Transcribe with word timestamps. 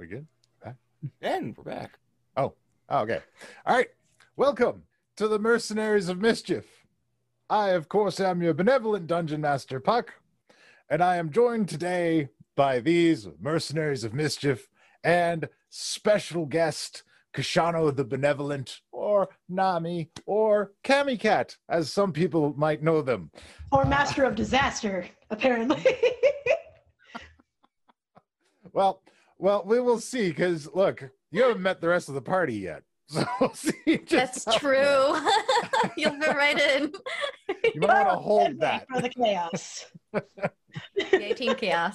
we 0.00 0.06
good? 0.06 0.26
Back? 0.64 0.76
And 1.20 1.54
we're 1.54 1.64
back. 1.64 1.98
Oh, 2.34 2.54
oh, 2.88 3.00
okay. 3.00 3.20
All 3.66 3.76
right. 3.76 3.88
Welcome 4.34 4.84
to 5.18 5.28
the 5.28 5.38
Mercenaries 5.38 6.08
of 6.08 6.18
Mischief. 6.18 6.86
I, 7.50 7.72
of 7.72 7.90
course, 7.90 8.18
am 8.18 8.40
your 8.42 8.54
benevolent 8.54 9.06
dungeon 9.06 9.42
master, 9.42 9.78
Puck, 9.78 10.14
and 10.88 11.02
I 11.02 11.16
am 11.16 11.30
joined 11.30 11.68
today 11.68 12.30
by 12.56 12.80
these 12.80 13.28
Mercenaries 13.38 14.02
of 14.02 14.14
Mischief 14.14 14.70
and 15.04 15.50
special 15.68 16.46
guest 16.46 17.02
Koshano 17.34 17.94
the 17.94 18.02
Benevolent, 18.02 18.80
or 18.92 19.28
Nami, 19.50 20.08
or 20.24 20.72
Cami 20.82 21.20
Cat, 21.20 21.58
as 21.68 21.92
some 21.92 22.14
people 22.14 22.54
might 22.56 22.82
know 22.82 23.02
them. 23.02 23.30
Or 23.70 23.84
Master 23.84 24.24
of 24.24 24.34
Disaster, 24.34 25.06
apparently. 25.28 25.84
Well, 28.72 29.02
well, 29.40 29.62
we 29.66 29.80
will 29.80 29.98
see. 29.98 30.28
Because 30.28 30.68
look, 30.74 31.02
you 31.30 31.42
haven't 31.42 31.62
met 31.62 31.80
the 31.80 31.88
rest 31.88 32.08
of 32.08 32.14
the 32.14 32.22
party 32.22 32.54
yet, 32.54 32.82
so 33.08 33.24
we'll 33.40 33.54
see. 33.54 33.98
just 34.04 34.44
That's 34.44 34.58
true. 34.58 34.74
You'll 35.96 36.18
fit 36.20 36.36
right 36.36 36.58
in. 36.58 36.92
You 37.74 37.80
might 37.80 38.04
want 38.04 38.08
to 38.10 38.16
hold 38.16 38.60
that. 38.60 38.86
for 38.88 39.00
the 39.00 39.08
chaos. 39.08 39.86
Yay, 41.12 41.32
Team 41.34 41.54
Chaos. 41.54 41.94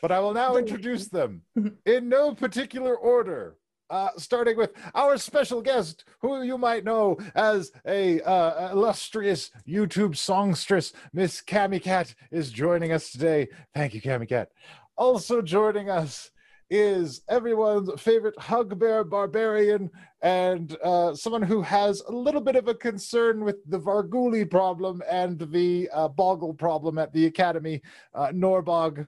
But 0.00 0.12
I 0.12 0.20
will 0.20 0.32
now 0.32 0.56
introduce 0.56 1.08
them 1.08 1.42
in 1.84 2.08
no 2.08 2.34
particular 2.34 2.96
order. 2.96 3.56
Uh, 3.90 4.08
starting 4.16 4.56
with 4.56 4.72
our 4.94 5.18
special 5.18 5.60
guest, 5.60 6.04
who 6.20 6.42
you 6.42 6.56
might 6.56 6.84
know 6.84 7.18
as 7.34 7.70
a 7.86 8.20
uh, 8.22 8.72
illustrious 8.72 9.50
YouTube 9.68 10.16
songstress, 10.16 10.94
Miss 11.12 11.42
Cami 11.42 11.80
Cat, 11.82 12.14
is 12.32 12.50
joining 12.50 12.92
us 12.92 13.12
today. 13.12 13.46
Thank 13.74 13.92
you, 13.92 14.00
Cami 14.00 14.26
Cat. 14.26 14.48
Also 14.96 15.42
joining 15.42 15.90
us 15.90 16.30
is 16.70 17.22
everyone's 17.28 17.90
favorite 18.00 18.38
hug 18.38 18.78
bear 18.78 19.04
barbarian 19.04 19.90
and 20.22 20.76
uh, 20.82 21.14
someone 21.14 21.42
who 21.42 21.60
has 21.62 22.00
a 22.08 22.12
little 22.12 22.40
bit 22.40 22.56
of 22.56 22.68
a 22.68 22.74
concern 22.74 23.44
with 23.44 23.56
the 23.68 23.78
Vargouille 23.78 24.50
problem 24.50 25.02
and 25.10 25.38
the 25.52 25.88
uh, 25.92 26.08
Boggle 26.08 26.54
problem 26.54 26.98
at 26.98 27.12
the 27.12 27.26
Academy, 27.26 27.82
uh, 28.14 28.28
Norbog 28.28 29.06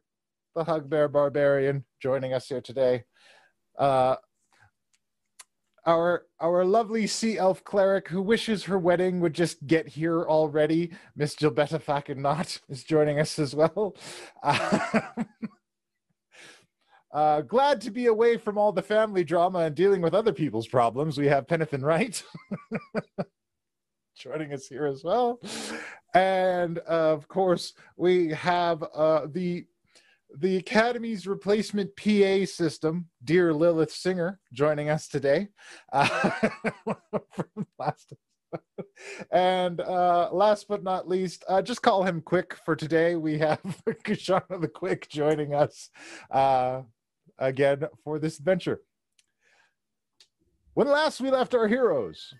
the 0.57 0.65
Hugbear 0.65 1.13
Barbarian, 1.13 1.85
joining 2.01 2.33
us 2.33 2.49
here 2.49 2.63
today. 2.63 3.05
Uh, 3.79 4.17
our 5.85 6.25
our 6.41 6.65
lovely 6.65 7.07
sea 7.07 7.39
elf 7.39 7.63
cleric 7.63 8.09
who 8.09 8.21
wishes 8.21 8.65
her 8.65 8.79
wedding 8.79 9.21
would 9.21 9.35
just 9.35 9.65
get 9.67 9.87
here 9.87 10.23
already, 10.23 10.91
Miss 11.15 11.37
Gilbetta 11.37 11.81
Fucking 11.81 12.21
Not, 12.21 12.59
is 12.69 12.83
joining 12.83 13.21
us 13.21 13.39
as 13.39 13.55
well. 13.55 13.95
Uh, 17.13 17.41
glad 17.41 17.81
to 17.81 17.91
be 17.91 18.07
away 18.07 18.37
from 18.37 18.59
all 18.59 18.73
the 18.73 18.83
family 18.83 19.25
drama 19.25 19.61
and 19.61 19.75
dealing 19.75 20.03
with 20.03 20.15
other 20.15 20.33
people's 20.33 20.67
problems. 20.67 21.19
We 21.19 21.29
have 21.29 21.47
Penathan 21.47 21.83
Wright 21.83 22.23
joining 24.17 24.53
us 24.53 24.67
here 24.67 24.87
as 24.87 25.05
well. 25.05 25.41
And 26.15 26.79
of 26.79 27.29
course, 27.29 27.75
we 27.97 28.31
have 28.31 28.83
uh, 28.95 29.27
the 29.31 29.67
the 30.39 30.57
Academy's 30.57 31.27
replacement 31.27 31.97
PA 31.97 32.45
system, 32.45 33.07
dear 33.25 33.55
Lilith 33.55 33.93
Singer, 33.93 34.41
joining 34.53 34.91
us 34.91 35.09
today. 35.09 35.49
Uh, 35.93 36.07
from 37.33 37.67
last 37.79 38.13
and 39.31 39.81
uh, 39.81 40.31
last 40.33 40.69
but 40.69 40.83
not 40.83 41.09
least, 41.09 41.45
uh, 41.49 41.63
just 41.63 41.83
call 41.83 42.05
him 42.05 42.21
Quick 42.21 42.57
for 42.65 42.77
today. 42.77 43.17
We 43.17 43.39
have 43.39 43.61
Koshano 43.87 44.61
the 44.61 44.69
Quick 44.69 45.09
joining 45.09 45.55
us 45.55 45.91
uh, 46.31 46.83
again 47.39 47.85
for 48.05 48.19
this 48.19 48.39
adventure. 48.39 48.81
When 50.75 50.89
last 50.89 51.21
we 51.21 51.31
left 51.31 51.55
our 51.55 51.69
heroes, 51.69 52.35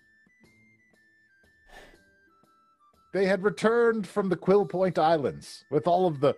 they 3.13 3.25
had 3.25 3.43
returned 3.43 4.05
from 4.07 4.29
the 4.29 4.35
Quill 4.35 4.65
Point 4.65 4.99
Islands 4.99 5.63
with 5.71 5.87
all 5.87 6.07
of 6.07 6.19
the 6.19 6.35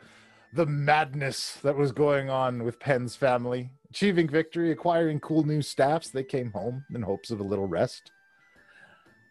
the 0.54 0.66
madness 0.66 1.60
that 1.62 1.76
was 1.76 1.92
going 1.92 2.30
on 2.30 2.64
with 2.64 2.80
Penn's 2.80 3.16
family. 3.16 3.70
Achieving 3.92 4.28
victory, 4.28 4.72
acquiring 4.72 5.20
cool 5.20 5.44
new 5.44 5.62
staffs, 5.62 6.10
they 6.10 6.24
came 6.24 6.52
home 6.52 6.86
in 6.94 7.02
hopes 7.02 7.32
of 7.32 7.40
a 7.40 7.44
little 7.44 7.68
rest. 7.68 8.12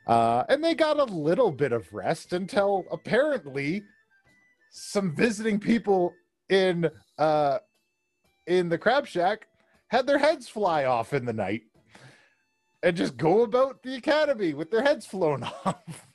Uh, 0.06 0.44
and 0.48 0.62
they 0.62 0.74
got 0.74 0.98
a 0.98 1.04
little 1.04 1.50
bit 1.50 1.72
of 1.72 1.92
rest 1.92 2.32
until 2.32 2.84
apparently 2.90 3.82
some 4.70 5.14
visiting 5.14 5.58
people 5.58 6.14
in 6.48 6.90
uh, 7.18 7.58
in 8.48 8.68
the 8.68 8.78
crab 8.78 9.06
shack 9.06 9.46
had 9.88 10.06
their 10.06 10.18
heads 10.18 10.48
fly 10.48 10.84
off 10.84 11.12
in 11.12 11.24
the 11.24 11.32
night 11.32 11.62
and 12.82 12.96
just 12.96 13.16
go 13.16 13.42
about 13.42 13.82
the 13.82 13.96
academy 13.96 14.54
with 14.54 14.70
their 14.70 14.82
heads 14.82 15.06
flown 15.06 15.42
off. 15.64 16.06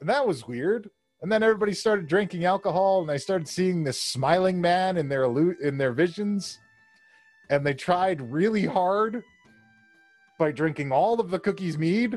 and 0.00 0.08
that 0.08 0.26
was 0.26 0.46
weird. 0.46 0.90
And 1.20 1.32
then 1.32 1.42
everybody 1.42 1.74
started 1.74 2.06
drinking 2.06 2.44
alcohol, 2.44 3.00
and 3.00 3.08
they 3.10 3.18
started 3.18 3.48
seeing 3.48 3.82
this 3.82 4.00
smiling 4.00 4.60
man 4.60 4.96
in 4.96 5.08
their 5.08 5.24
in 5.60 5.76
their 5.76 5.92
visions. 5.92 6.58
And 7.50 7.66
they 7.66 7.74
tried 7.74 8.20
really 8.20 8.66
hard 8.66 9.24
by 10.38 10.52
drinking 10.52 10.92
all 10.92 11.18
of 11.18 11.30
the 11.30 11.40
cookies 11.40 11.76
mead 11.76 12.16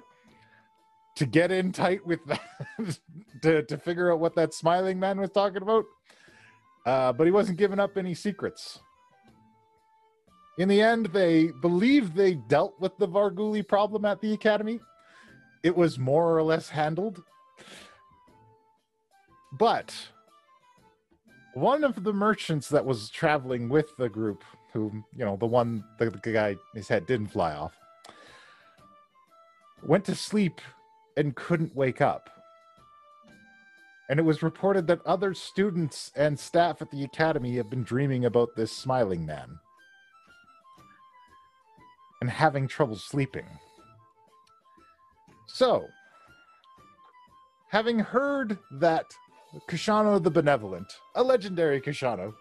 to 1.15 1.25
get 1.25 1.51
in 1.51 1.71
tight 1.71 2.05
with 2.05 2.23
that 2.27 2.41
to, 3.41 3.63
to 3.63 3.77
figure 3.77 4.11
out 4.11 4.19
what 4.19 4.35
that 4.35 4.53
smiling 4.53 4.99
man 4.99 5.19
was 5.19 5.31
talking 5.31 5.63
about. 5.63 5.85
Uh, 6.85 7.11
but 7.13 7.25
he 7.25 7.31
wasn't 7.31 7.57
giving 7.57 7.79
up 7.79 7.97
any 7.97 8.13
secrets. 8.13 8.79
In 10.61 10.69
the 10.69 10.79
end, 10.79 11.07
they 11.07 11.47
believe 11.47 12.13
they 12.13 12.35
dealt 12.35 12.79
with 12.79 12.95
the 12.99 13.07
Vargouille 13.07 13.67
problem 13.67 14.05
at 14.05 14.21
the 14.21 14.31
academy. 14.31 14.79
It 15.63 15.75
was 15.75 15.97
more 15.97 16.37
or 16.37 16.43
less 16.43 16.69
handled. 16.69 17.23
But 19.53 19.91
one 21.55 21.83
of 21.83 22.03
the 22.03 22.13
merchants 22.13 22.69
that 22.69 22.85
was 22.85 23.09
traveling 23.09 23.69
with 23.69 23.97
the 23.97 24.07
group, 24.07 24.43
who, 24.71 25.03
you 25.17 25.25
know, 25.25 25.35
the 25.35 25.47
one, 25.47 25.83
the, 25.97 26.11
the 26.11 26.31
guy, 26.31 26.55
his 26.75 26.87
head 26.87 27.07
didn't 27.07 27.29
fly 27.29 27.55
off, 27.55 27.75
went 29.81 30.05
to 30.05 30.13
sleep 30.13 30.61
and 31.17 31.35
couldn't 31.35 31.75
wake 31.75 32.01
up. 32.01 32.29
And 34.11 34.19
it 34.19 34.23
was 34.23 34.43
reported 34.43 34.85
that 34.85 35.03
other 35.07 35.33
students 35.33 36.11
and 36.15 36.39
staff 36.39 36.83
at 36.83 36.91
the 36.91 37.03
academy 37.03 37.55
have 37.55 37.71
been 37.71 37.83
dreaming 37.83 38.25
about 38.25 38.55
this 38.55 38.71
smiling 38.71 39.25
man 39.25 39.57
and 42.21 42.29
having 42.29 42.67
trouble 42.67 42.95
sleeping. 42.95 43.47
So, 45.47 45.87
having 47.69 47.99
heard 47.99 48.57
that 48.79 49.05
Koshano 49.67 50.23
the 50.23 50.31
Benevolent, 50.31 50.93
a 51.15 51.23
legendary 51.23 51.81
Koshano, 51.81 52.33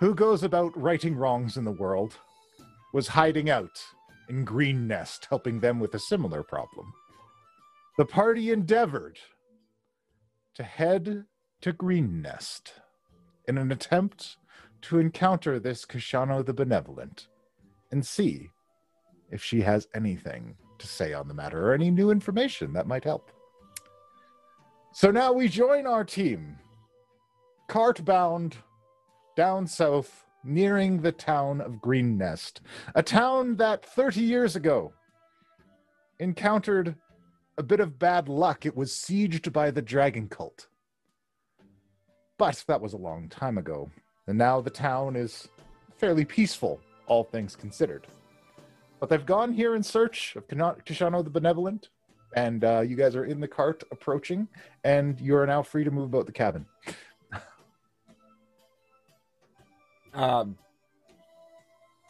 who 0.00 0.14
goes 0.14 0.42
about 0.42 0.76
righting 0.80 1.16
wrongs 1.16 1.56
in 1.56 1.64
the 1.64 1.72
world, 1.72 2.16
was 2.94 3.08
hiding 3.08 3.50
out 3.50 3.82
in 4.28 4.44
Greenest, 4.44 5.26
helping 5.28 5.60
them 5.60 5.78
with 5.78 5.94
a 5.94 5.98
similar 5.98 6.42
problem. 6.42 6.92
The 7.98 8.06
party 8.06 8.50
endeavored 8.50 9.18
to 10.54 10.62
head 10.62 11.24
to 11.60 11.72
Greenest 11.72 12.72
in 13.46 13.58
an 13.58 13.72
attempt 13.72 14.36
to 14.82 14.98
encounter 14.98 15.58
this 15.58 15.84
Koshano 15.84 16.44
the 16.44 16.54
Benevolent 16.54 17.28
and 17.90 18.06
see 18.06 18.50
if 19.32 19.42
she 19.42 19.60
has 19.62 19.88
anything 19.94 20.54
to 20.78 20.86
say 20.86 21.12
on 21.12 21.26
the 21.26 21.34
matter 21.34 21.68
or 21.68 21.74
any 21.74 21.90
new 21.90 22.10
information 22.10 22.72
that 22.74 22.86
might 22.86 23.02
help. 23.02 23.32
So 24.92 25.10
now 25.10 25.32
we 25.32 25.48
join 25.48 25.86
our 25.86 26.04
team, 26.04 26.58
cart 27.68 28.04
bound 28.04 28.56
down 29.34 29.66
south, 29.66 30.26
nearing 30.44 31.00
the 31.00 31.12
town 31.12 31.60
of 31.62 31.80
Greenest, 31.80 32.60
a 32.94 33.02
town 33.02 33.56
that 33.56 33.86
30 33.86 34.20
years 34.20 34.54
ago 34.54 34.92
encountered 36.18 36.94
a 37.56 37.62
bit 37.62 37.80
of 37.80 37.98
bad 37.98 38.28
luck. 38.28 38.66
It 38.66 38.76
was 38.76 38.92
sieged 38.92 39.50
by 39.52 39.70
the 39.70 39.82
dragon 39.82 40.28
cult. 40.28 40.68
But 42.36 42.62
that 42.66 42.80
was 42.80 42.92
a 42.92 42.98
long 42.98 43.28
time 43.28 43.56
ago, 43.56 43.90
and 44.26 44.36
now 44.36 44.60
the 44.60 44.70
town 44.70 45.16
is 45.16 45.48
fairly 45.96 46.24
peaceful, 46.24 46.80
all 47.06 47.24
things 47.24 47.56
considered. 47.56 48.06
But 49.02 49.08
they've 49.08 49.26
gone 49.26 49.52
here 49.52 49.74
in 49.74 49.82
search 49.82 50.36
of 50.36 50.46
Koshano 50.46 51.24
the 51.24 51.30
Benevolent, 51.30 51.88
and 52.36 52.62
uh, 52.62 52.82
you 52.82 52.94
guys 52.94 53.16
are 53.16 53.24
in 53.24 53.40
the 53.40 53.48
cart 53.48 53.82
approaching, 53.90 54.46
and 54.84 55.20
you 55.20 55.34
are 55.34 55.44
now 55.44 55.60
free 55.60 55.82
to 55.82 55.90
move 55.90 56.04
about 56.04 56.26
the 56.26 56.32
cabin. 56.32 56.64
Um, 60.14 60.58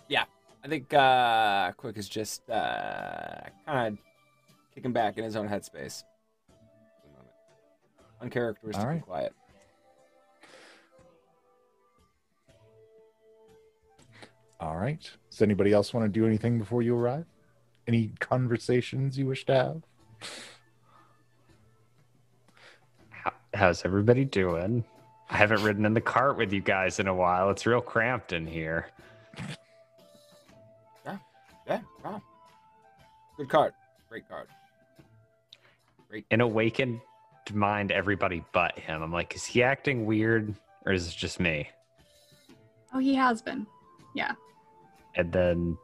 yeah, 0.08 0.24
I 0.64 0.68
think 0.68 0.92
uh, 0.92 1.70
Quick 1.76 1.96
is 1.96 2.08
just 2.08 2.50
uh, 2.50 3.42
kind 3.64 3.96
of 3.96 3.98
kicking 4.74 4.92
back 4.92 5.18
in 5.18 5.22
his 5.22 5.36
own 5.36 5.48
headspace. 5.48 6.02
Uncharacteristically 8.20 8.84
All 8.84 8.92
right. 8.92 9.02
quiet. 9.02 9.32
All 14.58 14.76
right. 14.76 15.08
Does 15.32 15.40
anybody 15.40 15.72
else 15.72 15.94
want 15.94 16.04
to 16.04 16.20
do 16.20 16.26
anything 16.26 16.58
before 16.58 16.82
you 16.82 16.94
arrive? 16.94 17.24
Any 17.88 18.12
conversations 18.20 19.16
you 19.16 19.24
wish 19.24 19.46
to 19.46 19.54
have? 19.54 19.82
How, 23.08 23.32
how's 23.54 23.86
everybody 23.86 24.26
doing? 24.26 24.84
I 25.30 25.38
haven't 25.38 25.62
ridden 25.62 25.86
in 25.86 25.94
the 25.94 26.02
cart 26.02 26.36
with 26.36 26.52
you 26.52 26.60
guys 26.60 27.00
in 27.00 27.08
a 27.08 27.14
while. 27.14 27.48
It's 27.48 27.64
real 27.64 27.80
cramped 27.80 28.34
in 28.34 28.46
here. 28.46 28.88
Yeah, 31.66 31.80
wow. 32.04 32.20
Good 33.38 33.48
card. 33.48 33.72
Great 34.10 34.28
card. 34.28 34.48
Great. 36.10 36.26
In 36.30 36.42
awakened 36.42 37.00
mind, 37.54 37.90
everybody 37.90 38.44
but 38.52 38.78
him. 38.78 39.02
I'm 39.02 39.12
like, 39.12 39.34
is 39.34 39.46
he 39.46 39.62
acting 39.62 40.04
weird 40.04 40.54
or 40.84 40.92
is 40.92 41.08
it 41.08 41.14
just 41.16 41.40
me? 41.40 41.70
Oh, 42.92 42.98
he 42.98 43.14
has 43.14 43.40
been. 43.40 43.66
And 45.14 45.32
then, 45.32 45.78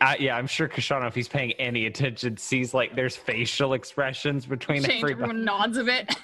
I, 0.00 0.16
yeah, 0.18 0.36
I'm 0.36 0.46
sure 0.46 0.68
Koshano, 0.68 1.06
if 1.08 1.14
he's 1.14 1.28
paying 1.28 1.52
any 1.52 1.86
attention, 1.86 2.36
sees 2.36 2.74
like 2.74 2.94
there's 2.94 3.16
facial 3.16 3.72
expressions 3.74 4.46
between 4.46 4.82
Change. 4.82 5.02
everybody. 5.02 5.30
Everyone 5.30 5.44
nods 5.44 5.76
of 5.78 5.88
it. 5.88 6.14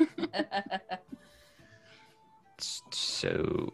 So 2.58 3.72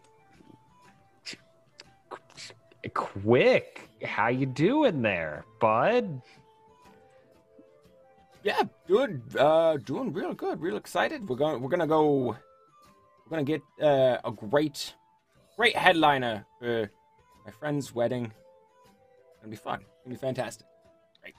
quick, 2.95 3.89
how 4.05 4.29
you 4.29 4.47
doing 4.47 5.03
there, 5.03 5.45
bud? 5.61 6.23
Yeah, 8.43 8.63
good. 8.87 9.21
uh 9.37 9.77
doing 9.79 10.13
real 10.13 10.33
good, 10.33 10.61
real 10.61 10.77
excited. 10.77 11.29
We're 11.29 11.37
going 11.37 11.61
we're 11.61 11.69
gonna 11.69 11.87
go 11.87 12.37
we're 13.27 13.31
gonna 13.31 13.45
get 13.45 13.61
uh, 13.83 14.19
a 14.25 14.31
great 14.31 14.95
great 15.57 15.77
headliner 15.77 16.47
for 16.59 16.91
my 17.49 17.53
friend's 17.53 17.95
wedding. 17.95 18.27
It's 18.27 19.41
gonna 19.41 19.51
be 19.51 19.57
fun. 19.57 19.81
It's 19.81 20.05
gonna 20.05 20.17
be 20.17 20.21
fantastic. 20.21 20.67
Great. 21.23 21.35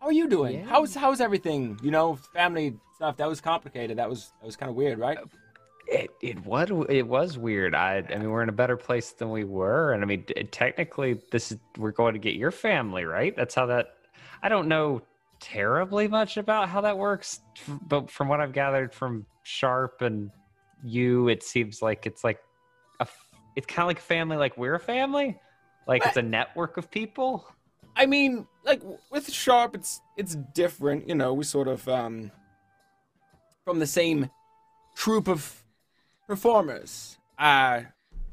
How 0.00 0.06
are 0.06 0.12
you 0.12 0.26
doing? 0.26 0.60
Yeah. 0.60 0.64
How's 0.64 0.94
how's 0.94 1.20
everything? 1.20 1.78
You 1.82 1.90
know, 1.90 2.16
family 2.32 2.78
stuff. 2.94 3.18
That 3.18 3.28
was 3.28 3.42
complicated. 3.42 3.98
That 3.98 4.08
was 4.08 4.32
that 4.40 4.46
was 4.46 4.56
kind 4.56 4.70
of 4.70 4.76
weird, 4.76 4.98
right? 4.98 5.18
It 5.86 6.10
it 6.22 6.42
what 6.46 6.70
it 6.88 7.06
was 7.06 7.36
weird. 7.36 7.74
I 7.74 7.98
I 8.08 8.16
mean 8.16 8.30
we're 8.30 8.42
in 8.42 8.48
a 8.48 8.52
better 8.52 8.78
place 8.78 9.10
than 9.10 9.30
we 9.30 9.44
were, 9.44 9.92
and 9.92 10.02
I 10.02 10.06
mean 10.06 10.24
technically 10.50 11.20
this 11.30 11.52
is 11.52 11.58
we're 11.76 11.90
going 11.92 12.14
to 12.14 12.18
get 12.18 12.36
your 12.36 12.50
family 12.50 13.04
right. 13.04 13.36
That's 13.36 13.54
how 13.54 13.66
that. 13.66 13.96
I 14.42 14.48
don't 14.48 14.66
know 14.66 15.02
terribly 15.40 16.08
much 16.08 16.38
about 16.38 16.70
how 16.70 16.80
that 16.80 16.96
works, 16.96 17.40
but 17.86 18.10
from 18.10 18.28
what 18.28 18.40
I've 18.40 18.54
gathered 18.54 18.94
from 18.94 19.26
Sharp 19.42 20.00
and 20.00 20.30
you, 20.82 21.28
it 21.28 21.42
seems 21.42 21.82
like 21.82 22.06
it's 22.06 22.24
like 22.24 22.38
a 22.98 23.02
f- 23.02 23.25
it's 23.56 23.66
kind 23.66 23.84
of 23.84 23.88
like 23.88 23.98
a 23.98 24.02
family, 24.02 24.36
like 24.36 24.56
we're 24.58 24.74
a 24.74 24.80
family, 24.80 25.38
like 25.86 26.04
it's 26.04 26.18
a 26.18 26.22
network 26.22 26.76
of 26.76 26.90
people. 26.90 27.48
I 27.96 28.04
mean, 28.04 28.46
like 28.64 28.82
with 29.10 29.32
Sharp, 29.32 29.74
it's 29.74 30.00
it's 30.16 30.36
different. 30.54 31.08
You 31.08 31.14
know, 31.14 31.32
we 31.32 31.44
sort 31.44 31.66
of 31.66 31.88
um 31.88 32.30
from 33.64 33.78
the 33.78 33.86
same 33.86 34.30
troupe 34.94 35.28
of 35.28 35.64
performers. 36.26 37.18
Uh 37.38 37.82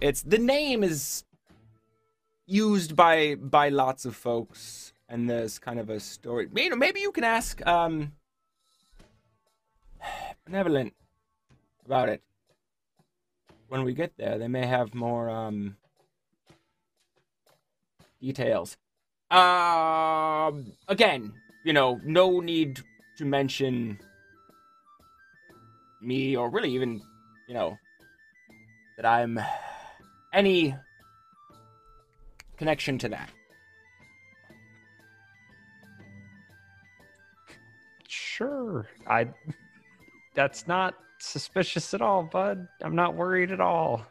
it's 0.02 0.22
the 0.22 0.38
name 0.38 0.84
is 0.84 1.24
used 2.46 2.96
by 2.96 3.36
by 3.36 3.70
lots 3.70 4.04
of 4.04 4.18
folks, 4.18 4.92
and 5.08 5.30
there's 5.30 5.58
kind 5.58 5.80
of 5.80 5.90
a 5.90 6.02
story. 6.02 6.50
You 6.54 6.72
know, 6.72 6.75
maybe 6.75 7.00
you 7.00 7.14
can 7.14 7.24
ask 7.24 7.66
um 7.66 8.12
benevolent 10.46 10.94
about 11.86 12.10
it 12.10 12.22
when 13.74 13.84
we 13.84 13.92
get 13.96 14.16
there. 14.18 14.38
They 14.38 14.48
may 14.48 14.68
have 14.68 14.94
more 14.94 15.31
um 15.31 15.75
details. 18.22 18.78
Um, 19.31 20.74
again, 20.88 21.34
you 21.66 21.74
know, 21.74 22.00
no 22.04 22.40
need 22.40 22.80
to 23.18 23.25
mention 23.25 23.98
me 26.04 26.36
or 26.38 26.52
really 26.52 26.70
even, 26.75 27.02
you 27.48 27.56
know, 27.56 27.80
that 28.98 29.08
I'm 29.08 29.40
any 30.31 30.75
connection 32.58 33.00
to 33.00 33.10
that. 33.10 33.31
Sure. 38.08 38.86
I 39.08 39.30
that's 40.36 40.68
not 40.68 40.94
suspicious 41.24 41.94
at 41.94 42.02
all, 42.02 42.24
bud. 42.24 42.68
I'm 42.84 42.96
not 42.96 43.16
worried 43.16 43.52
at 43.52 43.60
all. 43.60 44.06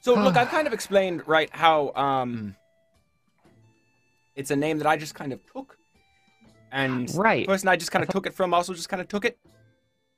So 0.00 0.14
look, 0.14 0.36
I've 0.40 0.48
kind 0.48 0.66
of 0.66 0.72
explained 0.72 1.26
right 1.26 1.50
how 1.52 1.92
um 1.94 2.54
it's 4.36 4.50
a 4.50 4.56
name 4.56 4.78
that 4.78 4.86
I 4.86 4.96
just 4.96 5.14
kind 5.14 5.32
of 5.32 5.40
took. 5.52 5.76
And 6.70 7.10
Right. 7.14 7.46
the 7.46 7.52
person 7.52 7.68
I 7.68 7.76
just 7.76 7.90
kind 7.90 8.02
of 8.04 8.08
took 8.08 8.26
it 8.26 8.34
from 8.34 8.54
also 8.54 8.72
just 8.74 8.88
kind 8.88 9.00
of 9.00 9.08
took 9.08 9.24
it. 9.24 9.38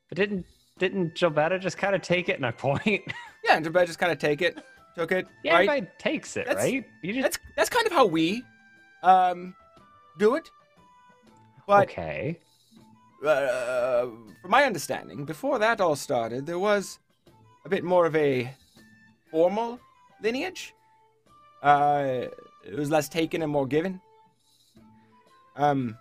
But 0.08 0.16
didn't 0.16 0.46
didn't 0.78 1.14
Gilberta 1.14 1.60
just 1.60 1.76
kind 1.78 1.94
of 1.94 2.02
take 2.02 2.28
it 2.28 2.36
and 2.36 2.46
I 2.46 2.50
point? 2.52 3.02
Yeah, 3.42 3.56
and 3.56 3.74
I 3.74 3.86
just 3.86 3.98
kind 3.98 4.12
of 4.12 4.18
take 4.18 4.42
it, 4.42 4.58
took 4.94 5.12
it, 5.12 5.26
yeah, 5.42 5.54
right? 5.54 5.66
everybody 5.66 5.90
takes 5.98 6.36
it, 6.36 6.44
That's- 6.44 6.62
right? 6.62 6.84
You 7.02 7.14
just 7.14 7.22
That's 7.22 7.38
that's 7.56 7.70
kind 7.70 7.86
of 7.86 7.92
how 7.92 8.04
we 8.04 8.44
um 9.02 9.54
do 10.18 10.34
it. 10.34 10.50
But 11.66 11.88
okay. 11.88 12.38
Uh, 13.26 14.06
from 14.40 14.50
my 14.50 14.64
understanding, 14.64 15.24
before 15.24 15.58
that 15.58 15.80
all 15.80 15.96
started, 15.96 16.46
there 16.46 16.58
was 16.58 16.98
a 17.64 17.68
bit 17.68 17.84
more 17.84 18.06
of 18.06 18.16
a 18.16 18.54
formal 19.30 19.78
lineage. 20.22 20.74
Uh, 21.62 22.26
it 22.64 22.76
was 22.76 22.90
less 22.90 23.08
taken 23.08 23.42
and 23.42 23.52
more 23.52 23.66
given. 23.66 24.00
Um, 25.56 25.96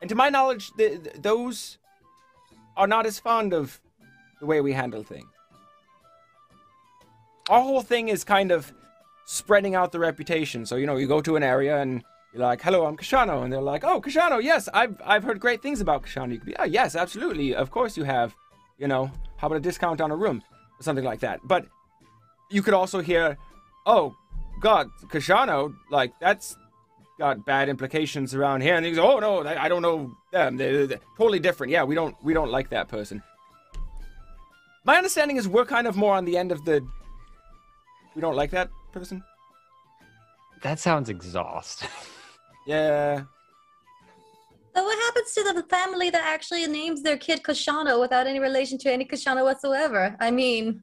and 0.00 0.08
to 0.08 0.14
my 0.14 0.28
knowledge, 0.28 0.70
th- 0.76 1.02
th- 1.02 1.16
those 1.16 1.78
are 2.76 2.86
not 2.86 3.06
as 3.06 3.18
fond 3.18 3.52
of 3.52 3.80
the 4.40 4.46
way 4.46 4.60
we 4.60 4.72
handle 4.72 5.02
things. 5.02 5.26
Our 7.48 7.60
whole 7.60 7.82
thing 7.82 8.08
is 8.08 8.24
kind 8.24 8.50
of 8.50 8.72
spreading 9.26 9.74
out 9.74 9.92
the 9.92 9.98
reputation. 9.98 10.66
So 10.66 10.76
you 10.76 10.86
know, 10.86 10.96
you 10.96 11.06
go 11.06 11.20
to 11.20 11.36
an 11.36 11.42
area 11.42 11.80
and 11.80 12.02
you're 12.34 12.42
like, 12.42 12.60
"Hello, 12.60 12.84
I'm 12.84 12.96
Koshano," 12.96 13.44
and 13.44 13.52
they're 13.52 13.62
like, 13.62 13.84
"Oh, 13.84 14.00
Koshano, 14.00 14.42
yes, 14.42 14.68
I've 14.74 15.00
I've 15.04 15.22
heard 15.22 15.38
great 15.38 15.62
things 15.62 15.80
about 15.80 16.02
Koshano." 16.02 16.32
You 16.32 16.38
could 16.38 16.46
be, 16.46 16.56
"Oh, 16.58 16.64
yes, 16.64 16.96
absolutely, 16.96 17.54
of 17.54 17.70
course 17.70 17.96
you 17.96 18.02
have." 18.02 18.34
You 18.76 18.88
know, 18.88 19.08
how 19.36 19.46
about 19.46 19.58
a 19.58 19.60
discount 19.60 20.00
on 20.00 20.10
a 20.10 20.16
room, 20.16 20.42
or 20.78 20.82
something 20.82 21.04
like 21.04 21.20
that. 21.20 21.38
But 21.44 21.66
you 22.50 22.60
could 22.60 22.74
also 22.74 23.00
hear, 23.00 23.38
"Oh, 23.86 24.16
God, 24.60 24.88
Koshano, 25.06 25.76
like 25.92 26.12
that's 26.18 26.56
got 27.20 27.46
bad 27.46 27.68
implications 27.68 28.34
around 28.34 28.62
here," 28.62 28.74
and 28.74 28.96
go, 28.96 29.14
"Oh 29.14 29.20
no, 29.20 29.44
I 29.44 29.66
I 29.66 29.68
don't 29.68 29.82
know 29.82 30.16
them. 30.32 30.56
They're, 30.56 30.88
they're 30.88 31.00
totally 31.16 31.38
different. 31.38 31.70
Yeah, 31.70 31.84
we 31.84 31.94
don't 31.94 32.16
we 32.24 32.34
don't 32.34 32.50
like 32.50 32.70
that 32.70 32.88
person." 32.88 33.22
My 34.84 34.96
understanding 34.96 35.36
is 35.36 35.46
we're 35.46 35.64
kind 35.64 35.86
of 35.86 35.96
more 35.96 36.16
on 36.16 36.24
the 36.24 36.36
end 36.36 36.50
of 36.50 36.64
the 36.64 36.84
we 38.16 38.20
don't 38.20 38.36
like 38.36 38.50
that 38.50 38.70
person. 38.92 39.22
That 40.62 40.80
sounds 40.80 41.08
exhausting. 41.08 41.88
Yeah. 42.66 43.22
So 44.74 44.82
what 44.82 44.98
happens 44.98 45.32
to 45.34 45.42
the 45.54 45.62
family 45.68 46.10
that 46.10 46.22
actually 46.24 46.66
names 46.66 47.02
their 47.02 47.16
kid 47.16 47.42
Koshano 47.42 48.00
without 48.00 48.26
any 48.26 48.40
relation 48.40 48.76
to 48.78 48.92
any 48.92 49.04
Koshano 49.04 49.44
whatsoever? 49.44 50.16
I 50.18 50.30
mean, 50.30 50.82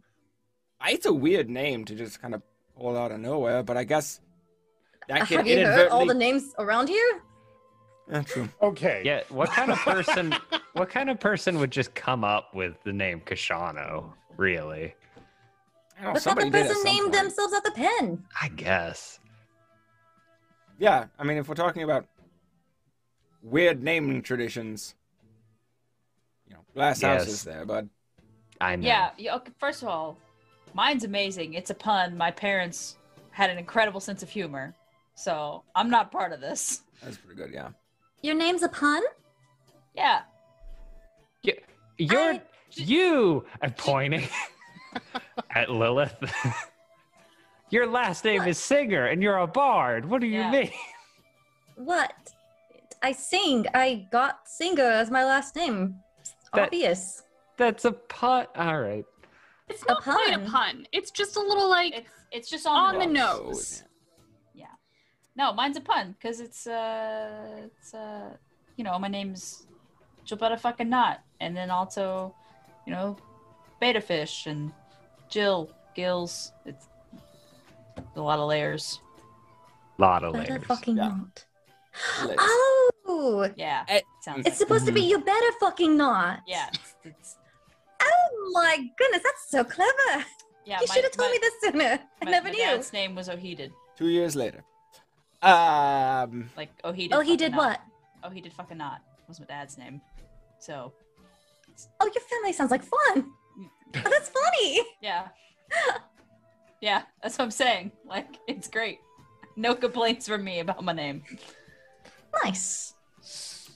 It's 0.85 1.05
a 1.05 1.13
weird 1.13 1.49
name 1.49 1.83
to 1.85 1.95
just 1.95 2.21
kind 2.21 2.33
of 2.33 2.41
pull 2.77 2.97
out 2.97 3.11
of 3.11 3.19
nowhere, 3.19 3.63
but 3.63 3.75
I 3.75 3.83
guess 3.83 4.21
that 5.07 5.23
uh, 5.23 5.25
can 5.25 5.37
have 5.37 5.47
you 5.47 5.65
heard 5.65 5.89
all 5.89 6.05
the 6.05 6.13
names 6.13 6.53
around 6.57 6.87
here? 6.87 7.21
Yeah, 8.09 8.21
true. 8.23 8.49
Okay. 8.61 9.01
yeah, 9.05 9.21
what 9.29 9.49
kind 9.49 9.71
of 9.71 9.77
person 9.79 10.35
what 10.73 10.89
kind 10.89 11.09
of 11.09 11.19
person 11.19 11.59
would 11.59 11.71
just 11.71 11.93
come 11.93 12.23
up 12.23 12.53
with 12.53 12.81
the 12.83 12.93
name 12.93 13.21
Koshano, 13.21 14.13
really? 14.37 14.95
I 15.99 16.03
don't 16.05 16.13
But 16.13 16.23
that 16.23 16.39
the 16.39 16.51
person 16.51 16.83
named 16.83 17.01
point. 17.01 17.13
themselves 17.13 17.53
at 17.53 17.63
the 17.63 17.71
pen. 17.71 18.23
I 18.41 18.47
guess. 18.49 19.19
Yeah, 20.81 21.05
I 21.19 21.23
mean, 21.23 21.37
if 21.37 21.47
we're 21.47 21.53
talking 21.53 21.83
about 21.83 22.07
weird 23.43 23.83
naming 23.83 24.23
traditions, 24.23 24.95
you 26.47 26.55
know, 26.55 26.61
glass 26.73 27.03
Yes. 27.03 27.19
houses 27.21 27.43
there, 27.43 27.65
bud. 27.65 27.87
I 28.59 28.75
know. 28.77 28.87
Yeah, 28.87 29.11
yeah. 29.15 29.35
Okay, 29.35 29.51
first 29.59 29.83
of 29.83 29.89
all, 29.89 30.17
mine's 30.73 31.03
amazing. 31.03 31.53
It's 31.53 31.69
a 31.69 31.75
pun. 31.75 32.17
My 32.17 32.31
parents 32.31 32.97
had 33.29 33.51
an 33.51 33.59
incredible 33.59 33.99
sense 33.99 34.23
of 34.23 34.29
humor, 34.31 34.73
so 35.13 35.63
I'm 35.75 35.91
not 35.91 36.11
part 36.11 36.31
of 36.33 36.41
this. 36.41 36.81
That's 37.03 37.15
pretty 37.17 37.39
good, 37.39 37.53
yeah. 37.53 37.69
Your 38.23 38.33
name's 38.33 38.63
a 38.63 38.69
pun? 38.69 39.03
Yeah. 39.93 40.21
Y- 41.43 41.59
You're 41.99 42.19
I- 42.33 42.41
you 42.73 43.45
I'm 43.61 43.73
pointing 43.77 44.27
at 45.51 45.69
Lilith. 45.69 46.15
Your 47.71 47.87
last 47.87 48.23
name 48.25 48.39
What? 48.39 48.49
is 48.49 48.57
Singer 48.59 49.05
and 49.07 49.23
you're 49.23 49.37
a 49.37 49.47
bard. 49.47 50.05
What 50.05 50.21
do 50.21 50.27
you 50.27 50.39
Yeah. 50.41 50.51
mean? 50.51 50.71
What? 51.75 52.13
I 53.01 53.11
sing. 53.13 53.65
I 53.73 54.05
got 54.11 54.47
singer 54.47 54.83
as 54.83 55.09
my 55.09 55.23
last 55.23 55.55
name. 55.55 55.95
It's 56.19 56.35
That- 56.53 56.65
Obvious. 56.65 57.23
That's 57.57 57.85
a 57.85 57.93
pun. 57.93 58.45
All 58.55 58.79
right. 58.79 59.05
It's 59.67 59.81
A 59.83 59.93
not 59.93 60.03
quite 60.03 60.33
a 60.35 60.39
pun. 60.39 60.47
pun. 60.51 60.87
It's 60.91 61.09
just 61.09 61.37
a 61.37 61.39
little 61.39 61.69
like 61.69 61.93
It's 61.95 62.09
it's 62.31 62.49
just 62.49 62.67
on, 62.67 62.95
on 62.95 62.99
the 62.99 63.07
Nose. 63.07 63.47
nose. 63.47 63.83
No, 65.33 65.53
mine's 65.53 65.77
a 65.77 65.81
pun 65.81 66.11
because 66.11 66.41
it's 66.41 66.67
uh 66.67 67.61
it's 67.63 67.93
uh 67.93 68.35
you 68.75 68.83
know 68.83 68.99
my 68.99 69.07
name's 69.07 69.65
Gilberta 70.27 70.59
fucking 70.59 70.89
not, 70.89 71.23
and 71.39 71.55
then 71.55 71.71
also 71.71 72.35
you 72.85 72.91
know 72.93 73.15
Beta 73.79 74.01
Fish 74.01 74.45
and 74.45 74.73
Jill 75.29 75.71
Gills. 75.95 76.51
It's 76.65 76.87
a 78.15 78.21
lot 78.21 78.39
of 78.39 78.47
layers. 78.47 78.99
A 79.97 80.01
Lot 80.01 80.23
of 80.23 80.33
Better 80.33 80.53
layers. 80.53 80.65
fucking 80.65 80.97
Yeah. 80.97 81.07
not. 81.09 81.45
Layers. 82.25 82.39
Oh, 83.13 83.49
Yeah, 83.57 83.83
sounds. 84.21 84.39
it's 84.39 84.45
like 84.45 84.53
supposed 84.55 84.85
to 84.85 84.91
be 84.91 85.01
you 85.01 85.19
better 85.19 85.51
fucking 85.59 85.97
not. 85.97 86.41
Yeah, 86.47 86.69
it's, 86.71 86.95
it's 87.03 87.35
Oh 88.01 88.51
my 88.53 88.77
goodness, 88.97 89.21
that's 89.23 89.49
so 89.49 89.63
clever. 89.63 90.25
yeah. 90.65 90.79
you 90.79 90.87
should 90.87 91.03
have 91.03 91.11
told 91.11 91.29
my- 91.29 91.33
me 91.33 91.39
this 91.41 91.53
sooner. 91.61 91.99
I 92.21 92.25
my- 92.25 92.31
never 92.31 92.45
my 92.47 92.51
knew. 92.51 92.59
Dad's 92.59 92.93
name 92.93 93.15
was 93.15 93.27
Ohedid. 93.27 93.71
Two 93.97 94.07
years 94.07 94.35
later. 94.35 94.63
Um. 95.41 96.49
Like 96.55 96.69
oh 96.83 96.91
he 96.91 97.07
did. 97.07 97.15
Oh, 97.17 97.21
he 97.21 97.35
did 97.35 97.55
what? 97.55 97.81
Oh 98.23 98.29
he 98.29 98.39
did 98.39 98.53
fucking 98.53 98.77
not 98.77 99.01
was 99.27 99.39
my 99.39 99.45
dad's 99.47 99.77
name. 99.77 99.99
So 100.59 100.93
Oh, 101.99 102.05
your 102.05 102.23
family 102.23 102.53
sounds 102.53 102.71
like 102.71 102.83
fun. 102.83 103.25
Oh, 103.95 104.09
that's 104.09 104.29
funny. 104.29 104.81
yeah, 105.01 105.27
yeah. 106.81 107.03
That's 107.21 107.37
what 107.37 107.45
I'm 107.45 107.51
saying. 107.51 107.91
Like 108.05 108.37
it's 108.47 108.67
great. 108.67 108.99
No 109.55 109.75
complaints 109.75 110.27
from 110.27 110.43
me 110.43 110.59
about 110.59 110.83
my 110.83 110.93
name. 110.93 111.23
Nice. 112.43 112.93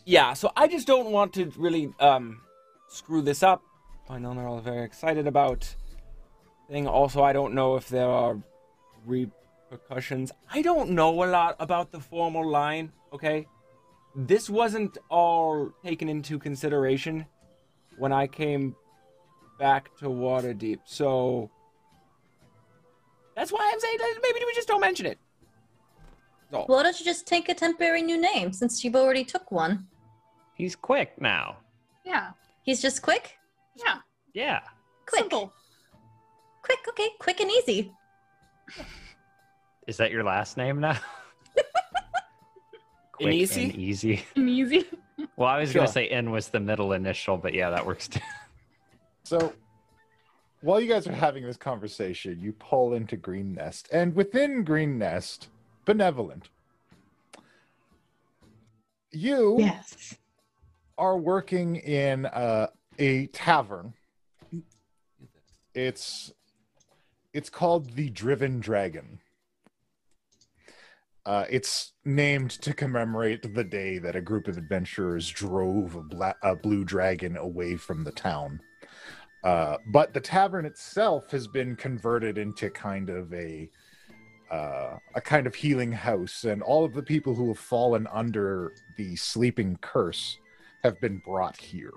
Yeah. 0.05 0.33
So 0.33 0.51
I 0.55 0.67
just 0.67 0.87
don't 0.87 1.11
want 1.11 1.33
to 1.33 1.51
really 1.57 1.93
um 1.99 2.41
screw 2.89 3.21
this 3.21 3.43
up. 3.43 3.61
I 4.09 4.19
know 4.19 4.33
they're 4.33 4.47
all 4.47 4.61
very 4.61 4.83
excited 4.83 5.27
about 5.27 5.75
thing. 6.69 6.87
Also, 6.87 7.23
I 7.23 7.33
don't 7.33 7.53
know 7.53 7.75
if 7.75 7.89
there 7.89 8.09
are 8.09 8.41
repercussions. 9.05 10.31
I 10.51 10.61
don't 10.61 10.91
know 10.91 11.23
a 11.23 11.27
lot 11.27 11.55
about 11.59 11.91
the 11.91 11.99
formal 11.99 12.47
line. 12.49 12.91
Okay. 13.13 13.47
This 14.15 14.49
wasn't 14.49 14.97
all 15.09 15.71
taken 15.83 16.07
into 16.07 16.39
consideration 16.39 17.25
when 17.97 18.13
I 18.13 18.27
came 18.27 18.75
back 19.59 19.95
to 19.97 20.05
Waterdeep. 20.05 20.79
So 20.85 21.51
that's 23.35 23.51
why 23.51 23.69
I'm 23.71 23.79
saying 23.79 23.97
maybe 24.21 24.39
we 24.45 24.53
just 24.55 24.67
don't 24.67 24.81
mention 24.81 25.05
it. 25.05 25.17
So, 26.51 26.63
Why 26.67 26.83
don't 26.83 26.97
you 26.99 27.05
just 27.05 27.25
take 27.27 27.49
a 27.49 27.53
temporary 27.53 28.01
new 28.01 28.17
name 28.19 28.53
since 28.53 28.83
you've 28.83 28.95
already 28.95 29.25
took 29.25 29.51
one? 29.51 29.87
He's 30.53 30.75
quick 30.75 31.19
now. 31.19 31.57
Yeah. 32.05 32.31
He's 32.63 32.81
just 32.81 33.01
quick? 33.01 33.35
Yeah. 33.75 33.97
Yeah. 34.33 34.61
Quick. 35.05 35.21
Simple. 35.21 35.53
Quick, 36.61 36.79
okay, 36.89 37.09
quick 37.19 37.39
and 37.41 37.51
easy. 37.51 37.91
Is 39.87 39.97
that 39.97 40.11
your 40.11 40.23
last 40.23 40.57
name 40.57 40.79
now? 40.79 40.97
Quick 43.11 43.27
Inisi? 43.33 43.63
and 43.65 43.75
easy. 43.75 44.25
And 44.35 44.49
easy. 44.49 44.85
Well, 45.37 45.47
I 45.47 45.59
was 45.59 45.71
Sure. 45.71 45.81
gonna 45.81 45.91
say 45.91 46.07
N 46.07 46.31
was 46.31 46.49
the 46.49 46.59
middle 46.59 46.91
initial, 46.93 47.37
but 47.37 47.53
yeah, 47.53 47.69
that 47.69 47.85
works 47.85 48.07
too. 48.07 48.19
So, 49.23 49.53
while 50.65 50.81
you 50.81 50.87
guys 50.89 51.05
are 51.05 51.11
having 51.13 51.43
this 51.43 51.57
conversation, 51.57 52.39
you 52.39 52.51
pull 52.53 52.95
into 52.95 53.15
Greenest, 53.15 53.87
and 53.91 54.15
within 54.15 54.63
Greenest, 54.63 55.49
benevolent. 55.85 56.49
You 59.11 59.57
Yes. 59.59 60.15
are 60.97 61.17
working 61.17 61.75
in 61.77 62.25
uh, 62.25 62.67
a 62.97 63.27
tavern. 63.27 63.93
It's 65.75 66.33
it's 67.33 67.49
called 67.49 67.91
the 67.95 68.09
Driven 68.09 68.59
Dragon. 68.59 69.19
Uh, 71.27 71.45
it's 71.49 71.93
named 72.05 72.51
to 72.51 72.73
commemorate 72.73 73.53
the 73.55 73.63
day 73.63 73.97
that 73.99 74.15
a 74.15 74.21
group 74.21 74.47
of 74.47 74.57
adventurers 74.57 75.27
drove 75.29 75.95
a, 75.95 76.01
bla- 76.01 76.35
a 76.43 76.55
blue 76.55 76.83
dragon 76.85 77.35
away 77.35 77.75
from 77.75 78.03
the 78.03 78.11
town. 78.11 78.61
Uh, 79.45 79.77
but 79.91 80.11
the 80.11 80.19
tavern 80.19 80.65
itself 80.65 81.29
has 81.29 81.47
been 81.47 81.75
converted 81.75 82.39
into 82.39 82.67
kind 82.71 83.11
of 83.11 83.31
a 83.31 83.69
uh, 84.51 84.97
a 85.15 85.21
kind 85.21 85.47
of 85.47 85.55
healing 85.55 85.91
house, 85.91 86.43
and 86.43 86.61
all 86.61 86.83
of 86.83 86.93
the 86.93 87.01
people 87.01 87.33
who 87.33 87.47
have 87.47 87.59
fallen 87.59 88.07
under 88.11 88.73
the 88.97 89.15
sleeping 89.15 89.77
curse 89.81 90.37
have 90.83 90.99
been 90.99 91.21
brought 91.25 91.57
here. 91.57 91.93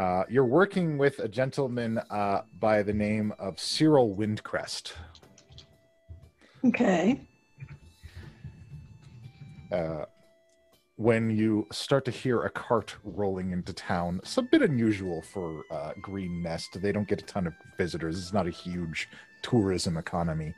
Uh, 0.00 0.22
you're 0.28 0.44
working 0.44 0.96
with 0.96 1.18
a 1.18 1.28
gentleman 1.28 1.98
uh, 2.10 2.42
by 2.60 2.82
the 2.82 2.92
name 2.92 3.32
of 3.38 3.58
Cyril 3.58 4.14
Windcrest. 4.14 4.92
Okay. 6.64 7.20
Uh, 9.72 10.04
when 10.98 11.30
you 11.30 11.64
start 11.70 12.04
to 12.04 12.10
hear 12.10 12.42
a 12.42 12.50
cart 12.50 12.96
rolling 13.04 13.52
into 13.52 13.72
town, 13.72 14.18
it's 14.20 14.36
a 14.36 14.42
bit 14.42 14.62
unusual 14.62 15.22
for 15.22 15.62
uh, 15.70 15.92
Greenest. 16.02 16.82
They 16.82 16.90
don't 16.90 17.06
get 17.06 17.22
a 17.22 17.24
ton 17.24 17.46
of 17.46 17.54
visitors. 17.76 18.18
It's 18.18 18.32
not 18.32 18.48
a 18.48 18.50
huge 18.50 19.08
tourism 19.40 19.96
economy, 19.96 20.54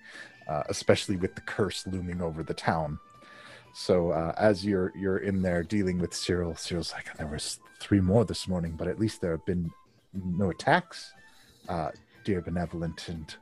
uh, 0.48 0.62
especially 0.70 1.16
with 1.16 1.34
the 1.34 1.42
curse 1.42 1.86
looming 1.86 2.22
over 2.22 2.42
the 2.42 2.54
town. 2.54 2.98
So 3.74 4.12
uh, 4.12 4.34
as 4.38 4.64
you're 4.64 4.94
you're 4.96 5.18
in 5.18 5.42
there 5.42 5.62
dealing 5.62 5.98
with 5.98 6.14
Cyril, 6.14 6.56
Cyril's 6.56 6.94
like, 6.94 7.14
there 7.18 7.26
was 7.26 7.60
three 7.78 8.00
more 8.00 8.24
this 8.24 8.48
morning, 8.48 8.76
but 8.78 8.88
at 8.88 8.98
least 8.98 9.20
there 9.20 9.32
have 9.32 9.44
been 9.44 9.70
no 10.14 10.48
attacks, 10.48 11.12
uh, 11.68 11.90
dear 12.24 12.40
benevolent, 12.40 13.08
and, 13.08 13.36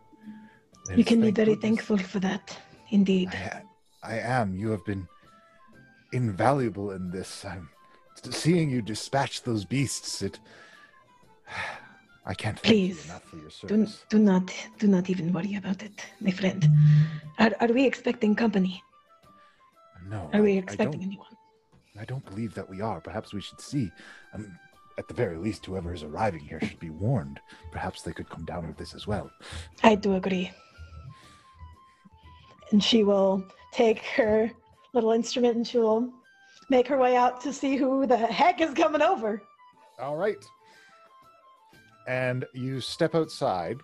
and 0.88 0.98
You 0.98 1.04
can 1.04 1.20
be 1.20 1.30
very 1.30 1.54
goodness. 1.54 1.62
thankful 1.62 1.98
for 1.98 2.18
that. 2.18 2.58
Indeed. 2.90 3.28
I, 3.32 3.62
I 4.02 4.18
am. 4.18 4.56
You 4.56 4.70
have 4.70 4.84
been 4.84 5.06
invaluable 6.12 6.90
in 6.92 7.10
this. 7.10 7.44
I'm 7.44 7.68
seeing 8.30 8.70
you 8.70 8.82
dispatch 8.82 9.42
those 9.42 9.64
beasts. 9.64 10.22
It. 10.22 10.38
I 12.26 12.34
can't 12.34 12.58
thank 12.60 12.76
you 12.76 12.94
Please, 12.94 13.04
enough 13.06 13.24
for 13.24 13.36
your 13.36 13.48
Do, 13.48 13.50
service. 13.86 14.04
do 14.10 14.18
not 14.18 14.52
do 14.78 14.86
not 14.86 15.08
even 15.08 15.32
worry 15.32 15.54
about 15.54 15.82
it, 15.82 16.04
my 16.20 16.30
friend. 16.30 16.68
Are, 17.38 17.52
are 17.60 17.68
we 17.72 17.86
expecting 17.86 18.34
company? 18.34 18.82
No, 20.10 20.28
Are 20.34 20.42
we 20.42 20.58
expecting 20.58 21.00
I 21.00 21.04
anyone? 21.04 21.26
I 21.98 22.04
don't 22.04 22.24
believe 22.26 22.54
that 22.54 22.68
we 22.68 22.80
are. 22.80 23.00
Perhaps 23.00 23.32
we 23.32 23.40
should 23.40 23.60
see. 23.60 23.90
Um, 24.34 24.58
at 24.98 25.06
the 25.08 25.14
very 25.14 25.36
least, 25.36 25.64
whoever 25.66 25.94
is 25.94 26.02
arriving 26.02 26.40
here 26.40 26.60
should 26.60 26.78
be 26.80 26.90
warned. 26.90 27.40
Perhaps 27.72 28.02
they 28.02 28.12
could 28.12 28.28
come 28.28 28.44
down 28.44 28.66
with 28.66 28.76
this 28.76 28.94
as 28.94 29.06
well. 29.06 29.30
I 29.82 29.94
do 29.94 30.14
agree. 30.14 30.50
And 32.72 32.82
she 32.82 33.04
will 33.04 33.44
take 33.72 34.00
her 34.16 34.50
little 34.94 35.12
instrument 35.12 35.56
and 35.56 35.66
she 35.66 35.78
will 35.78 36.12
make 36.70 36.86
her 36.88 36.98
way 36.98 37.16
out 37.16 37.40
to 37.42 37.52
see 37.52 37.76
who 37.76 38.06
the 38.06 38.16
heck 38.16 38.60
is 38.60 38.74
coming 38.74 39.02
over. 39.02 39.42
All 39.98 40.16
right. 40.16 40.44
And 42.06 42.44
you 42.54 42.80
step 42.80 43.14
outside, 43.14 43.78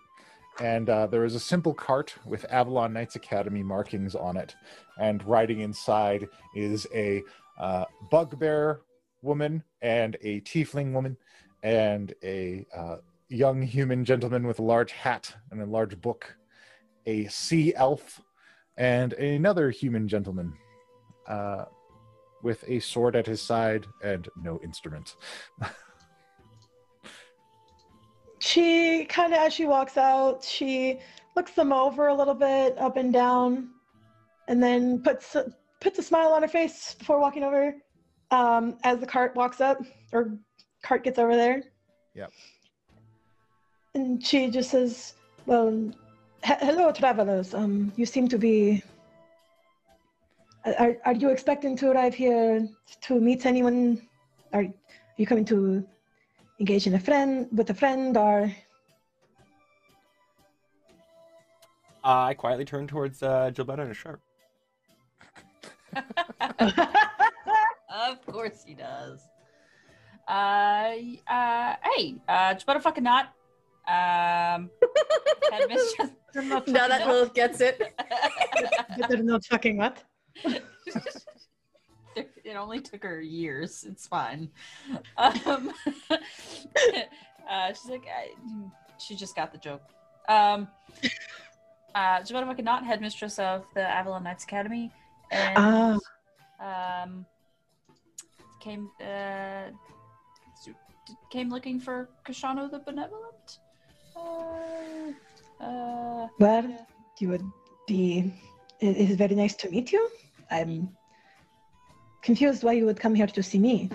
and 0.61 0.89
uh, 0.89 1.07
there 1.07 1.25
is 1.25 1.35
a 1.35 1.41
simple 1.41 1.75
cart 1.75 2.15
with 2.25 2.47
Avalon 2.51 2.93
Knights 2.93 3.17
Academy 3.17 3.63
markings 3.63 4.15
on 4.15 4.37
it. 4.37 4.55
And 4.99 5.23
riding 5.25 5.61
inside 5.61 6.29
is 6.55 6.87
a 6.95 7.23
uh, 7.59 7.85
bugbear 8.11 8.81
woman 9.23 9.63
and 9.83 10.17
a 10.23 10.41
tiefling 10.43 10.93
woman 10.93 11.17
and 11.63 12.15
a 12.23 12.65
uh, 12.75 12.97
young 13.29 13.63
human 13.63 14.05
gentleman 14.05 14.47
with 14.47 14.59
a 14.59 14.63
large 14.63 14.93
hat 14.93 15.35
and 15.51 15.61
a 15.61 15.67
large 15.67 16.01
book, 16.01 16.37
a 17.07 17.27
sea 17.27 17.75
elf, 17.75 18.21
and 18.77 19.13
another 19.15 19.71
human 19.71 20.09
gentleman 20.09 20.53
uh, 21.27 21.65
with 22.43 22.65
a 22.69 22.79
sword 22.81 23.17
at 23.17 23.27
his 23.27 23.41
side 23.41 23.87
and 24.03 24.29
no 24.43 24.61
instrument. 24.63 25.17
She 28.41 29.07
kind 29.07 29.33
of, 29.33 29.39
as 29.39 29.55
she 29.55 29.65
walks 29.65 29.97
out, 29.97 30.45
she 30.45 31.01
looks 31.35 31.53
them 31.53 31.73
over 31.73 32.09
a 32.09 32.15
little 32.15 32.35
bit, 32.35 32.77
up 32.79 32.99
and 32.99 33.11
down, 33.11 33.71
and 34.49 34.63
then 34.63 35.03
puts 35.03 35.35
puts 35.81 35.99
a 35.99 36.03
smile 36.03 36.33
on 36.33 36.43
her 36.43 36.49
face 36.49 36.95
before 36.95 37.19
walking 37.19 37.43
over. 37.43 37.75
Um, 38.31 38.77
as 38.85 38.99
the 38.99 39.07
cart 39.07 39.35
walks 39.35 39.61
up, 39.61 39.79
or 40.13 40.39
cart 40.83 41.05
gets 41.05 41.19
over 41.19 41.35
there. 41.37 41.63
Yep. 42.15 42.33
And 43.95 44.25
she 44.25 44.51
just 44.51 44.71
says, 44.71 45.15
"Well, 45.47 45.71
he- 46.45 46.55
hello, 46.67 46.93
travelers. 46.93 47.55
Um, 47.55 47.93
you 47.97 48.05
seem 48.05 48.29
to 48.29 48.39
be. 48.39 48.83
Are 50.65 50.97
are 51.05 51.13
you 51.13 51.29
expecting 51.29 51.77
to 51.77 51.91
arrive 51.91 52.15
here 52.15 52.67
to 53.03 53.21
meet 53.21 53.45
anyone? 53.45 54.01
Are 54.53 54.65
you 55.19 55.27
coming 55.27 55.45
to 55.47 55.85
engage 56.59 56.87
in 56.87 56.95
a 56.95 57.01
friend 57.01 57.49
with 57.53 57.69
a 57.71 57.75
friend 57.75 58.17
or 58.17 58.51
Uh, 62.05 62.29
I 62.29 62.35
quietly 62.35 62.67
turn 62.67 62.87
towards 62.87 63.23
uh, 63.23 63.51
Gilberta 63.55 63.81
and 63.87 63.97
Sharp. 63.97 64.21
of 67.89 68.27
course 68.27 68.63
he 68.67 68.75
does. 68.75 69.27
Uh, 70.29 70.97
uh, 71.27 71.77
hey, 71.83 72.17
uh, 72.29 72.53
just 72.53 72.67
fucking 72.67 73.05
not. 73.05 73.33
Um, 73.89 74.71
headmistress. 75.51 76.11
Now 76.35 76.89
that 76.89 77.07
Lilith 77.07 77.33
gets 77.33 77.63
it. 77.63 77.81
Better 78.99 79.23
not 79.23 79.45
fucking 79.47 79.79
what? 79.79 80.05
it 82.17 82.57
only 82.57 82.81
took 82.81 83.03
her 83.03 83.21
years. 83.21 83.85
It's 83.89 84.07
fine. 84.07 84.51
Um, 85.17 85.73
uh, 87.51 87.69
she's 87.69 87.91
like, 87.91 88.07
I, 88.07 88.35
she 88.99 89.15
just 89.17 89.35
got 89.37 89.53
the 89.53 89.59
joke. 89.59 89.83
Um, 90.29 90.69
uh, 91.95 92.21
headmistress 92.85 93.39
of 93.39 93.65
the 93.75 93.83
Avalon 93.83 94.25
Knights 94.25 94.45
Academy, 94.45 94.91
and 95.31 95.99
Ah. 96.61 97.03
um, 97.03 97.27
came 98.61 98.91
uh, 99.01 99.71
came 101.31 101.51
looking 101.51 101.79
for 101.79 102.09
Koshano 102.27 102.71
the 102.71 102.79
Benevolent. 102.79 103.59
Uh, 104.17 105.13
uh, 105.63 106.29
Well, 106.39 106.65
Yeah. 106.69 106.85
you 107.21 107.29
would 107.31 107.45
be. 107.87 108.33
It 108.81 108.97
is 108.97 109.17
very 109.17 109.35
nice 109.35 109.55
to 109.57 109.71
meet 109.71 109.93
you. 109.93 110.09
I'm 110.55 110.89
confused 112.23 112.63
why 112.65 112.73
you 112.73 112.87
would 112.87 112.99
come 113.01 113.15
here 113.15 113.27
to 113.27 113.43
see 113.43 113.59
me. 113.59 113.91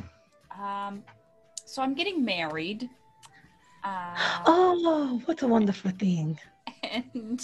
um, 0.59 1.03
so 1.65 1.81
I'm 1.81 1.93
getting 1.93 2.25
married. 2.25 2.89
Uh, 3.83 4.15
Oh, 4.45 5.21
what 5.25 5.41
a 5.41 5.47
wonderful 5.47 5.91
thing! 5.91 6.37
and 6.83 7.39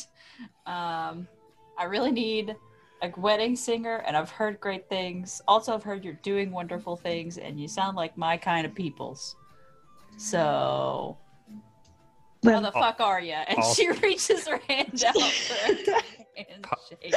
um, 0.65 1.27
I 1.77 1.83
really 1.87 2.11
need 2.11 2.55
a 3.01 3.11
wedding 3.17 3.55
singer, 3.55 4.03
and 4.07 4.17
I've 4.17 4.31
heard 4.31 4.59
great 4.59 4.89
things. 4.89 5.41
Also, 5.47 5.73
I've 5.73 5.83
heard 5.83 6.03
you're 6.03 6.19
doing 6.23 6.51
wonderful 6.51 6.95
things, 6.97 7.37
and 7.37 7.59
you 7.59 7.67
sound 7.67 7.95
like 7.95 8.17
my 8.17 8.35
kind 8.37 8.65
of 8.65 8.73
peoples. 8.75 9.35
So, 10.17 11.17
how 12.43 12.51
Well, 12.51 12.61
the 12.61 12.71
fuck 12.71 12.99
are 12.99 13.19
you? 13.21 13.33
And 13.33 13.59
I'll- 13.59 13.73
she 13.73 13.89
reaches 13.91 14.47
her 14.47 14.59
hand 14.67 15.03
out 15.05 15.15
for 15.15 15.71
a 15.71 15.75
handshake. 16.43 17.13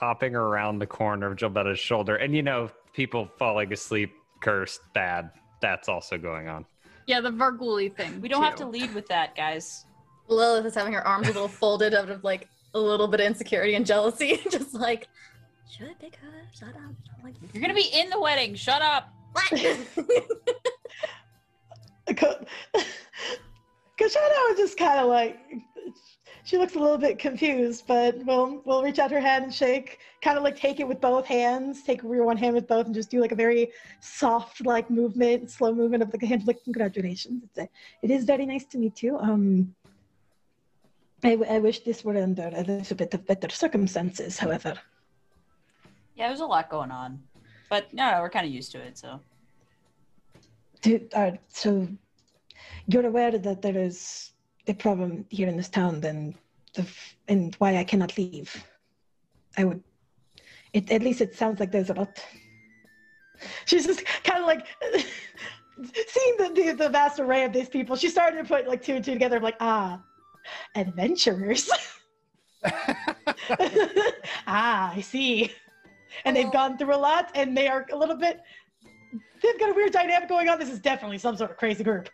Popping 0.00 0.34
around 0.34 0.78
the 0.78 0.86
corner 0.86 1.30
of 1.30 1.36
Gilbetta's 1.36 1.78
shoulder, 1.78 2.16
and 2.16 2.34
you 2.34 2.42
know, 2.42 2.70
people 2.94 3.28
falling 3.38 3.70
asleep, 3.70 4.10
cursed, 4.40 4.80
bad. 4.94 5.30
That's 5.60 5.90
also 5.90 6.16
going 6.16 6.48
on. 6.48 6.64
Yeah, 7.06 7.20
the 7.20 7.30
Vargouille 7.30 7.94
thing. 7.94 8.18
We 8.22 8.28
don't 8.28 8.42
have 8.42 8.56
to 8.56 8.66
lead 8.66 8.94
with 8.94 9.06
that, 9.08 9.36
guys. 9.36 9.84
Lilith 10.26 10.64
is 10.64 10.74
having 10.74 10.94
her 10.94 11.06
arms 11.06 11.28
a 11.28 11.32
little 11.32 11.48
folded 11.48 11.92
out 11.92 12.08
of 12.08 12.24
like 12.24 12.48
a 12.72 12.78
little 12.78 13.08
bit 13.08 13.20
of 13.20 13.26
insecurity 13.26 13.74
and 13.74 13.84
jealousy. 13.84 14.40
Just 14.50 14.72
like, 14.72 15.06
should 15.70 15.88
I 15.88 15.94
pick 16.00 16.16
her? 16.16 16.28
Shut 16.58 16.70
up. 16.70 16.94
Like, 17.22 17.34
You're 17.52 17.60
gonna 17.60 17.74
be 17.74 17.90
in 17.92 18.08
the 18.08 18.18
wedding. 18.18 18.54
Shut 18.54 18.80
up. 18.80 19.12
What? 19.32 19.50
Koshano 24.00 24.48
was 24.48 24.56
just 24.56 24.78
kind 24.78 24.98
of 24.98 25.08
like. 25.08 25.38
She 26.44 26.56
looks 26.58 26.74
a 26.74 26.78
little 26.78 26.98
bit 26.98 27.18
confused, 27.18 27.84
but 27.86 28.16
we'll 28.24 28.62
we'll 28.64 28.82
reach 28.82 28.98
out 28.98 29.10
her 29.10 29.20
hand 29.20 29.44
and 29.44 29.54
shake, 29.54 29.98
kind 30.22 30.36
of 30.38 30.44
like 30.44 30.56
take 30.56 30.80
it 30.80 30.88
with 30.88 31.00
both 31.00 31.26
hands, 31.26 31.82
take 31.82 32.02
your 32.02 32.24
one 32.24 32.36
hand 32.36 32.54
with 32.54 32.66
both, 32.66 32.86
and 32.86 32.94
just 32.94 33.10
do 33.10 33.20
like 33.20 33.32
a 33.32 33.36
very 33.36 33.70
soft 34.00 34.64
like 34.64 34.90
movement, 34.90 35.50
slow 35.50 35.72
movement 35.74 36.02
of 36.02 36.10
the 36.10 36.26
hand. 36.26 36.46
Like 36.46 36.62
congratulations, 36.64 37.44
it's 37.44 37.58
a, 37.58 37.68
it 38.02 38.10
is 38.10 38.24
very 38.24 38.46
nice 38.46 38.64
to 38.66 38.78
meet 38.78 39.02
you. 39.02 39.18
Um, 39.18 39.74
I, 41.22 41.36
I 41.48 41.58
wish 41.58 41.80
this 41.80 42.02
were 42.02 42.16
under 42.16 42.50
a 42.54 42.62
little 42.62 42.96
bit 42.96 43.12
of 43.12 43.26
better 43.26 43.50
circumstances. 43.50 44.38
However, 44.38 44.74
Yeah, 46.16 46.28
there's 46.28 46.40
a 46.40 46.46
lot 46.46 46.70
going 46.70 46.90
on, 46.90 47.22
but 47.68 47.92
no, 47.92 48.18
we're 48.20 48.30
kind 48.30 48.46
of 48.46 48.52
used 48.52 48.72
to 48.72 48.78
it. 48.80 48.96
So 48.96 49.20
do, 50.80 51.06
uh, 51.14 51.32
so 51.48 51.86
you're 52.86 53.06
aware 53.06 53.36
that 53.38 53.60
there 53.62 53.76
is 53.76 54.29
a 54.66 54.74
problem 54.74 55.26
here 55.30 55.48
in 55.48 55.56
this 55.56 55.68
town, 55.68 56.00
then 56.00 56.34
the 56.74 56.86
and 57.28 57.54
why 57.56 57.76
I 57.76 57.84
cannot 57.84 58.16
leave. 58.16 58.64
I 59.56 59.64
would. 59.64 59.82
It 60.72 60.90
at 60.90 61.02
least 61.02 61.20
it 61.20 61.34
sounds 61.34 61.60
like 61.60 61.72
there's 61.72 61.90
a 61.90 61.94
lot. 61.94 62.22
She's 63.64 63.86
just 63.86 64.04
kind 64.22 64.40
of 64.40 64.46
like 64.46 64.66
seeing 66.08 66.36
the, 66.38 66.52
the 66.54 66.72
the 66.72 66.88
vast 66.88 67.18
array 67.18 67.44
of 67.44 67.52
these 67.52 67.68
people. 67.68 67.96
She 67.96 68.08
started 68.08 68.36
to 68.38 68.44
put 68.44 68.68
like 68.68 68.82
two 68.82 68.94
and 68.94 69.04
two 69.04 69.12
together. 69.12 69.36
I'm 69.36 69.42
like, 69.42 69.56
ah, 69.60 70.00
adventurers. 70.74 71.70
ah, 74.46 74.92
I 74.94 75.00
see. 75.00 75.50
And 76.24 76.36
they've 76.36 76.52
gone 76.52 76.76
through 76.76 76.94
a 76.94 76.96
lot, 76.96 77.30
and 77.34 77.56
they 77.56 77.68
are 77.68 77.86
a 77.92 77.96
little 77.96 78.16
bit. 78.16 78.40
They've 79.42 79.58
got 79.58 79.70
a 79.70 79.74
weird 79.74 79.92
dynamic 79.92 80.28
going 80.28 80.48
on. 80.48 80.58
This 80.58 80.70
is 80.70 80.80
definitely 80.80 81.18
some 81.18 81.36
sort 81.36 81.50
of 81.50 81.56
crazy 81.56 81.82
group. 81.82 82.10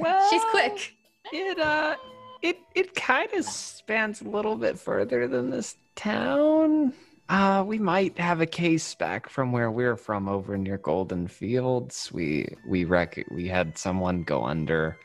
Well, 0.00 0.30
She's 0.30 0.42
quick. 0.50 0.94
It 1.32 1.58
uh, 1.58 1.96
it 2.42 2.58
it 2.74 2.94
kind 2.94 3.32
of 3.34 3.44
spans 3.44 4.22
a 4.22 4.28
little 4.28 4.56
bit 4.56 4.78
further 4.78 5.28
than 5.28 5.50
this 5.50 5.76
town. 5.94 6.92
Uh, 7.28 7.62
we 7.64 7.78
might 7.78 8.18
have 8.18 8.40
a 8.40 8.46
case 8.46 8.94
back 8.96 9.28
from 9.28 9.52
where 9.52 9.70
we're 9.70 9.96
from, 9.96 10.28
over 10.28 10.58
near 10.58 10.78
Goldenfields. 10.78 12.10
We 12.10 12.48
we 12.66 12.84
rec- 12.84 13.26
we 13.30 13.46
had 13.46 13.78
someone 13.78 14.22
go 14.22 14.44
under 14.44 14.96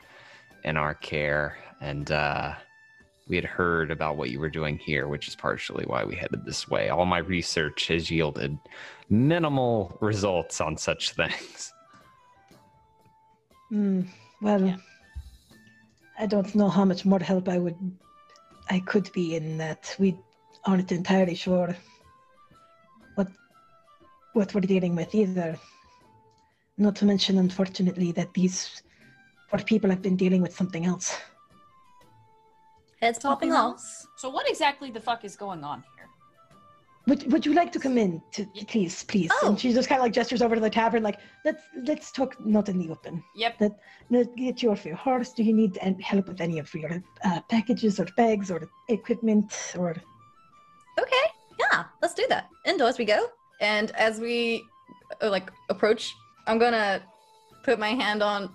in 0.64 0.76
our 0.76 0.94
care, 0.94 1.56
and 1.80 2.10
uh, 2.10 2.54
we 3.28 3.36
had 3.36 3.44
heard 3.44 3.90
about 3.90 4.16
what 4.16 4.30
you 4.30 4.40
were 4.40 4.50
doing 4.50 4.78
here, 4.78 5.06
which 5.06 5.28
is 5.28 5.36
partially 5.36 5.84
why 5.84 6.04
we 6.04 6.16
headed 6.16 6.44
this 6.44 6.68
way. 6.68 6.88
All 6.88 7.06
my 7.06 7.18
research 7.18 7.88
has 7.88 8.10
yielded 8.10 8.58
minimal 9.08 9.96
results 10.00 10.60
on 10.60 10.76
such 10.76 11.10
things. 11.12 11.72
Hmm. 13.68 14.02
Well, 14.40 14.62
Yeah. 14.62 14.76
I 16.18 16.26
don't 16.26 16.54
know 16.54 16.68
how 16.68 16.84
much 16.84 17.04
more 17.04 17.20
help 17.20 17.48
I 17.48 17.58
would, 17.58 17.76
I 18.70 18.80
could 18.80 19.10
be 19.12 19.36
in 19.36 19.58
that. 19.58 19.94
We 19.98 20.16
aren't 20.64 20.90
entirely 20.90 21.34
sure 21.34 21.76
what 23.14 23.28
what 24.32 24.54
we're 24.54 24.60
dealing 24.62 24.96
with 24.96 25.14
either. 25.14 25.58
Not 26.78 26.96
to 26.96 27.04
mention, 27.04 27.38
unfortunately, 27.38 28.12
that 28.12 28.32
these 28.34 28.82
poor 29.50 29.60
people 29.60 29.90
have 29.90 30.02
been 30.02 30.16
dealing 30.16 30.42
with 30.42 30.54
something 30.54 30.84
else. 30.86 31.16
Heads 33.00 33.18
popping 33.18 33.52
Something 33.52 33.52
off. 33.52 34.06
So 34.16 34.28
what 34.30 34.48
exactly 34.48 34.90
the 34.90 35.00
fuck 35.00 35.24
is 35.24 35.36
going 35.36 35.64
on 35.64 35.82
here? 35.82 35.95
Would, 37.08 37.32
would 37.32 37.46
you 37.46 37.54
like 37.54 37.70
to 37.70 37.78
come 37.78 37.98
in, 37.98 38.20
to, 38.32 38.44
please, 38.66 39.04
please? 39.04 39.30
Oh. 39.34 39.48
And 39.48 39.60
she 39.60 39.72
just 39.72 39.88
kind 39.88 40.00
of 40.00 40.04
like 40.04 40.12
gestures 40.12 40.42
over 40.42 40.56
to 40.56 40.60
the 40.60 40.68
tavern, 40.68 41.04
like 41.04 41.20
let's 41.44 41.62
let's 41.84 42.10
talk 42.10 42.34
not 42.44 42.68
in 42.68 42.78
the 42.78 42.90
open. 42.90 43.22
Yep. 43.36 43.60
Let's 44.10 44.28
get 44.36 44.60
you 44.60 44.72
off 44.72 44.84
your 44.84 44.96
horse. 44.96 45.32
Do 45.32 45.44
you 45.44 45.52
need 45.52 45.78
help 46.00 46.26
with 46.26 46.40
any 46.40 46.58
of 46.58 46.74
your 46.74 47.00
uh, 47.24 47.40
packages 47.48 48.00
or 48.00 48.06
bags 48.16 48.50
or 48.50 48.68
equipment 48.88 49.74
or? 49.78 49.94
Okay, 50.98 51.26
yeah, 51.60 51.84
let's 52.02 52.14
do 52.14 52.26
that. 52.28 52.48
Indoors 52.64 52.98
we 52.98 53.04
go. 53.04 53.28
And 53.60 53.92
as 53.92 54.18
we 54.18 54.64
uh, 55.22 55.30
like 55.30 55.52
approach, 55.70 56.12
I'm 56.48 56.58
gonna 56.58 57.02
put 57.62 57.78
my 57.78 57.90
hand 57.90 58.20
on 58.20 58.50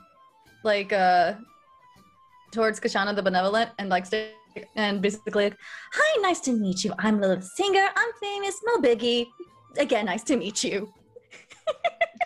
like 0.66 0.92
uh 0.92 1.36
towards 2.52 2.82
Koshano 2.82 3.16
the 3.16 3.24
Benevolent 3.24 3.72
and 3.80 3.88
like 3.88 4.06
stay 4.06 4.34
and 4.76 5.02
basically 5.02 5.46
like, 5.46 5.58
hi, 5.94 6.22
nice 6.22 6.40
to 6.42 6.54
meet 6.54 6.84
you. 6.84 6.94
I'm 7.00 7.20
Lilith 7.20 7.44
Singer. 7.44 7.88
I'm 7.96 8.12
famous, 8.22 8.60
no 8.66 8.78
biggie. 8.80 9.28
Again, 9.78 10.06
nice 10.06 10.24
to 10.24 10.38
meet 10.38 10.64
you. 10.64 10.94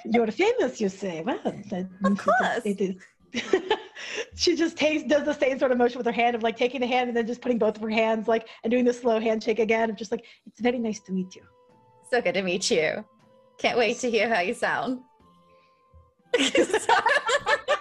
You're 0.05 0.27
famous, 0.27 0.79
you 0.79 0.89
say. 0.89 1.21
Well, 1.21 1.39
that 1.43 1.87
means 2.01 2.21
course. 2.21 2.61
It 2.65 2.81
is. 2.81 2.95
she 4.35 4.55
just 4.55 4.77
takes 4.77 5.03
does 5.03 5.25
the 5.25 5.33
same 5.33 5.59
sort 5.59 5.71
of 5.71 5.77
motion 5.77 5.97
with 5.97 6.05
her 6.05 6.11
hand 6.11 6.35
of 6.35 6.43
like 6.43 6.55
taking 6.55 6.79
the 6.81 6.87
hand 6.87 7.09
and 7.09 7.17
then 7.17 7.27
just 7.27 7.41
putting 7.41 7.57
both 7.57 7.75
of 7.75 7.81
her 7.81 7.89
hands 7.89 8.27
like 8.27 8.47
and 8.63 8.71
doing 8.71 8.85
the 8.85 8.93
slow 8.93 9.19
handshake 9.19 9.59
again 9.59 9.89
of 9.89 9.97
just 9.97 10.11
like 10.11 10.23
it's 10.45 10.61
very 10.61 10.79
nice 10.79 10.99
to 11.01 11.11
meet 11.11 11.35
you. 11.35 11.41
So 12.09 12.21
good 12.21 12.35
to 12.35 12.41
meet 12.41 12.69
you. 12.71 13.03
Can't 13.57 13.77
wait 13.77 13.97
to 13.99 14.09
hear 14.09 14.33
how 14.33 14.41
you 14.41 14.53
sound. 14.53 14.99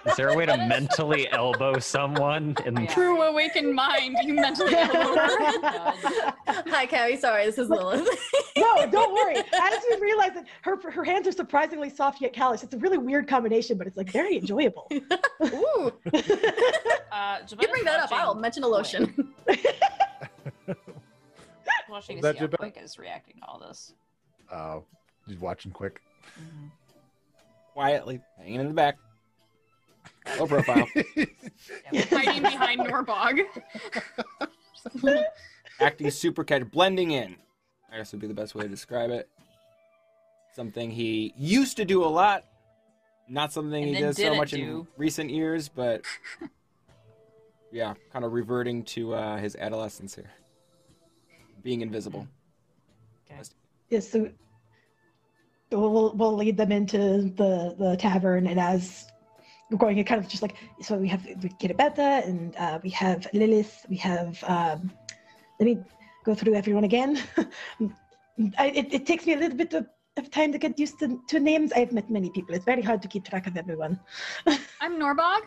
Is 0.07 0.17
there 0.17 0.29
a 0.29 0.37
way 0.37 0.45
to 0.47 0.57
mentally 0.57 1.31
elbow 1.31 1.79
someone? 1.79 2.55
And 2.67 2.79
Yeah. 2.79 2.87
True 2.93 3.23
awakened 3.23 3.75
mind. 3.75 4.17
You 4.23 4.35
mentally 4.35 4.75
elbow 4.77 5.15
her. 5.17 6.35
Hi, 6.69 6.87
Cabby. 6.87 7.17
Sorry, 7.17 7.47
this 7.47 7.59
is 7.59 7.69
Lilith. 7.71 8.07
no, 8.57 8.87
don't 8.91 9.13
worry. 9.15 9.37
As 9.37 9.83
we 9.91 9.97
realize 10.01 10.33
that 10.35 10.45
her 10.63 10.79
her 10.91 11.05
hands 11.05 11.27
are 11.27 11.33
surprisingly 11.33 11.89
soft 11.91 12.21
yet 12.21 12.33
callous. 12.33 12.63
It's 12.63 12.75
a 12.75 12.79
really 12.79 12.99
weird 12.99 13.27
combination, 13.29 13.79
but 13.79 13.87
it's 13.87 13.97
like 13.97 14.11
very 14.11 14.37
enjoyable. 14.37 14.89
Ooh, 15.45 15.93
Uh, 17.13 17.39
you 17.49 17.57
bring 17.69 17.85
that 17.85 18.01
up. 18.01 18.13
I'll 18.13 18.35
mention 18.35 18.63
a 18.65 18.69
lotion. 18.69 19.33
Watching 21.89 22.17
Was 22.21 22.25
to 22.25 22.33
see 22.33 22.39
how 22.39 22.47
quick 22.49 22.79
is 22.83 22.99
reacting 22.99 23.37
to 23.41 23.47
all 23.47 23.59
this. 23.59 23.93
Oh, 24.51 24.57
Uh, 24.57 24.81
just 25.29 25.41
watching 25.41 25.71
quick. 25.71 26.01
Quietly 27.73 28.21
hanging 28.39 28.61
in 28.61 28.69
the 28.69 28.75
back. 28.75 28.97
Low 30.39 30.47
profile. 30.47 30.87
Hiding 31.93 32.43
behind 32.43 32.81
Norbog. 32.81 33.41
Acting 35.81 36.11
super 36.11 36.45
casual, 36.45 36.69
blending 36.69 37.11
in. 37.11 37.37
I 37.93 37.99
guess 37.99 38.13
would 38.13 38.21
be 38.21 38.27
the 38.27 38.35
best 38.35 38.55
way 38.55 38.65
to 38.65 38.69
describe 38.69 39.11
it. 39.11 39.29
Something 40.55 40.91
he 40.91 41.35
used 41.37 41.77
to 41.77 41.85
do 41.85 42.05
a 42.05 42.07
lot, 42.07 42.45
Not 43.29 43.53
something 43.53 43.83
And 43.83 43.95
he 43.95 44.01
does 44.01 44.17
so 44.17 44.23
didn't 44.23 44.39
much 44.39 44.53
in 44.53 44.87
recent 44.97 45.31
years, 45.31 45.69
but 45.69 46.03
yeah, 47.73 47.95
kind 48.13 48.25
of 48.25 48.33
reverting 48.33 48.85
to 48.85 49.15
uh, 49.15 49.37
his 49.39 49.57
adolescence 49.57 50.15
here, 50.15 50.31
being 51.63 51.81
invisible. 51.81 52.27
Yes, 53.91 54.11
so 54.11 54.31
we'll, 55.71 55.93
we'll, 55.93 56.13
we'll 56.15 56.37
lead 56.37 56.57
them 56.57 56.73
into 56.73 56.99
the, 57.37 57.75
the 57.79 57.97
tavern, 57.99 58.47
and 58.47 58.59
as 58.59 59.07
we're 59.71 59.79
going, 59.79 59.99
it 59.99 60.05
kind 60.05 60.21
of 60.21 60.29
just 60.29 60.43
like 60.43 60.57
so 60.81 60.97
we 60.97 61.09
have 61.09 61.25
we 61.43 61.49
get 61.59 61.77
Beta, 61.77 62.23
and 62.25 62.55
uh, 62.57 62.79
we 62.83 62.91
have 62.91 63.27
Lilith, 63.33 63.87
we 63.89 63.97
have. 63.97 64.43
Um, 64.45 64.93
let 65.61 65.67
me 65.67 65.79
go 66.25 66.35
through 66.35 66.55
everyone 66.55 66.85
again. 66.85 67.23
I, 68.59 68.67
it, 68.69 68.93
it 68.93 69.07
takes 69.07 69.27
me 69.27 69.35
a 69.35 69.39
little 69.39 69.57
bit 69.57 69.73
of, 69.75 69.87
of 70.17 70.31
time 70.31 70.51
to 70.53 70.59
get 70.59 70.79
used 70.79 70.99
to, 70.99 71.21
to 71.29 71.39
names. 71.39 71.73
I've 71.73 71.93
met 71.93 72.11
many 72.11 72.31
people. 72.31 72.55
It's 72.55 72.65
very 72.65 72.83
hard 72.83 73.01
to 73.03 73.09
keep 73.09 73.25
track 73.25 73.47
of 73.47 73.57
everyone. 73.57 74.01
I'm 74.81 74.99
Norbog. 74.99 75.43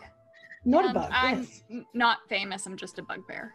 and 0.64 0.74
Norbug, 0.74 1.08
I'm 1.10 1.46
yes. 1.68 1.84
not 1.92 2.18
famous. 2.28 2.66
I'm 2.66 2.76
just 2.76 2.98
a 2.98 3.02
bugbear. 3.02 3.54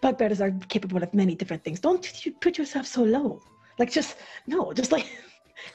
Bugbears 0.00 0.40
are 0.40 0.50
capable 0.68 1.02
of 1.02 1.14
many 1.14 1.34
different 1.34 1.64
things. 1.64 1.80
Don't 1.80 2.26
you 2.26 2.32
put 2.32 2.58
yourself 2.58 2.86
so 2.86 3.02
low. 3.02 3.40
Like 3.78 3.90
just 3.90 4.16
no, 4.46 4.72
just 4.72 4.92
like, 4.92 5.06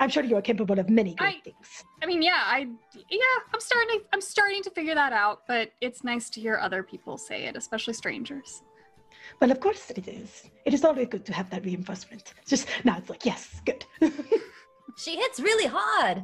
I'm 0.00 0.10
sure 0.10 0.22
you 0.24 0.36
are 0.36 0.42
capable 0.42 0.78
of 0.78 0.88
many 0.88 1.14
great 1.14 1.36
I- 1.36 1.40
things. 1.40 1.84
I 2.02 2.06
mean, 2.06 2.22
yeah, 2.22 2.42
I 2.44 2.68
yeah, 3.10 3.36
I'm 3.52 3.60
starting. 3.60 4.00
I'm 4.12 4.20
starting 4.20 4.62
to 4.64 4.70
figure 4.70 4.94
that 4.94 5.12
out. 5.12 5.42
But 5.46 5.72
it's 5.80 6.02
nice 6.04 6.30
to 6.30 6.40
hear 6.40 6.58
other 6.58 6.82
people 6.82 7.18
say 7.18 7.44
it, 7.44 7.56
especially 7.56 7.94
strangers. 7.94 8.62
Well, 9.40 9.50
of 9.50 9.60
course 9.60 9.90
it 9.90 10.08
is. 10.08 10.44
It 10.64 10.74
is 10.74 10.84
always 10.84 11.08
good 11.08 11.24
to 11.26 11.32
have 11.32 11.48
that 11.50 11.64
reinforcement. 11.64 12.34
It's 12.40 12.50
just 12.50 12.68
now 12.84 12.96
it's 12.98 13.10
like 13.10 13.24
yes, 13.24 13.60
good. 13.64 13.84
She 14.96 15.16
hits 15.16 15.40
really 15.40 15.66
hard. 15.66 16.22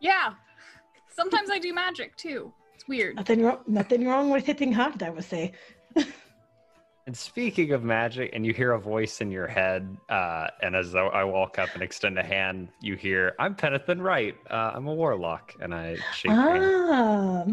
Yeah. 0.00 0.34
Sometimes 1.08 1.48
I 1.50 1.58
do 1.58 1.72
magic 1.72 2.16
too. 2.16 2.52
It's 2.74 2.86
weird. 2.86 3.16
nothing 3.16 3.42
wrong. 3.42 3.60
Nothing 3.66 4.06
wrong 4.06 4.30
with 4.30 4.44
hitting 4.46 4.72
hard. 4.72 5.02
I 5.02 5.10
would 5.10 5.24
say. 5.24 5.52
And 7.06 7.16
speaking 7.16 7.72
of 7.72 7.82
magic, 7.82 8.30
and 8.34 8.44
you 8.46 8.52
hear 8.52 8.72
a 8.72 8.78
voice 8.78 9.20
in 9.20 9.30
your 9.30 9.46
head, 9.46 9.96
uh, 10.08 10.48
and 10.62 10.76
as 10.76 10.94
I 10.94 11.00
I 11.00 11.24
walk 11.24 11.58
up 11.58 11.72
and 11.74 11.82
extend 11.82 12.18
a 12.18 12.22
hand, 12.22 12.68
you 12.80 12.94
hear, 12.94 13.34
"I'm 13.38 13.54
Penathan 13.54 14.00
Wright. 14.02 14.36
Uh, 14.48 14.72
I'm 14.74 14.86
a 14.86 14.94
warlock," 14.94 15.54
and 15.60 15.74
I 15.74 15.96
shake 16.14 16.30
hands. 16.32 16.72
Ah, 16.88 17.44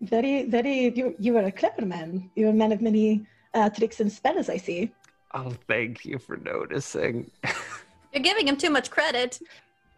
very, 0.00 0.44
very. 0.44 0.92
You 0.96 1.14
you 1.18 1.36
are 1.36 1.44
a 1.44 1.52
clever 1.52 1.84
man. 1.86 2.30
You're 2.34 2.50
a 2.50 2.54
man 2.54 2.72
of 2.72 2.80
many 2.80 3.24
uh, 3.54 3.68
tricks 3.70 4.00
and 4.00 4.10
spells. 4.10 4.48
I 4.48 4.56
see. 4.56 4.90
Oh, 5.34 5.52
thank 5.68 6.04
you 6.04 6.18
for 6.18 6.36
noticing. 6.38 7.30
You're 8.12 8.22
giving 8.22 8.48
him 8.48 8.56
too 8.56 8.70
much 8.70 8.90
credit. 8.90 9.38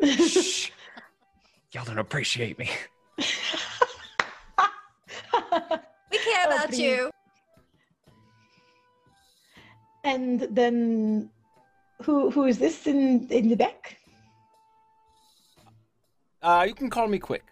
Shh. 0.05 0.71
Y'all 1.73 1.85
don't 1.87 1.99
appreciate 1.99 2.59
me. 2.59 2.69
We 6.11 6.19
care 6.19 6.45
Oh, 6.45 6.49
about 6.49 6.69
please. 6.69 6.81
you. 6.81 7.11
And 10.05 10.41
then, 10.51 11.31
who 12.03 12.31
who 12.31 12.45
is 12.45 12.59
this 12.59 12.87
in 12.87 13.27
in 13.31 13.49
the 13.49 13.57
back? 13.57 13.97
Uh, 16.43 16.65
you 16.69 16.75
can 16.75 16.91
call 16.91 17.07
me 17.09 17.19
Quick. 17.19 17.45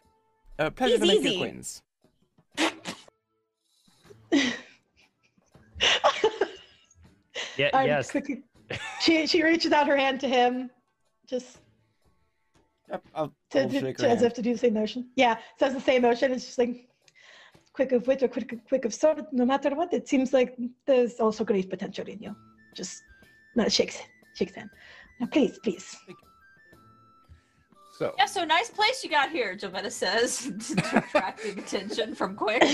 Uh, 0.58 0.70
pleasure 0.70 0.98
to 0.98 1.04
He's 1.04 1.08
make 1.08 1.22
your 1.22 1.26
easy. 1.32 1.36
acquaintance. 1.36 1.82
Yeah, 7.56 7.70
I'm 7.74 7.86
yes. 7.86 8.10
quickly- 8.10 8.42
she 9.00 9.26
she 9.26 9.42
reaches 9.42 9.72
out 9.72 9.86
her 9.88 9.96
hand 9.96 10.20
to 10.20 10.28
him, 10.28 10.70
just 11.26 11.58
Yep, 12.88 13.02
I'll, 13.14 13.32
to, 13.50 13.62
I'll 13.62 13.68
to, 13.68 13.80
shake 13.80 13.96
to- 13.98 14.08
as 14.10 14.22
if 14.22 14.34
to 14.34 14.42
do 14.42 14.52
the 14.52 14.58
same 14.58 14.74
motion. 14.74 15.08
Yeah, 15.16 15.38
says 15.58 15.74
the 15.74 15.80
same 15.80 16.02
motion. 16.02 16.32
It's 16.32 16.44
just 16.44 16.58
like 16.58 16.88
quick 17.80 17.92
of 17.92 18.06
wit 18.06 18.22
or 18.22 18.28
quick 18.28 18.54
quick 18.68 18.84
of 18.84 18.92
sword. 18.92 19.24
No 19.32 19.46
matter 19.46 19.74
what, 19.74 19.94
it 19.94 20.06
seems 20.06 20.34
like 20.34 20.54
there's 20.86 21.18
also 21.18 21.44
great 21.44 21.70
potential 21.70 22.06
in 22.06 22.20
you. 22.20 22.36
Just 22.74 23.02
no, 23.56 23.68
shakes 23.68 23.98
shakes 24.34 24.54
hand. 24.54 24.68
Now, 25.18 25.26
please, 25.26 25.58
please. 25.62 25.96
So 27.96 28.14
Yeah, 28.18 28.26
so 28.26 28.44
nice 28.44 28.68
place 28.70 29.02
you 29.02 29.08
got 29.10 29.30
here, 29.30 29.56
Jovetta 29.56 29.90
says, 29.90 30.52
attracting 30.92 31.58
attention 31.58 32.14
from 32.14 32.34
Quick. 32.34 32.62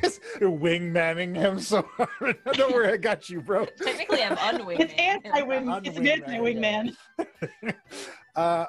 Just 0.00 0.20
wingmanning 0.40 1.34
him 1.36 1.60
so 1.60 1.82
hard. 1.96 2.36
Don't 2.52 2.72
worry, 2.72 2.92
I 2.92 2.96
got 2.96 3.28
you, 3.28 3.40
bro. 3.40 3.66
Technically, 3.82 4.22
I'm 4.22 4.36
unwinged. 4.36 4.80
it's 4.80 4.94
anti-wing. 4.94 5.68
It's 5.84 5.98
an 5.98 6.06
anti-wingman. 6.06 6.96
uh, 8.36 8.66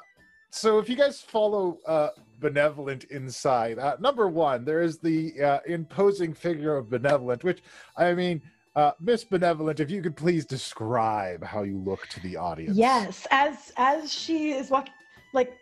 so 0.50 0.78
if 0.78 0.88
you 0.88 0.96
guys 0.96 1.20
follow 1.20 1.78
uh, 1.86 2.10
benevolent 2.44 3.04
inside. 3.04 3.78
Uh, 3.78 3.96
number 3.98 4.28
one 4.28 4.64
there 4.64 4.82
is 4.82 4.98
the 4.98 5.18
uh, 5.40 5.58
imposing 5.66 6.34
figure 6.34 6.76
of 6.76 6.90
benevolent 6.90 7.42
which 7.42 7.62
i 7.96 8.12
mean 8.12 8.42
uh, 8.76 8.92
miss 9.00 9.24
benevolent 9.24 9.80
if 9.80 9.90
you 9.90 10.02
could 10.02 10.16
please 10.16 10.44
describe 10.44 11.42
how 11.44 11.62
you 11.62 11.78
look 11.78 12.06
to 12.08 12.20
the 12.20 12.36
audience. 12.36 12.76
Yes, 12.76 13.26
as 13.30 13.72
as 13.76 14.12
she 14.12 14.50
is 14.50 14.68
walking, 14.68 14.92
like 15.32 15.52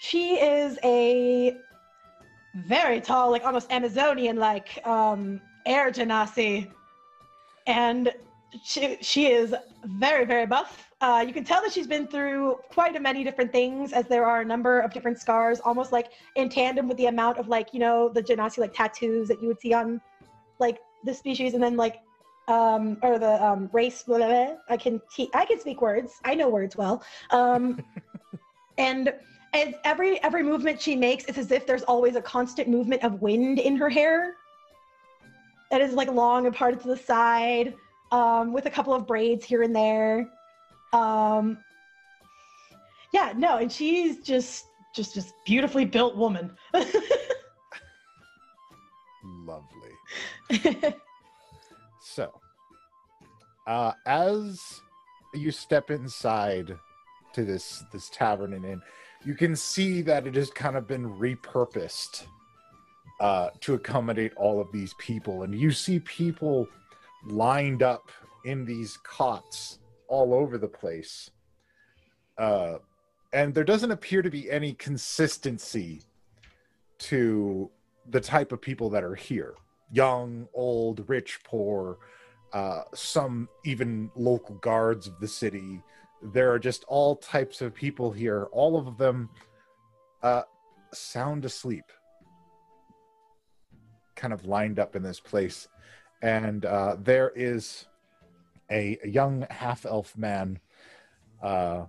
she 0.00 0.34
is 0.34 0.78
a 0.84 1.56
very 2.66 3.00
tall, 3.00 3.30
like 3.30 3.44
almost 3.44 3.72
Amazonian, 3.72 4.36
like 4.36 4.86
um, 4.86 5.40
air 5.64 5.90
genasi, 5.90 6.70
and 7.66 8.12
she 8.62 8.98
she 9.00 9.28
is 9.28 9.54
very 9.84 10.26
very 10.26 10.44
buff. 10.44 10.87
Uh, 11.00 11.24
you 11.24 11.32
can 11.32 11.44
tell 11.44 11.62
that 11.62 11.72
she's 11.72 11.86
been 11.86 12.08
through 12.08 12.56
quite 12.70 12.96
a 12.96 13.00
many 13.00 13.22
different 13.22 13.52
things, 13.52 13.92
as 13.92 14.06
there 14.06 14.24
are 14.24 14.40
a 14.40 14.44
number 14.44 14.80
of 14.80 14.92
different 14.92 15.18
scars, 15.18 15.60
almost 15.60 15.92
like 15.92 16.10
in 16.34 16.48
tandem 16.48 16.88
with 16.88 16.96
the 16.96 17.06
amount 17.06 17.38
of 17.38 17.46
like 17.46 17.72
you 17.72 17.78
know 17.78 18.08
the 18.08 18.22
genasi 18.22 18.58
like 18.58 18.74
tattoos 18.74 19.28
that 19.28 19.40
you 19.40 19.46
would 19.46 19.60
see 19.60 19.72
on 19.72 20.00
like 20.58 20.78
the 21.04 21.14
species, 21.14 21.54
and 21.54 21.62
then 21.62 21.76
like 21.76 22.00
um, 22.48 22.98
or 23.02 23.18
the 23.18 23.44
um, 23.44 23.70
race. 23.72 24.02
Blah, 24.02 24.18
blah, 24.18 24.26
blah. 24.26 24.56
I 24.68 24.76
can 24.76 25.00
te- 25.14 25.30
I 25.34 25.44
can 25.44 25.60
speak 25.60 25.80
words. 25.80 26.20
I 26.24 26.34
know 26.34 26.48
words 26.48 26.76
well. 26.76 27.04
Um, 27.30 27.80
and 28.78 29.14
as 29.54 29.74
every 29.84 30.20
every 30.24 30.42
movement 30.42 30.80
she 30.80 30.96
makes, 30.96 31.26
it's 31.26 31.38
as 31.38 31.52
if 31.52 31.64
there's 31.64 31.84
always 31.84 32.16
a 32.16 32.22
constant 32.22 32.68
movement 32.68 33.04
of 33.04 33.22
wind 33.22 33.60
in 33.60 33.76
her 33.76 33.88
hair. 33.88 34.34
That 35.70 35.80
is 35.80 35.92
like 35.92 36.10
long 36.10 36.46
and 36.46 36.54
parted 36.56 36.80
to 36.80 36.88
the 36.88 36.96
side, 36.96 37.74
um, 38.10 38.52
with 38.52 38.66
a 38.66 38.70
couple 38.70 38.94
of 38.94 39.06
braids 39.06 39.44
here 39.44 39.62
and 39.62 39.76
there. 39.76 40.28
Um, 40.92 41.58
yeah, 43.12 43.32
no, 43.36 43.58
and 43.58 43.70
she's 43.70 44.20
just 44.20 44.66
just 44.94 45.14
just 45.14 45.34
beautifully 45.44 45.84
built 45.84 46.16
woman. 46.16 46.50
lovely 49.48 49.92
so 52.00 52.30
uh, 53.66 53.92
as 54.06 54.80
you 55.34 55.50
step 55.50 55.90
inside 55.90 56.76
to 57.32 57.44
this 57.44 57.84
this 57.92 58.08
tavern 58.10 58.54
and 58.54 58.64
inn 58.64 58.82
you 59.24 59.34
can 59.34 59.54
see 59.56 60.00
that 60.02 60.26
it 60.26 60.34
has 60.34 60.50
kind 60.50 60.76
of 60.76 60.86
been 60.86 61.08
repurposed 61.18 62.24
uh, 63.20 63.50
to 63.60 63.74
accommodate 63.74 64.32
all 64.36 64.60
of 64.60 64.70
these 64.72 64.94
people 64.94 65.42
and 65.42 65.54
you 65.54 65.70
see 65.70 65.98
people 66.00 66.68
lined 67.24 67.82
up 67.82 68.10
in 68.44 68.64
these 68.64 68.98
cots 69.02 69.78
all 70.08 70.34
over 70.34 70.58
the 70.58 70.68
place. 70.68 71.30
Uh, 72.36 72.78
and 73.32 73.54
there 73.54 73.64
doesn't 73.64 73.90
appear 73.90 74.22
to 74.22 74.30
be 74.30 74.50
any 74.50 74.72
consistency 74.74 76.02
to 76.98 77.70
the 78.10 78.20
type 78.20 78.52
of 78.52 78.60
people 78.60 78.90
that 78.90 79.04
are 79.04 79.14
here. 79.14 79.54
Young 79.92 80.48
old 80.54 81.08
rich 81.08 81.40
poor 81.44 81.98
uh, 82.52 82.82
some 82.94 83.48
even 83.64 84.10
local 84.14 84.56
guards 84.56 85.06
of 85.06 85.18
the 85.20 85.28
city. 85.28 85.82
There 86.22 86.52
are 86.52 86.58
just 86.58 86.84
all 86.88 87.16
types 87.16 87.60
of 87.60 87.74
people 87.74 88.10
here. 88.10 88.48
All 88.52 88.76
of 88.76 88.96
them 88.96 89.28
uh, 90.22 90.42
sound 90.92 91.44
asleep. 91.44 91.84
Kind 94.16 94.32
of 94.32 94.46
lined 94.46 94.78
up 94.78 94.96
in 94.96 95.02
this 95.02 95.20
place. 95.20 95.68
And 96.22 96.64
uh, 96.64 96.96
there 96.98 97.32
is 97.36 97.86
a, 98.70 98.98
young 99.04 99.46
half 99.50 99.86
elf 99.86 100.16
man 100.16 100.60
uh, 101.42 101.84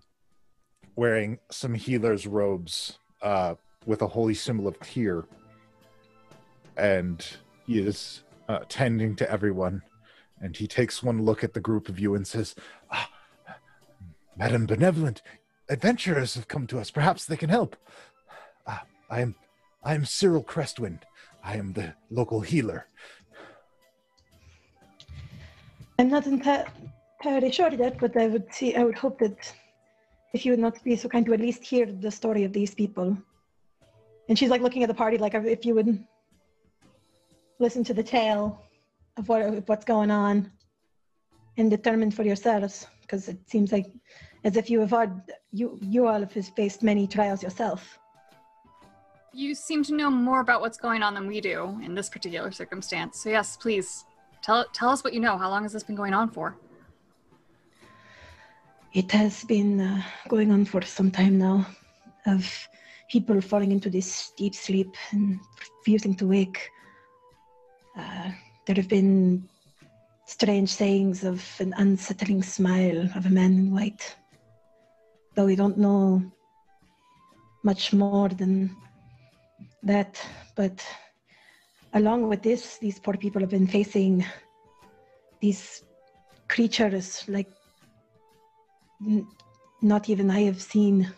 wearing 0.96 1.40
some 1.52 1.74
healer's 1.74 2.26
robes 2.26 3.00
uh, 3.22 3.56
with 3.86 4.02
a 4.02 4.08
holy 4.08 4.34
symbol 4.34 4.68
of 4.68 4.80
Tyr 4.80 5.26
and 6.80 7.26
he 7.68 7.80
is 7.80 8.24
uh, 8.48 8.60
tending 8.70 9.16
to 9.18 9.30
everyone. 9.30 9.84
And 10.42 10.56
he 10.56 10.68
takes 10.68 11.04
one 11.04 11.24
look 11.24 11.44
at 11.44 11.54
the 11.54 11.60
group 11.60 11.90
of 11.90 12.00
you 12.00 12.16
and 12.16 12.26
says, 12.26 12.56
ah, 12.90 13.10
"Madam 14.38 14.66
Benevolent, 14.66 15.22
adventurers 15.68 16.36
have 16.36 16.48
come 16.48 16.66
to 16.68 16.80
us. 16.80 16.90
Perhaps 16.90 17.26
they 17.26 17.36
can 17.36 17.50
help. 17.50 17.76
Ah, 18.66 18.84
I 19.10 19.20
am, 19.20 19.36
I 19.84 19.94
am 19.96 20.06
Cyril 20.06 20.44
Crestwind. 20.44 21.02
I 21.44 21.58
am 21.58 21.74
the 21.74 21.94
local 22.10 22.40
healer. 22.40 22.88
I'm 26.00 26.08
not 26.08 26.26
entirely 26.26 27.52
sure 27.52 27.74
yet, 27.74 28.00
but 28.00 28.16
I 28.16 28.28
would 28.28 28.54
see. 28.54 28.74
I 28.74 28.86
would 28.86 28.98
hope 28.98 29.20
that 29.20 29.54
if 30.34 30.46
you 30.46 30.54
would 30.54 30.60
not 30.60 30.82
be 30.82 30.96
so 30.96 31.10
kind 31.10 31.26
to 31.26 31.34
at 31.34 31.42
least 31.42 31.62
hear 31.62 31.86
the 31.86 32.10
story 32.10 32.46
of 32.46 32.54
these 32.54 32.74
people. 32.74 33.18
And 34.30 34.40
she's 34.40 34.50
like 34.50 34.62
looking 34.62 34.82
at 34.82 34.88
the 34.88 34.94
party, 34.94 35.18
like 35.18 35.36
uh, 35.36 35.42
if 35.42 35.66
you 35.66 35.76
would 35.76 36.02
listen 37.60 37.84
to 37.84 37.94
the 37.94 38.02
tale 38.02 38.64
of 39.18 39.28
what 39.28 39.42
of 39.42 39.68
what's 39.68 39.84
going 39.84 40.10
on 40.10 40.50
and 41.58 41.70
determine 41.70 42.12
for 42.12 42.24
yourselves, 42.24 42.88
because 43.02 43.28
it 43.28 43.40
seems 43.50 43.74
like 43.74 43.88
as 44.46 44.56
if 44.56 44.70
you 44.70 44.80
have 44.80 44.92
had 44.92 45.22
you 45.52 45.78
you 45.82 46.08
all 46.08 46.22
have 46.22 46.32
faced 46.32 46.82
many 46.82 47.08
trials 47.08 47.44
yourself. 47.44 48.00
You 49.34 49.54
seem 49.54 49.84
to 49.84 49.94
know 49.94 50.10
more 50.10 50.40
about 50.40 50.62
what's 50.62 50.78
going 50.78 51.04
on 51.04 51.14
than 51.14 51.28
we 51.28 51.42
do 51.42 51.78
in 51.84 51.94
this 51.94 52.08
particular 52.08 52.52
circumstance. 52.52 53.20
So 53.20 53.30
yes, 53.30 53.58
please 53.58 54.06
tell 54.42 54.66
tell 54.74 54.90
us 54.90 55.04
what 55.04 55.14
you 55.14 55.20
know. 55.20 55.38
How 55.38 55.50
long 55.50 55.64
has 55.64 55.74
this 55.74 55.84
been 55.84 55.96
going 55.96 56.14
on 56.14 56.30
for? 56.30 56.56
It 58.94 59.12
has 59.12 59.44
been 59.44 59.80
uh, 59.80 60.02
going 60.28 60.52
on 60.52 60.66
for 60.66 60.82
some 60.82 61.12
time 61.12 61.38
now, 61.38 61.68
of 62.26 62.68
people 63.10 63.40
falling 63.42 63.72
into 63.72 63.90
this 63.90 64.32
deep 64.38 64.56
sleep 64.56 64.96
and 65.12 65.40
refusing 65.80 66.16
to 66.16 66.28
wake. 66.28 66.70
Uh, 67.98 68.32
there 68.66 68.76
have 68.76 68.88
been 68.88 69.48
strange 70.26 70.70
sayings 70.70 71.24
of 71.24 71.44
an 71.60 71.74
unsettling 71.78 72.44
smile 72.44 73.10
of 73.16 73.26
a 73.26 73.30
man 73.30 73.54
in 73.54 73.72
white. 73.72 74.16
Though 75.36 75.46
we 75.46 75.56
don't 75.56 75.78
know 75.78 76.24
much 77.64 77.94
more 77.94 78.30
than 78.30 78.76
that, 79.84 80.24
but 80.56 80.86
along 81.94 82.28
with 82.28 82.42
this, 82.42 82.78
these 82.78 83.00
poor 83.00 83.16
people 83.16 83.42
have 83.42 83.50
been 83.50 83.68
facing 83.68 84.26
these 85.42 85.84
creatures 86.48 87.24
like 87.28 87.50
n- 89.06 89.28
not 89.82 90.10
even 90.10 90.30
I 90.30 90.42
have 90.42 90.62
seen. 90.62 91.12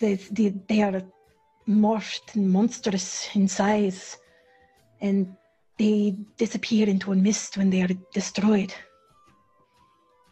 They, 0.00 0.14
they, 0.14 0.48
they 0.68 0.82
are 0.82 1.02
morphed 1.68 2.34
and 2.34 2.50
monstrous 2.50 3.28
in 3.34 3.48
size, 3.48 4.16
and 5.00 5.34
they 5.78 6.16
disappear 6.36 6.88
into 6.88 7.12
a 7.12 7.16
mist 7.16 7.56
when 7.56 7.70
they 7.70 7.82
are 7.82 7.90
destroyed. 8.12 8.74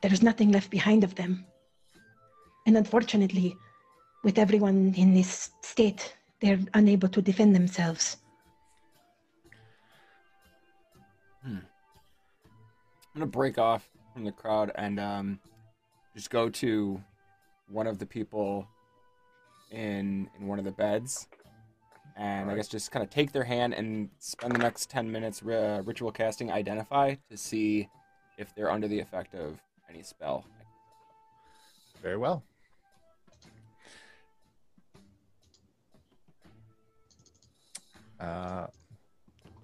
There 0.02 0.12
is 0.12 0.22
nothing 0.22 0.50
left 0.50 0.70
behind 0.70 1.04
of 1.04 1.14
them. 1.14 1.46
And 2.66 2.76
unfortunately, 2.76 3.56
with 4.24 4.38
everyone 4.38 4.94
in 4.96 5.14
this 5.14 5.50
state, 5.62 6.14
they're 6.42 6.58
unable 6.74 7.08
to 7.08 7.22
defend 7.22 7.54
themselves. 7.54 8.18
I'm 11.44 11.62
gonna 13.14 13.26
break 13.26 13.58
off 13.58 13.88
from 14.12 14.24
the 14.24 14.32
crowd 14.32 14.72
and 14.74 14.98
um, 14.98 15.38
just 16.14 16.30
go 16.30 16.48
to 16.48 17.00
one 17.68 17.86
of 17.86 17.98
the 17.98 18.06
people 18.06 18.66
in 19.70 20.28
in 20.38 20.46
one 20.46 20.58
of 20.58 20.64
the 20.64 20.72
beds, 20.72 21.28
and 22.16 22.50
I 22.50 22.56
guess 22.56 22.68
just 22.68 22.90
kind 22.90 23.04
of 23.04 23.10
take 23.10 23.32
their 23.32 23.44
hand 23.44 23.74
and 23.74 24.08
spend 24.18 24.54
the 24.54 24.58
next 24.58 24.90
ten 24.90 25.10
minutes 25.10 25.42
ri- 25.42 25.56
uh, 25.56 25.82
ritual 25.82 26.10
casting 26.10 26.50
identify 26.50 27.14
to 27.30 27.36
see 27.36 27.88
if 28.38 28.54
they're 28.54 28.70
under 28.70 28.88
the 28.88 28.98
effect 28.98 29.34
of 29.34 29.60
any 29.90 30.02
spell. 30.02 30.44
Very 32.02 32.16
well. 32.16 32.42
Uh, 38.22 38.66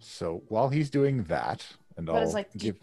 so 0.00 0.42
while 0.48 0.68
he's 0.68 0.90
doing 0.90 1.22
that, 1.24 1.64
and 1.96 2.06
But 2.06 2.16
I'll 2.16 2.32
like- 2.32 2.52
give 2.56 2.76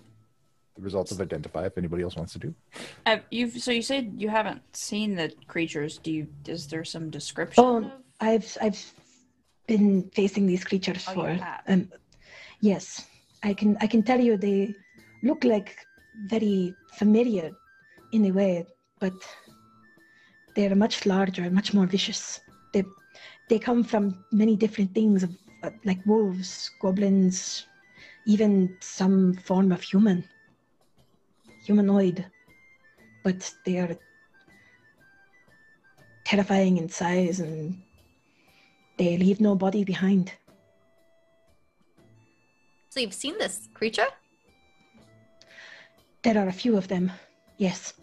the 0.75 0.81
results 0.81 1.11
of 1.11 1.21
identify 1.21 1.65
if 1.65 1.77
anybody 1.77 2.03
else 2.03 2.15
wants 2.15 2.33
to 2.33 2.39
do. 2.39 2.53
Have 3.05 3.21
you've 3.31 3.53
so 3.65 3.71
you 3.71 3.81
said 3.81 4.13
you 4.17 4.29
haven't 4.29 4.61
seen 4.75 5.15
the 5.15 5.27
creatures. 5.47 5.97
Do 6.05 6.11
you? 6.11 6.27
Is 6.47 6.67
there 6.67 6.83
some 6.83 7.09
description? 7.09 7.63
Oh, 7.63 7.77
of- 7.77 7.91
I've 8.19 8.57
I've 8.61 8.81
been 9.67 10.09
facing 10.13 10.45
these 10.47 10.63
creatures 10.63 11.05
Oh, 11.09 11.13
for 11.13 11.31
you 11.31 11.39
have. 11.39 11.61
um 11.67 11.89
yes. 12.61 13.05
I 13.43 13.53
can 13.53 13.77
I 13.79 13.87
can 13.87 14.03
tell 14.03 14.19
you 14.19 14.35
they 14.37 14.73
look 15.23 15.43
like 15.43 15.77
very 16.27 16.73
familiar 17.01 17.51
in 18.11 18.25
a 18.25 18.31
way, 18.31 18.65
but 18.99 19.13
they're 20.55 20.75
much 20.75 21.05
larger, 21.05 21.49
much 21.51 21.73
more 21.73 21.85
vicious. 21.85 22.41
They 22.73 22.83
they 23.49 23.59
come 23.59 23.81
from 23.83 24.25
many 24.31 24.55
different 24.57 24.93
things 24.93 25.23
of 25.23 25.31
uh, 25.65 25.71
like 25.83 26.05
wolves, 26.05 26.71
goblins, 26.79 27.67
even 28.25 28.77
some 28.79 29.33
form 29.33 29.71
of 29.71 29.81
human. 29.81 30.23
Humanoid. 31.65 32.25
But 33.23 33.51
they 33.65 33.79
are 33.79 33.97
terrifying 36.25 36.77
in 36.77 36.89
size 36.89 37.39
and 37.39 37.81
they 38.97 39.17
leave 39.17 39.41
no 39.41 39.55
body 39.55 39.83
behind. 39.83 40.31
So 42.89 42.99
you've 42.99 43.13
seen 43.13 43.37
this 43.37 43.67
creature? 43.73 44.07
There 46.23 46.37
are 46.37 46.47
a 46.47 46.53
few 46.53 46.77
of 46.77 46.87
them, 46.87 47.11
yes. 47.57 47.93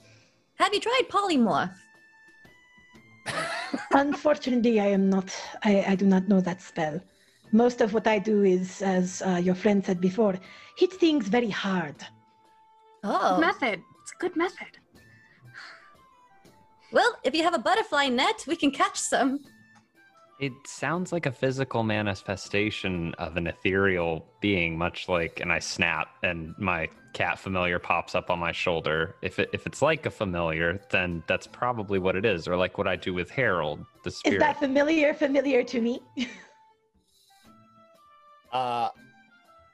Have 0.57 0.75
you 0.75 0.81
tried 0.81 1.09
polymorph? 1.09 1.75
Unfortunately, 3.93 4.81
I 4.81 4.87
am 4.87 5.09
not, 5.09 5.35
I, 5.65 5.85
I 5.89 5.95
do 5.95 6.07
not 6.07 6.29
know 6.29 6.41
that 6.41 6.61
spell. 6.61 7.01
Most 7.53 7.83
of 7.83 7.93
what 7.93 8.07
I 8.07 8.19
do 8.19 8.45
is, 8.45 8.81
as 8.81 9.23
uh, 9.23 9.41
your 9.43 9.55
friend 9.55 9.85
said 9.85 10.01
before, 10.01 10.35
hit 10.77 10.93
things 10.95 11.29
very 11.29 11.51
hard. 11.51 11.97
Oh. 13.05 13.37
Good 13.37 13.41
Method. 13.41 13.83
It's 14.03 14.13
a 14.13 14.19
good 14.19 14.37
method. 14.37 14.79
Well, 16.93 17.17
if 17.25 17.35
you 17.35 17.43
have 17.45 17.55
a 17.55 17.59
butterfly 17.59 18.09
net, 18.09 18.45
we 18.49 18.57
can 18.57 18.71
catch 18.71 18.99
some. 18.99 19.41
It 20.41 20.53
sounds 20.67 21.13
like 21.13 21.27
a 21.27 21.31
physical 21.31 21.85
manifestation 21.85 23.15
of 23.15 23.37
an 23.37 23.47
ethereal 23.47 24.27
being, 24.41 24.77
much 24.77 25.09
like, 25.09 25.39
and 25.41 25.53
I 25.53 25.61
snap, 25.61 26.09
and 26.25 26.55
my 26.59 26.89
cat 27.13 27.39
familiar 27.39 27.79
pops 27.79 28.15
up 28.15 28.29
on 28.29 28.41
my 28.41 28.51
shoulder. 28.51 29.15
If 29.23 29.39
it, 29.39 29.51
if 29.53 29.67
it's 29.67 29.83
like 29.83 30.05
a 30.05 30.11
familiar, 30.11 30.81
then 30.91 31.23
that's 31.29 31.47
probably 31.47 32.01
what 32.01 32.17
it 32.17 32.25
is, 32.25 32.49
or 32.49 32.57
like 32.57 32.77
what 32.77 32.89
I 32.89 32.97
do 32.97 33.15
with 33.15 33.31
Harold, 33.31 33.85
the 34.03 34.11
spirit. 34.11 34.37
Is 34.37 34.41
that 34.41 34.59
familiar? 34.59 35.15
Familiar 35.15 35.63
to 35.63 35.81
me? 35.81 36.03
Uh, 38.53 38.89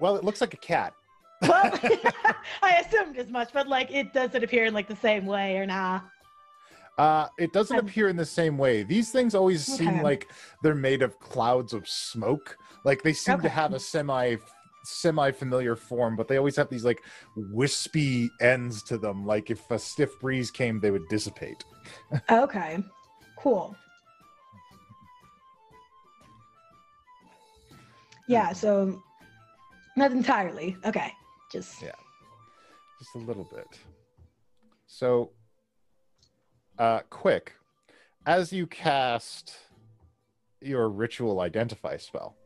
well, 0.01 0.17
it 0.17 0.25
looks 0.25 0.41
like 0.41 0.55
a 0.55 0.59
cat. 0.59 0.93
well, 1.43 1.73
I 2.63 2.77
assumed 2.87 3.17
as 3.17 3.29
much, 3.31 3.51
but 3.53 3.69
like 3.69 3.91
it 3.91 4.13
doesn't 4.13 4.43
appear 4.43 4.65
in 4.67 4.75
like 4.75 4.89
the 4.89 4.97
same 4.97 5.27
way 5.27 5.57
or 5.57 5.67
nah. 5.67 6.01
Uh, 6.97 7.29
it 7.39 7.53
doesn't 7.53 7.79
Um, 7.79 7.87
appear 7.87 8.09
in 8.09 8.17
the 8.17 8.25
same 8.27 8.59
way. 8.59 8.83
These 8.83 9.13
things 9.13 9.35
always 9.37 9.65
seem 9.65 10.03
like 10.03 10.29
they're 10.65 10.75
made 10.75 11.01
of 11.03 11.19
clouds 11.21 11.73
of 11.73 11.89
smoke. 11.89 12.57
Like 12.85 13.03
they 13.05 13.13
seem 13.13 13.41
to 13.41 13.49
have 13.49 13.73
a 13.73 13.79
semi 13.79 14.37
semi 14.85 15.31
familiar 15.31 15.77
form, 15.77 16.17
but 16.17 16.27
they 16.29 16.39
always 16.39 16.57
have 16.57 16.69
these 16.71 16.85
like 16.85 17.03
wispy 17.37 18.31
ends 18.41 18.83
to 18.85 18.99
them. 18.99 19.25
Like 19.27 19.51
if 19.51 19.71
a 19.71 19.79
stiff 19.79 20.19
breeze 20.21 20.51
came, 20.51 20.81
they 20.81 20.91
would 20.91 21.07
dissipate. 21.09 21.63
Okay, 22.31 22.83
cool. 23.39 23.77
Yeah, 28.29 28.53
so 28.53 29.03
not 29.97 30.13
entirely. 30.13 30.77
Okay, 30.85 31.13
just 31.51 31.83
Yeah. 31.83 31.93
Just 32.99 33.15
a 33.15 33.19
little 33.19 33.45
bit. 33.45 33.67
So, 34.87 35.31
uh, 36.79 37.01
quick, 37.11 37.55
as 38.27 38.53
you 38.53 38.67
cast 38.67 39.57
your 40.61 40.89
ritual 40.89 41.41
identify 41.41 41.97
spell, 41.97 42.37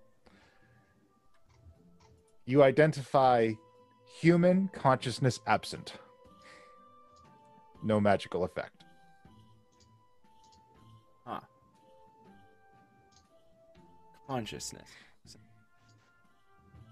you 2.45 2.63
identify 2.63 3.53
human 4.21 4.69
consciousness 4.73 5.41
absent. 5.47 5.95
No 7.83 7.99
magical 8.01 8.45
effect. 8.45 8.85
Huh. 11.25 11.41
Consciousness. 14.27 14.89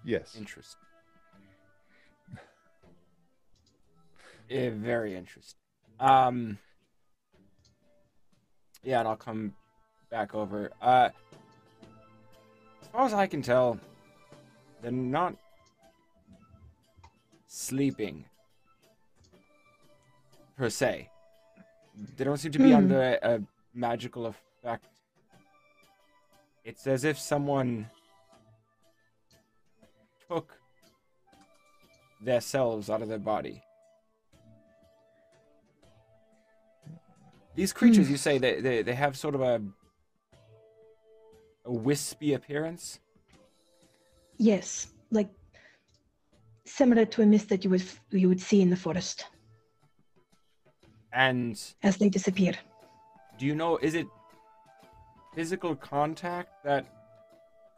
Yes. 0.05 0.35
Interesting. 0.37 0.81
Eh, 4.51 4.71
very 4.71 5.15
interesting. 5.15 5.61
Um. 6.01 6.59
Yeah, 8.83 8.99
and 9.01 9.07
I'll 9.07 9.15
come 9.17 9.55
back 10.11 10.35
over. 10.35 10.73
Uh, 10.83 11.11
as 12.83 12.89
far 12.89 13.07
as 13.07 13.13
I 13.15 13.29
can 13.29 13.43
tell, 13.43 13.79
they're 14.83 14.91
not 14.91 15.37
sleeping 17.47 18.25
per 20.57 20.69
se. 20.69 21.09
They 22.17 22.25
don't 22.25 22.39
seem 22.39 22.51
to 22.53 22.59
be 22.59 22.71
Hmm. 22.71 22.77
under 22.77 23.01
a, 23.01 23.35
a 23.37 23.41
magical 23.75 24.27
effect. 24.27 24.87
It's 26.65 26.87
as 26.89 27.05
if 27.05 27.19
someone 27.21 27.89
took 30.31 30.59
their 32.23 32.41
selves 32.41 32.89
out 32.91 33.03
of 33.03 33.09
their 33.09 33.19
body. 33.19 33.63
These 37.57 37.73
creatures, 37.73 38.09
you 38.11 38.17
say 38.17 38.39
they, 38.39 38.61
they 38.61 38.83
they 38.83 38.95
have 38.95 39.17
sort 39.19 39.35
of 39.35 39.41
a 39.41 39.61
a 41.65 41.73
wispy 41.73 42.35
appearance. 42.35 43.01
Yes, 44.39 44.89
like 45.11 45.29
similar 46.65 47.05
to 47.07 47.23
a 47.23 47.27
mist 47.27 47.49
that 47.49 47.65
you 47.65 47.71
would 47.71 47.83
you 48.11 48.29
would 48.29 48.41
see 48.41 48.61
in 48.63 48.71
the 48.71 48.77
forest 48.77 49.27
And 51.13 51.61
as 51.83 51.97
they 51.97 52.09
disappear. 52.09 52.55
do 53.39 53.47
you 53.47 53.55
know 53.55 53.77
is 53.79 53.95
it 53.95 54.07
physical 55.35 55.75
contact 55.75 56.63
that 56.65 56.87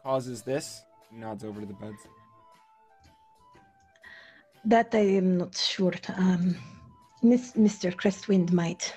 causes 0.02 0.42
this? 0.42 0.82
He 1.10 1.16
nods 1.16 1.44
over 1.44 1.60
to 1.60 1.66
the 1.66 1.74
buds. 1.74 2.02
That 4.64 4.94
I 4.94 4.98
am 4.98 5.38
not 5.38 5.56
sure. 5.56 5.94
Um, 6.16 6.56
Miss, 7.22 7.52
Mr. 7.52 7.94
Crestwind 7.94 8.52
might. 8.52 8.94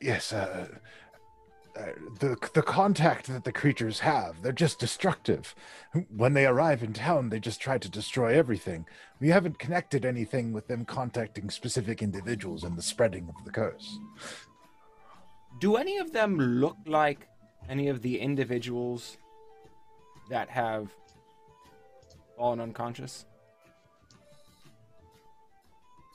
Yes, 0.00 0.32
uh, 0.32 0.66
uh, 1.76 1.86
the 2.18 2.36
the 2.54 2.62
contact 2.62 3.28
that 3.28 3.44
the 3.44 3.52
creatures 3.52 4.00
have, 4.00 4.42
they're 4.42 4.52
just 4.52 4.78
destructive. 4.78 5.54
When 6.14 6.34
they 6.34 6.44
arrive 6.44 6.82
in 6.82 6.92
town, 6.92 7.28
they 7.28 7.40
just 7.40 7.60
try 7.60 7.78
to 7.78 7.88
destroy 7.88 8.34
everything. 8.34 8.86
We 9.20 9.28
haven't 9.28 9.58
connected 9.58 10.04
anything 10.04 10.52
with 10.52 10.66
them 10.66 10.84
contacting 10.84 11.50
specific 11.50 12.02
individuals 12.02 12.64
and 12.64 12.76
the 12.76 12.82
spreading 12.82 13.28
of 13.28 13.44
the 13.44 13.52
curse. 13.52 13.98
Do 15.60 15.76
any 15.76 15.98
of 15.98 16.12
them 16.12 16.38
look 16.38 16.76
like 16.84 17.28
any 17.68 17.88
of 17.88 18.02
the 18.02 18.18
individuals 18.20 19.16
that 20.30 20.48
have 20.50 20.90
fallen 22.42 22.58
unconscious? 22.58 23.24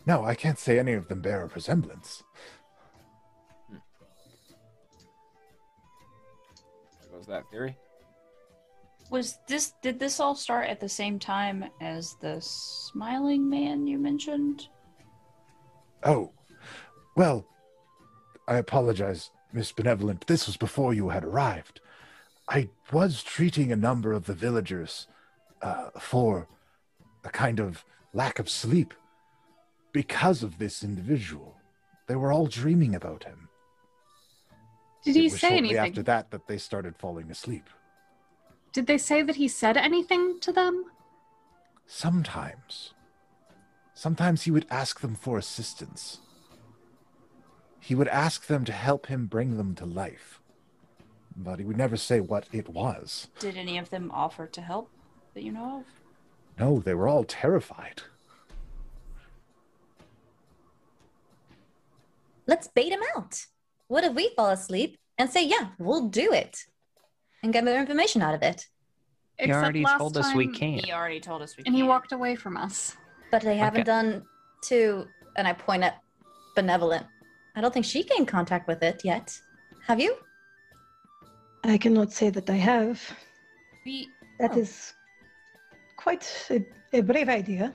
No, 0.06 0.26
I 0.26 0.36
can't 0.36 0.60
say 0.60 0.78
any 0.78 0.92
of 0.92 1.08
them 1.08 1.22
bear 1.22 1.44
a 1.44 1.48
resemblance. 1.48 2.22
There 3.72 3.80
goes 7.14 7.28
that 7.28 7.44
theory. 7.50 7.78
Was 9.10 9.40
this 9.48 9.72
did 9.82 10.00
this 10.00 10.20
all 10.20 10.36
start 10.36 10.68
at 10.68 10.82
the 10.82 10.90
same 10.90 11.18
time 11.18 11.64
as 11.80 12.18
the 12.20 12.42
smiling 12.42 13.50
man 13.50 13.88
you 13.88 13.98
mentioned? 13.98 14.68
Oh, 16.04 16.34
well, 17.16 17.48
I 18.50 18.58
apologize, 18.58 19.32
Miss 19.54 19.72
Benevolent. 19.72 20.28
This 20.28 20.46
was 20.46 20.58
before 20.58 20.94
you 20.94 21.08
had 21.08 21.24
arrived. 21.24 21.80
I 22.50 22.68
was 22.92 23.24
treating 23.24 23.72
a 23.72 23.78
number 23.78 24.12
of 24.12 24.26
the 24.26 24.34
villagers 24.34 25.08
uh, 25.62 25.90
for 26.00 26.48
a 27.24 27.30
kind 27.30 27.60
of 27.60 27.84
lack 28.14 28.40
of 28.40 28.50
sleep 28.50 28.94
because 29.92 30.44
of 30.44 30.58
this 30.58 30.84
individual. 30.84 31.56
They 32.08 32.16
were 32.16 32.32
all 32.32 32.48
dreaming 32.48 32.96
about 32.96 33.24
him. 33.26 33.50
Did 35.04 35.16
It 35.16 35.20
he 35.20 35.26
was 35.30 35.40
say 35.40 35.58
anything? 35.58 35.78
after 35.78 36.04
that 36.04 36.32
that 36.32 36.48
they 36.48 36.58
started 36.58 36.96
falling 36.98 37.30
asleep. 37.32 37.70
Did 38.74 38.88
they 38.88 38.98
say 38.98 39.22
that 39.24 39.36
he 39.38 39.48
said 39.48 39.78
anything 39.78 40.40
to 40.42 40.52
them? 40.52 40.86
Sometimes. 41.86 42.94
Sometimes 43.94 44.44
he 44.44 44.52
would 44.52 44.68
ask 44.70 45.00
them 45.00 45.16
for 45.16 45.38
assistance. 45.38 46.20
He 47.80 47.96
would 47.96 48.10
ask 48.10 48.48
them 48.48 48.66
to 48.66 48.72
help 48.74 49.08
him 49.08 49.26
bring 49.28 49.58
them 49.58 49.74
to 49.76 49.86
life. 49.86 50.42
But 51.36 51.60
he 51.60 51.66
would 51.66 51.78
never 51.78 51.98
say 51.98 52.20
what 52.20 52.48
it 52.52 52.68
was. 52.70 53.28
Did 53.40 53.58
any 53.58 53.78
of 53.78 53.90
them 53.90 54.12
offer 54.14 54.46
to 54.48 54.62
help 54.62 54.90
that 55.38 55.44
you 55.44 55.52
know 55.52 55.78
of? 55.80 55.86
No, 56.60 56.80
they 56.80 56.96
were 56.96 57.08
all 57.08 57.24
terrified. 57.24 58.02
Let's 62.48 62.68
bait 62.68 62.92
him 62.92 63.02
out. 63.16 63.46
What 63.88 64.04
if 64.04 64.14
we 64.16 64.32
fall 64.36 64.50
asleep 64.50 64.98
and 65.20 65.30
say, 65.30 65.46
yeah, 65.46 65.68
we'll 65.78 66.08
do 66.08 66.34
it 66.34 66.58
and 67.44 67.54
get 67.54 67.64
more 67.64 67.76
information 67.78 68.24
out 68.24 68.34
of 68.34 68.42
it? 68.42 68.66
You 69.40 69.46
Except 69.46 69.64
already 69.64 69.84
last 69.84 70.00
told 70.00 70.18
us 70.18 70.34
we 70.34 70.46
time- 70.46 70.56
can't. 70.56 70.86
He 70.86 70.92
already 70.92 71.20
told 71.20 71.44
us 71.44 71.56
we 71.56 71.64
And 71.68 71.76
he 71.76 71.82
can't. 71.82 71.90
walked 71.90 72.12
away 72.14 72.36
from 72.36 72.58
us. 72.58 72.98
But 73.30 73.44
they 73.44 73.58
haven't 73.58 73.82
Okay. 73.82 73.92
done 73.96 74.26
to, 74.70 75.06
and 75.36 75.48
I 75.48 75.54
point 75.54 75.84
at 75.84 76.02
Benevolent. 76.56 77.06
I 77.56 77.62
don't 77.62 77.72
think 77.72 77.86
she 77.86 78.04
gained 78.04 78.28
contact 78.28 78.68
with 78.68 78.82
it 78.82 79.02
yet. 79.06 79.40
Have 79.86 80.00
you? 80.00 80.16
I 81.64 81.78
cannot 81.78 82.12
say 82.12 82.32
that 82.32 82.50
I 82.50 82.56
have. 82.56 83.00
We 83.86 84.10
That 84.40 84.52
Oh. 84.54 84.60
is 84.60 84.94
quite 85.98 86.26
a, 86.50 86.64
a 86.94 87.02
brave 87.02 87.30
idea. 87.30 87.74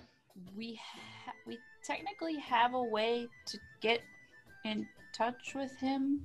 we 0.57 0.81
ha- 0.83 1.33
we 1.47 1.59
technically 1.85 2.39
have 2.39 2.75
a 2.75 2.83
way 2.83 3.29
to 3.47 3.59
get 3.81 4.01
in 4.65 4.87
touch 5.13 5.55
with 5.55 5.77
him, 5.77 6.25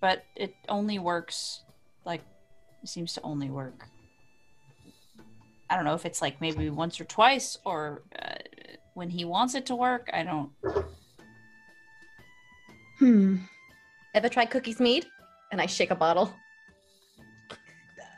but 0.00 0.24
it 0.36 0.54
only 0.68 0.98
works 0.98 1.62
like 2.04 2.20
it 2.82 2.88
seems 2.88 3.12
to 3.14 3.22
only 3.22 3.50
work. 3.50 3.86
I 5.70 5.76
don't 5.76 5.86
know 5.86 5.94
if 5.94 6.04
it's 6.04 6.20
like 6.22 6.40
maybe 6.40 6.70
once 6.70 7.00
or 7.00 7.04
twice 7.04 7.58
or 7.64 8.02
uh, 8.22 8.34
when 8.92 9.08
he 9.10 9.24
wants 9.24 9.54
it 9.54 9.66
to 9.66 9.74
work. 9.74 10.10
I 10.12 10.22
don't. 10.22 10.50
Hmm. 12.98 13.36
Ever 14.14 14.28
tried 14.28 14.50
Cookie's 14.50 14.78
Mead? 14.78 15.06
And 15.50 15.60
I 15.60 15.66
shake 15.66 15.90
a 15.90 15.96
bottle. 15.96 16.32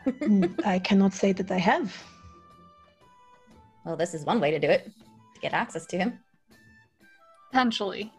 Mm, 0.06 0.64
I 0.66 0.78
cannot 0.78 1.14
say 1.14 1.32
that 1.32 1.50
I 1.50 1.58
have. 1.58 1.96
Well, 3.86 3.96
this 3.96 4.14
is 4.14 4.24
one 4.24 4.40
way 4.40 4.50
to 4.50 4.58
do 4.58 4.68
it 4.68 4.90
to 5.34 5.40
get 5.40 5.52
access 5.52 5.86
to 5.86 5.96
him. 5.96 6.18
Potentially. 7.52 8.12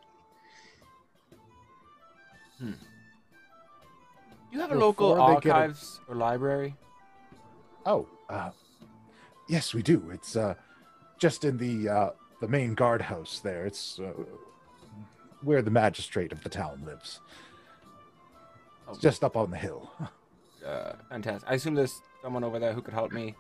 Do 2.60 2.74
you 4.52 4.62
have 4.62 4.72
a 4.72 4.76
local 4.76 5.14
Before 5.14 5.36
they 5.36 5.42
get 5.42 5.50
a- 5.50 5.54
archives 5.60 6.00
or 6.08 6.16
library? 6.16 6.74
Oh, 7.86 8.08
uh, 8.30 8.52
yes, 9.50 9.74
we 9.74 9.82
do. 9.84 10.10
It's 10.12 10.38
uh, 10.38 10.56
just 11.20 11.44
in 11.44 11.58
the 11.58 11.90
uh, 11.90 12.10
the 12.40 12.48
main 12.48 12.74
guardhouse 12.74 13.40
there. 13.42 13.66
It's 13.66 14.00
uh, 14.00 14.14
where 15.44 15.62
the 15.62 15.70
magistrate 15.72 16.32
of 16.32 16.42
the 16.44 16.50
town 16.50 16.84
lives. 16.86 17.20
It's 18.90 19.00
just 19.00 19.22
up 19.24 19.36
on 19.36 19.52
the 19.52 19.58
hill. 19.58 19.92
Uh, 20.66 20.94
fantastic. 21.10 21.50
I 21.50 21.54
assume 21.54 21.76
there's 21.76 22.02
someone 22.22 22.44
over 22.44 22.60
there 22.60 22.74
who 22.74 22.82
could 22.82 22.94
help 22.94 23.14
me. 23.14 23.36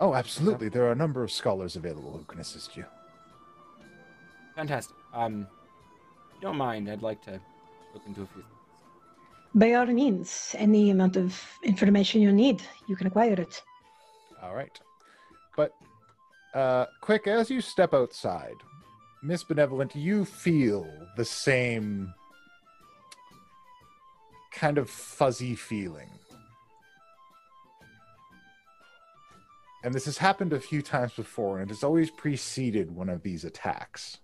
Oh, 0.00 0.14
absolutely. 0.14 0.68
There 0.68 0.84
are 0.84 0.92
a 0.92 0.96
number 0.96 1.22
of 1.22 1.32
scholars 1.32 1.76
available 1.76 2.12
who 2.12 2.24
can 2.24 2.40
assist 2.40 2.76
you. 2.76 2.84
Fantastic. 4.54 4.96
Um, 5.14 5.46
if 6.28 6.34
you 6.36 6.40
don't 6.42 6.56
mind, 6.56 6.90
I'd 6.90 7.02
like 7.02 7.22
to 7.22 7.40
look 7.94 8.02
into 8.06 8.22
a 8.22 8.26
few 8.26 8.42
things. 8.42 8.52
By 9.54 9.72
all 9.72 9.86
means, 9.86 10.54
any 10.58 10.90
amount 10.90 11.16
of 11.16 11.42
information 11.62 12.20
you 12.20 12.30
need, 12.30 12.62
you 12.86 12.96
can 12.96 13.06
acquire 13.06 13.40
it. 13.40 13.62
All 14.42 14.54
right. 14.54 14.78
But, 15.56 15.72
uh, 16.54 16.86
quick, 17.00 17.26
as 17.26 17.50
you 17.50 17.62
step 17.62 17.94
outside, 17.94 18.56
Miss 19.22 19.44
Benevolent, 19.44 19.96
you 19.96 20.26
feel 20.26 20.86
the 21.16 21.24
same 21.24 22.12
kind 24.52 24.76
of 24.76 24.90
fuzzy 24.90 25.54
feeling. 25.54 26.10
And 29.86 29.94
this 29.94 30.06
has 30.06 30.18
happened 30.18 30.52
a 30.52 30.58
few 30.58 30.82
times 30.82 31.12
before, 31.12 31.60
and 31.60 31.70
it 31.70 31.72
has 31.72 31.84
always 31.84 32.10
preceded 32.10 32.90
one 32.90 33.08
of 33.08 33.22
these 33.22 33.44
attacks. 33.44 34.18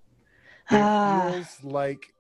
It 0.72 0.75
Ah, 0.83 1.31
feels 1.31 1.62
like 1.62 2.12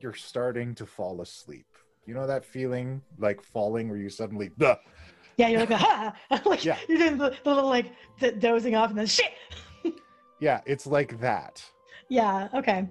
you're 0.00 0.14
starting 0.14 0.74
to 0.76 0.86
fall 0.86 1.20
asleep. 1.20 1.66
You 2.06 2.14
know 2.14 2.26
that 2.26 2.46
feeling 2.46 3.02
like 3.18 3.42
falling 3.42 3.90
where 3.90 3.98
you 3.98 4.08
suddenly, 4.08 4.50
Duh, 4.56 4.76
yeah, 5.36 5.48
you're 5.48 5.60
like, 5.60 5.70
ha! 5.72 6.14
like 6.46 6.64
Yeah. 6.64 6.78
you're 6.88 6.96
doing 6.96 7.18
the, 7.18 7.36
the 7.44 7.54
little 7.54 7.68
like 7.68 7.92
d- 8.18 8.30
dozing 8.30 8.74
off 8.74 8.88
and 8.88 8.98
then 8.98 9.06
shit. 9.06 9.32
yeah, 10.40 10.62
it's 10.64 10.86
like 10.86 11.20
that. 11.20 11.62
Yeah. 12.08 12.48
Okay. 12.54 12.88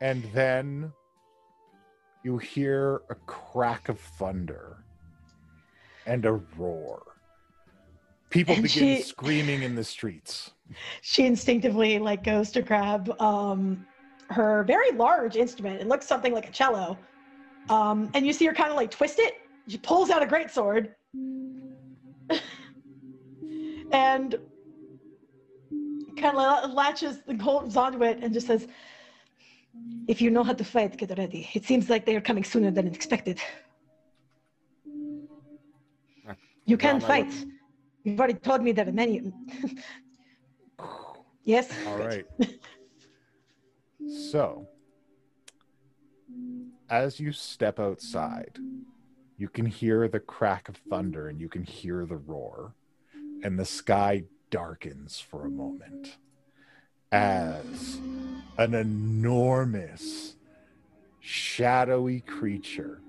and 0.00 0.22
then 0.32 0.92
you 2.22 2.38
hear 2.38 3.02
a 3.10 3.16
crack 3.26 3.88
of 3.88 3.98
thunder 3.98 4.84
and 6.06 6.24
a 6.24 6.34
roar. 6.56 7.11
People 8.32 8.54
And 8.54 8.62
begin 8.62 8.96
she- 8.96 9.02
screaming 9.02 9.62
in 9.62 9.74
the 9.74 9.84
streets. 9.84 10.52
She 11.02 11.26
instinctively 11.26 11.98
like 11.98 12.24
goes 12.24 12.50
to 12.52 12.62
grab 12.62 13.14
um 13.20 13.86
her 14.30 14.64
very 14.64 14.90
large 14.92 15.36
instrument. 15.36 15.80
It 15.82 15.86
looks 15.86 16.06
something 16.06 16.32
like 16.32 16.48
a 16.48 16.50
cello. 16.52 16.96
Um, 17.68 18.10
and 18.14 18.26
you 18.26 18.32
see 18.32 18.46
her 18.46 18.54
kind 18.54 18.70
of 18.70 18.76
like 18.76 18.90
twist 18.90 19.18
it. 19.18 19.34
She 19.68 19.76
pulls 19.76 20.08
out 20.10 20.22
a 20.22 20.26
great 20.26 20.50
sword. 20.50 20.94
and 23.92 24.34
kind 26.16 26.36
of 26.38 26.72
latches 26.72 27.20
the 27.26 27.36
holds 27.36 27.76
onto 27.76 28.02
it 28.02 28.18
and 28.22 28.32
just 28.32 28.46
says, 28.46 28.66
"If 30.08 30.22
you 30.22 30.30
know 30.30 30.42
how 30.42 30.54
to 30.54 30.64
fight, 30.64 30.96
get 30.96 31.16
ready. 31.18 31.48
It 31.52 31.64
seems 31.66 31.90
like 31.90 32.06
they 32.06 32.16
are 32.16 32.20
coming 32.22 32.44
sooner 32.44 32.70
than 32.70 32.86
expected. 32.86 33.38
You 36.64 36.76
can 36.78 36.90
I 36.90 36.94
would- 36.94 37.02
fight. 37.02 37.32
You've 38.04 38.18
already 38.18 38.34
told 38.34 38.62
me 38.62 38.72
that 38.72 38.88
are 38.88 38.92
many. 38.92 39.32
yes. 41.44 41.70
All 41.86 41.98
right. 41.98 42.26
So, 44.30 44.66
as 46.90 47.20
you 47.20 47.30
step 47.32 47.78
outside, 47.78 48.58
you 49.38 49.48
can 49.48 49.64
hear 49.64 50.08
the 50.08 50.20
crack 50.20 50.68
of 50.68 50.76
thunder 50.90 51.28
and 51.28 51.40
you 51.40 51.48
can 51.48 51.62
hear 51.62 52.04
the 52.04 52.16
roar, 52.16 52.74
and 53.44 53.58
the 53.58 53.64
sky 53.64 54.24
darkens 54.50 55.20
for 55.20 55.46
a 55.46 55.50
moment 55.50 56.18
as 57.12 58.00
an 58.58 58.74
enormous, 58.74 60.36
shadowy 61.20 62.20
creature, 62.20 63.00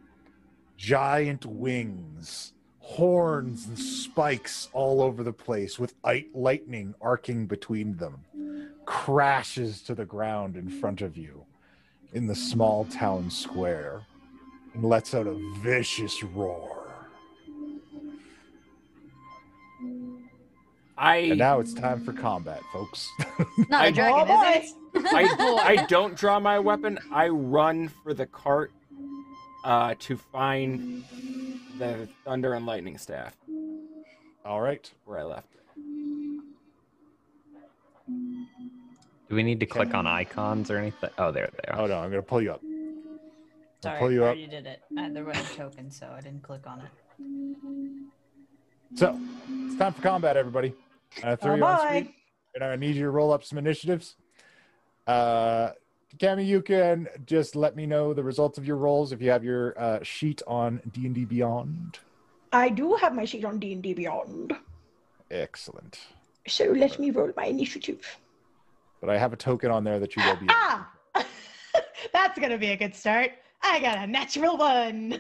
giant 0.78 1.46
wings, 1.46 2.53
horns, 2.84 3.66
and 3.66 3.80
spikes 3.80 4.70
all 4.74 5.02
over 5.02 5.24
the 5.24 5.34
place, 5.34 5.80
with 5.80 5.96
lightning 6.34 6.94
arcing 7.02 7.48
between 7.48 7.96
them, 7.96 8.20
crashes 8.86 9.82
to 9.82 9.96
the 9.96 10.06
ground 10.06 10.58
in 10.58 10.70
front 10.70 11.02
of 11.02 11.16
you 11.18 11.46
in 12.12 12.28
the 12.28 12.36
small 12.36 12.86
town 12.86 13.30
square 13.32 14.02
and 14.74 14.84
lets 14.84 15.14
out 15.14 15.26
a 15.28 15.34
vicious 15.62 16.22
roar. 16.24 16.80
I 20.98 21.16
And 21.18 21.40
now 21.40 21.60
it's 21.60 21.74
time 21.74 22.04
for 22.04 22.14
combat, 22.14 22.62
folks. 22.72 23.10
Not 23.70 23.82
I- 23.82 23.88
a 23.88 23.92
dragon, 23.92 24.36
is 24.62 24.72
it? 24.72 24.76
I, 24.96 25.80
I 25.80 25.86
don't 25.88 26.16
draw 26.16 26.40
my 26.40 26.60
weapon. 26.60 27.00
I 27.12 27.30
run 27.30 27.88
for 27.88 28.14
the 28.14 28.28
cart 28.28 28.72
uh, 29.64 29.96
to 30.00 30.18
find 30.18 31.04
the 31.78 32.08
thunder 32.26 32.54
and 32.54 32.66
lightning 32.66 32.98
staff 32.98 33.36
All 34.46 34.62
right. 34.62 34.90
where 35.06 35.20
I 35.20 35.24
left. 35.24 35.48
Do 39.30 39.36
we 39.36 39.44
need 39.44 39.60
to 39.62 39.66
click 39.66 39.94
on 39.94 40.06
icons 40.06 40.70
or 40.70 40.78
anything? 40.78 41.10
Oh, 41.18 41.32
there 41.32 41.50
they 41.52 41.72
are. 41.72 41.82
Oh 41.82 41.86
no, 41.88 42.00
I'm 42.00 42.10
gonna 42.10 42.22
pull 42.22 42.42
you 42.42 42.52
up. 42.52 42.62
Sorry, 43.82 44.00
pull 44.00 44.12
you 44.12 44.24
I 44.24 44.28
up. 44.28 44.36
already 44.36 44.48
did 44.48 44.66
it. 44.66 44.82
I 44.98 45.02
had 45.04 45.14
the 45.14 45.24
running 45.24 45.46
token, 45.56 45.90
so 45.90 46.08
I 46.16 46.22
didn't 46.22 46.44
click 46.44 46.68
on 46.68 46.82
it. 46.82 46.92
So 48.96 49.18
it's 49.66 49.76
time 49.78 49.94
for 49.94 50.02
combat, 50.02 50.38
everybody. 50.38 50.74
Uh, 51.24 51.36
throw 51.36 51.54
Oh, 51.54 51.56
you 51.56 51.66
on 51.66 51.78
boy. 51.78 51.84
screen, 51.86 52.14
and 52.56 52.64
I 52.64 52.76
need 52.76 52.96
you 52.96 53.04
to 53.04 53.10
roll 53.10 53.32
up 53.34 53.44
some 53.44 53.58
initiatives. 53.58 54.16
Uh, 55.08 55.72
Cami, 56.20 56.46
you 56.46 56.62
can 56.62 57.08
just 57.26 57.56
let 57.56 57.76
me 57.76 57.86
know 57.86 58.14
the 58.14 58.24
results 58.24 58.58
of 58.58 58.66
your 58.66 58.78
rolls 58.78 59.12
if 59.12 59.22
you 59.22 59.32
have 59.32 59.44
your 59.44 59.80
uh, 59.80 60.00
sheet 60.04 60.42
on 60.46 60.82
D 60.92 61.06
and 61.06 61.16
D 61.16 61.26
Beyond. 61.26 62.00
I 62.52 62.70
do 62.70 62.94
have 62.96 63.16
my 63.16 63.26
sheet 63.26 63.46
on 63.46 63.60
D 63.60 63.74
and 63.74 63.82
D 63.82 63.94
Beyond, 63.94 64.54
Excellent. 65.32 66.00
so 66.48 66.66
let 66.66 67.00
me 67.00 67.10
roll 67.10 67.32
my 67.36 67.46
initiative. 67.46 68.06
But 69.02 69.10
I 69.10 69.18
have 69.18 69.34
a 69.34 69.38
token 69.38 69.72
on 69.72 69.84
there 69.84 70.00
that 70.00 70.16
you 70.16 70.24
will 70.24 70.36
be. 70.38 70.46
Ah, 70.50 70.90
that's 72.14 72.40
gonna 72.40 72.60
be 72.60 72.72
a 72.72 72.78
good 72.78 72.96
start. 72.96 73.32
I 73.62 73.80
got 73.80 73.98
a 73.98 74.08
natural 74.08 74.58
one 74.58 75.20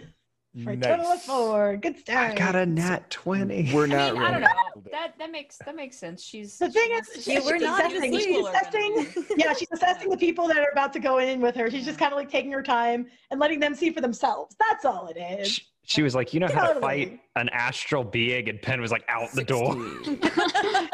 for 0.63 0.71
a 0.71 0.77
total 0.77 1.05
of 1.07 1.21
four. 1.23 1.77
Good 1.77 1.97
start. 1.99 2.31
I 2.31 2.35
got 2.35 2.55
a 2.55 2.65
nat 2.65 3.09
20. 3.09 3.71
We're 3.73 3.85
I 3.85 3.87
not 3.87 4.13
mean, 4.13 4.21
I 4.23 4.31
don't 4.31 4.41
know. 4.41 4.47
That 4.91 5.13
that 5.17 5.31
makes 5.31 5.57
that 5.65 5.75
makes 5.75 5.97
sense. 5.97 6.21
She's 6.23 6.57
The 6.59 6.69
thing 6.69 6.83
she 6.85 6.91
is, 6.91 7.07
wants 7.07 7.13
she- 7.25 7.31
she's 7.35 7.45
we're 7.45 7.57
what 7.59 7.85
assessing. 7.85 8.13
She's 8.13 8.25
people 8.27 8.47
are 8.47 8.53
gonna 8.53 8.99
assessing. 8.99 9.25
Yeah, 9.37 9.53
she's 9.53 9.67
assessing 9.71 10.09
the 10.09 10.17
people 10.17 10.47
that 10.47 10.57
are 10.57 10.69
about 10.71 10.93
to 10.93 10.99
go 10.99 11.17
in 11.17 11.41
with 11.41 11.55
her. 11.55 11.71
She's 11.71 11.85
just 11.85 11.97
kind 11.97 12.13
of 12.13 12.17
like 12.17 12.29
taking 12.29 12.51
her 12.51 12.61
time 12.61 13.07
and 13.31 13.39
letting 13.39 13.59
them 13.59 13.73
see 13.73 13.89
for 13.91 14.01
themselves. 14.01 14.55
That's 14.59 14.85
all 14.85 15.07
it 15.07 15.19
is. 15.19 15.47
She, 15.47 15.61
she 15.85 16.01
was 16.03 16.13
like, 16.15 16.33
you 16.33 16.39
know 16.39 16.47
how 16.47 16.71
to 16.71 16.79
fight 16.79 17.19
an 17.35 17.49
astral 17.49 18.03
being, 18.03 18.47
and 18.47 18.61
Pen 18.61 18.79
was 18.79 18.91
like 18.91 19.03
out 19.09 19.31
the 19.31 19.43
door. 19.43 19.75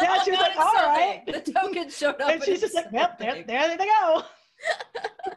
Yeah, 0.01 0.23
she 0.23 0.31
was 0.31 0.39
like, 0.39 0.57
all 0.57 0.73
right. 0.73 1.21
The 1.27 1.41
token 1.51 1.89
showed 1.89 2.19
up. 2.21 2.29
And 2.29 2.43
she's 2.43 2.61
just 2.61 2.73
like, 2.73 2.91
well, 2.91 3.13
there, 3.19 3.43
there 3.45 3.77
they 3.77 3.85
go. 3.85 4.23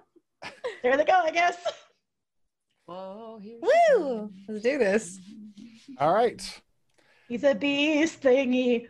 there 0.82 0.96
they 0.96 1.04
go, 1.04 1.12
I 1.24 1.30
guess. 1.30 1.56
Whoa, 2.86 3.38
here's 3.42 3.62
Woo! 3.62 4.30
Let's 4.48 4.62
do 4.62 4.78
this. 4.78 5.18
All 5.98 6.12
right. 6.12 6.60
He's 7.28 7.44
a 7.44 7.54
beast 7.54 8.20
thingy. 8.20 8.86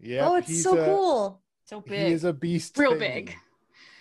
Yeah. 0.00 0.28
oh, 0.28 0.36
it's 0.36 0.62
so 0.62 0.74
cool. 0.84 1.40
so 1.64 1.80
He 1.80 1.90
big. 1.90 2.12
is 2.12 2.24
a 2.24 2.32
beast. 2.32 2.76
Real 2.76 2.92
thingy. 2.92 2.98
big. 2.98 3.36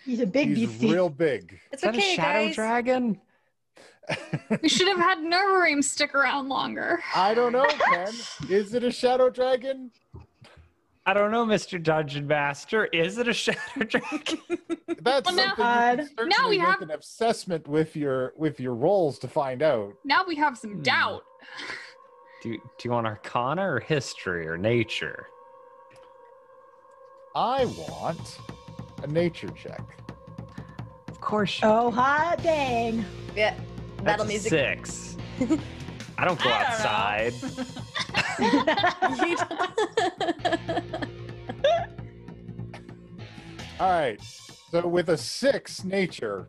He's 0.06 0.20
a 0.20 0.26
big 0.26 0.50
He's 0.50 0.70
beastie. 0.70 0.92
real 0.92 1.10
big. 1.10 1.60
It's 1.72 1.82
Is 1.82 1.82
that 1.82 1.96
okay, 1.96 2.14
a 2.14 2.16
shadow 2.16 2.46
guys. 2.48 2.56
dragon? 2.56 3.22
We 4.62 4.68
should 4.68 4.90
have 4.90 4.98
had 4.98 5.20
Nervarim 5.20 5.82
stick 5.82 6.14
around 6.14 6.50
longer. 6.50 7.02
I 7.16 7.34
don't 7.34 7.54
know, 7.54 7.66
Ken. 7.66 8.14
Is 8.50 8.74
it 8.74 8.84
a 8.84 8.92
shadow 8.92 9.30
dragon? 9.30 9.92
I 11.06 11.14
don't 11.14 11.32
know, 11.32 11.46
Mr. 11.46 11.82
Dungeon 11.82 12.28
Master. 12.28 12.86
Is 12.86 13.18
it 13.18 13.28
a 13.28 13.34
shadow 13.34 13.60
dragon? 13.88 14.40
That's 15.02 15.26
Well, 15.26 15.36
now- 15.36 15.54
something 15.56 16.00
you 16.00 16.08
can 16.08 16.08
God. 16.16 16.30
Now 16.30 16.50
we 16.50 16.58
make 16.60 16.68
have- 16.68 16.82
an 16.82 16.92
assessment 16.92 17.68
with 17.68 17.96
your 17.96 18.34
with 18.38 18.60
your 18.60 18.74
rolls 18.74 19.20
to 19.20 19.28
find 19.28 19.62
out. 19.62 19.94
Now 20.06 20.24
we 20.26 20.36
have 20.38 20.58
some 20.58 20.76
Hmm. 20.76 20.82
doubt. 20.84 21.24
do, 22.42 22.50
you, 22.50 22.58
do 22.58 22.88
you 22.88 22.92
want 22.92 23.06
arcana 23.08 23.62
or 23.70 23.80
history 23.82 24.48
or 24.48 24.58
nature? 24.58 25.28
I 27.36 27.66
want 27.66 28.38
a 29.02 29.08
nature 29.08 29.50
check. 29.50 29.82
Of 31.10 31.20
course 31.20 31.62
you 31.62 31.68
Oh, 31.68 31.92
hot 31.92 32.42
dang. 32.44 33.04
Yeah. 33.36 33.56
That's 33.98 34.04
Battle 34.04 34.26
a 34.26 34.28
music. 34.30 34.50
Six. 34.86 35.18
I 36.18 36.26
don't 36.26 36.42
go 36.42 36.50
I 36.50 36.64
outside. 36.64 37.34
All 43.80 43.90
right. 43.92 44.22
So 44.72 44.88
with 44.88 45.10
a 45.10 45.18
six 45.18 45.84
nature, 45.84 46.48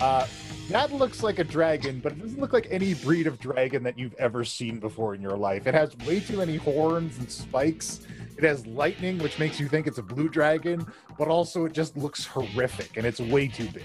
uh, 0.00 0.26
that 0.70 0.92
looks 0.92 1.22
like 1.22 1.38
a 1.38 1.44
dragon, 1.44 2.00
but 2.00 2.12
it 2.12 2.20
doesn't 2.20 2.40
look 2.40 2.52
like 2.52 2.66
any 2.70 2.94
breed 2.94 3.26
of 3.26 3.38
dragon 3.38 3.82
that 3.84 3.98
you've 3.98 4.14
ever 4.14 4.44
seen 4.44 4.80
before 4.80 5.14
in 5.14 5.22
your 5.22 5.36
life. 5.36 5.66
It 5.66 5.74
has 5.74 5.96
way 5.98 6.20
too 6.20 6.38
many 6.38 6.56
horns 6.56 7.18
and 7.18 7.30
spikes. 7.30 8.00
It 8.36 8.44
has 8.44 8.66
lightning, 8.66 9.18
which 9.18 9.38
makes 9.38 9.60
you 9.60 9.68
think 9.68 9.86
it's 9.86 9.98
a 9.98 10.02
blue 10.02 10.28
dragon, 10.28 10.86
but 11.18 11.28
also 11.28 11.64
it 11.66 11.72
just 11.72 11.96
looks 11.96 12.24
horrific 12.24 12.96
and 12.96 13.06
it's 13.06 13.20
way 13.20 13.48
too 13.48 13.68
big. 13.68 13.84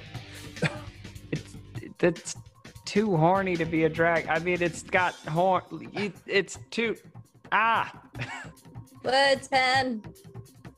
It's 1.31 1.55
it's 2.01 2.35
too 2.89 3.15
horny 3.15 3.55
to 3.55 3.65
be 3.65 3.83
a 3.83 3.89
drag. 3.89 4.27
I 4.27 4.39
mean, 4.39 4.61
it's 4.61 4.81
got 4.81 5.13
horn. 5.27 5.61
it- 5.93 6.15
It's 6.25 6.57
too. 6.71 6.95
Ah, 7.51 7.93
Words, 9.03 9.47
pen. 9.47 10.03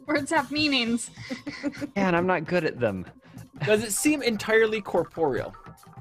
Words 0.05 0.29
have 0.31 0.51
meanings. 0.51 1.09
and 1.95 2.15
I'm 2.15 2.27
not 2.27 2.45
good 2.45 2.65
at 2.65 2.79
them. 2.79 3.05
Does 3.65 3.83
it 3.83 3.93
seem 3.93 4.21
entirely 4.21 4.81
corporeal? 4.81 5.53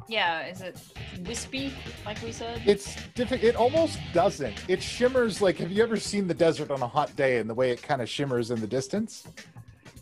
yeah, 0.08 0.46
is 0.48 0.61
it 0.61 0.76
wispy, 1.24 1.72
like 2.04 2.20
we 2.22 2.32
said? 2.32 2.61
It's 2.66 2.96
difficult. 3.14 3.44
It 3.44 3.54
almost 3.54 3.98
doesn't. 4.12 4.64
It 4.68 4.82
shimmers 4.82 5.40
like. 5.40 5.58
Have 5.58 5.70
you 5.70 5.82
ever 5.84 5.96
seen 5.96 6.26
the 6.26 6.34
desert 6.34 6.70
on 6.72 6.82
a 6.82 6.88
hot 6.88 7.14
day 7.14 7.38
and 7.38 7.48
the 7.48 7.54
way 7.54 7.70
it 7.70 7.80
kind 7.82 8.02
of 8.02 8.08
shimmers 8.08 8.50
in 8.50 8.61
the 8.61 8.66
distance? 8.66 9.28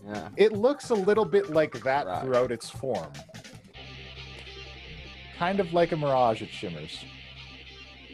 Yeah. 0.07 0.29
It 0.39 0.53
looks 0.55 0.89
a 0.91 0.95
little 0.95 1.27
bit 1.27 1.51
like 1.51 1.83
that 1.83 2.07
Right. 2.07 2.23
throughout 2.23 2.51
its 2.51 2.71
form. 2.71 3.13
Kind 5.39 5.61
of 5.61 5.73
like 5.73 5.93
a 5.93 5.97
mirage, 5.97 6.43
it 6.43 6.51
shimmers. 6.51 7.05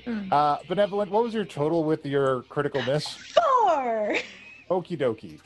Hmm. 0.04 0.30
Uh, 0.30 0.58
Benevolent, 0.68 1.10
what 1.10 1.22
was 1.22 1.32
your 1.32 1.46
total 1.46 1.82
with 1.84 2.04
your 2.04 2.42
critical 2.42 2.82
miss? 2.82 3.06
Four. 3.08 4.16
Okie 4.70 4.98
dokie. 4.98 5.40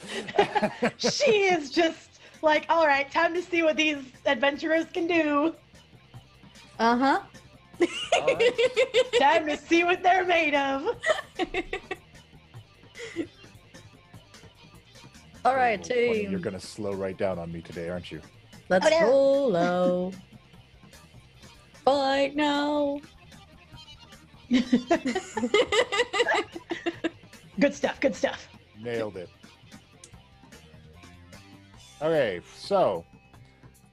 she 0.99 1.45
is 1.45 1.70
just 1.70 2.20
like, 2.43 2.66
all 2.68 2.85
right, 2.87 3.09
time 3.12 3.33
to 3.35 3.43
see 3.43 3.62
what 3.62 3.76
these 3.76 3.99
adventurers 4.26 4.87
can 4.93 5.07
do. 5.07 5.55
Uh 6.81 6.97
huh. 6.97 7.20
All 8.12 8.26
right. 8.26 8.53
Time 9.20 9.47
to 9.47 9.57
see 9.57 9.85
what 9.85 10.03
they're 10.03 10.24
made 10.24 10.55
of. 10.55 10.97
All 15.45 15.55
right, 15.55 15.85
Funny, 15.87 16.26
You're 16.29 16.41
gonna 16.41 16.59
slow 16.59 16.93
right 16.93 17.16
down 17.16 17.39
on 17.39 17.53
me 17.53 17.61
today, 17.62 17.89
aren't 17.89 18.11
you? 18.11 18.20
Let's 18.68 18.87
Oh, 18.87 18.91
no. 18.91 19.07
roll 19.07 19.51
low. 19.51 20.12
Fight 21.89 22.36
now. 22.36 23.01
Good 27.59 27.74
stuff. 27.74 27.99
Good 27.99 28.14
stuff. 28.14 28.47
Nailed 28.78 29.16
it. 29.16 29.30
Okay, 32.03 32.43
so 32.55 33.07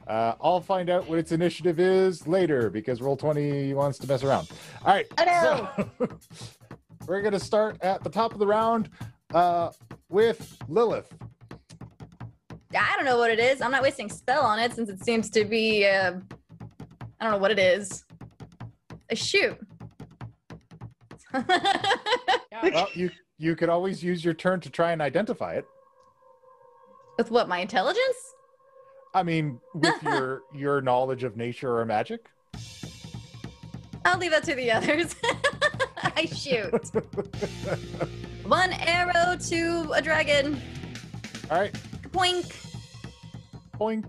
uh, 0.07 0.33
I'll 0.41 0.59
find 0.59 0.89
out 0.89 1.07
what 1.07 1.19
its 1.19 1.31
initiative 1.31 1.79
is 1.79 2.27
later 2.27 2.69
because 2.69 3.01
roll 3.01 3.15
twenty 3.15 3.73
wants 3.73 3.97
to 3.99 4.07
mess 4.07 4.23
around. 4.23 4.49
All 4.83 4.93
right, 4.93 5.05
I 5.17 5.23
know. 5.23 5.69
so 5.97 6.19
we're 7.07 7.21
gonna 7.21 7.39
start 7.39 7.77
at 7.79 8.03
the 8.03 8.09
top 8.09 8.33
of 8.33 8.39
the 8.39 8.47
round 8.47 8.89
uh, 9.33 9.71
with 10.09 10.57
Lilith. 10.67 11.15
I 12.77 12.93
don't 12.97 13.05
know 13.05 13.17
what 13.17 13.31
it 13.31 13.39
is. 13.39 13.61
I'm 13.61 13.71
not 13.71 13.83
wasting 13.83 14.09
spell 14.09 14.43
on 14.43 14.59
it 14.59 14.73
since 14.73 14.89
it 14.89 15.01
seems 15.01 15.29
to 15.29 15.45
be. 15.45 15.87
Uh, 15.87 16.15
I 17.19 17.25
don't 17.25 17.33
know 17.33 17.39
what 17.39 17.51
it 17.51 17.59
is. 17.59 18.03
A 19.09 19.15
shoe. 19.15 19.55
well, 21.33 22.87
you 22.93 23.11
you 23.37 23.55
could 23.55 23.69
always 23.69 24.03
use 24.03 24.23
your 24.23 24.33
turn 24.33 24.59
to 24.61 24.69
try 24.69 24.91
and 24.91 25.01
identify 25.01 25.53
it. 25.53 25.65
With 27.17 27.31
what? 27.31 27.47
My 27.47 27.59
intelligence? 27.59 28.33
I 29.13 29.23
mean, 29.23 29.59
with 29.73 29.95
your 30.03 30.43
your 30.53 30.81
knowledge 30.81 31.23
of 31.23 31.37
nature 31.37 31.77
or 31.77 31.85
magic. 31.85 32.27
I'll 34.03 34.19
leave 34.19 34.31
that 34.31 34.43
to 34.43 34.55
the 34.55 34.71
others. 34.71 35.15
I 35.97 36.25
shoot. 36.25 36.91
One 38.45 38.71
arrow 38.73 39.35
to 39.49 39.91
a 39.93 40.01
dragon. 40.01 40.61
All 41.49 41.59
right. 41.59 41.73
Poink. 42.11 42.55
Poink. 43.73 44.05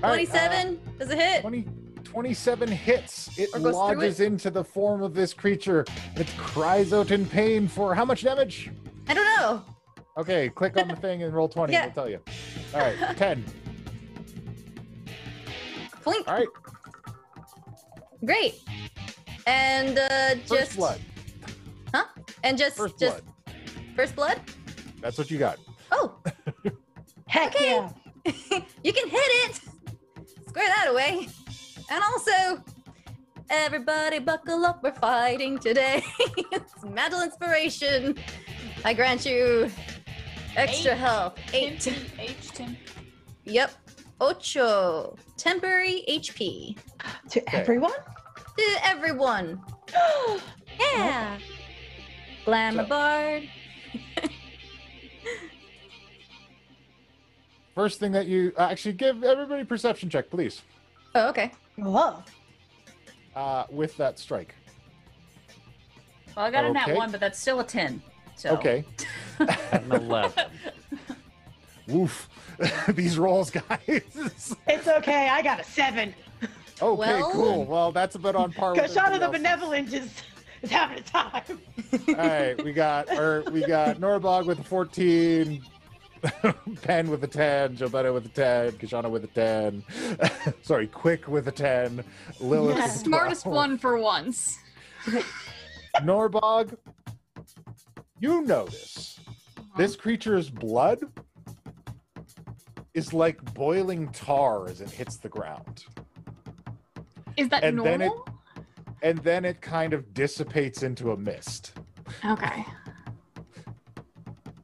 27 0.00 0.66
uh, 0.66 0.98
does 0.98 1.10
it 1.10 1.18
hit? 1.18 1.40
20, 1.42 1.66
27 2.04 2.68
hits. 2.68 3.38
It 3.38 3.52
lodges 3.60 4.20
it. 4.20 4.26
into 4.26 4.50
the 4.50 4.64
form 4.64 5.02
of 5.02 5.14
this 5.14 5.34
creature. 5.34 5.84
It 6.16 6.28
cries 6.36 6.92
out 6.92 7.10
in 7.10 7.26
pain 7.26 7.68
for 7.68 7.94
how 7.94 8.04
much 8.04 8.22
damage? 8.22 8.70
I 9.08 9.14
don't 9.14 9.24
know. 9.24 9.62
Okay 10.16 10.48
click 10.48 10.76
on 10.76 10.88
the 10.88 10.96
thing 11.06 11.22
and 11.22 11.32
roll 11.32 11.48
20 11.48 11.72
yeah. 11.72 11.86
we'll 11.86 11.94
tell 11.94 12.08
you. 12.08 12.20
All 12.74 12.80
right 12.80 12.96
10 13.16 13.44
Plink. 16.02 16.26
all 16.26 16.34
right. 16.34 16.48
Great. 18.24 18.54
And 19.46 19.98
uh 19.98 20.34
just 20.34 20.48
first 20.48 20.76
blood. 20.76 21.00
Huh? 21.94 22.04
And 22.42 22.58
just 22.58 22.76
first 22.76 22.98
just 22.98 23.22
blood. 23.24 23.56
first 23.94 24.16
blood? 24.16 24.40
That's 25.00 25.18
what 25.18 25.30
you 25.30 25.38
got. 25.38 25.58
Oh. 25.92 26.16
Heck 27.26 27.54
okay. 27.54 27.70
yeah. 27.70 27.90
You 28.82 28.92
can 28.92 29.08
hit 29.08 29.20
it. 29.20 29.60
Square 30.58 30.74
that 30.74 30.88
away. 30.90 31.28
And 31.88 32.02
also, 32.02 32.64
everybody 33.48 34.18
buckle 34.18 34.66
up. 34.66 34.82
We're 34.82 34.90
fighting 34.90 35.56
today. 35.60 36.02
it's 36.50 36.82
mental 36.82 37.22
inspiration. 37.22 38.16
I 38.84 38.92
grant 38.92 39.24
you 39.24 39.70
extra 40.56 40.94
Eight. 40.94 40.98
health. 40.98 41.38
Eight. 41.52 41.78
Tim, 41.80 41.94
H, 42.18 42.50
Tim. 42.54 42.76
Yep. 43.44 43.70
Ocho. 44.20 45.14
Temporary 45.36 46.02
HP. 46.08 46.76
To 47.30 47.40
Okay. 47.40 47.56
everyone? 47.56 47.92
To 48.56 48.76
everyone. 48.82 49.60
Yeah. 50.80 51.38
Glamour 52.44 52.82
So- 52.82 52.88
bard. 52.88 53.48
First 57.78 58.00
thing 58.00 58.10
that 58.10 58.26
you 58.26 58.52
uh, 58.58 58.62
actually 58.62 58.94
give 58.94 59.22
everybody 59.22 59.62
perception 59.62 60.10
check, 60.10 60.28
please, 60.30 60.62
Oh, 61.14 61.28
okay. 61.28 61.52
Whoa. 61.76 62.24
uh, 63.36 63.66
with 63.70 63.96
that 63.98 64.18
strike. 64.18 64.56
Well, 66.36 66.44
I 66.46 66.50
got 66.50 66.64
a 66.64 66.72
nat 66.72 66.88
Okay. 66.88 66.96
one, 66.96 67.12
but 67.12 67.20
that's 67.20 67.38
still 67.38 67.60
a 67.60 67.64
10. 67.64 68.02
So. 68.34 68.48
Okay. 68.50 68.84
An 69.70 69.92
11. 69.92 70.46
Woof. 71.86 72.28
These 72.88 73.16
rolls, 73.16 73.52
guys. 73.52 73.70
It's 73.86 74.88
okay. 74.88 75.28
I 75.28 75.40
got 75.40 75.60
a 75.60 75.64
seven. 75.64 76.12
okay, 76.42 76.50
Well- 76.82 77.30
cool. 77.30 77.64
Well, 77.64 77.92
that's 77.92 78.16
about 78.16 78.34
on 78.34 78.50
par 78.50 78.72
with 78.74 78.80
Koshano 78.86 79.20
the 79.20 79.26
else's. 79.26 79.30
Benevolent 79.30 79.92
is, 79.94 80.10
is 80.62 80.70
having 80.72 80.98
a 80.98 81.02
time. 81.02 81.60
All 82.08 82.14
right, 82.16 82.64
we 82.64 82.72
got 82.72 83.08
or 83.16 83.44
we 83.52 83.64
got 83.64 83.98
Norbog 84.00 84.46
with 84.46 84.58
a 84.58 84.64
14, 84.64 85.62
Pen 86.82 87.10
with 87.10 87.22
a 87.24 87.26
10, 87.26 87.76
Jobetta 87.76 88.12
with 88.12 88.26
a 88.26 88.28
10, 88.28 88.72
Koshano 88.72 89.10
with 89.10 89.24
a 89.24 89.28
10. 89.28 89.84
Sorry, 90.62 90.86
Quick 90.86 91.28
with 91.28 91.48
a 91.48 91.52
10, 91.52 92.04
Lilith 92.40 92.76
Yeah. 92.76 92.88
Smartest 92.88 93.46
one 93.46 93.78
for 93.78 93.98
once. 93.98 94.58
Norbog, 96.02 96.76
you 98.20 98.42
notice 98.42 99.20
uh-huh. 99.56 99.76
this 99.76 99.96
creature's 99.96 100.50
blood 100.50 101.00
is 102.94 103.12
like 103.12 103.54
boiling 103.54 104.08
tar 104.08 104.68
as 104.68 104.80
it 104.80 104.90
hits 104.90 105.16
the 105.16 105.28
ground. 105.28 105.84
Is 107.36 107.48
that 107.50 107.62
And 107.62 107.78
then 107.78 108.02
it- 108.02 108.06
normal? 108.06 108.28
And 109.00 109.18
then 109.18 109.44
it 109.44 109.60
kind 109.60 109.92
of 109.92 110.12
dissipates 110.12 110.82
into 110.82 111.12
a 111.12 111.16
mist. 111.16 111.72
Okay. 112.24 112.64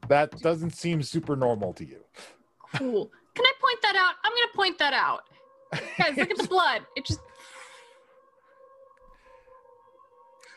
That 0.08 0.38
doesn't 0.40 0.70
seem 0.70 1.02
super 1.02 1.36
normal 1.36 1.72
to 1.74 1.84
you. 1.84 2.04
Cool. 2.76 3.10
Can 3.34 3.44
I 3.44 3.52
point 3.60 3.78
that 3.82 3.96
out? 3.96 4.14
I'm 4.24 4.32
gonna 4.32 4.54
point 4.54 4.78
that 4.78 4.92
out. 4.92 5.24
Guys, 5.98 6.16
look 6.16 6.30
at 6.30 6.38
the 6.38 6.46
blood. 6.48 6.82
It 6.96 7.04
just 7.06 7.20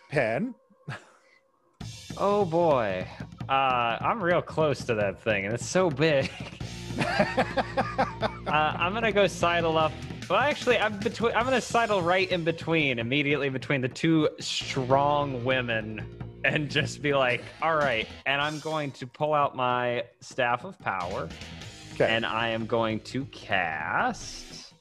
Pen. 0.10 0.56
Oh 2.18 2.46
boy. 2.46 3.08
Uh, 3.48 3.98
I'm 4.02 4.22
real 4.22 4.42
close 4.42 4.84
to 4.86 4.96
that 4.96 5.22
thing, 5.24 5.46
and 5.46 5.54
it's 5.54 5.66
so 5.68 5.90
big. 5.90 6.30
Uh, 7.00 8.74
I'm 8.80 8.94
gonna 8.94 9.12
go 9.12 9.28
sidle 9.28 9.78
up. 9.78 9.92
Well, 10.30 10.40
actually, 10.40 10.78
I'm 10.78 10.98
between. 11.00 11.34
I'm 11.34 11.44
gonna 11.44 11.60
sidle 11.62 12.02
right 12.02 12.32
in 12.32 12.44
between, 12.46 12.98
immediately 12.98 13.50
between 13.50 13.82
the 13.82 13.90
two 13.90 14.30
strong 14.40 15.44
women, 15.44 16.06
and 16.44 16.70
just 16.70 17.02
be 17.02 17.14
like, 17.14 17.44
"All 17.62 17.76
right." 17.76 18.08
And 18.26 18.42
I'm 18.42 18.60
going 18.60 18.92
to 18.92 19.08
pull 19.08 19.34
out 19.34 19.56
my 19.56 20.04
staff 20.22 20.64
of 20.64 20.80
power, 20.80 21.28
Okay. 21.96 22.08
and 22.14 22.26
I 22.26 22.50
am 22.50 22.66
going 22.66 23.00
to 23.02 23.26
cast 23.26 24.74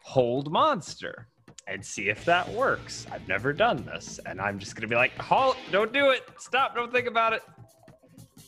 Hold 0.00 0.50
Monster 0.50 1.28
and 1.66 1.84
see 1.84 2.08
if 2.10 2.24
that 2.26 2.46
works. 2.50 3.06
I've 3.10 3.26
never 3.26 3.52
done 3.52 3.84
this, 3.84 4.20
and 4.26 4.40
I'm 4.40 4.58
just 4.58 4.76
gonna 4.76 4.88
be 4.88 4.96
like, 4.96 5.16
"Halt! 5.18 5.56
Don't 5.70 5.92
do 5.92 6.10
it! 6.10 6.22
Stop! 6.38 6.74
Don't 6.74 6.92
think 6.92 7.06
about 7.06 7.32
it." 7.32 7.42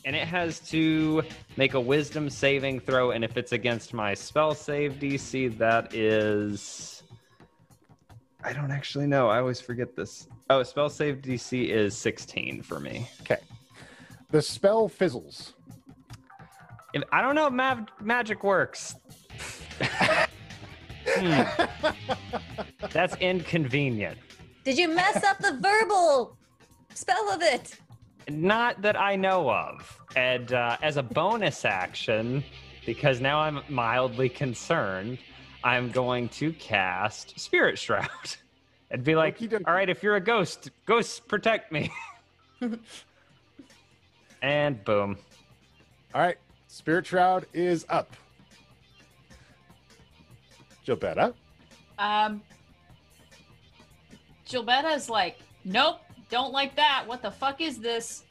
And 0.05 0.15
it 0.15 0.29
has 0.29 0.61
to 0.71 1.23
make 1.57 1.75
a 1.75 1.81
Wisdom 1.81 2.31
saving 2.31 2.81
throw, 2.81 3.11
and 3.13 3.25
if 3.25 3.37
it's 3.37 3.53
against 3.53 3.93
my 3.95 4.15
spell 4.15 4.55
save 4.55 4.95
DC, 5.01 5.49
that 5.59 5.95
is. 5.95 6.96
I 8.47 8.53
don't 8.53 8.71
actually 8.71 9.09
know. 9.09 9.29
I 9.29 9.41
always 9.41 9.61
forget 9.61 9.97
this. 9.97 10.29
Oh, 10.51 10.63
spell 10.63 10.89
save 10.89 11.17
DC 11.17 11.69
is 11.69 11.99
16 11.99 12.63
for 12.63 12.79
me. 12.79 13.11
Okay. 13.23 13.39
The 14.31 14.41
spell 14.41 14.89
fizzles. 14.89 15.55
If, 16.95 17.03
I 17.11 17.23
don't 17.23 17.35
know 17.35 17.49
if 17.49 17.53
mag- 17.53 17.91
magic 18.01 18.45
works. 18.45 18.95
Hmm, 21.09 21.43
that's 22.93 23.17
inconvenient. 23.17 24.17
Did 24.63 24.79
you 24.79 24.95
mess 24.95 25.25
up 25.25 25.39
the 25.39 25.59
verbal 25.61 26.37
spell 26.95 27.29
of 27.33 27.43
it? 27.43 27.75
Not 28.29 28.81
that 28.83 28.99
I 28.99 29.17
know 29.17 29.51
of. 29.51 30.01
And 30.15 30.53
uh, 30.53 30.77
as 30.83 30.99
a 30.99 31.03
bonus 31.03 31.65
action, 31.65 32.45
because 32.85 33.21
now 33.21 33.41
I'm 33.41 33.63
mildly 33.69 34.29
concerned, 34.29 35.19
I'm 35.67 35.91
going 35.91 36.29
to 36.29 36.53
cast 36.53 37.41
Spirit 37.41 37.77
Shroud 37.77 38.09
and 38.93 39.03
be 39.03 39.17
like, 39.17 39.35
Okey-dokey. 39.35 39.65
all 39.67 39.75
right, 39.75 39.91
if 39.91 40.01
you're 40.01 40.15
a 40.15 40.21
ghost, 40.21 40.71
ghosts 40.87 41.19
protect 41.19 41.73
me. 41.73 41.91
and 44.43 44.85
boom. 44.85 45.19
All 46.15 46.21
right, 46.21 46.37
Spirit 46.69 47.05
Shroud 47.07 47.47
is 47.53 47.85
up. 47.89 48.15
Jobetta. 50.87 51.35
Um, 51.99 52.43
Gilbetta's 54.49 55.11
like, 55.11 55.37
nope, 55.65 55.99
don't 56.31 56.53
like 56.53 56.77
that. 56.77 57.03
What 57.09 57.23
the 57.23 57.31
fuck 57.33 57.61
is 57.61 57.79
this? 57.79 58.23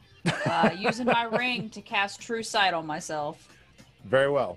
Uh, 0.46 0.70
using 0.78 1.04
my 1.04 1.24
ring 1.24 1.68
to 1.68 1.82
cast 1.82 2.18
True 2.18 2.42
Sight 2.42 2.72
on 2.72 2.86
myself. 2.86 3.46
Very 4.06 4.30
well. 4.30 4.56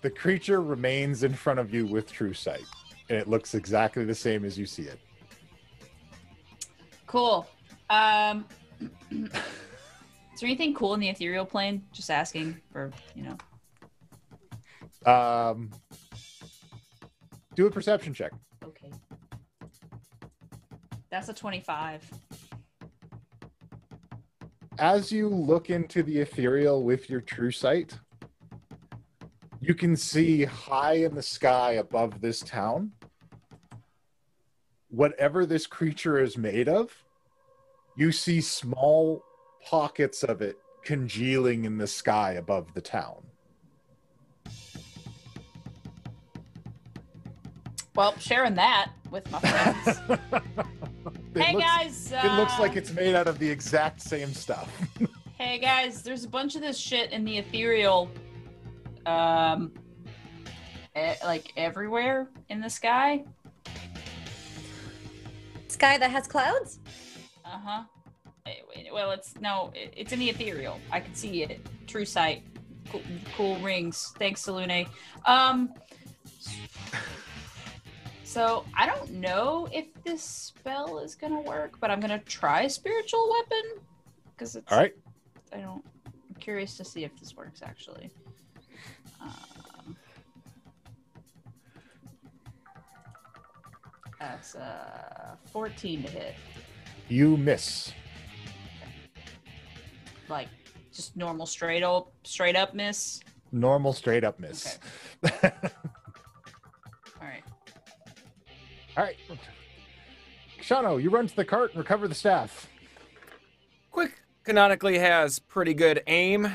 The 0.00 0.10
creature 0.10 0.62
remains 0.62 1.24
in 1.24 1.34
front 1.34 1.58
of 1.58 1.74
you 1.74 1.86
with 1.86 2.10
true 2.10 2.32
sight, 2.32 2.64
and 3.08 3.18
it 3.18 3.28
looks 3.28 3.54
exactly 3.54 4.04
the 4.04 4.14
same 4.14 4.44
as 4.44 4.56
you 4.56 4.64
see 4.64 4.82
it. 4.82 5.00
Cool. 7.06 7.48
Um, 7.90 8.44
is 9.10 9.30
there 10.40 10.48
anything 10.48 10.74
cool 10.74 10.94
in 10.94 11.00
the 11.00 11.08
ethereal 11.08 11.44
plane? 11.44 11.82
Just 11.92 12.10
asking 12.10 12.60
for, 12.70 12.92
you 13.16 13.24
know. 15.04 15.10
Um, 15.10 15.70
do 17.56 17.66
a 17.66 17.70
perception 17.70 18.14
check. 18.14 18.32
Okay. 18.62 18.90
That's 21.10 21.28
a 21.28 21.34
25. 21.34 22.08
As 24.78 25.10
you 25.10 25.28
look 25.28 25.70
into 25.70 26.04
the 26.04 26.18
ethereal 26.18 26.84
with 26.84 27.10
your 27.10 27.20
true 27.20 27.50
sight, 27.50 27.98
you 29.60 29.74
can 29.74 29.96
see 29.96 30.44
high 30.44 30.94
in 30.94 31.14
the 31.14 31.22
sky 31.22 31.72
above 31.72 32.20
this 32.20 32.40
town 32.40 32.92
whatever 34.90 35.44
this 35.44 35.66
creature 35.66 36.18
is 36.18 36.38
made 36.38 36.66
of. 36.68 36.90
You 37.96 38.10
see 38.10 38.40
small 38.40 39.22
pockets 39.62 40.22
of 40.22 40.40
it 40.40 40.56
congealing 40.82 41.64
in 41.66 41.76
the 41.76 41.86
sky 41.86 42.32
above 42.32 42.72
the 42.72 42.80
town. 42.80 43.16
Well, 47.94 48.16
sharing 48.18 48.54
that 48.54 48.92
with 49.10 49.30
my 49.30 49.40
friends. 49.40 50.00
Hey 51.36 51.52
looks- 51.52 51.64
guys. 51.66 52.12
Uh, 52.12 52.20
It 52.24 52.36
looks 52.36 52.58
like 52.58 52.74
it's 52.76 52.92
made 52.92 53.14
out 53.14 53.28
of 53.28 53.38
the 53.38 53.48
exact 53.48 54.00
same 54.00 54.32
stuff. 54.32 54.70
Hey 55.38 55.60
guys, 55.60 56.02
there's 56.02 56.24
a 56.24 56.28
bunch 56.28 56.56
of 56.56 56.62
this 56.62 56.76
shit 56.76 57.12
in 57.12 57.24
the 57.24 57.38
ethereal. 57.38 58.10
Um, 59.08 59.72
e- 60.96 61.24
like 61.24 61.52
everywhere 61.56 62.28
in 62.48 62.60
the 62.60 62.68
sky. 62.68 63.24
Sky 65.68 65.96
that 65.98 66.10
has 66.10 66.26
clouds? 66.26 66.80
Uh 67.44 67.58
huh. 67.64 67.82
Well, 68.92 69.10
it's 69.12 69.34
no, 69.40 69.70
it's 69.74 70.12
in 70.12 70.18
the 70.18 70.30
ethereal. 70.30 70.80
I 70.90 71.00
can 71.00 71.14
see 71.14 71.42
it. 71.42 71.60
True 71.86 72.04
sight. 72.04 72.42
Cool, 72.90 73.02
cool 73.36 73.56
rings. 73.56 74.12
Thanks, 74.18 74.42
Selune. 74.44 74.88
Um. 75.26 75.72
So 78.24 78.64
I 78.76 78.86
don't 78.86 79.10
know 79.10 79.68
if 79.72 79.86
this 80.04 80.22
spell 80.22 80.98
is 80.98 81.14
gonna 81.14 81.40
work, 81.40 81.78
but 81.80 81.90
I'm 81.90 82.00
gonna 82.00 82.18
try 82.20 82.66
spiritual 82.66 83.30
weapon 83.30 83.80
because 84.32 84.56
it's. 84.56 84.70
All 84.70 84.78
right. 84.78 84.94
I 85.52 85.58
don't. 85.58 85.84
I'm 86.06 86.34
curious 86.40 86.76
to 86.76 86.84
see 86.84 87.04
if 87.04 87.18
this 87.18 87.36
works 87.36 87.62
actually. 87.62 88.10
That's 94.18 94.54
uh 94.54 95.36
14 95.52 96.02
to 96.04 96.10
hit. 96.10 96.34
You 97.08 97.36
miss. 97.36 97.92
like 100.28 100.48
just 100.92 101.16
normal 101.16 101.46
straight 101.46 101.82
up 101.82 102.12
straight 102.24 102.56
up 102.56 102.74
miss 102.74 103.20
Normal 103.52 103.92
straight 103.94 104.24
up 104.24 104.38
miss. 104.38 104.78
all 105.22 105.30
right 107.20 107.42
All 108.96 109.04
right. 109.04 109.16
Shano, 110.60 111.00
you 111.02 111.08
run 111.08 111.26
to 111.28 111.34
the 111.36 111.44
cart 111.46 111.70
and 111.70 111.78
recover 111.78 112.08
the 112.08 112.14
staff. 112.14 112.68
Quick 113.90 114.20
canonically 114.44 114.98
has 114.98 115.38
pretty 115.38 115.72
good 115.72 116.02
aim. 116.06 116.54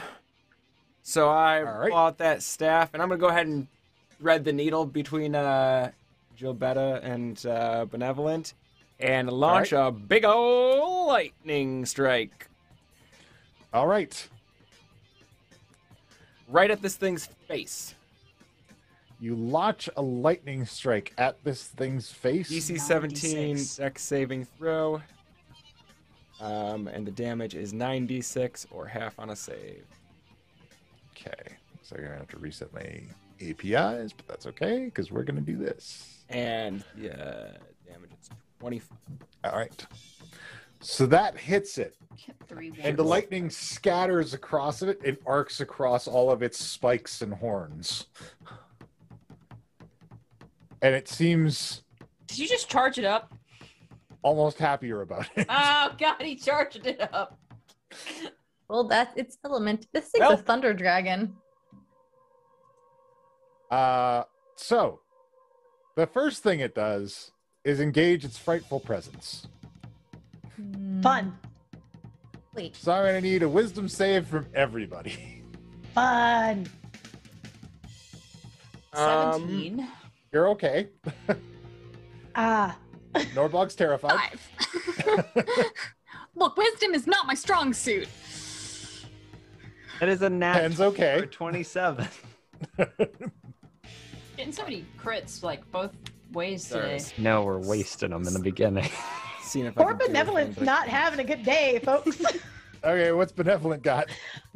So 1.01 1.29
I 1.29 1.59
All 1.63 1.79
right. 1.79 1.89
pull 1.89 1.97
out 1.97 2.17
that 2.19 2.43
staff 2.43 2.91
and 2.93 3.01
I'm 3.01 3.09
gonna 3.09 3.19
go 3.19 3.29
ahead 3.29 3.47
and 3.47 3.67
thread 4.19 4.43
the 4.45 4.53
needle 4.53 4.85
between 4.85 5.33
uh 5.35 5.91
Gilbetta 6.43 7.03
and 7.03 7.45
uh, 7.45 7.85
Benevolent 7.85 8.53
and 8.99 9.31
launch 9.31 9.71
a 9.71 9.91
big 9.91 10.25
ol' 10.25 11.07
lightning 11.07 11.85
strike 11.85 12.47
All 13.73 13.87
right. 13.87 14.27
right 16.47 16.69
at 16.69 16.81
this 16.81 16.95
thing's 16.95 17.25
face. 17.47 17.95
You 19.19 19.35
launch 19.35 19.89
a 19.95 20.01
lightning 20.01 20.65
strike 20.65 21.13
at 21.17 21.41
this 21.45 21.67
thing's 21.67 22.11
face. 22.11 22.51
DC 22.51 22.79
17 22.79 23.47
96. 23.47 23.75
dex 23.77 24.01
saving 24.01 24.45
throw. 24.57 25.01
Um, 26.41 26.89
and 26.89 27.07
the 27.07 27.11
damage 27.11 27.55
is 27.55 27.71
96 27.71 28.67
or 28.69 28.85
half 28.85 29.17
on 29.17 29.29
a 29.29 29.35
save. 29.35 29.85
Okay. 31.11 31.53
So 31.83 31.95
you're 31.95 32.07
going 32.07 32.19
to 32.19 32.25
have 32.25 32.29
to 32.29 32.37
reset 32.37 32.73
my 32.73 33.01
APIs, 33.41 34.11
but 34.13 34.27
that's 34.27 34.45
okay 34.47 34.85
because 34.85 35.11
we're 35.11 35.23
going 35.23 35.35
to 35.35 35.41
do 35.41 35.57
this. 35.57 36.22
And 36.33 36.83
yeah, 36.97 37.51
damage 37.87 38.11
is 38.21 38.29
25. 38.59 38.97
All 39.45 39.51
right. 39.51 39.85
So 40.79 41.05
that 41.05 41.37
hits 41.37 41.77
it. 41.77 41.95
Three 42.47 42.73
And 42.81 42.97
the 42.97 43.03
lightning 43.03 43.49
scatters 43.49 44.33
across 44.33 44.81
it 44.81 44.99
and 45.05 45.17
arcs 45.25 45.61
across 45.61 46.07
all 46.07 46.29
of 46.31 46.43
its 46.43 46.57
spikes 46.59 47.21
and 47.21 47.33
horns. 47.33 48.07
And 50.81 50.93
it 50.93 51.07
seems 51.07 51.83
did 52.27 52.39
you 52.39 52.47
just 52.47 52.69
charge 52.69 52.97
it 52.97 53.05
up 53.05 53.33
almost 54.23 54.57
happier 54.57 55.01
about 55.01 55.27
it. 55.35 55.45
oh 55.49 55.91
god 55.97 56.21
he 56.21 56.35
charged 56.35 56.85
it 56.85 56.99
up 57.13 57.37
Well, 58.69 58.85
that's 58.85 59.15
its 59.17 59.37
element. 59.45 59.85
This 59.93 60.09
thing's 60.09 60.21
Well- 60.21 60.31
a 60.33 60.37
thunder 60.37 60.73
dragon. 60.73 61.35
Uh, 63.69 64.23
so, 64.55 65.01
the 65.95 66.07
first 66.07 66.43
thing 66.43 66.59
it 66.59 66.75
does 66.75 67.31
is 67.63 67.79
engage 67.79 68.25
its 68.25 68.37
frightful 68.37 68.79
presence. 68.79 69.47
Fun. 71.01 71.37
Wait. 72.53 72.75
So 72.75 72.91
I'm 72.91 73.03
going 73.03 73.15
to 73.15 73.21
need 73.21 73.43
a 73.43 73.49
wisdom 73.49 73.87
save 73.87 74.27
from 74.27 74.47
everybody. 74.53 75.43
Fun. 75.93 76.67
Um, 78.93 79.41
17 79.41 79.87
You're 80.31 80.49
okay. 80.49 80.89
Ah. 82.35 82.77
Norbog's 83.15 83.75
terrified. 83.75 84.19
Five. 84.19 85.31
Look, 86.35 86.57
wisdom 86.57 86.93
is 86.93 87.07
not 87.07 87.27
my 87.27 87.33
strong 87.33 87.73
suit. 87.73 88.07
That 89.99 90.09
is 90.09 90.21
a 90.21 90.29
nat 90.29 90.53
Ten's 90.53 90.81
okay. 90.81 91.19
for 91.19 91.25
27. 91.27 92.07
getting 94.37 94.51
so 94.53 94.63
many 94.63 94.85
crits 94.99 95.43
like 95.43 95.69
both 95.71 95.91
ways 96.31 96.67
There 96.69 96.81
today 96.81 96.93
it 96.95 97.01
is. 97.01 97.13
no, 97.17 97.43
we're 97.43 97.59
wasting 97.59 98.09
them 98.11 98.25
in 98.27 98.33
the 98.33 98.39
beginning. 98.39 98.89
Seeing 99.41 99.65
if 99.65 99.77
I 99.77 99.83
Poor 99.83 99.91
can 99.93 99.97
do 99.99 100.03
anything, 100.05 100.13
Benevolent's 100.25 100.55
but- 100.57 100.65
not 100.65 100.87
having 100.87 101.19
a 101.19 101.23
good 101.23 101.43
day, 101.43 101.79
folks. 101.83 102.21
Okay, 102.85 103.13
what's 103.13 103.31
Benevolent 103.31 103.81
got? 103.81 104.09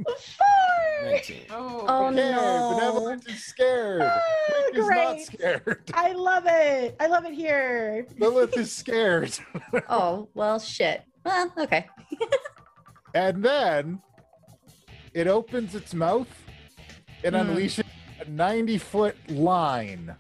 Four. 0.04 1.06
19. 1.12 1.44
oh, 1.52 1.86
Oh 1.88 2.06
okay, 2.08 2.16
no. 2.18 2.74
Benevolent 2.76 3.26
is 3.30 3.42
scared. 3.46 4.02
Ah, 4.04 4.22
Rick 4.66 4.76
is 4.78 4.90
not 4.90 5.14
great. 5.16 5.26
scared. 5.26 5.92
I 5.94 6.12
love 6.12 6.44
it. 6.46 6.98
I 7.00 7.08
love 7.08 7.24
it 7.24 7.34
here. 7.34 8.06
Lilith 8.20 8.58
is 8.58 8.76
scared. 8.76 9.32
Oh, 9.88 10.28
well, 10.34 10.60
shit. 10.60 11.04
Well, 11.24 11.54
okay. 11.58 11.88
And 13.16 13.42
then 13.42 14.02
it 15.14 15.28
opens 15.28 15.74
its 15.74 15.94
mouth 15.94 16.28
and 17.24 17.34
Hmm. 17.34 17.42
unleashes 17.52 17.80
a 17.80 17.84
90 18.28 18.78
foot 18.78 19.16
line 19.30 20.16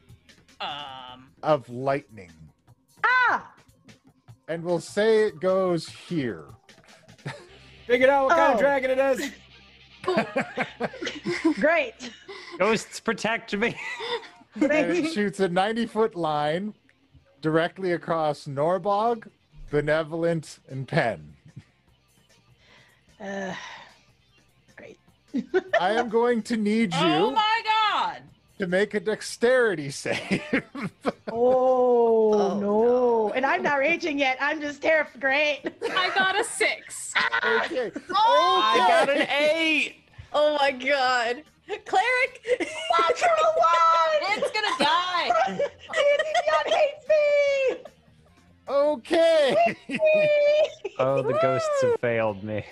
um 0.62 1.28
of 1.44 1.70
lightning. 1.70 2.32
Ah. 3.04 3.54
And 4.48 4.64
we'll 4.64 4.80
say 4.80 5.24
it 5.24 5.40
goes 5.40 5.88
here. 5.90 6.46
Figured 7.86 8.10
out 8.10 8.26
what 8.26 8.36
kind 8.38 8.54
of 8.54 8.58
Oh. 8.58 8.62
dragon 8.62 8.92
it 8.92 9.00
is. 9.20 9.32
Great. 11.60 12.12
Ghosts 12.58 13.00
protect 13.00 13.56
me. 13.56 13.76
and 14.56 14.72
it 14.72 15.12
shoots 15.14 15.40
a 15.40 15.48
90 15.50 15.86
foot 15.86 16.16
line 16.16 16.74
directly 17.42 17.92
across 17.92 18.46
Norbog, 18.46 19.30
Benevolent, 19.70 20.60
and 20.70 20.88
Pen. 20.88 21.34
Uh, 23.22 23.54
great. 24.76 24.98
I 25.80 25.92
am 25.92 26.10
going 26.10 26.42
to 26.44 26.58
need 26.58 26.94
you 26.94 27.00
oh 27.02 27.32
my 27.32 27.62
god 27.66 27.77
to 28.60 28.68
make 28.68 28.94
a 28.94 29.00
dexterity 29.00 29.90
save. 29.92 30.42
Oh, 31.32 32.34
Oh, 32.34 32.60
no. 32.60 33.32
And 33.34 33.46
I'm 33.46 33.62
not 33.64 33.80
raging 33.80 34.20
yet. 34.20 34.38
I'm 34.42 34.60
just 34.62 34.82
terrified. 34.82 35.22
Great. 35.22 35.62
I 35.92 36.10
got 36.16 36.40
a 36.40 36.44
six. 36.44 37.14
okay. 37.46 37.92
Oh, 38.12 38.62
I 38.64 38.78
got 38.88 39.10
an 39.10 39.28
eight. 39.40 39.96
Oh 40.34 40.58
my 40.60 40.72
god. 40.72 41.44
Cleric! 41.86 42.46
Natural 42.60 43.54
one. 43.58 44.22
it's 44.38 44.52
gonna 44.52 44.78
die 44.80 45.30
Andy 45.90 46.76
hates 46.76 47.08
me. 47.10 47.78
Okay. 48.70 49.76
Oh, 51.00 51.22
the 51.22 51.34
ghosts 51.42 51.82
have 51.82 52.00
failed 52.00 52.44
me. 52.44 52.64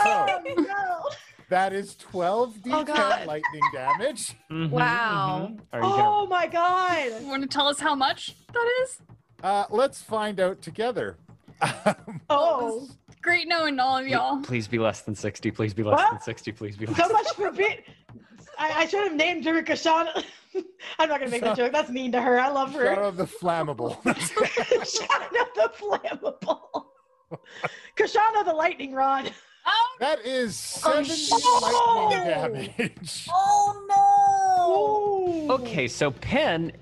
Oh 0.00 0.40
no. 0.58 1.08
That 1.50 1.72
is 1.72 1.96
12 1.96 2.56
d10 2.58 2.88
Oh, 2.88 3.24
lightning 3.26 3.62
damage. 3.72 4.34
Mhm, 4.50 4.70
Wow. 4.70 5.48
mhm. 5.52 5.60
Are 5.72 5.80
you 5.80 5.86
Oh 5.86 6.26
my 6.26 6.46
god. 6.46 7.22
You 7.22 7.28
want 7.28 7.42
to 7.42 7.48
tell 7.48 7.66
us 7.66 7.80
how 7.80 7.94
much 7.94 8.34
that 8.52 8.70
is? 8.82 8.98
Uh, 9.42 9.64
let's 9.70 10.02
find 10.02 10.40
out 10.40 10.60
together. 10.60 11.16
Oh. 12.28 12.86
Great 13.22 13.48
knowing 13.48 13.80
all 13.80 13.96
of 13.98 14.06
y'all. 14.06 14.40
Please 14.42 14.68
be 14.68 14.78
less 14.78 15.02
than 15.02 15.14
60. 15.14 15.50
Please 15.50 15.74
be 15.74 15.82
less 15.82 15.98
What? 15.98 16.10
than 16.12 16.20
60. 16.20 16.52
Please 16.52 16.76
be 16.76 16.86
less. 16.86 16.96
So 16.98 17.08
much 17.12 17.28
for 17.34 17.50
being. 17.50 17.78
I, 18.58 18.82
I 18.82 18.86
should 18.86 19.04
have 19.04 19.14
named 19.16 19.44
her 19.46 19.62
Koshano. 19.62 20.22
I'm 20.98 21.08
not 21.08 21.18
gonna 21.20 21.30
make 21.30 21.42
that 21.42 21.56
joke. 21.56 21.72
That's 21.72 21.90
mean 21.90 22.12
to 22.12 22.20
her. 22.20 22.38
I 22.38 22.48
love 22.48 22.72
her. 22.74 22.84
Shadow 22.86 23.08
of 23.08 23.16
the 23.16 23.24
Flammable. 23.26 24.00
Koshano 24.04 25.46
the 25.54 25.70
flammable. 25.78 26.84
Koshano 27.96 28.44
the 28.44 28.52
lightning 28.52 28.92
rod. 28.92 29.32
Oh 29.68 29.96
that 30.00 30.20
is 30.24 30.80
Oh, 30.84 31.02
70 31.02 31.30
no. 31.30 31.58
lightning 32.08 32.74
damage. 32.78 33.28
oh 33.32 33.84
Oh. 34.70 35.46
Okay, 35.50 35.86
so 35.88 36.10
Pen 36.10 36.72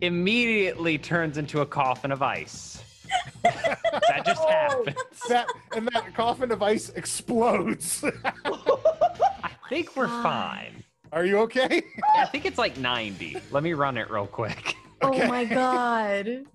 immediately 0.00 0.96
turns 0.98 1.38
into 1.38 1.60
a 1.60 1.66
coffin 1.66 2.12
of 2.12 2.22
ice. 2.22 2.82
that 3.42 4.22
just 4.24 4.40
Oh. 4.42 4.48
happens. 4.48 4.96
That 5.28 5.46
and 5.74 5.86
that 5.88 6.14
coffin 6.14 6.50
of 6.50 6.62
ice 6.62 6.88
explodes. 6.90 8.04
I 8.44 9.50
think 9.68 9.94
we're 9.96 10.08
fine. 10.08 10.82
Are 11.12 11.24
you 11.24 11.38
okay? 11.40 11.82
I 12.16 12.26
think 12.26 12.44
it's 12.46 12.58
like 12.58 12.76
90. 12.78 13.36
Let 13.50 13.62
me 13.62 13.72
run 13.74 13.96
it 13.96 14.10
real 14.10 14.26
quick. 14.26 14.74
Okay. 15.02 15.22
Oh 15.22 15.28
my 15.28 15.44
god. 15.44 16.46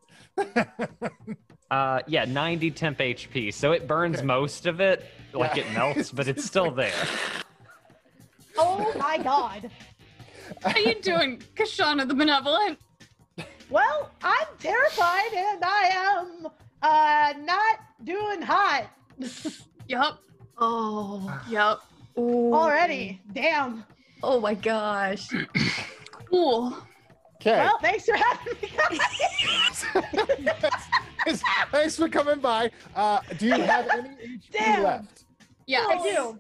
Uh, 1.71 2.01
yeah, 2.05 2.25
90 2.25 2.69
temp 2.71 2.99
HP. 2.99 3.51
So 3.53 3.71
it 3.71 3.87
burns 3.87 4.17
Okay. 4.17 4.25
most 4.25 4.65
of 4.67 4.79
it, 4.81 5.05
like 5.33 5.55
Yeah. 5.55 5.63
it 5.63 5.71
melts, 5.73 6.11
but 6.11 6.27
it's 6.27 6.43
still 6.45 6.69
there. 6.81 6.91
Oh 8.57 8.93
my 8.99 9.17
god. 9.17 9.71
How 10.63 10.71
are 10.73 10.79
you 10.79 10.95
doing, 11.01 11.41
Koshano 11.55 12.05
the 12.05 12.13
Benevolent? 12.13 12.77
Well, 13.69 14.11
I'm 14.21 14.47
terrified 14.59 15.31
and 15.33 15.63
I 15.63 15.91
am 15.93 16.47
uh 16.83 17.33
not 17.39 17.79
doing 18.03 18.41
hot 18.41 18.87
Yup, 19.87 20.19
oh 20.57 21.41
yup. 21.47 21.85
Ooh. 22.17 22.53
already. 22.53 23.21
Damn. 23.31 23.85
Oh 24.21 24.39
my 24.41 24.53
gosh. 24.55 25.29
Cool. 26.29 26.77
Okay. 27.41 27.57
Well, 27.57 27.77
thanks 27.81 28.05
for 28.05 28.15
having 28.15 28.53
me. 28.61 28.69
Thanks- 31.25 31.43
Thanks 31.71 31.95
for 31.97 32.09
coming 32.09 32.39
by. 32.39 32.71
Uh, 32.95 33.19
do 33.37 33.47
you 33.47 33.53
have 33.61 33.87
any 33.89 34.09
HP 34.09 34.41
Damn. 34.51 34.83
left? 34.83 35.23
Yeah. 35.67 35.85
I 35.89 35.97
do. 35.97 36.37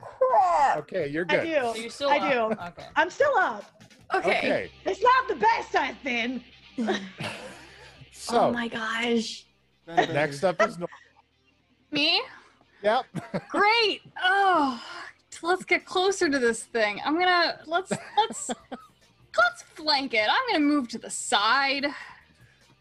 Okay, 0.79 1.07
you're 1.07 1.25
good. 1.25 1.39
I 1.41 1.45
good. 1.45 1.53
do. 1.61 1.67
So 1.73 1.75
you're 1.75 1.89
still 1.89 2.09
I 2.09 2.17
up. 2.17 2.31
do. 2.57 2.63
Okay. 2.81 2.89
I'm 2.95 3.09
still 3.09 3.35
up. 3.37 3.63
Okay. 4.13 4.37
Okay. 4.37 4.71
It's 4.85 5.01
not 5.01 5.27
the 5.27 5.35
best 5.35 5.75
I've 5.75 6.03
been. 6.03 6.43
So 8.13 8.39
oh 8.39 8.51
my 8.51 8.67
gosh. 8.67 9.45
next 9.87 10.43
up 10.43 10.61
is 10.61 10.77
Nor- 10.77 10.87
Me? 11.91 12.21
Yep. 12.83 13.05
Great. 13.49 14.01
Oh, 14.21 14.79
let's 15.41 15.65
get 15.65 15.85
closer 15.85 16.29
to 16.29 16.37
this 16.37 16.61
thing. 16.63 17.01
I'm 17.03 17.17
gonna 17.17 17.59
let's 17.65 17.91
let's 18.17 18.51
let's 19.37 19.61
flank 19.63 20.13
it. 20.13 20.27
I'm 20.29 20.41
gonna 20.53 20.63
move 20.65 20.87
to 20.89 20.99
the 20.99 21.09
side, 21.09 21.87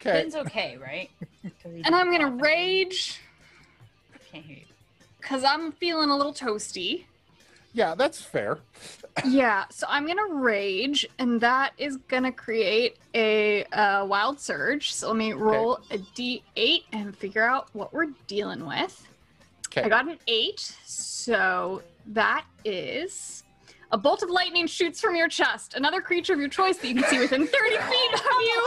Okay. 0.01 0.21
Finn's 0.21 0.35
okay, 0.35 0.77
right? 0.81 1.11
and 1.63 1.95
I'm 1.95 2.11
gonna 2.11 2.31
rage 2.31 3.19
Can't 4.31 4.43
hear 4.43 4.57
you. 4.57 4.65
because 5.19 5.43
I'm 5.43 5.71
feeling 5.71 6.09
a 6.09 6.17
little 6.17 6.33
toasty. 6.33 7.05
Yeah, 7.73 7.95
that's 7.95 8.21
fair. 8.21 8.59
Yeah, 9.25 9.65
so 9.69 9.85
I'm 9.89 10.07
gonna 10.07 10.33
rage, 10.33 11.05
and 11.19 11.41
that 11.41 11.73
is 11.77 11.97
gonna 11.97 12.31
create 12.31 12.95
a 13.13 13.65
uh, 13.65 14.05
wild 14.05 14.39
surge. 14.39 14.93
So 14.93 15.09
let 15.09 15.17
me 15.17 15.33
roll 15.33 15.79
a 15.91 15.97
d8 15.97 16.83
and 16.93 17.15
figure 17.15 17.43
out 17.43 17.67
what 17.73 17.93
we're 17.93 18.07
dealing 18.27 18.65
with. 18.65 19.05
Okay. 19.67 19.83
I 19.83 19.89
got 19.89 20.07
an 20.07 20.17
eight, 20.27 20.73
so 20.85 21.83
that 22.07 22.45
is 22.63 23.43
a 23.91 23.97
bolt 23.97 24.23
of 24.23 24.29
lightning 24.29 24.65
shoots 24.65 25.01
from 25.01 25.15
your 25.15 25.27
chest. 25.27 25.73
Another 25.75 25.99
creature 25.99 26.31
of 26.33 26.39
your 26.39 26.49
choice 26.49 26.77
that 26.77 26.87
you 26.87 26.95
can 26.95 27.03
see 27.09 27.19
within 27.19 27.45
30 27.45 27.51
feet 27.69 28.13
of 28.13 28.41
you 28.41 28.63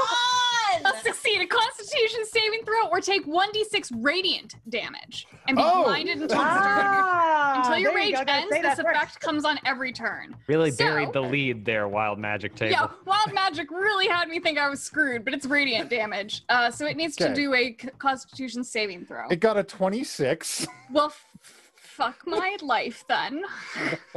must 0.82 1.04
succeed 1.04 1.40
a 1.40 1.46
Constitution 1.46 2.24
saving 2.24 2.64
throw 2.64 2.88
or 2.88 3.00
take 3.00 3.26
1d6 3.26 3.90
radiant 4.02 4.56
damage 4.68 5.26
and 5.48 5.56
be 5.56 5.62
Oh. 5.64 5.84
blinded 5.84 6.22
until 6.22 6.38
the 6.38 6.60
start 6.60 6.86
of 6.86 6.94
your 6.94 7.54
until 7.56 7.78
your 7.78 7.92
there 7.92 8.00
you 8.02 8.16
rage 8.16 8.24
ends. 8.28 8.50
say 8.50 8.62
This 8.62 8.76
that 8.76 8.84
first. 8.84 8.96
effect 8.96 9.20
comes 9.20 9.44
on 9.44 9.58
every 9.64 9.92
turn. 9.92 10.36
Really 10.48 10.70
So- 10.70 10.84
buried 10.84 11.12
the 11.12 11.20
lead 11.22 11.64
there, 11.64 11.86
wild 11.88 12.18
magic 12.18 12.54
table. 12.54 12.72
Yeah, 12.72 12.88
wild 13.04 13.32
magic 13.32 13.70
really 13.70 14.08
had 14.08 14.28
me 14.28 14.40
think 14.40 14.58
I 14.58 14.68
was 14.68 14.82
screwed, 14.82 15.24
but 15.24 15.34
it's 15.34 15.46
radiant 15.46 15.88
damage. 15.90 16.42
Uh, 16.48 16.70
so 16.70 16.86
it 16.86 16.96
needs 16.96 17.16
to 17.16 17.32
do 17.34 17.54
a 17.54 17.72
Constitution 17.72 18.64
saving 18.64 19.06
throw. 19.06 19.28
It 19.28 19.40
got 19.40 19.56
a 19.56 19.62
26. 19.62 20.66
Well, 20.90 21.06
f- 21.06 21.26
fuck 21.74 22.26
my 22.26 22.56
life 22.62 23.04
then. 23.08 23.44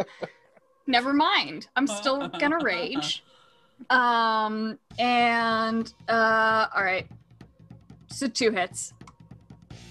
Never 0.88 1.12
mind. 1.14 1.68
I'm 1.76 1.88
still 1.88 2.28
gonna 2.30 2.60
rage. 2.62 3.24
Um, 3.90 4.78
and 5.00 5.94
uh, 6.08 6.68
all 6.76 6.84
right. 6.84 7.08
So 8.10 8.28
two 8.28 8.52
hits. 8.52 8.94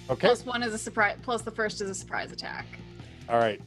Okay. 0.09 0.29
Plus 0.29 0.45
one 0.45 0.63
is 0.63 0.73
a 0.75 0.79
surprise. 0.79 1.19
Plus 1.23 1.43
the 1.43 1.51
first 1.51 1.81
is 1.81 1.91
a 1.91 1.95
surprise 1.95 2.33
attack. 2.33 2.67
All 3.29 3.39
right. 3.39 3.61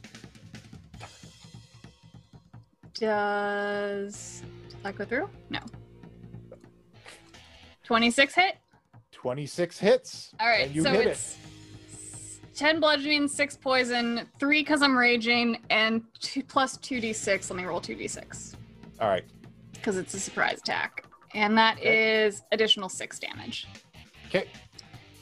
Does 2.94 4.42
that 4.82 4.94
go 4.94 5.04
through? 5.04 5.28
No. 5.48 5.60
Twenty-six 7.82 8.34
hit. 8.34 8.56
26 9.20 9.78
hits. 9.78 10.32
All 10.40 10.48
right, 10.48 10.70
so 10.74 10.90
hit 10.92 11.08
it's 11.08 11.36
10 12.54 12.80
bludgeoning, 12.80 13.28
6 13.28 13.56
poison, 13.58 14.26
3 14.38 14.60
because 14.62 14.80
I'm 14.80 14.96
raging, 14.96 15.58
and 15.68 16.02
two, 16.20 16.42
plus 16.42 16.78
2d6. 16.78 17.50
Let 17.50 17.56
me 17.56 17.64
roll 17.64 17.82
2d6. 17.82 18.54
All 18.98 19.08
right. 19.08 19.24
Because 19.80 19.96
it's 19.96 20.14
a 20.14 20.20
surprise 20.20 20.58
attack. 20.58 21.04
And 21.34 21.56
that 21.56 21.82
is 21.82 22.42
additional 22.52 22.88
6 22.88 23.18
damage. 23.18 23.66
Okay. 24.28 24.48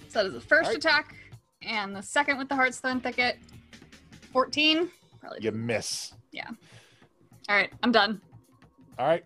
So 0.09 0.21
that 0.23 0.27
is 0.27 0.33
the 0.35 0.41
first 0.41 0.69
Alright. 0.69 0.77
attack, 0.85 1.15
and 1.63 1.95
the 1.95 2.03
second 2.03 2.39
with 2.39 2.49
the 2.49 2.55
Heartstone 2.55 3.03
Thicket. 3.03 3.39
14. 4.33 4.91
Probably. 5.21 5.39
You 5.43 5.53
miss. 5.53 6.13
Yeah. 6.33 6.49
All 7.49 7.57
right, 7.57 7.71
I'm 7.83 7.93
done. 7.93 8.21
All 8.99 9.07
right. 9.07 9.25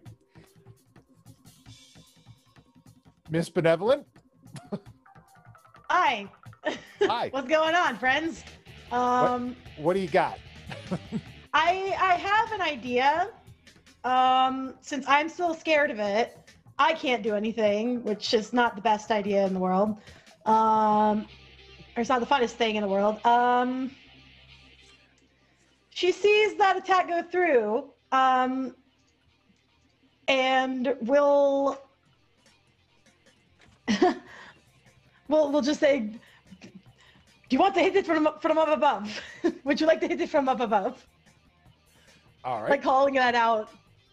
Miss 3.30 3.48
Benevolent. 3.48 4.04
Hi. 5.88 6.28
Hi. 7.00 7.28
What's 7.32 7.48
going 7.48 7.74
on, 7.74 7.96
friends? 7.96 8.44
Um, 8.90 9.56
What 9.78 9.94
do 9.94 10.00
you 10.00 10.08
got? 10.08 10.38
I 11.54 11.94
I 11.98 12.14
have 12.14 12.52
an 12.52 12.60
idea. 12.60 13.28
Um, 14.04 14.74
since 14.80 15.04
I'm 15.08 15.28
still 15.28 15.54
scared 15.54 15.90
of 15.90 15.98
it, 15.98 16.36
I 16.78 16.94
can't 16.94 17.22
do 17.22 17.34
anything, 17.34 18.02
which 18.02 18.34
is 18.34 18.52
not 18.52 18.74
the 18.74 18.82
best 18.82 19.10
idea 19.10 19.46
in 19.46 19.54
the 19.54 19.60
world. 19.60 19.98
Um, 20.46 21.26
or 21.96 22.00
it's 22.00 22.08
not 22.08 22.20
the 22.20 22.26
funnest 22.26 22.52
thing 22.52 22.76
in 22.76 22.82
the 22.82 22.88
world. 22.88 23.24
Um, 23.24 23.90
she 25.90 26.10
sees 26.10 26.56
that 26.56 26.76
attack 26.76 27.08
go 27.08 27.22
through, 27.22 27.90
um, 28.10 28.74
and 30.26 30.96
will 31.02 31.78
we'll 35.28 35.52
we'll 35.52 35.60
just 35.60 35.80
say, 35.80 36.00
"Do 36.00 36.68
you 37.50 37.58
want 37.58 37.74
to 37.74 37.80
hit 37.80 37.94
it 37.94 38.06
from 38.06 38.28
from 38.40 38.58
up 38.58 38.68
above? 38.68 39.20
Would 39.64 39.80
you 39.80 39.86
like 39.86 40.00
to 40.00 40.08
hit 40.08 40.20
it 40.20 40.30
from 40.30 40.48
up 40.48 40.60
above?" 40.60 41.06
All 42.44 42.62
right. 42.62 42.70
Like 42.70 42.82
calling 42.82 43.14
that 43.14 43.34
out. 43.34 43.68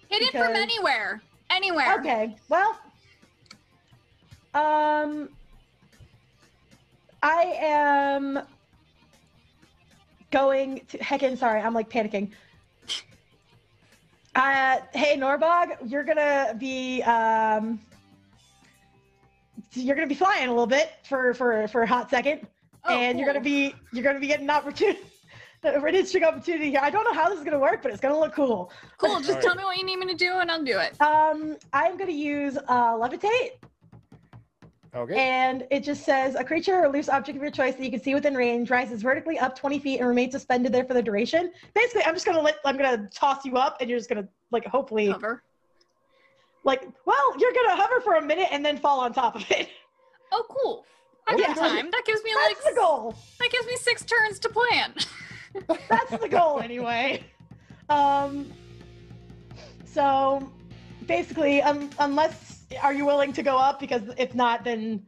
Hit 0.09 0.23
it 0.23 0.31
from 0.31 0.55
anywhere. 0.55 1.21
Anywhere. 1.51 1.99
Okay. 1.99 2.35
Well, 2.49 2.77
um, 4.53 5.29
I 7.21 7.53
am 7.59 8.39
going 10.31 10.81
to. 10.89 10.97
Heckin, 10.97 11.37
sorry, 11.37 11.61
I'm 11.61 11.73
like 11.73 11.89
panicking. 11.89 12.31
Uh, 14.35 14.77
hey 14.93 15.17
Norbog, 15.17 15.75
you're 15.85 16.03
gonna 16.03 16.55
be 16.57 17.01
um, 17.03 17.79
you're 19.73 19.95
gonna 19.95 20.07
be 20.07 20.15
flying 20.15 20.47
a 20.47 20.51
little 20.51 20.67
bit 20.67 20.91
for 21.03 21.33
for 21.33 21.67
for 21.67 21.83
a 21.83 21.87
hot 21.87 22.09
second, 22.09 22.47
Oh, 22.85 22.95
and 22.95 23.19
you're 23.19 23.27
gonna 23.27 23.41
be 23.41 23.75
you're 23.91 24.03
gonna 24.03 24.19
be 24.19 24.27
getting 24.27 24.45
an 24.45 24.51
opportunity. 24.51 24.99
An 25.61 25.73
interesting 25.87 26.23
opportunity 26.23 26.69
here. 26.69 26.79
I 26.81 26.89
don't 26.89 27.03
know 27.03 27.13
how 27.13 27.27
this 27.29 27.37
is 27.39 27.43
gonna 27.43 27.59
work, 27.59 27.81
but 27.81 27.91
it's 27.91 27.99
gonna 27.99 28.17
look 28.17 28.33
cool. 28.33 28.71
Cool. 28.97 29.17
Just 29.19 29.29
Alright. 29.29 29.43
tell 29.43 29.55
me 29.55 29.63
what 29.65 29.77
you 29.77 29.83
need 29.83 29.97
me 29.97 30.07
to 30.07 30.15
do, 30.15 30.35
and 30.39 30.49
I'll 30.49 30.63
do 30.63 30.77
it. 30.79 30.99
Um, 31.01 31.57
I'm 31.73 31.97
gonna 31.97 32.11
use 32.13 32.57
uh, 32.57 32.93
levitate, 32.93 33.51
Okay. 34.95 35.15
and 35.19 35.67
it 35.69 35.83
just 35.83 36.05
says 36.05 36.35
a 36.35 36.45
creature 36.45 36.85
or 36.85 36.87
loose 36.89 37.09
object 37.09 37.35
of 37.35 37.41
your 37.41 37.51
choice 37.51 37.75
that 37.75 37.83
you 37.83 37.91
can 37.91 38.01
see 38.01 38.13
within 38.13 38.35
range 38.35 38.69
rises 38.69 39.01
vertically 39.01 39.37
up 39.37 39.53
20 39.57 39.79
feet 39.79 39.99
and 39.99 40.07
remains 40.07 40.31
suspended 40.31 40.71
there 40.71 40.85
for 40.85 40.93
the 40.93 41.01
duration. 41.03 41.51
Basically, 41.75 42.03
I'm 42.05 42.13
just 42.13 42.25
gonna 42.25 42.41
let 42.41 42.55
I'm 42.63 42.77
gonna 42.77 43.09
toss 43.13 43.43
you 43.43 43.55
up, 43.57 43.77
and 43.81 43.89
you're 43.89 43.99
just 43.99 44.09
gonna 44.09 44.27
like 44.51 44.65
hopefully 44.65 45.07
Cover. 45.11 45.43
like 46.63 46.87
well 47.05 47.37
you're 47.37 47.51
gonna 47.53 47.75
hover 47.75 47.99
for 47.99 48.15
a 48.15 48.21
minute 48.21 48.47
and 48.51 48.65
then 48.65 48.77
fall 48.77 49.01
on 49.01 49.11
top 49.11 49.35
of 49.35 49.43
it. 49.51 49.67
Oh, 50.31 50.45
cool. 50.49 50.85
I 51.27 51.33
Okay. 51.33 51.43
got 51.47 51.57
time. 51.57 51.89
That 51.91 52.03
gives 52.05 52.23
me 52.23 52.33
like 52.47 52.55
That's 52.55 52.69
the 52.69 52.75
goal. 52.79 53.13
that 53.39 53.49
gives 53.51 53.67
me 53.67 53.75
six 53.75 54.05
turns 54.05 54.39
to 54.39 54.47
plan. 54.49 54.93
That's 55.89 56.17
the 56.21 56.29
goal 56.29 56.59
anyway. 56.61 57.23
Um, 57.89 58.51
so 59.85 60.51
basically, 61.07 61.61
um, 61.61 61.89
unless 61.99 62.63
are 62.83 62.93
you 62.93 63.05
willing 63.05 63.33
to 63.33 63.43
go 63.43 63.57
up? 63.57 63.79
Because 63.79 64.03
if 64.17 64.35
not, 64.35 64.63
then 64.63 65.03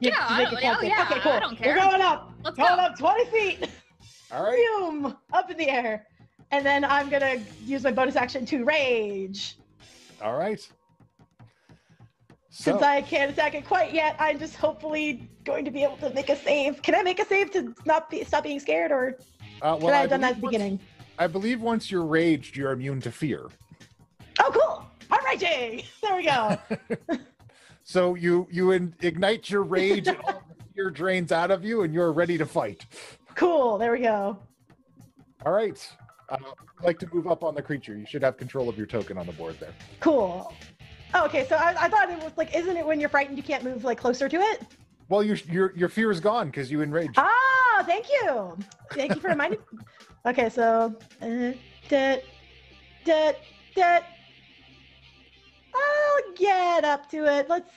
you 0.00 0.10
Yeah, 0.10 0.28
you 0.28 0.34
I 0.34 0.38
make 0.38 0.48
don't- 0.50 0.58
it 0.58 0.62
count. 0.62 0.78
oh, 0.82 0.86
yeah, 0.86 1.08
okay, 1.10 1.20
cool. 1.20 1.32
I 1.32 1.40
don't 1.40 1.56
care. 1.56 1.74
We're 1.76 1.80
going 1.82 2.02
up. 2.02 2.32
Let's 2.44 2.56
going 2.56 2.76
go. 2.76 2.82
up 2.82 2.98
20 2.98 3.24
feet. 3.26 3.68
All 4.32 4.42
right. 4.42 4.56
Boom! 4.78 5.16
Up 5.32 5.50
in 5.50 5.56
the 5.56 5.68
air. 5.68 6.06
And 6.50 6.64
then 6.64 6.84
I'm 6.84 7.08
gonna 7.08 7.36
use 7.64 7.82
my 7.84 7.92
bonus 7.92 8.16
action 8.16 8.44
to 8.46 8.64
rage. 8.64 9.56
All 10.22 10.36
right. 10.36 10.60
So, 12.50 12.72
Since 12.72 12.82
I 12.82 13.02
can't 13.02 13.30
attack 13.30 13.54
it 13.54 13.64
quite 13.64 13.92
yet, 13.92 14.16
I'm 14.18 14.38
just 14.38 14.56
hopefully 14.56 15.30
going 15.44 15.64
to 15.64 15.70
be 15.70 15.84
able 15.84 15.96
to 15.98 16.10
make 16.10 16.28
a 16.28 16.36
save. 16.36 16.82
Can 16.82 16.94
I 16.96 17.02
make 17.02 17.20
a 17.20 17.24
save 17.26 17.52
to 17.52 17.72
not 17.86 18.10
be 18.10 18.24
stop 18.24 18.42
being 18.44 18.58
scared, 18.58 18.90
or 18.90 19.18
uh, 19.62 19.74
should 19.76 19.82
well, 19.84 19.94
I 19.94 19.98
I 19.98 20.00
have 20.02 20.10
done 20.10 20.20
that 20.22 20.36
at 20.36 20.40
believe 20.40 20.40
the 20.40 20.42
once- 20.42 20.52
beginning? 20.52 20.80
I 21.20 21.26
believe 21.26 21.60
once 21.60 21.90
you're 21.90 22.04
raged, 22.04 22.56
you're 22.56 22.70
immune 22.72 23.00
to 23.00 23.10
fear. 23.10 23.46
Oh, 24.40 24.50
cool! 24.52 24.86
I'm 25.10 25.24
raging. 25.24 25.82
There 26.02 26.16
we 26.16 26.24
go. 26.24 26.58
So 27.84 28.14
you 28.16 28.46
you 28.50 28.72
in, 28.72 28.94
ignite 29.00 29.48
your 29.48 29.62
rage, 29.62 30.08
and 30.08 30.18
all 30.18 30.42
the 30.58 30.64
fear 30.74 30.90
drains 30.90 31.32
out 31.32 31.50
of 31.50 31.64
you, 31.64 31.82
and 31.84 31.94
you're 31.94 32.12
ready 32.12 32.36
to 32.36 32.44
fight. 32.44 32.84
cool. 33.34 33.78
There 33.78 33.92
we 33.92 34.00
go. 34.00 34.38
All 35.46 35.52
right. 35.52 35.90
Uh, 36.28 36.36
I'd 36.80 36.84
like 36.84 36.98
to 36.98 37.08
move 37.14 37.26
up 37.26 37.42
on 37.42 37.54
the 37.54 37.62
creature. 37.62 37.96
You 37.96 38.04
should 38.04 38.22
have 38.22 38.36
control 38.36 38.68
of 38.68 38.76
your 38.76 38.86
token 38.86 39.16
on 39.16 39.24
the 39.24 39.32
board 39.32 39.56
there. 39.58 39.72
Cool. 40.00 40.52
Oh, 41.14 41.24
okay, 41.24 41.46
so 41.48 41.56
I, 41.56 41.74
I 41.84 41.88
thought 41.88 42.10
it 42.10 42.22
was 42.22 42.32
like, 42.36 42.54
isn't 42.54 42.76
it 42.76 42.84
when 42.84 43.00
you're 43.00 43.08
frightened 43.08 43.38
you 43.38 43.42
can't 43.42 43.64
move 43.64 43.82
like 43.84 43.96
closer 43.98 44.28
to 44.28 44.36
it? 44.36 44.60
Well, 45.08 45.22
your 45.22 45.36
your 45.50 45.72
your 45.74 45.88
fear 45.88 46.10
is 46.10 46.20
gone 46.20 46.46
because 46.48 46.70
you 46.70 46.82
enraged. 46.82 47.14
Ah, 47.16 47.82
thank 47.86 48.06
you. 48.10 48.56
Thank 48.90 49.14
you 49.14 49.20
for 49.20 49.28
reminding. 49.28 49.58
okay, 50.26 50.48
so 50.50 50.94
uh, 51.22 51.52
that 51.88 52.22
that 53.04 53.38
that. 53.76 54.04
I'll 55.74 56.34
get 56.36 56.84
up 56.84 57.08
to 57.10 57.24
it. 57.38 57.48
Let's 57.48 57.70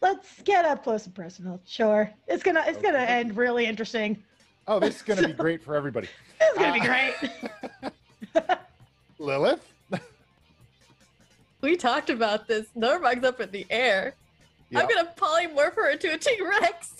let's 0.00 0.40
get 0.42 0.64
up 0.64 0.84
close 0.84 1.04
and 1.06 1.14
personal. 1.14 1.60
Sure, 1.66 2.10
it's 2.26 2.42
gonna 2.42 2.64
it's 2.66 2.80
gonna 2.80 2.98
Okay. 2.98 3.06
end 3.06 3.36
really 3.36 3.66
interesting. 3.66 4.22
Oh, 4.66 4.78
this 4.78 4.96
is 4.96 5.02
going 5.02 5.18
to 5.18 5.26
be 5.26 5.32
great 5.44 5.62
for 5.62 5.74
everybody. 5.74 6.08
It's 6.40 6.58
gonna 6.58 6.74
be 6.74 6.80
Uh, 6.80 7.10
great. 8.34 8.58
Lilith, 9.18 9.72
We 11.62 11.76
talked 11.76 12.10
about 12.10 12.46
this. 12.46 12.68
Norbog's 12.76 13.24
up 13.24 13.40
in 13.40 13.50
the 13.50 13.66
air. 13.70 14.14
Yeah. 14.70 14.80
I'm 14.80 14.88
gonna 14.88 15.12
polymorph 15.16 15.74
her 15.74 15.90
into 15.90 16.12
a 16.12 16.18
T 16.18 16.36
Rex. 16.42 16.94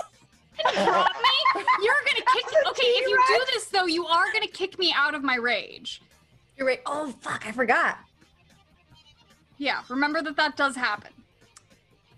Drop 0.60 1.10
me? 1.12 1.62
You're 1.82 1.94
gonna 2.06 2.24
kick 2.34 2.46
Okay, 2.68 2.86
if 2.86 3.08
you 3.08 3.22
do 3.28 3.44
this 3.52 3.66
though, 3.66 3.86
you 3.86 4.06
are 4.06 4.32
gonna 4.32 4.48
kick 4.48 4.78
me 4.78 4.92
out 4.96 5.14
of 5.14 5.22
my 5.22 5.36
rage. 5.36 6.02
You're 6.56 6.66
right. 6.66 6.80
Oh 6.86 7.14
fuck, 7.20 7.46
I 7.46 7.52
forgot. 7.52 7.98
Yeah, 9.58 9.82
remember 9.88 10.22
that 10.22 10.36
that 10.36 10.56
does 10.56 10.76
happen. 10.76 11.12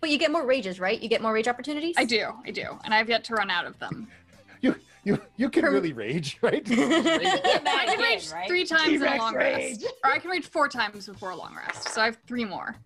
But 0.01 0.11
you 0.11 0.18
get 0.18 0.30
more 0.30 0.46
rages, 0.46 0.80
right? 0.80 1.01
You 1.01 1.09
get 1.09 1.20
more 1.20 1.32
rage 1.32 1.48
opportunities. 1.48 1.94
I 1.98 2.05
do, 2.05 2.32
I 2.46 2.51
do, 2.51 2.78
and 2.84 2.94
I've 2.94 3.09
yet 3.09 3.24
to 3.24 3.34
run 3.34 3.51
out 3.51 3.66
of 3.66 3.78
them. 3.78 4.09
you 4.62 4.74
you 5.05 5.20
you 5.36 5.51
can 5.51 5.64
Her- 5.64 5.72
really 5.72 5.92
rage, 5.92 6.38
right? 6.40 6.62
I 6.70 7.84
can 7.86 8.01
rage 8.01 8.30
right? 8.30 8.48
three 8.48 8.64
times 8.64 8.88
in 8.88 8.94
a 8.94 8.98
T-Rex 8.98 9.18
long 9.18 9.34
rage. 9.34 9.82
rest, 9.82 9.94
or 10.05 10.11
I 10.12 10.18
can 10.18 10.30
rage 10.30 10.46
four 10.48 10.68
times 10.68 11.07
before 11.07 11.30
a 11.30 11.36
long 11.36 11.55
rest. 11.55 11.88
So 11.90 12.01
I 12.01 12.07
have 12.07 12.18
three 12.26 12.44
more. 12.44 12.76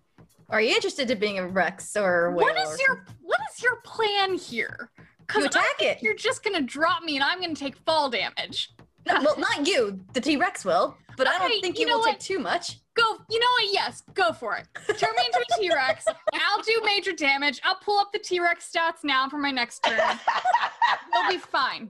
Are 0.49 0.61
you 0.61 0.73
interested 0.75 1.09
in 1.09 1.19
being 1.19 1.39
a 1.39 1.47
Rex 1.47 1.95
or 1.97 2.27
a 2.27 2.31
or 2.31 2.57
is 2.57 2.79
your 2.79 3.05
What 3.21 3.39
is 3.53 3.63
your 3.63 3.77
plan 3.77 4.37
here? 4.37 4.89
Because 5.25 5.43
You 5.43 5.47
attack 5.49 5.81
it. 5.81 6.03
you're 6.03 6.13
just 6.15 6.43
gonna 6.43 6.61
drop 6.61 7.01
me, 7.03 7.15
and 7.15 7.23
I'm 7.23 7.41
gonna 7.41 7.55
take 7.55 7.75
fall 7.77 8.09
damage. 8.09 8.71
No, 9.05 9.21
well, 9.23 9.39
not 9.39 9.67
you. 9.67 9.99
The 10.13 10.21
T 10.21 10.37
Rex 10.37 10.65
will, 10.65 10.95
but 11.17 11.27
I 11.27 11.37
don't 11.37 11.61
think 11.61 11.77
you 11.77 11.85
you, 11.85 11.91
know 11.91 11.99
will 11.99 12.05
take 12.05 12.19
too 12.19 12.39
much. 12.39 12.79
Go, 12.95 13.03
you 13.29 13.39
know 13.39 13.47
what? 13.59 13.73
Yes, 13.73 14.03
go 14.13 14.31
for 14.31 14.55
it. 14.55 14.67
Turn 14.97 15.13
me 15.17 15.23
into 15.25 15.39
a 15.39 15.59
T 15.59 15.69
Rex. 15.69 16.05
I'll 16.33 16.61
do 16.61 16.81
major 16.85 17.11
damage. 17.11 17.59
I'll 17.63 17.75
pull 17.75 17.99
up 17.99 18.11
the 18.13 18.19
T 18.19 18.39
Rex 18.39 18.71
stats 18.73 19.03
now 19.03 19.27
for 19.29 19.37
my 19.37 19.51
next 19.51 19.83
turn. 19.83 19.99
We'll 21.11 21.31
be 21.31 21.37
fine. 21.37 21.89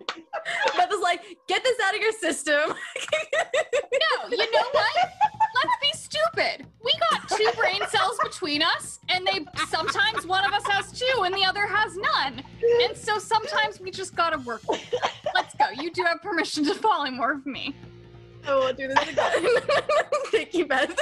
Beth 0.77 0.91
is 0.93 1.01
like, 1.01 1.23
get 1.47 1.63
this 1.63 1.77
out 1.83 1.95
of 1.95 2.01
your 2.01 2.11
system. 2.11 2.69
No, 2.69 4.29
you 4.29 4.37
know 4.37 4.67
what? 4.71 4.95
Let's 5.55 5.75
be 5.81 5.89
stupid. 5.93 6.67
We 6.83 6.93
got 7.09 7.27
two 7.29 7.49
brain 7.57 7.81
cells 7.89 8.19
between 8.23 8.61
us, 8.61 8.99
and 9.09 9.25
they 9.25 9.45
sometimes 9.67 10.27
one 10.27 10.45
of 10.45 10.53
us 10.53 10.63
has 10.67 10.91
two 10.91 11.23
and 11.23 11.33
the 11.33 11.43
other 11.43 11.65
has 11.65 11.97
none. 11.97 12.43
And 12.83 12.95
so 12.95 13.17
sometimes 13.17 13.79
we 13.79 13.89
just 13.89 14.15
gotta 14.15 14.37
work. 14.39 14.61
Let's 15.33 15.54
go. 15.75 15.81
You 15.81 15.91
do 15.91 16.03
have 16.03 16.21
permission 16.21 16.63
to 16.65 16.73
polymorph 16.73 17.45
me. 17.45 17.75
I 18.47 18.53
won't 18.55 18.77
do 18.77 18.87
this 18.87 19.09
again. 19.09 19.43
Thank 20.31 20.53
you, 20.53 20.65
Beth. 20.65 20.95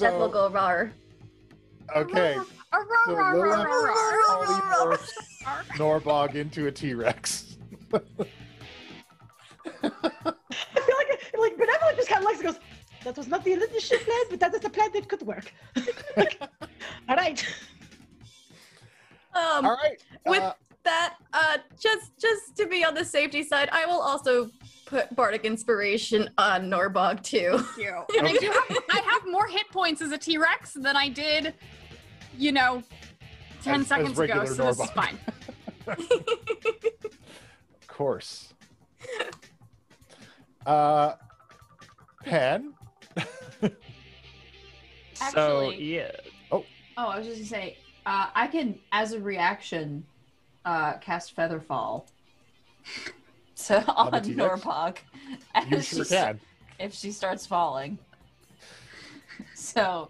Beth 0.00 0.14
will 0.14 0.28
go 0.28 0.48
raw. 0.48 0.84
okay, 1.94 2.36
Arr, 2.72 2.86
So 3.06 3.12
Lilith- 3.12 3.66
polymorphs 4.28 5.10
Norbog 5.76 6.34
into 6.34 6.66
a 6.66 6.72
T-Rex. 6.72 7.56
I 7.92 7.98
feel 9.82 10.96
like 10.98 11.32
like 11.38 11.56
benevolent 11.56 11.96
just 11.96 12.08
kind 12.08 12.22
of 12.24 12.24
looks 12.24 12.38
and 12.40 12.48
goes. 12.48 12.58
That 13.04 13.16
was 13.16 13.26
not 13.28 13.44
the 13.44 13.52
initial 13.52 13.98
plan, 13.98 14.24
but 14.30 14.38
that 14.40 14.54
is 14.54 14.60
the 14.60 14.70
plan 14.70 14.90
that 14.94 15.08
could 15.08 15.22
work. 15.22 15.52
All 17.08 17.16
right. 17.16 17.44
Um, 19.34 19.66
All 19.66 19.76
right. 19.82 20.00
with 20.26 20.40
uh, 20.42 20.52
that, 20.84 21.14
uh, 21.32 21.58
just 21.80 22.12
just 22.18 22.56
to 22.56 22.66
be 22.66 22.84
on 22.84 22.94
the 22.94 23.04
safety 23.04 23.42
side, 23.42 23.68
I 23.72 23.86
will 23.86 24.00
also 24.00 24.50
put 24.86 25.14
bardic 25.14 25.44
inspiration 25.44 26.28
on 26.38 26.68
Norbog 26.70 27.22
too. 27.22 27.58
Thank 27.58 27.76
you. 27.78 28.04
And 28.18 28.28
I 28.28 28.32
do 28.36 28.50
have 28.50 28.78
I 28.90 29.00
have 29.10 29.22
more 29.30 29.46
hit 29.46 29.68
points 29.70 30.02
as 30.02 30.12
a 30.12 30.18
T 30.18 30.38
Rex 30.38 30.72
than 30.74 30.96
I 30.96 31.08
did, 31.08 31.54
you 32.36 32.52
know, 32.52 32.82
ten 33.62 33.76
As- 33.76 33.80
as 33.82 33.86
seconds 33.88 34.18
ago. 34.18 34.20
regular 34.20 34.46
So 34.46 34.64
this 34.66 34.80
is 34.80 34.90
fine. 34.90 35.18
of 35.86 37.88
course. 37.88 38.52
Uh, 40.66 41.14
Pen. 42.24 42.74
So 43.60 43.70
Actually- 45.20 45.94
yeah, 45.94 46.10
Oh, 46.50 46.64
I 46.96 47.18
was 47.18 47.26
just 47.26 47.38
gonna 47.38 47.48
say, 47.62 47.78
uh, 48.06 48.26
I 48.34 48.48
can, 48.48 48.78
as 48.90 49.12
a 49.12 49.20
reaction, 49.20 50.04
uh, 50.64 50.94
cast 50.94 51.34
Featherfall. 51.36 52.04
so 53.54 53.82
on, 53.88 54.12
the 54.12 54.20
T-Rex? 54.20 54.62
Norbog, 54.62 54.96
You 55.68 55.80
sure 55.80 56.04
she- 56.04 56.10
can. 56.14 56.40
if 56.78 56.94
she 56.94 57.12
starts 57.12 57.46
falling. 57.46 57.98
So, 59.54 60.08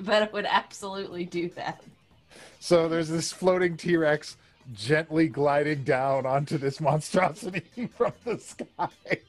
Betta 0.00 0.30
would 0.32 0.46
absolutely 0.46 1.24
do 1.24 1.48
that. 1.50 1.82
So 2.60 2.88
there's 2.88 3.08
this 3.08 3.32
floating 3.32 3.76
T-Rex 3.76 4.36
gently 4.72 5.26
gliding 5.28 5.82
down 5.84 6.24
onto 6.24 6.56
this 6.56 6.80
monstrosity 6.80 7.62
from 7.96 8.12
the 8.24 8.38
sky. 8.38 8.88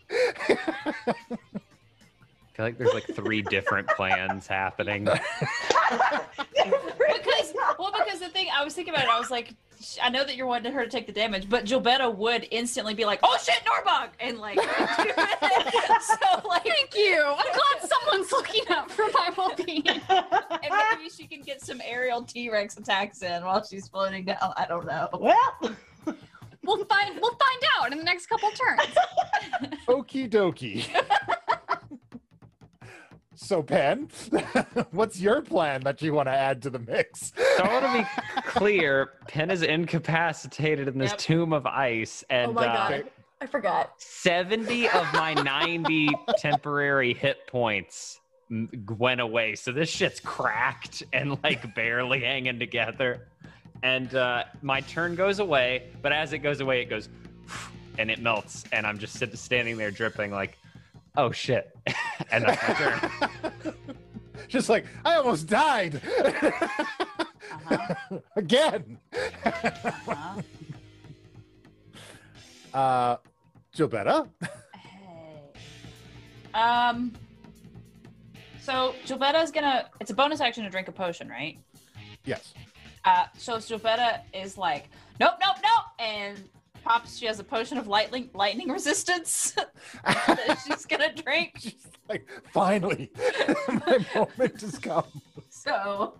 I 0.10 1.06
feel 2.56 2.66
like 2.66 2.78
there's 2.78 2.94
like 2.94 3.08
three 3.16 3.42
different 3.42 3.88
plans 3.90 4.48
happening. 4.48 5.08
Because, 6.64 7.54
well, 7.80 7.92
because 7.98 8.20
the 8.20 8.30
thing 8.30 8.48
I 8.54 8.64
was 8.64 8.74
thinking 8.74 8.94
about 8.94 9.06
it, 9.06 9.10
I 9.10 9.20
was 9.20 9.32
like, 9.32 9.50
sh- 9.50 9.54
I 10.02 10.10
know 10.10 10.24
that 10.24 10.36
you're 10.36 10.48
wanting 10.48 10.72
her 10.74 10.84
to 10.84 10.90
take 10.90 11.08
the 11.08 11.14
damage, 11.14 11.50
but 11.50 11.66
Gilberto 11.66 12.14
would 12.16 12.48
instantly 12.52 12.94
be 12.94 13.06
like, 13.06 13.20
"Oh 13.24 13.38
shit, 13.42 13.62
Norbog!" 13.66 14.10
and 14.20 14.40
like, 14.40 14.56
so 16.02 16.48
like, 16.48 16.64
Thank 16.64 16.96
you. 16.96 17.22
I'm 17.24 17.46
glad 17.54 17.90
someone's 17.90 18.32
looking 18.32 18.64
out 18.70 18.92
for 18.92 19.06
my 19.14 19.30
well-being. 19.38 19.88
and 20.10 20.74
maybe 20.92 21.10
she 21.16 21.28
can 21.28 21.42
get 21.42 21.62
some 21.62 21.82
aerial 21.84 22.24
T-Rex 22.24 22.78
attacks 22.78 23.22
in 23.22 23.44
while 23.44 23.64
she's 23.64 23.88
floating 23.88 24.26
down. 24.26 24.54
I 24.58 24.66
don't 24.68 24.86
know. 24.86 25.10
well, 25.14 25.76
We'll 26.66 26.86
find 26.86 27.20
we'll 27.22 27.32
find 27.36 27.62
out 27.78 27.92
in 27.92 27.98
the 27.98 28.04
next 28.06 28.28
couple 28.28 28.50
turns. 28.52 28.96
Okie 29.88 30.30
dokie. 30.30 30.88
So 33.44 33.62
Pen, 33.62 34.10
what's 34.92 35.20
your 35.20 35.42
plan 35.42 35.82
that 35.82 36.02
you 36.02 36.14
want 36.14 36.28
to 36.28 36.34
add 36.34 36.62
to 36.64 36.70
the 36.70 36.80
mix? 36.80 37.34
So 37.58 37.64
I 37.64 37.82
want 37.82 37.86
to 37.86 38.02
be 38.36 38.42
clear. 38.50 39.12
Pen 39.28 39.52
is 39.52 39.62
incapacitated 39.62 40.88
in 40.88 40.98
this 40.98 41.12
Yep. 41.12 41.18
tomb 41.20 41.54
of 41.54 41.66
ice, 41.66 42.24
and 42.30 42.52
oh 42.52 42.54
my 42.54 42.68
uh, 42.68 42.90
god, 42.90 43.10
I 43.42 43.46
forgot. 43.46 43.94
70 43.98 44.88
of 44.90 45.14
my 45.14 45.34
90 45.34 46.10
temporary 46.38 47.14
hit 47.14 47.46
points 47.48 48.20
went 48.98 49.20
away. 49.20 49.56
So 49.56 49.72
this 49.72 49.90
shit's 49.90 50.20
cracked 50.20 51.04
and 51.12 51.38
like 51.44 51.76
barely 51.76 52.22
hanging 52.22 52.60
together. 52.60 53.28
And 53.82 54.14
uh, 54.16 54.46
my 54.62 54.82
turn 54.82 55.16
goes 55.16 55.40
away, 55.40 55.90
but 56.02 56.14
as 56.14 56.32
it 56.32 56.40
goes 56.40 56.62
away, 56.62 56.82
it 56.82 56.86
goes 56.86 57.10
and 57.98 58.10
it 58.10 58.20
melts. 58.20 58.64
And 58.72 58.88
I'm 58.88 58.98
just 58.98 59.16
sit- 59.16 59.38
standing 59.38 59.78
there 59.78 59.92
dripping, 59.92 60.32
like, 60.32 60.58
oh 61.18 61.32
shit. 61.32 61.72
and 62.32 62.46
that's 62.46 62.68
my 62.68 62.74
turn. 62.76 63.74
Just 64.48 64.70
like 64.70 64.86
I 65.06 65.16
almost 65.16 65.48
died 65.48 66.02
Uh-huh. 67.66 67.96
again. 68.36 68.98
Uh-huh. 69.46 70.42
Uh, 72.74 73.18
Gilberta. 73.76 74.28
Hey. 74.76 75.40
Um. 76.54 77.14
So 78.62 78.96
Gilberta 79.06 79.44
is 79.44 79.52
gonna. 79.52 79.90
It's 80.00 80.12
a 80.12 80.14
bonus 80.14 80.42
action 80.42 80.64
to 80.64 80.70
drink 80.70 80.88
a 80.88 80.92
potion, 80.92 81.30
right? 81.30 81.58
Yes. 82.26 82.54
Uh. 83.06 83.26
So 83.38 83.58
Gilberta 83.58 84.22
is 84.34 84.58
like, 84.58 84.90
nope, 85.20 85.34
nope, 85.44 85.58
nope, 85.62 85.86
and 86.00 86.44
pops. 86.84 87.18
She 87.18 87.26
has 87.26 87.40
a 87.40 87.44
potion 87.44 87.78
of 87.78 87.88
lightning 87.88 88.30
lightning 88.34 88.70
resistance 88.70 89.56
that 90.06 90.60
she's 90.66 90.86
gonna 90.86 91.14
drink. 91.14 91.54
She's 91.60 91.88
like, 92.10 92.28
finally, 92.52 93.12
my 93.68 94.06
moment 94.14 94.62
has 94.62 94.78
come. 94.78 95.06
So 95.50 96.18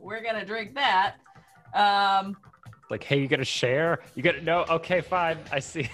we're 0.00 0.22
gonna 0.22 0.44
drink 0.44 0.74
that. 0.74 1.16
Um. 1.74 2.36
like, 2.90 3.02
hey, 3.04 3.20
you 3.20 3.28
gotta 3.28 3.44
share? 3.44 4.02
You 4.14 4.22
gotta, 4.22 4.42
no, 4.42 4.64
okay, 4.70 5.00
fine. 5.00 5.38
I 5.50 5.60
see. 5.60 5.88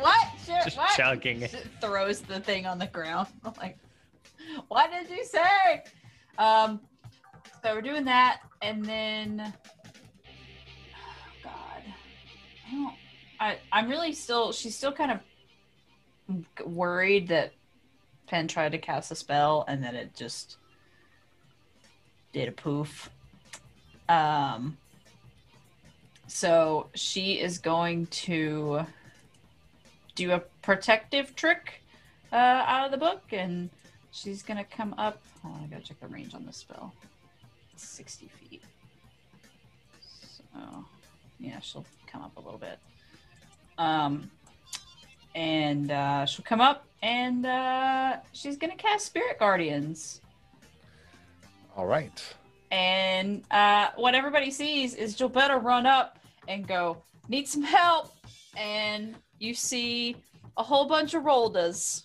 What? 0.00 0.28
Sure, 0.46 0.60
Just 0.64 0.76
what? 0.76 0.90
chugging. 0.96 1.40
She 1.40 1.58
throws 1.80 2.20
the 2.20 2.40
thing 2.40 2.66
on 2.66 2.78
the 2.78 2.86
ground. 2.86 3.28
I'm 3.44 3.52
like, 3.58 3.78
what 4.68 4.90
did 4.90 5.10
you 5.10 5.24
say? 5.24 5.82
Um, 6.38 6.80
so 7.62 7.74
we're 7.74 7.82
doing 7.82 8.04
that, 8.04 8.40
and 8.60 8.84
then, 8.84 9.52
oh 10.94 11.44
God, 11.44 11.82
I 12.68 12.74
don't. 12.74 12.94
I, 13.42 13.58
I'm 13.72 13.88
really 13.90 14.12
still. 14.12 14.52
She's 14.52 14.76
still 14.76 14.92
kind 14.92 15.18
of 16.30 16.64
worried 16.64 17.26
that 17.28 17.52
Pen 18.28 18.46
tried 18.46 18.70
to 18.70 18.78
cast 18.78 19.10
a 19.10 19.16
spell 19.16 19.64
and 19.66 19.82
then 19.82 19.96
it 19.96 20.14
just 20.14 20.58
did 22.32 22.48
a 22.48 22.52
poof. 22.52 23.10
Um. 24.08 24.76
So 26.28 26.86
she 26.94 27.40
is 27.40 27.58
going 27.58 28.06
to 28.06 28.86
do 30.14 30.30
a 30.30 30.38
protective 30.62 31.34
trick 31.34 31.82
uh, 32.32 32.36
out 32.36 32.86
of 32.86 32.92
the 32.92 32.96
book, 32.96 33.22
and 33.32 33.70
she's 34.12 34.42
gonna 34.42 34.64
come 34.64 34.94
up. 34.96 35.20
On, 35.44 35.60
I 35.62 35.66
gotta 35.66 35.82
check 35.82 36.00
the 36.00 36.06
range 36.06 36.32
on 36.34 36.46
this 36.46 36.58
spell. 36.58 36.94
It's 37.74 37.86
60 37.88 38.28
feet. 38.28 38.62
So, 40.00 40.84
yeah, 41.40 41.58
she'll 41.60 41.84
come 42.06 42.22
up 42.22 42.36
a 42.36 42.40
little 42.40 42.58
bit. 42.58 42.78
Um, 43.78 44.30
and 45.34 45.90
uh, 45.90 46.26
she'll 46.26 46.44
come 46.44 46.60
up 46.60 46.86
and 47.02 47.46
uh, 47.46 48.16
she's 48.32 48.56
gonna 48.56 48.76
cast 48.76 49.06
Spirit 49.06 49.38
Guardians. 49.38 50.20
All 51.76 51.86
right. 51.86 52.22
And 52.70 53.42
uh, 53.50 53.88
what 53.96 54.14
everybody 54.14 54.50
sees 54.50 54.94
is 54.94 55.16
Gilberta 55.16 55.62
run 55.62 55.86
up 55.86 56.18
and 56.48 56.66
go, 56.66 57.02
"Need 57.28 57.48
some 57.48 57.62
help!" 57.62 58.12
And 58.56 59.14
you 59.38 59.54
see 59.54 60.16
a 60.56 60.62
whole 60.62 60.86
bunch 60.86 61.14
of 61.14 61.24
Roldas. 61.24 62.04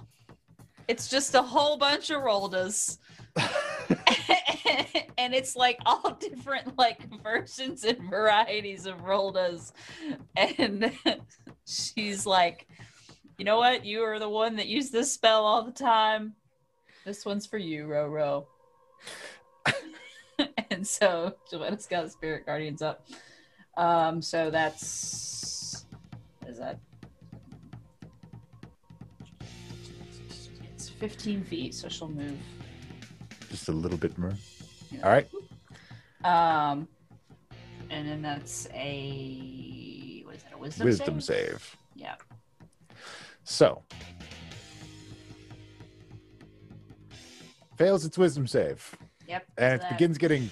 It's 0.88 1.10
just 1.10 1.36
a 1.36 1.42
whole 1.42 1.78
bunch 1.78 2.10
of 2.10 2.22
Roldas. 2.22 2.98
and 5.18 5.34
it's 5.34 5.56
like 5.56 5.80
all 5.86 6.12
different 6.20 6.78
like 6.78 7.02
versions 7.24 7.84
and 7.84 8.10
varieties 8.10 8.86
of 8.86 8.98
Roldas. 9.00 9.72
And 10.36 10.92
she's 11.68 12.26
like, 12.26 12.68
you 13.38 13.46
know 13.46 13.58
what? 13.58 13.86
You 13.86 14.04
are 14.04 14.20
the 14.20 14.30
one 14.30 14.56
that 14.56 14.68
used 14.68 14.92
this 14.92 15.12
spell 15.12 15.46
all 15.46 15.64
the 15.64 15.72
time. 15.72 16.34
This 17.06 17.26
one's 17.26 17.46
for 17.46 17.58
you, 17.58 17.86
Roro. 17.86 18.46
and 20.72 20.86
so 20.88 21.36
Joanna's 21.50 21.86
got 21.86 22.12
Spirit 22.12 22.46
Guardians 22.46 22.82
up. 22.82 23.06
Um, 23.76 24.22
so 24.22 24.50
that's 24.50 25.86
is 26.48 26.58
that? 26.58 26.80
It's 30.74 30.90
15 30.90 31.44
feet, 31.44 31.76
so 31.76 31.90
she'll 31.90 32.10
move. 32.10 32.38
Just 33.50 33.70
a 33.70 33.72
little 33.72 33.98
bit 33.98 34.18
more. 34.18 34.34
Yeah. 34.92 35.02
All 35.04 35.12
right. 35.12 35.28
Um, 36.24 36.88
and 37.90 38.08
then 38.08 38.22
that's 38.22 38.68
a 38.74 39.97
is 40.38 40.44
that? 40.44 40.54
A 40.54 40.58
wisdom, 40.58 40.86
Wisdom 40.86 41.22
save? 41.22 41.48
save. 41.48 41.78
Yeah. 41.96 42.16
So 43.44 43.84
fails 47.78 48.06
its 48.06 48.18
wisdom 48.18 48.48
save, 48.48 48.96
Yep. 49.28 49.46
and 49.58 49.82
so 49.82 49.86
it 49.86 49.90
that- 49.90 49.98
begins 49.98 50.18
getting 50.18 50.50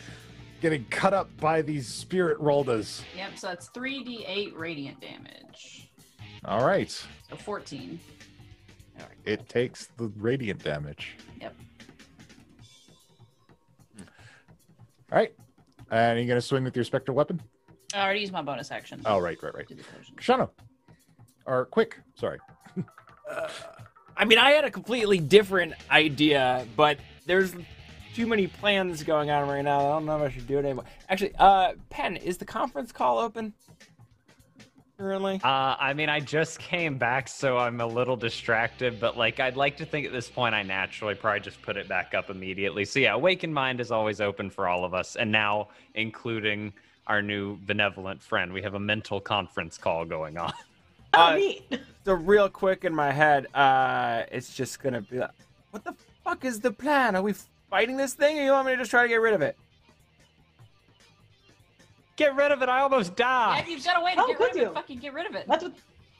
getting 0.61 0.86
cut 0.86 1.13
up 1.13 1.29
by 1.38 1.61
these 1.61 1.88
spirit 1.88 2.39
roldas. 2.39 3.03
Yep. 3.15 3.38
So 3.38 3.47
that's 3.47 3.67
three 3.69 4.03
d8 4.03 4.55
radiant 4.55 4.99
damage. 5.01 5.89
All 6.45 6.65
right. 6.65 6.89
So 6.89 7.36
14. 7.38 7.99
All 8.97 9.03
right. 9.05 9.17
It 9.25 9.47
takes 9.49 9.88
the 9.97 10.07
radiant 10.15 10.63
damage. 10.63 11.17
Yep. 11.41 11.55
Hmm. 13.97 14.03
All 15.11 15.17
right. 15.19 15.33
And 15.91 16.17
you're 16.19 16.27
gonna 16.27 16.41
swing 16.41 16.63
with 16.63 16.75
your 16.75 16.86
spectral 16.86 17.15
weapon. 17.15 17.41
I 17.95 18.03
already 18.03 18.19
used 18.19 18.33
my 18.33 18.41
bonus 18.41 18.71
action. 18.71 19.01
Oh, 19.05 19.19
right, 19.19 19.41
right, 19.41 19.55
right. 19.55 19.67
Do 19.67 19.75
the 19.75 19.83
potion. 19.83 20.15
Koshano. 20.15 20.49
Or 21.45 21.65
quick. 21.65 21.97
Sorry. 22.15 22.39
Uh, 23.29 23.47
I 24.17 24.25
mean, 24.25 24.37
I 24.37 24.51
had 24.51 24.65
a 24.65 24.71
completely 24.71 25.17
different 25.17 25.73
idea, 25.89 26.67
but 26.75 26.99
there's 27.25 27.55
too 28.13 28.27
many 28.27 28.47
plans 28.47 29.01
going 29.03 29.29
on 29.29 29.47
right 29.47 29.61
now. 29.61 29.79
I 29.79 29.93
don't 29.93 30.05
know 30.05 30.17
if 30.17 30.31
I 30.31 30.33
should 30.33 30.47
do 30.47 30.57
it 30.57 30.65
anymore. 30.65 30.85
Actually, 31.09 31.33
uh, 31.39 31.73
Pen, 31.89 32.17
is 32.17 32.37
the 32.37 32.45
conference 32.45 32.91
call 32.91 33.17
open? 33.17 33.53
Currently? 34.97 35.41
Uh, 35.43 35.75
I 35.77 35.93
mean, 35.93 36.07
I 36.07 36.19
just 36.21 36.59
came 36.59 36.97
back, 36.97 37.27
so 37.27 37.57
I'm 37.57 37.81
a 37.81 37.85
little 37.85 38.15
distracted. 38.15 38.99
But 38.99 39.17
like, 39.17 39.39
I'd 39.39 39.57
like 39.57 39.75
to 39.77 39.85
think 39.85 40.05
at 40.05 40.13
this 40.13 40.29
point, 40.29 40.55
I 40.55 40.63
naturally 40.63 41.15
probably 41.15 41.41
just 41.41 41.61
put 41.61 41.75
it 41.75 41.87
back 41.89 42.13
up 42.13 42.29
immediately. 42.29 42.85
So 42.85 42.99
yeah, 42.99 43.13
Awakened 43.13 43.53
Mind 43.53 43.81
is 43.81 43.91
always 43.91 44.21
open 44.21 44.49
for 44.49 44.67
all 44.67 44.85
of 44.85 44.93
us, 44.93 45.15
and 45.15 45.31
now 45.31 45.69
including 45.95 46.73
our 47.08 47.22
new 47.22 47.58
benevolent 47.66 48.22
friend, 48.22 48.51
we 48.51 48.62
have 48.62 48.74
a 48.74 48.80
mental 48.80 49.20
conference 49.20 49.78
call 49.78 50.06
going 50.06 50.38
on. 50.38 50.53
Oh, 51.18 51.28
Uh, 51.28 51.36
neat. 51.36 51.80
So 52.03 52.12
real 52.14 52.49
quick 52.49 52.84
in 52.84 52.93
my 52.93 53.10
head, 53.10 53.47
uh, 53.56 54.24
it's 54.34 54.53
just 54.53 54.82
gonna 54.84 54.99
be 54.99 55.20
like, 55.20 55.30
what 55.72 55.86
the 55.86 55.93
fuck 56.26 56.43
is 56.43 56.60
the 56.60 56.72
plan? 56.72 57.16
Are 57.16 57.22
we 57.22 57.34
fighting 57.70 57.95
this 57.95 58.14
thing, 58.16 58.38
or 58.38 58.43
you 58.43 58.51
want 58.51 58.66
me 58.68 58.74
to 58.74 58.80
just 58.80 58.91
try 58.91 59.03
to 59.03 59.08
get 59.08 59.22
rid 59.22 59.34
of 59.34 59.41
it? 59.41 59.56
Get 62.18 62.36
rid 62.36 62.51
of 62.51 62.62
it! 62.62 62.68
I 62.68 62.82
almost 62.82 63.12
Yeah, 63.18 63.26
died. 63.62 63.66
you've 63.70 63.86
got 63.86 64.01
a 64.01 64.03
way 64.03 64.12
to 64.16 64.18
How 64.20 64.28
get 64.28 64.39
rid 64.39 64.51
could 64.51 64.62
of 64.64 64.68
it. 64.72 64.74
Fucking 64.74 64.99
get 64.99 65.14
rid 65.14 65.26
of 65.26 65.36
it. 65.36 65.47
That's 65.47 65.64
what, 65.64 65.74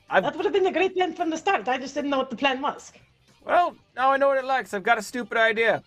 I've- 0.10 0.26
that 0.26 0.34
would 0.38 0.46
have 0.46 0.54
been 0.54 0.68
a 0.68 0.72
great 0.72 0.96
plan 0.96 1.14
from 1.14 1.30
the 1.30 1.36
start. 1.38 1.68
I 1.68 1.78
just 1.78 1.94
didn't 1.94 2.10
know 2.10 2.18
what 2.20 2.30
the 2.30 2.38
plan 2.38 2.62
was. 2.62 2.94
Well, 3.44 3.76
now 3.98 4.14
I 4.14 4.18
know 4.18 4.30
what 4.30 4.38
it 4.38 4.46
likes. 4.46 4.74
I've 4.74 4.84
got 4.84 4.98
a 4.98 5.02
stupid 5.02 5.38
idea, 5.38 5.84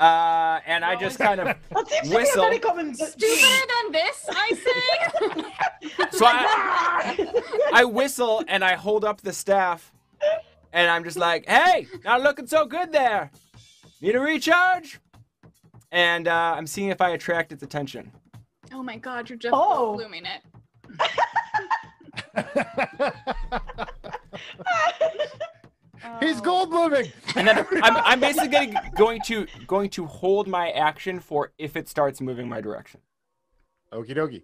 uh, 0.00 0.60
and 0.66 0.84
I 0.84 0.96
just 0.96 1.18
kind 1.18 1.40
of 1.40 1.46
That 1.70 1.88
seems 1.88 2.08
to 2.08 2.14
Whistle. 2.16 2.36
be 2.36 2.40
a 2.40 2.44
very 2.50 2.58
common. 2.58 2.94
Stupider 2.94 3.66
than 3.82 3.92
this, 3.92 4.26
I 4.30 4.52
say. 4.64 4.88
so 6.18 6.26
I, 6.26 7.42
I 7.72 7.84
whistle 7.84 8.42
and 8.48 8.64
I 8.64 8.74
hold 8.74 9.04
up 9.04 9.20
the 9.20 9.32
staff, 9.32 9.92
and 10.72 10.90
I'm 10.90 11.04
just 11.04 11.16
like, 11.18 11.46
"Hey, 11.48 11.86
not 12.04 12.22
looking 12.22 12.46
so 12.46 12.66
good 12.66 12.92
there. 12.92 13.30
Need 14.00 14.14
a 14.16 14.20
recharge?" 14.20 15.00
And 15.92 16.28
uh, 16.28 16.54
I'm 16.56 16.66
seeing 16.66 16.88
if 16.88 17.00
I 17.00 17.10
attract 17.10 17.52
its 17.52 17.62
attention. 17.62 18.10
oh 18.72 18.82
my 18.82 18.96
god, 18.96 19.28
you're 19.28 19.38
just 19.38 19.54
Oh. 19.54 19.94
blooming 19.96 20.24
it. 20.24 20.40
He's 26.20 26.38
Oh. 26.38 26.42
gold 26.42 26.70
blooming. 26.70 27.12
And 27.36 27.46
then 27.46 27.58
I'm, 27.82 27.96
I'm 27.96 28.20
basically 28.20 28.48
going, 28.48 28.74
going 28.96 29.20
to 29.26 29.46
going 29.66 29.90
to 29.90 30.06
hold 30.06 30.48
my 30.48 30.70
action 30.70 31.20
for 31.20 31.52
if 31.58 31.76
it 31.76 31.88
starts 31.88 32.20
moving 32.20 32.48
my 32.48 32.60
direction. 32.60 33.00
Okie 33.92 34.16
dokie. 34.16 34.42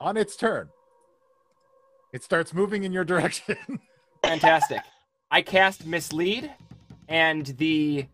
On 0.00 0.16
its 0.16 0.36
turn, 0.36 0.68
it 2.12 2.22
starts 2.24 2.52
moving 2.52 2.82
in 2.84 2.92
your 2.92 3.04
direction. 3.04 3.56
Fantastic. 4.24 4.80
I 5.30 5.42
cast 5.42 5.86
mislead, 5.86 6.50
and 7.08 7.46
the 7.58 8.06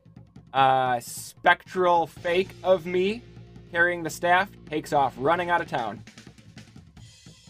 uh, 0.53 1.01
spectral 1.01 2.07
fake 2.07 2.51
of 2.62 2.84
me 2.86 3.22
carrying 3.72 4.03
the 4.03 4.11
staff 4.11 4.49
takes 4.68 4.92
off, 4.92 5.14
running 5.18 5.51
out 5.51 5.61
of 5.61 5.68
town. 5.68 6.03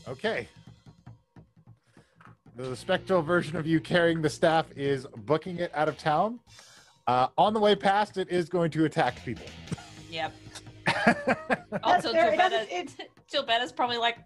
okay. 0.06 0.48
The 2.58 2.74
spectral 2.74 3.22
version 3.22 3.56
of 3.56 3.68
you 3.68 3.78
carrying 3.80 4.20
the 4.20 4.28
staff 4.28 4.66
is 4.74 5.06
booking 5.18 5.58
it 5.58 5.70
out 5.74 5.88
of 5.88 5.96
town. 5.96 6.40
Uh, 7.06 7.28
on 7.38 7.54
the 7.54 7.60
way 7.60 7.76
past, 7.76 8.16
it 8.18 8.28
is 8.30 8.48
going 8.48 8.72
to 8.72 8.84
attack 8.84 9.24
people. 9.24 9.46
Yep. 10.10 10.34
Also, 11.84 12.12
fair. 12.12 12.32
It 12.32 12.38
Gilberta, 12.38 13.46
doesn't- 13.46 13.76
probably 13.76 13.98
like, 13.98 14.18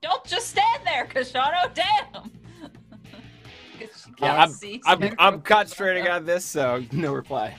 don't 0.00 0.24
just 0.24 0.46
stand 0.48 0.82
there, 0.84 1.06
Koshano, 1.06 1.72
damn. 1.74 2.12
'Cause 3.78 4.04
she 4.06 4.12
Yeah, 4.20 4.42
I'm, 4.42 4.50
see 4.50 4.80
I'm, 4.86 5.14
I'm 5.18 5.42
concentrating 5.42 6.08
on 6.08 6.24
this, 6.24 6.44
so 6.44 6.82
no 6.92 7.12
reply. 7.12 7.54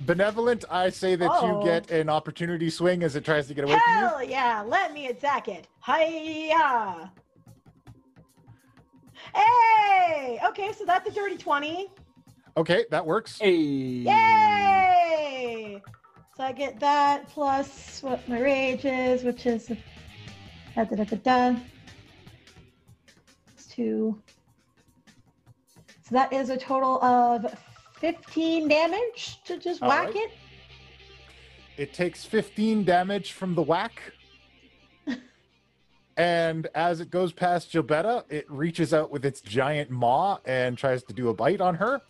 Benevolent, 0.00 0.64
I 0.70 0.90
say 0.90 1.14
that 1.16 1.30
Oh. 1.30 1.60
you 1.60 1.64
get 1.66 1.90
an 1.92 2.08
opportunity 2.08 2.68
swing 2.70 3.02
as 3.04 3.14
it 3.14 3.24
tries 3.24 3.46
to 3.48 3.54
get 3.54 3.64
away 3.64 3.74
from 3.78 3.94
you. 3.94 4.08
Hell 4.08 4.24
yeah! 4.24 4.64
Let 4.66 4.92
me 4.92 5.06
attack 5.08 5.46
it. 5.48 5.68
Hiya! 5.86 7.12
Hey! 9.34 10.40
Okay, 10.48 10.72
so 10.72 10.84
that's 10.84 11.08
a 11.08 11.12
dirty 11.12 11.36
twenty. 11.36 11.88
Okay, 12.56 12.84
that 12.90 13.04
works. 13.04 13.38
Hey. 13.38 13.56
Yay! 13.56 15.82
So 16.36 16.44
I 16.44 16.52
get 16.52 16.78
that 16.80 17.28
plus 17.28 18.02
what 18.02 18.26
my 18.28 18.40
rage 18.40 18.84
is, 18.84 19.24
which 19.24 19.46
is 19.46 19.68
da 20.74 20.84
da 20.84 20.96
da 20.96 21.04
da 21.04 21.16
da. 21.16 21.56
It's 23.54 23.66
two. 23.66 24.20
So 26.02 26.14
that 26.14 26.32
is 26.32 26.50
a 26.50 26.56
total 26.56 27.02
of 27.02 27.46
fifteen 27.94 28.68
damage 28.68 29.40
to 29.44 29.58
just 29.58 29.82
All 29.82 29.88
whack 29.88 30.06
right. 30.08 30.16
it. 30.16 30.30
It 31.76 31.92
takes 31.94 32.24
15 32.24 32.84
damage 32.84 33.32
from 33.32 33.54
the 33.54 33.62
whack. 33.62 34.02
And 36.18 36.66
as 36.74 37.00
it 37.00 37.10
goes 37.10 37.32
past 37.32 37.72
Gilbetta, 37.72 38.24
it 38.28 38.50
reaches 38.50 38.92
out 38.92 39.10
with 39.12 39.24
its 39.24 39.40
giant 39.40 39.88
maw 39.88 40.38
and 40.44 40.76
tries 40.76 41.04
to 41.04 41.12
do 41.12 41.28
a 41.28 41.34
bite 41.34 41.60
on 41.60 41.76
her. 41.76 42.02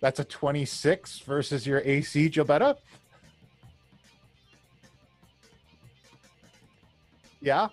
That's 0.00 0.18
a 0.18 0.24
26 0.24 1.20
versus 1.20 1.64
your 1.64 1.80
AC, 1.84 2.28
Gilbetta. 2.30 2.76
Yeah. 7.40 7.68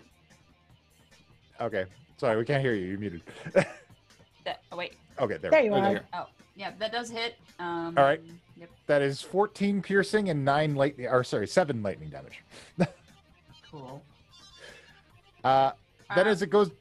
Okay. 1.59 1.85
Sorry, 2.17 2.37
we 2.37 2.45
can't 2.45 2.61
hear 2.61 2.75
you. 2.75 2.85
You're 2.85 2.99
muted. 2.99 3.23
That, 4.43 4.63
oh, 4.71 4.77
wait. 4.77 4.93
okay, 5.19 5.37
there. 5.37 5.51
There 5.51 5.61
you 5.61 5.71
okay. 5.71 5.97
are. 5.97 6.03
Oh, 6.13 6.25
yeah, 6.55 6.71
that 6.79 6.91
does 6.91 7.11
hit. 7.11 7.35
Um, 7.59 7.93
All 7.95 8.03
right. 8.03 8.19
Yep. 8.57 8.69
That 8.87 9.03
is 9.03 9.21
14 9.21 9.83
piercing 9.83 10.29
and 10.29 10.43
nine 10.43 10.73
lightning, 10.73 11.05
or 11.05 11.23
sorry, 11.23 11.47
seven 11.47 11.83
lightning 11.83 12.09
damage. 12.09 12.41
Cool. 13.69 14.03
Uh, 15.43 15.71
then 16.15 16.27
Uh, 16.27 16.31
as 16.31 16.41
it 16.41 16.49
goes, 16.49 16.71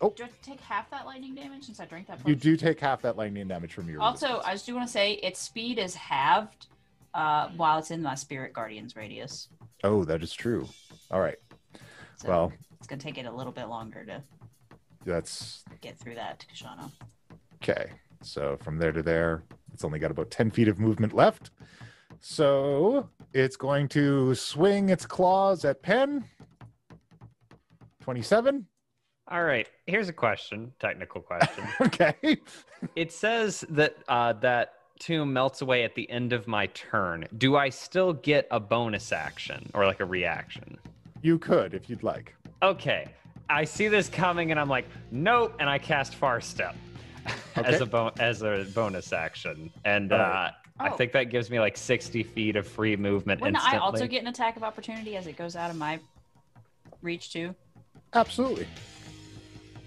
oh, 0.00 0.10
do 0.16 0.24
I 0.24 0.28
take 0.42 0.60
half 0.60 0.90
that 0.90 1.06
lightning 1.06 1.34
damage 1.34 1.64
since 1.64 1.80
I 1.80 1.84
drank 1.86 2.06
that? 2.08 2.26
you 2.26 2.34
do 2.34 2.56
take 2.56 2.80
half 2.80 3.02
that 3.02 3.16
lightning 3.16 3.46
damage 3.48 3.72
from 3.72 3.88
your. 3.88 4.00
Also, 4.00 4.26
resistance. 4.26 4.46
I 4.46 4.52
just 4.52 4.66
do 4.66 4.74
want 4.74 4.86
to 4.86 4.92
say 4.92 5.12
its 5.14 5.38
speed 5.40 5.78
is 5.78 5.94
halved 5.94 6.66
uh, 7.14 7.48
while 7.56 7.78
it's 7.78 7.90
in 7.90 8.02
my 8.02 8.14
spirit 8.14 8.52
guardian's 8.52 8.96
radius. 8.96 9.48
oh, 9.84 10.04
that 10.04 10.22
is 10.22 10.32
true. 10.32 10.68
All 11.10 11.20
right. 11.20 11.38
So 12.16 12.28
Well, 12.28 12.52
it's 12.78 12.86
gonna 12.86 13.00
take 13.00 13.18
it 13.18 13.26
a 13.26 13.32
little 13.32 13.52
bit 13.52 13.66
longer 13.68 14.04
to 14.04 14.22
that's 15.04 15.64
get 15.80 15.98
through 15.98 16.14
that 16.16 16.38
to 16.40 16.46
Koshano. 16.46 16.90
okay. 17.62 17.90
So 18.22 18.56
from 18.62 18.78
there 18.78 18.92
to 18.92 19.02
there, 19.02 19.42
it's 19.72 19.84
only 19.84 19.98
got 19.98 20.12
about 20.12 20.30
10 20.30 20.52
feet 20.52 20.68
of 20.68 20.78
movement 20.78 21.12
left. 21.12 21.50
So 22.20 23.08
it's 23.32 23.56
going 23.56 23.88
to 23.88 24.34
swing 24.36 24.90
its 24.90 25.04
claws 25.06 25.64
at 25.64 25.82
Pen. 25.82 26.24
27. 28.02 28.66
All 29.30 29.44
right. 29.44 29.68
Here's 29.86 30.08
a 30.08 30.12
question, 30.12 30.72
technical 30.80 31.20
question. 31.20 31.64
Okay. 31.80 32.14
it 32.96 33.12
says 33.12 33.64
that 33.70 33.96
uh, 34.08 34.32
that 34.34 34.74
tomb 34.98 35.32
melts 35.32 35.62
away 35.62 35.84
at 35.84 35.94
the 35.94 36.08
end 36.10 36.32
of 36.32 36.46
my 36.48 36.66
turn. 36.66 37.26
Do 37.38 37.56
I 37.56 37.68
still 37.68 38.12
get 38.12 38.46
a 38.50 38.58
bonus 38.60 39.12
action 39.12 39.70
or 39.74 39.86
like 39.86 40.00
a 40.00 40.04
reaction? 40.04 40.76
You 41.22 41.38
could 41.38 41.74
if 41.74 41.88
you'd 41.88 42.02
like. 42.02 42.34
Okay. 42.62 43.08
I 43.48 43.64
see 43.64 43.88
this 43.88 44.08
coming 44.08 44.50
and 44.50 44.58
I'm 44.58 44.68
like, 44.68 44.86
nope, 45.10 45.54
and 45.60 45.70
I 45.70 45.78
cast 45.78 46.16
Far 46.16 46.40
Step 46.40 46.74
as 47.56 47.80
a 47.80 47.86
bo- 47.86 48.12
as 48.18 48.42
a 48.42 48.66
bonus 48.74 49.12
action, 49.12 49.70
and 49.84 50.12
All 50.12 50.20
uh, 50.20 50.24
right. 50.24 50.52
I 50.80 50.88
Oh. 50.88 50.96
think 50.96 51.12
that 51.12 51.24
gives 51.30 51.50
me 51.50 51.60
like 51.60 51.76
60 51.76 52.24
feet 52.24 52.56
of 52.56 52.66
free 52.66 52.96
movement 52.96 53.40
Wouldn't 53.40 53.56
instantly. 53.56 53.78
I 53.78 53.82
also 53.82 54.06
get 54.08 54.22
an 54.22 54.28
attack 54.28 54.56
of 54.56 54.64
opportunity 54.64 55.16
as 55.16 55.28
it 55.28 55.36
goes 55.36 55.54
out 55.54 55.70
of 55.70 55.76
my 55.76 56.00
reach 57.02 57.32
too? 57.32 57.54
Absolutely. 58.14 58.66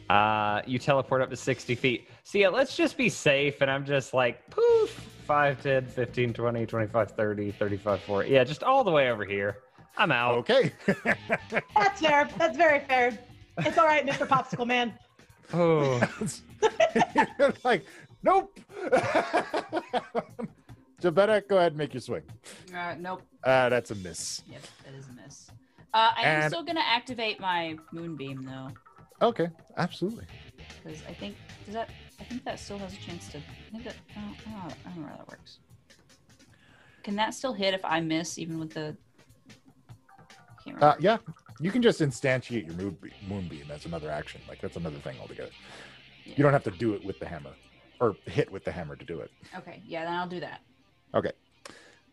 Uh, 0.09 0.61
you 0.65 0.77
teleport 0.79 1.21
up 1.21 1.29
to 1.29 1.35
60 1.35 1.75
feet. 1.75 2.07
So 2.23 2.37
yeah, 2.37 2.49
let's 2.49 2.75
just 2.75 2.97
be 2.97 3.09
safe. 3.09 3.61
And 3.61 3.69
I'm 3.71 3.85
just 3.85 4.13
like, 4.13 4.47
poof, 4.49 4.89
5, 5.25 5.61
10, 5.63 5.85
15, 5.85 6.33
20, 6.33 6.65
25, 6.65 7.11
30, 7.11 7.51
35, 7.51 8.01
40. 8.01 8.29
Yeah, 8.29 8.43
just 8.43 8.63
all 8.63 8.83
the 8.83 8.91
way 8.91 9.09
over 9.09 9.25
here. 9.25 9.57
I'm 9.97 10.11
out. 10.11 10.35
Okay. 10.39 10.71
That's 11.75 12.01
fair. 12.01 12.29
That's 12.37 12.57
very 12.57 12.81
fair. 12.81 13.17
It's 13.59 13.77
all 13.77 13.85
right, 13.85 14.05
Mr. 14.05 14.27
Popsicle 14.27 14.67
Man. 14.67 14.93
Oh, 15.53 16.01
You're 17.39 17.53
like, 17.63 17.85
nope. 18.23 18.59
Jabetta, 21.01 21.47
go 21.47 21.57
ahead 21.57 21.71
and 21.71 21.77
make 21.77 21.93
your 21.93 22.01
swing. 22.01 22.23
Uh, 22.75 22.95
nope. 22.99 23.21
Uh, 23.43 23.69
that's 23.69 23.91
a 23.91 23.95
miss. 23.95 24.41
Yep, 24.49 24.61
that 24.85 24.93
is 24.95 25.07
a 25.07 25.13
miss. 25.13 25.49
Uh, 25.95 26.11
I 26.17 26.21
am 26.23 26.41
And- 26.41 26.51
still 26.51 26.61
gonna 26.63 26.81
activate 26.85 27.39
my 27.39 27.77
moonbeam 27.93 28.43
though, 28.43 28.69
Okay, 29.21 29.47
absolutely. 29.77 30.25
because 30.83 31.01
I 31.07 31.13
think 31.13 31.37
does 31.63 31.73
that. 31.75 31.89
I 32.19 32.25
think 32.25 32.43
that 32.43 32.59
still 32.59 32.77
has 32.79 32.93
a 32.93 32.97
chance 32.97 33.29
to. 33.29 33.37
I 33.37 33.41
think 33.71 33.85
that. 33.85 33.95
I 34.13 34.19
don't, 34.19 34.35
I 34.45 34.51
don't, 34.61 34.73
I 34.85 34.89
don't 34.89 35.01
know 35.03 35.07
how 35.07 35.15
that 35.15 35.29
works. 35.29 35.59
Can 37.03 37.15
that 37.15 37.33
still 37.33 37.53
hit 37.53 37.73
if 37.73 37.85
I 37.85 38.01
miss, 38.01 38.37
even 38.37 38.59
with 38.59 38.73
the? 38.73 38.97
Uh, 40.81 40.95
yeah, 40.99 41.17
you 41.61 41.71
can 41.71 41.81
just 41.81 42.01
instantiate 42.01 42.65
your 42.65 42.75
moon 42.75 42.97
moonbeam. 43.29 43.65
That's 43.69 43.85
another 43.85 44.11
action. 44.11 44.41
Like 44.49 44.59
that's 44.59 44.75
another 44.75 44.97
thing 44.97 45.15
altogether. 45.21 45.51
You 46.25 46.43
don't 46.43 46.51
have 46.53 46.63
to 46.65 46.71
do 46.71 46.93
it 46.93 47.05
with 47.05 47.19
the 47.19 47.25
hammer, 47.25 47.51
or 48.01 48.17
hit 48.25 48.51
with 48.51 48.65
the 48.65 48.71
hammer 48.73 48.97
to 48.97 49.05
do 49.05 49.21
it. 49.21 49.31
okay, 49.57 49.81
yeah, 49.87 50.03
then 50.03 50.13
I'll 50.13 50.27
do 50.27 50.41
that. 50.41 50.59
Okay. 51.13 51.31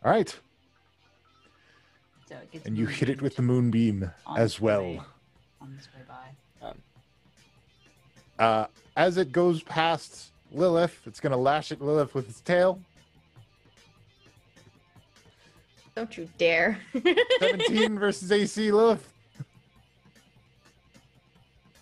All 0.05 0.13
right, 0.13 0.39
So 2.33 2.39
it 2.39 2.51
gets 2.51 2.67
and 2.67 2.79
you 2.79 2.87
hit 2.87 3.11
it 3.11 3.21
with 3.21 3.37
the 3.37 3.43
moonbeam 3.43 4.11
as 4.37 4.53
its 4.53 4.61
way- 4.61 4.97
well. 4.97 5.07
On 5.61 5.77
this 5.77 5.87
way 5.95 6.03
by. 6.09 6.15
Uh, 8.43 8.67
as 8.97 9.19
it 9.19 9.31
goes 9.31 9.63
past 9.63 10.31
Lilith, 10.51 11.01
it's 11.07 11.21
gonna 11.21 11.37
lash 11.37 11.71
at 11.71 11.83
Lilith 11.83 12.15
with 12.15 12.29
its 12.29 12.41
tail. 12.41 12.81
Don't 15.95 16.17
you 16.17 16.29
dare. 16.39 16.79
17 17.41 17.99
versus 17.99 18.33
AC 18.33 18.73
Lilith. 18.73 19.13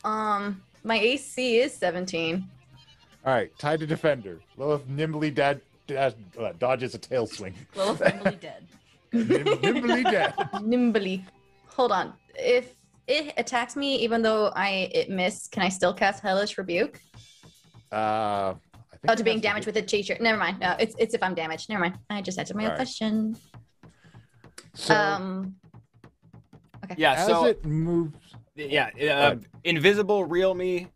um, 0.04 0.60
my 0.82 0.98
AC 0.98 1.60
is 1.60 1.72
17. 1.74 2.44
All 3.24 3.32
right, 3.32 3.56
tied 3.58 3.78
to 3.80 3.86
defender. 3.86 4.40
Lilith 4.56 4.86
nimbly 4.88 5.30
dad, 5.30 5.60
dad, 5.86 6.14
uh, 6.38 6.52
dodges 6.58 6.94
a 6.94 6.98
tail 6.98 7.26
swing. 7.28 7.54
Lilith 7.76 8.00
nimbly 8.00 8.36
dead. 8.40 8.66
Nim- 9.12 9.60
nimbly 9.62 10.02
dead. 10.04 10.34
Nimbly. 10.62 11.24
Hold 11.68 11.92
on. 11.92 12.14
If 12.36 12.74
it 13.06 13.32
attacks 13.36 13.74
me, 13.76 13.96
even 13.96 14.22
though 14.22 14.52
I 14.54 14.90
it 14.92 15.10
missed, 15.10 15.50
can 15.52 15.62
I 15.62 15.68
still 15.68 15.92
cast 15.92 16.22
Hellish 16.22 16.56
Rebuke? 16.58 17.00
Uh, 17.90 18.54
Oh, 19.08 19.14
to 19.14 19.24
being 19.24 19.40
damaged 19.40 19.64
hit. 19.64 19.74
with 19.74 19.82
a 19.82 19.86
teacher. 19.86 20.14
Never 20.20 20.36
mind. 20.36 20.60
No, 20.60 20.76
it's 20.78 20.94
it's 20.98 21.14
if 21.14 21.22
I'm 21.22 21.34
damaged. 21.34 21.70
Never 21.70 21.80
mind. 21.80 21.98
I 22.10 22.20
just 22.20 22.38
answered 22.38 22.56
my 22.58 22.64
own 22.64 22.72
Alright. 22.72 22.78
question. 22.78 23.34
So 24.74 24.94
um, 24.94 25.54
okay. 26.84 26.96
Yeah, 26.98 27.14
as 27.14 27.26
so 27.26 27.46
it 27.46 27.64
moves, 27.64 28.14
yeah, 28.54 28.90
uh, 29.10 29.36
invisible 29.64 30.24
real 30.26 30.54
me 30.54 30.88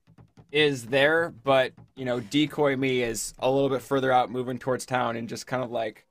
is 0.52 0.84
there, 0.84 1.32
but 1.44 1.72
you 1.96 2.04
know, 2.04 2.20
decoy 2.20 2.76
me 2.76 3.02
is 3.02 3.32
a 3.38 3.50
little 3.50 3.70
bit 3.70 3.80
further 3.80 4.12
out, 4.12 4.30
moving 4.30 4.58
towards 4.58 4.84
town, 4.84 5.16
and 5.16 5.26
just 5.26 5.46
kind 5.46 5.64
of 5.64 5.70
like 5.70 6.04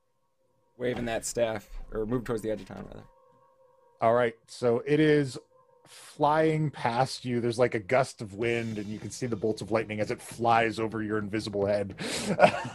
waving 0.77 1.05
that 1.05 1.25
staff 1.27 1.69
or 1.93 2.05
move 2.05 2.23
towards 2.23 2.41
the 2.41 2.51
edge 2.51 2.61
of 2.61 2.67
town 2.67 2.85
rather. 2.87 3.03
all 4.01 4.13
right. 4.13 4.35
So 4.47 4.81
it 4.85 4.99
is 4.99 5.37
flying 5.87 6.71
past 6.71 7.23
you. 7.25 7.39
There's 7.39 7.59
like 7.59 7.75
a 7.75 7.79
gust 7.79 8.21
of 8.21 8.33
wind, 8.33 8.77
and 8.77 8.87
you 8.87 8.99
can 8.99 9.11
see 9.11 9.27
the 9.27 9.35
bolts 9.35 9.61
of 9.61 9.71
lightning 9.71 9.99
as 9.99 10.11
it 10.11 10.21
flies 10.21 10.79
over 10.79 11.03
your 11.03 11.17
invisible 11.17 11.65
head. 11.65 11.95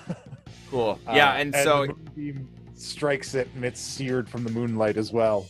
Cool. 0.71 0.99
Yeah, 1.07 1.31
Uh, 1.31 1.37
and, 1.37 1.55
so 1.55 1.87
the 2.15 2.35
strikes 2.75 3.35
it, 3.35 3.49
and 3.55 3.65
it's 3.65 3.81
seared 3.81 4.29
from 4.29 4.45
the 4.45 4.51
moonlight 4.51 4.99
as 4.99 5.11
well. 5.11 5.47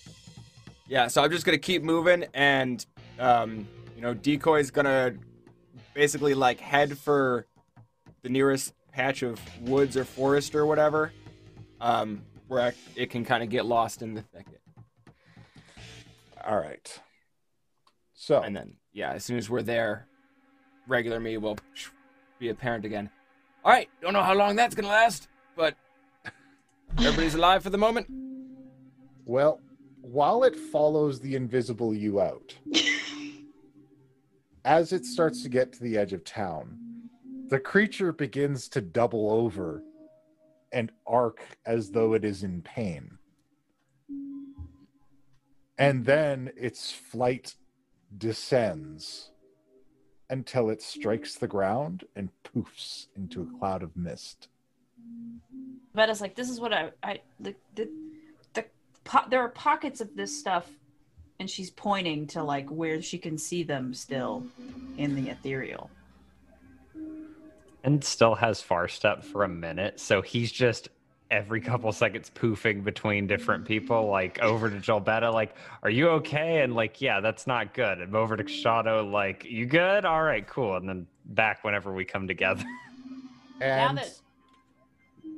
yeah, 0.86 1.08
so 1.08 1.22
I'm 1.24 1.30
just 1.32 1.44
gonna 1.44 1.58
keep 1.58 1.82
moving, 1.82 2.24
and 2.34 2.86
um, 3.18 3.66
you 3.96 4.02
know, 4.02 4.14
decoy's 4.14 4.70
gonna 4.70 5.14
basically 5.92 6.34
like 6.34 6.60
head 6.60 6.96
for 6.96 7.46
the 8.22 8.28
nearest 8.28 8.74
patch 8.92 9.22
of 9.24 9.40
woods 9.62 9.96
or 9.96 10.04
forest 10.04 10.54
or 10.54 10.66
whatever, 10.66 11.12
um, 11.80 12.22
where 12.48 12.62
I, 12.62 12.72
it 12.96 13.10
can 13.10 13.24
kind 13.24 13.42
of 13.42 13.48
get 13.48 13.66
lost 13.66 14.02
in 14.02 14.14
the 14.14 14.22
thicket. 14.22 14.60
All 16.46 16.56
right. 16.56 17.00
So 18.14 18.42
And 18.42 18.56
then, 18.56 18.74
yeah, 18.92 19.12
as 19.12 19.24
soon 19.24 19.38
as 19.38 19.48
we're 19.48 19.62
there, 19.62 20.08
regular 20.88 21.20
me 21.20 21.36
will 21.36 21.56
be 22.38 22.48
apparent 22.48 22.84
again. 22.84 23.10
All 23.64 23.72
right, 23.72 23.88
don't 24.00 24.12
know 24.12 24.22
how 24.22 24.34
long 24.34 24.56
that's 24.56 24.74
gonna 24.74 24.88
last, 24.88 25.28
but 25.56 25.76
everybody's 26.98 27.34
alive 27.34 27.62
for 27.62 27.70
the 27.70 27.78
moment. 27.78 28.06
Well, 29.24 29.60
while 30.00 30.44
it 30.44 30.56
follows 30.56 31.20
the 31.20 31.34
invisible 31.36 31.94
you 31.94 32.20
out, 32.20 32.56
as 34.64 34.92
it 34.92 35.04
starts 35.04 35.42
to 35.42 35.48
get 35.48 35.72
to 35.74 35.82
the 35.82 35.98
edge 35.98 36.12
of 36.12 36.24
town, 36.24 36.78
the 37.48 37.58
creature 37.60 38.12
begins 38.12 38.68
to 38.70 38.80
double 38.80 39.30
over 39.30 39.82
and 40.72 40.90
arc 41.06 41.40
as 41.66 41.90
though 41.90 42.14
it 42.14 42.24
is 42.24 42.42
in 42.42 42.62
pain. 42.62 43.18
And 45.78 46.04
then 46.04 46.50
its 46.56 46.92
flight 46.92 47.54
descends 48.16 49.30
until 50.30 50.70
it 50.70 50.82
strikes 50.82 51.36
the 51.36 51.46
ground 51.46 52.04
and 52.16 52.30
poofs 52.44 53.06
into 53.16 53.42
a 53.42 53.58
cloud 53.58 53.82
of 53.82 53.96
mist. 53.96 54.48
Vetta's 55.94 56.20
like, 56.20 56.34
this 56.34 56.50
is 56.50 56.60
what 56.60 56.72
I, 56.72 56.90
I 57.02 57.20
the, 57.40 57.54
the, 57.74 57.88
the, 58.54 58.64
po- 59.04 59.28
there 59.30 59.40
are 59.40 59.48
pockets 59.48 60.00
of 60.00 60.14
this 60.14 60.38
stuff, 60.38 60.68
and 61.40 61.48
she's 61.48 61.70
pointing 61.70 62.26
to 62.28 62.42
like 62.42 62.68
where 62.68 63.00
she 63.00 63.16
can 63.16 63.38
see 63.38 63.62
them 63.62 63.94
still 63.94 64.44
in 64.96 65.14
the 65.14 65.30
ethereal. 65.30 65.90
And 67.84 68.02
still 68.02 68.34
has 68.34 68.60
far 68.62 68.88
step 68.88 69.24
for 69.24 69.44
a 69.44 69.48
minute, 69.48 69.98
so 70.00 70.20
he's 70.22 70.50
just 70.52 70.88
every 71.30 71.60
couple 71.70 71.92
seconds 71.92 72.30
poofing 72.34 72.82
between 72.84 73.26
different 73.26 73.64
people, 73.66 74.06
like 74.08 74.38
over 74.40 74.70
to 74.70 74.76
Jolbetta, 74.76 75.32
like, 75.32 75.54
"Are 75.82 75.90
you 75.90 76.08
okay?" 76.10 76.62
And 76.62 76.74
like, 76.74 77.00
"Yeah, 77.00 77.20
that's 77.20 77.46
not 77.46 77.74
good." 77.74 77.98
And 78.00 78.14
over 78.16 78.36
to 78.36 78.48
Shadow, 78.48 79.04
like, 79.04 79.44
"You 79.44 79.66
good? 79.66 80.04
All 80.04 80.22
right, 80.22 80.46
cool." 80.46 80.76
And 80.76 80.88
then 80.88 81.06
back 81.26 81.64
whenever 81.64 81.92
we 81.92 82.04
come 82.04 82.26
together. 82.26 82.64
And 83.60 83.98
that- 83.98 84.12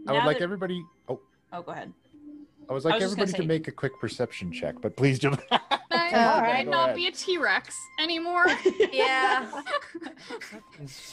I 0.07 0.12
would 0.12 0.25
like 0.25 0.39
that- 0.39 0.45
everybody. 0.45 0.85
Oh, 1.09 1.19
Oh, 1.55 1.62
go 1.62 1.73
ahead. 1.73 1.91
I 2.69 2.73
was 2.75 2.85
I 2.85 2.91
like 2.91 3.01
was 3.01 3.05
just 3.11 3.17
gonna 3.17 3.23
everybody 3.25 3.33
to 3.33 3.43
say- 3.43 3.47
make 3.59 3.69
a 3.69 3.73
quick 3.73 3.99
perception 3.99 4.53
check, 4.53 4.75
but 4.83 4.95
please 4.95 5.19
do. 5.19 5.33
I 6.12 6.35
All 6.35 6.41
might 6.41 6.69
not 6.69 6.95
be 6.95 7.07
a 7.07 7.12
T-Rex 7.12 7.77
anymore. 7.99 8.47
Yeah. 8.93 9.49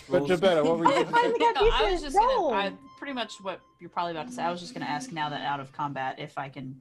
But 0.09 0.23
Jabetta, 0.23 0.63
what 0.63 0.79
were 0.79 0.85
you? 0.85 0.91
I 0.95 1.03
finally 1.03 1.39
No, 1.39 1.69
I 1.71 1.91
was 1.91 2.01
just 2.01 2.15
gonna. 2.17 2.47
I, 2.47 2.73
pretty 2.97 3.13
much 3.13 3.35
what 3.41 3.61
you're 3.79 3.89
probably 3.89 4.11
about 4.11 4.27
to 4.27 4.33
say. 4.33 4.43
I 4.43 4.51
was 4.51 4.59
just 4.61 4.73
gonna 4.73 4.85
ask 4.85 5.11
now 5.11 5.29
that 5.29 5.41
out 5.41 5.59
of 5.59 5.71
combat 5.71 6.15
if 6.17 6.37
I 6.37 6.49
can, 6.49 6.79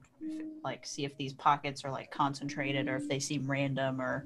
like, 0.63 0.85
see 0.85 1.05
if 1.05 1.15
these 1.17 1.33
pockets 1.33 1.83
are 1.85 1.91
like 1.91 2.09
concentrated 2.09 2.87
or 2.87 2.95
if 2.95 3.07
they 3.07 3.19
seem 3.19 3.49
random 3.49 4.01
or 4.01 4.25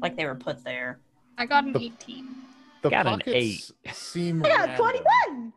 like 0.00 0.16
they 0.16 0.24
were 0.24 0.34
put 0.34 0.62
there. 0.64 1.00
I 1.36 1.46
got 1.46 1.64
an 1.64 1.76
18. 1.76 2.28
The 2.82 2.90
Got 2.90 3.06
an 3.06 3.18
pockets 3.18 3.72
seem 3.92 4.44
I 4.44 4.48
got 4.48 4.76
21. 4.76 5.52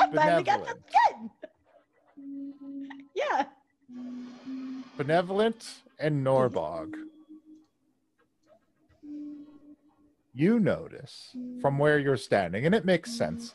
I 0.00 0.10
finally 0.14 0.42
got 0.42 0.60
the 0.60 0.66
something 0.66 0.84
good. 1.20 1.30
Yeah. 3.14 3.44
Benevolent 4.96 5.82
and 5.98 6.24
Norbog. 6.24 6.94
You 10.34 10.58
notice 10.58 11.36
from 11.60 11.78
where 11.78 11.98
you're 11.98 12.16
standing, 12.16 12.64
and 12.64 12.74
it 12.74 12.84
makes 12.84 13.12
sense 13.16 13.54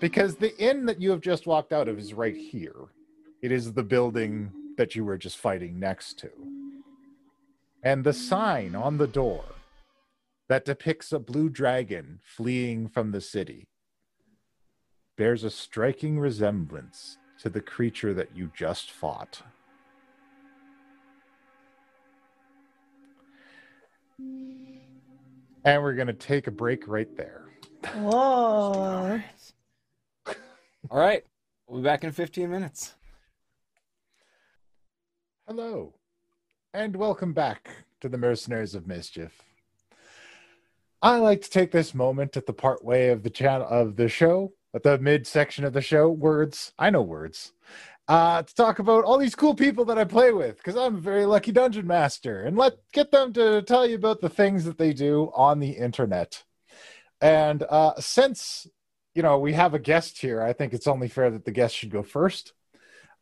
because 0.00 0.36
the 0.36 0.56
inn 0.58 0.86
that 0.86 1.00
you 1.00 1.10
have 1.10 1.20
just 1.20 1.46
walked 1.46 1.72
out 1.72 1.88
of 1.88 1.98
is 1.98 2.14
right 2.14 2.36
here. 2.36 2.88
It 3.42 3.52
is 3.52 3.72
the 3.72 3.82
building 3.82 4.52
that 4.76 4.94
you 4.94 5.04
were 5.04 5.18
just 5.18 5.38
fighting 5.38 5.78
next 5.78 6.18
to. 6.20 6.30
And 7.82 8.04
the 8.04 8.12
sign 8.12 8.74
on 8.74 8.96
the 8.96 9.06
door 9.06 9.44
that 10.48 10.64
depicts 10.64 11.12
a 11.12 11.18
blue 11.18 11.48
dragon 11.48 12.20
fleeing 12.22 12.88
from 12.88 13.12
the 13.12 13.20
city 13.20 13.66
bears 15.16 15.44
a 15.44 15.50
striking 15.50 16.18
resemblance 16.18 17.18
to 17.40 17.48
the 17.48 17.60
creature 17.60 18.14
that 18.14 18.34
you 18.34 18.50
just 18.56 18.90
fought. 18.90 19.42
And 24.18 25.82
we're 25.82 25.94
going 25.94 26.06
to 26.08 26.12
take 26.12 26.46
a 26.46 26.50
break 26.50 26.86
right 26.86 27.14
there. 27.16 27.46
Whoa. 27.94 29.20
All 30.26 30.98
right. 30.98 31.24
We'll 31.66 31.80
be 31.80 31.84
back 31.84 32.04
in 32.04 32.12
15 32.12 32.50
minutes. 32.50 32.94
Hello, 35.46 35.92
and 36.72 36.96
welcome 36.96 37.34
back 37.34 37.68
to 38.00 38.08
the 38.08 38.16
Mercenaries 38.16 38.74
of 38.74 38.86
Mischief. 38.86 39.42
I 41.02 41.18
like 41.18 41.42
to 41.42 41.50
take 41.50 41.70
this 41.70 41.92
moment 41.92 42.36
at 42.38 42.46
the 42.46 42.54
part 42.54 42.82
way 42.82 43.10
of 43.10 43.22
the 43.22 43.30
channel 43.30 43.66
of 43.68 43.96
the 43.96 44.08
show, 44.08 44.54
at 44.72 44.84
the 44.84 44.96
mid 44.96 45.26
section 45.26 45.66
of 45.66 45.74
the 45.74 45.82
show, 45.82 46.08
words. 46.08 46.72
I 46.78 46.88
know 46.88 47.02
words. 47.02 47.52
Uh, 48.06 48.42
to 48.42 48.54
talk 48.54 48.80
about 48.80 49.02
all 49.04 49.16
these 49.16 49.34
cool 49.34 49.54
people 49.54 49.86
that 49.86 49.98
I 49.98 50.04
play 50.04 50.30
with, 50.30 50.58
because 50.58 50.76
I'm 50.76 50.96
a 50.96 51.00
very 51.00 51.24
lucky 51.24 51.52
dungeon 51.52 51.86
master, 51.86 52.42
and 52.42 52.54
let 52.54 52.74
get 52.92 53.10
them 53.10 53.32
to 53.32 53.62
tell 53.62 53.86
you 53.86 53.96
about 53.96 54.20
the 54.20 54.28
things 54.28 54.64
that 54.66 54.76
they 54.76 54.92
do 54.92 55.32
on 55.34 55.58
the 55.58 55.70
internet. 55.70 56.44
And 57.22 57.62
uh, 57.62 57.94
since 57.98 58.66
you 59.14 59.22
know 59.22 59.38
we 59.38 59.54
have 59.54 59.72
a 59.72 59.78
guest 59.78 60.18
here, 60.18 60.42
I 60.42 60.52
think 60.52 60.74
it's 60.74 60.86
only 60.86 61.08
fair 61.08 61.30
that 61.30 61.46
the 61.46 61.50
guest 61.50 61.74
should 61.74 61.90
go 61.90 62.02
first. 62.02 62.52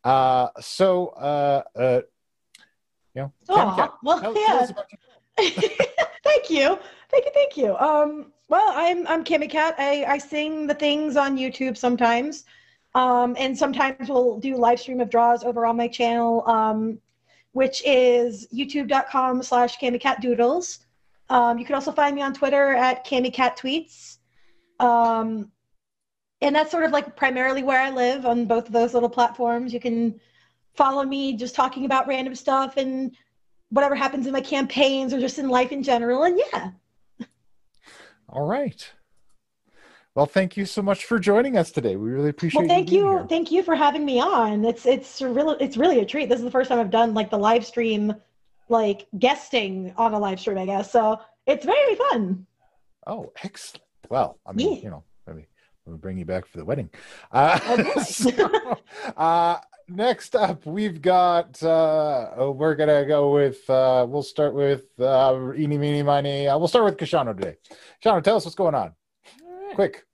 Uh, 0.03 0.49
so 0.59 1.07
uh, 1.09 1.63
uh, 1.77 2.01
you 3.15 3.21
know, 3.21 3.33
Aw, 3.49 3.75
Cat, 3.75 3.93
well, 4.03 4.19
tell- 4.19 4.33
tell 4.33 4.41
yeah. 4.41 4.67
you. 5.39 5.49
thank 6.23 6.49
you, 6.49 6.77
thank 7.09 7.25
you, 7.25 7.31
thank 7.33 7.57
you. 7.57 7.77
Um, 7.77 8.33
well, 8.49 8.73
I'm 8.75 9.07
I'm 9.07 9.23
Cami 9.23 9.49
Cat. 9.49 9.75
I 9.77 10.03
I 10.05 10.17
sing 10.17 10.67
the 10.67 10.73
things 10.73 11.15
on 11.15 11.37
YouTube 11.37 11.77
sometimes, 11.77 12.43
um, 12.95 13.35
and 13.39 13.57
sometimes 13.57 14.09
we'll 14.09 14.39
do 14.39 14.55
live 14.55 14.79
stream 14.79 15.01
of 15.01 15.09
draws 15.09 15.43
over 15.43 15.65
on 15.65 15.77
my 15.77 15.87
channel, 15.87 16.47
um, 16.47 16.99
which 17.53 17.81
is 17.85 18.47
YouTube.com/slash 18.53 19.77
Doodles. 20.21 20.79
Um, 21.29 21.57
you 21.57 21.65
can 21.65 21.75
also 21.75 21.91
find 21.91 22.15
me 22.15 22.21
on 22.21 22.33
Twitter 22.33 22.73
at 22.73 23.05
Tweets. 23.05 24.17
Um, 24.79 25.51
and 26.41 26.55
that's 26.55 26.71
sort 26.71 26.83
of 26.83 26.91
like 26.91 27.15
primarily 27.15 27.63
where 27.63 27.81
I 27.81 27.89
live 27.89 28.25
on 28.25 28.45
both 28.45 28.67
of 28.67 28.73
those 28.73 28.93
little 28.93 29.09
platforms. 29.09 29.73
You 29.73 29.79
can 29.79 30.19
follow 30.75 31.03
me 31.03 31.35
just 31.35 31.55
talking 31.55 31.85
about 31.85 32.07
random 32.07 32.35
stuff 32.35 32.77
and 32.77 33.15
whatever 33.69 33.95
happens 33.95 34.27
in 34.27 34.33
my 34.33 34.41
campaigns 34.41 35.13
or 35.13 35.19
just 35.19 35.39
in 35.39 35.49
life 35.49 35.71
in 35.71 35.81
general. 35.83 36.23
And 36.23 36.39
yeah, 36.51 36.71
All 38.29 38.45
right. 38.45 38.91
Well, 40.15 40.27
thank 40.27 40.55
you 40.55 40.65
so 40.65 40.83
much 40.83 41.05
for 41.05 41.17
joining 41.17 41.57
us 41.57 41.71
today. 41.71 41.95
We 41.95 42.11
really 42.11 42.29
appreciate. 42.29 42.61
It. 42.61 42.67
Well, 42.67 42.75
thank 42.75 42.91
you, 42.91 43.09
here. 43.09 43.25
thank 43.27 43.51
you 43.51 43.63
for 43.63 43.73
having 43.75 44.05
me 44.05 44.19
on. 44.19 44.63
It's 44.63 44.85
it's 44.85 45.21
really 45.23 45.55
it's 45.59 45.75
really 45.75 45.99
a 46.01 46.05
treat. 46.05 46.29
This 46.29 46.37
is 46.37 46.45
the 46.45 46.51
first 46.51 46.69
time 46.69 46.79
I've 46.79 46.91
done 46.91 47.15
like 47.15 47.31
the 47.31 47.39
live 47.39 47.65
stream, 47.65 48.13
like 48.69 49.07
guesting 49.17 49.91
on 49.97 50.13
a 50.13 50.19
live 50.19 50.39
stream, 50.39 50.59
I 50.59 50.65
guess. 50.67 50.91
So 50.91 51.19
it's 51.47 51.65
very 51.65 51.95
fun. 51.95 52.45
Oh, 53.07 53.31
excellent. 53.43 53.83
Well, 54.09 54.39
I 54.45 54.51
mean, 54.51 54.73
Yeah. 54.75 54.81
you 54.83 54.89
know, 54.91 55.03
maybe 55.25 55.47
we'll 55.85 55.97
bring 55.97 56.19
you 56.19 56.25
back 56.25 56.45
for 56.45 56.59
the 56.59 56.65
wedding. 56.65 56.91
Uh, 57.31 57.59
boy. 57.83 58.01
so, 58.03 58.77
uh, 59.17 59.57
next 59.87 60.35
up, 60.35 60.63
we've 60.67 61.01
got. 61.01 61.61
Uh, 61.63 62.29
oh, 62.37 62.51
we're 62.51 62.75
gonna 62.75 63.03
go 63.07 63.33
with. 63.33 63.67
Uh, 63.67 64.05
we'll 64.07 64.21
start 64.21 64.53
with 64.53 64.85
uh, 64.99 65.53
eeny, 65.57 65.79
meeny, 65.79 66.03
miny. 66.03 66.47
Uh, 66.47 66.59
we'll 66.59 66.67
start 66.67 66.85
with 66.85 66.97
Koshano 66.97 67.35
today. 67.35 67.57
Koshano, 68.05 68.21
tell 68.23 68.35
us 68.35 68.45
what's 68.45 68.53
going 68.53 68.75
on. 68.75 68.93
Quick. 69.73 70.05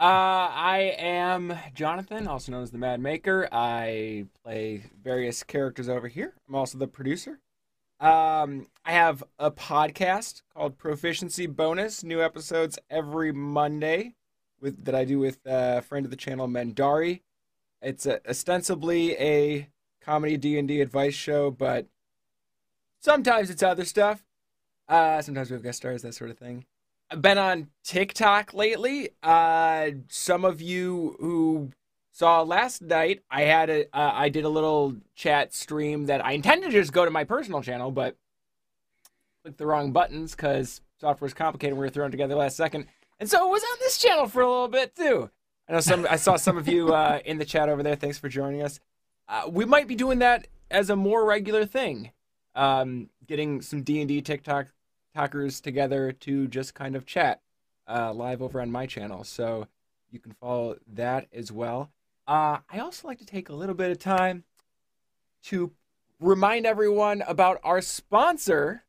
Uh, 0.00 0.50
I 0.50 0.96
am 0.98 1.56
Jonathan, 1.74 2.26
also 2.26 2.50
known 2.50 2.64
as 2.64 2.72
the 2.72 2.78
Mad 2.78 3.00
Maker. 3.00 3.48
I 3.52 4.26
play 4.42 4.82
various 5.00 5.44
characters 5.44 5.88
over 5.88 6.08
here. 6.08 6.34
I'm 6.48 6.56
also 6.56 6.76
the 6.76 6.88
producer. 6.88 7.38
Um, 8.00 8.66
I 8.84 8.92
have 8.92 9.22
a 9.38 9.52
podcast 9.52 10.42
called 10.52 10.76
Proficiency 10.76 11.46
Bonus. 11.46 12.02
New 12.02 12.20
episodes 12.20 12.80
every 12.90 13.30
Monday 13.30 14.14
with 14.60 14.84
that 14.84 14.96
I 14.96 15.04
do 15.04 15.20
with 15.20 15.38
a 15.46 15.82
friend 15.82 16.04
of 16.04 16.10
the 16.10 16.16
channel, 16.16 16.48
Mendari. 16.48 17.20
It's 17.80 18.06
a, 18.06 18.20
ostensibly 18.28 19.16
a 19.18 19.68
comedy 20.02 20.36
D 20.36 20.58
and 20.58 20.66
D 20.66 20.80
advice 20.80 21.14
show, 21.14 21.52
but 21.52 21.86
sometimes 22.98 23.50
it's 23.50 23.62
other 23.62 23.84
stuff. 23.84 24.24
Uh, 24.88 25.22
sometimes 25.22 25.48
we 25.48 25.54
have 25.54 25.62
guest 25.62 25.78
stars, 25.78 26.02
that 26.02 26.14
sort 26.14 26.30
of 26.30 26.38
thing. 26.38 26.66
Been 27.14 27.38
on 27.38 27.68
TikTok 27.84 28.52
lately. 28.52 29.10
Uh, 29.22 29.90
some 30.08 30.44
of 30.44 30.60
you 30.60 31.16
who 31.20 31.70
saw 32.10 32.42
last 32.42 32.82
night, 32.82 33.22
I 33.30 33.42
had 33.42 33.70
a 33.70 33.82
uh, 33.96 34.10
I 34.12 34.28
did 34.28 34.44
a 34.44 34.48
little 34.48 34.96
chat 35.14 35.54
stream 35.54 36.06
that 36.06 36.24
I 36.24 36.32
intended 36.32 36.72
to 36.72 36.72
just 36.72 36.92
go 36.92 37.04
to 37.04 37.10
my 37.12 37.22
personal 37.22 37.62
channel, 37.62 37.92
but 37.92 38.16
clicked 39.42 39.58
the 39.58 39.66
wrong 39.66 39.92
buttons 39.92 40.34
because 40.34 40.80
software's 41.00 41.32
complicated. 41.32 41.78
We 41.78 41.84
were 41.84 41.90
thrown 41.90 42.10
together 42.10 42.34
last 42.34 42.56
second, 42.56 42.86
and 43.20 43.30
so 43.30 43.46
it 43.46 43.52
was 43.52 43.62
on 43.62 43.78
this 43.78 43.98
channel 43.98 44.26
for 44.26 44.42
a 44.42 44.50
little 44.50 44.66
bit 44.66 44.96
too. 44.96 45.30
I 45.68 45.74
know 45.74 45.80
some. 45.80 46.08
I 46.10 46.16
saw 46.16 46.34
some 46.34 46.58
of 46.58 46.66
you 46.66 46.92
uh, 46.92 47.20
in 47.24 47.38
the 47.38 47.44
chat 47.44 47.68
over 47.68 47.84
there. 47.84 47.94
Thanks 47.94 48.18
for 48.18 48.28
joining 48.28 48.62
us. 48.62 48.80
Uh, 49.28 49.44
we 49.48 49.64
might 49.64 49.86
be 49.86 49.94
doing 49.94 50.18
that 50.18 50.48
as 50.72 50.90
a 50.90 50.96
more 50.96 51.24
regular 51.24 51.66
thing. 51.66 52.10
Um, 52.56 53.10
getting 53.28 53.62
some 53.62 53.82
D 53.82 54.00
and 54.00 54.08
D 54.08 54.22
TikTok 54.22 54.66
talkers 55.16 55.60
together 55.62 56.12
to 56.12 56.46
just 56.46 56.74
kind 56.74 56.94
of 56.94 57.06
chat 57.06 57.40
uh, 57.88 58.12
live 58.12 58.42
over 58.42 58.60
on 58.60 58.70
my 58.70 58.84
channel. 58.84 59.24
So 59.24 59.66
you 60.10 60.18
can 60.18 60.32
follow 60.32 60.76
that 60.94 61.26
as 61.32 61.50
well. 61.50 61.90
Uh, 62.28 62.58
I 62.70 62.80
also 62.80 63.08
like 63.08 63.18
to 63.18 63.26
take 63.26 63.48
a 63.48 63.54
little 63.54 63.74
bit 63.74 63.90
of 63.90 63.98
time 63.98 64.44
to 65.44 65.72
remind 66.20 66.66
everyone 66.66 67.22
about 67.26 67.60
our 67.64 67.80
sponsor 67.80 68.84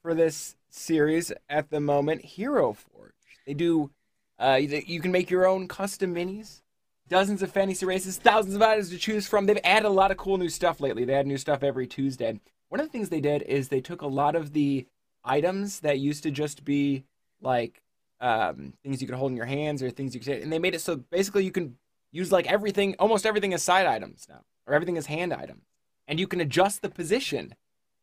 for 0.00 0.14
this 0.14 0.56
series 0.68 1.32
at 1.48 1.70
the 1.70 1.80
moment, 1.80 2.24
Hero 2.24 2.72
Forge. 2.72 3.12
They 3.46 3.54
do, 3.54 3.90
uh, 4.38 4.58
you 4.60 5.00
can 5.00 5.12
make 5.12 5.30
your 5.30 5.46
own 5.46 5.68
custom 5.68 6.14
minis, 6.14 6.62
dozens 7.08 7.42
of 7.42 7.52
fantasy 7.52 7.86
races, 7.86 8.16
thousands 8.16 8.56
of 8.56 8.62
items 8.62 8.90
to 8.90 8.98
choose 8.98 9.28
from. 9.28 9.46
They've 9.46 9.58
added 9.62 9.86
a 9.86 9.90
lot 9.90 10.10
of 10.10 10.16
cool 10.16 10.38
new 10.38 10.48
stuff 10.48 10.80
lately. 10.80 11.04
They 11.04 11.14
add 11.14 11.26
new 11.26 11.38
stuff 11.38 11.62
every 11.62 11.86
Tuesday. 11.86 12.40
One 12.68 12.80
of 12.80 12.86
the 12.86 12.92
things 12.92 13.10
they 13.10 13.20
did 13.20 13.42
is 13.42 13.68
they 13.68 13.82
took 13.82 14.02
a 14.02 14.06
lot 14.06 14.34
of 14.34 14.54
the 14.54 14.86
items 15.24 15.80
that 15.80 15.98
used 15.98 16.22
to 16.22 16.30
just 16.30 16.64
be 16.64 17.04
like 17.40 17.82
um, 18.20 18.74
things 18.82 19.00
you 19.00 19.08
could 19.08 19.16
hold 19.16 19.30
in 19.30 19.36
your 19.36 19.46
hands 19.46 19.82
or 19.82 19.90
things 19.90 20.14
you 20.14 20.20
could 20.20 20.42
and 20.42 20.52
they 20.52 20.58
made 20.58 20.74
it 20.74 20.80
so 20.80 20.96
basically 20.96 21.44
you 21.44 21.50
can 21.50 21.76
use 22.12 22.30
like 22.30 22.46
everything 22.46 22.94
almost 22.98 23.26
everything 23.26 23.52
as 23.52 23.62
side 23.62 23.86
items 23.86 24.26
now 24.28 24.42
or 24.66 24.74
everything 24.74 24.96
as 24.96 25.06
hand 25.06 25.32
items. 25.32 25.64
And 26.08 26.20
you 26.20 26.26
can 26.26 26.40
adjust 26.40 26.82
the 26.82 26.88
position 26.88 27.54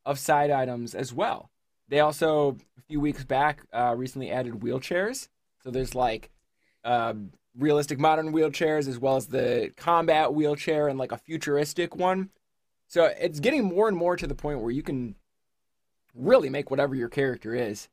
of 0.05 0.19
side 0.19 0.51
items 0.51 0.95
as 0.95 1.13
well. 1.13 1.49
They 1.87 1.99
also 1.99 2.57
a 2.77 2.81
few 2.87 2.99
weeks 2.99 3.23
back 3.23 3.61
uh, 3.73 3.93
recently 3.97 4.31
added 4.31 4.53
wheelchairs. 4.53 5.27
So 5.63 5.71
there's 5.71 5.95
like 5.95 6.29
um, 6.83 7.31
realistic 7.57 7.99
modern 7.99 8.31
wheelchairs 8.31 8.87
as 8.87 8.97
well 8.99 9.15
as 9.15 9.27
the 9.27 9.71
combat 9.75 10.33
wheelchair 10.33 10.87
and 10.87 10.97
like 10.97 11.11
a 11.11 11.17
futuristic 11.17 11.95
one. 11.95 12.29
So 12.87 13.05
it's 13.19 13.39
getting 13.39 13.63
more 13.63 13.87
and 13.87 13.97
more 13.97 14.15
to 14.15 14.25
the 14.27 14.35
point 14.35 14.61
where 14.61 14.71
you 14.71 14.81
can 14.81 15.15
really 16.13 16.49
make 16.49 16.71
whatever 16.71 16.95
your 16.95 17.09
character 17.09 17.55
is. 17.55 17.87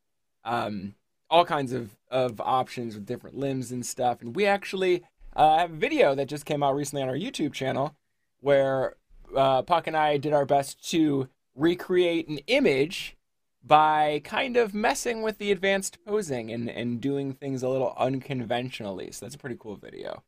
Um, 0.45 0.95
all 1.29 1.45
kinds 1.45 1.73
of, 1.73 1.97
of 2.11 2.41
options 2.41 2.95
with 2.95 3.07
different 3.07 3.37
limbs 3.37 3.73
and 3.73 3.85
stuff. 3.85 4.21
And 4.21 4.35
we 4.37 4.47
actually 4.47 5.03
uh, 5.35 5.59
have 5.59 5.73
a 5.73 5.77
video 5.77 6.15
that 6.15 6.29
just 6.29 6.45
came 6.45 6.63
out 6.63 6.77
recently 6.77 7.03
on 7.03 7.09
our 7.09 7.17
YouTube 7.17 7.53
channel 7.53 7.97
where 8.41 8.95
uh, 9.35 9.63
Puck 9.63 9.87
and 9.87 9.97
I 9.97 10.19
did 10.19 10.33
our 10.33 10.47
best 10.47 10.89
to 10.91 11.29
recreate 11.55 12.29
an 12.29 12.39
image 12.47 13.17
by 13.65 14.21
kind 14.23 14.57
of 14.57 14.73
messing 14.73 15.23
with 15.23 15.39
the 15.39 15.51
advanced 15.51 15.99
posing 16.05 16.53
and, 16.53 16.71
and 16.71 17.01
doing 17.01 17.33
things 17.33 17.63
a 17.63 17.69
little 17.69 17.95
unconventionally. 17.99 19.11
So 19.11 19.27
that's 19.27 19.35
a 19.35 19.39
pretty 19.39 19.57
cool 19.59 19.75
video. 19.75 20.23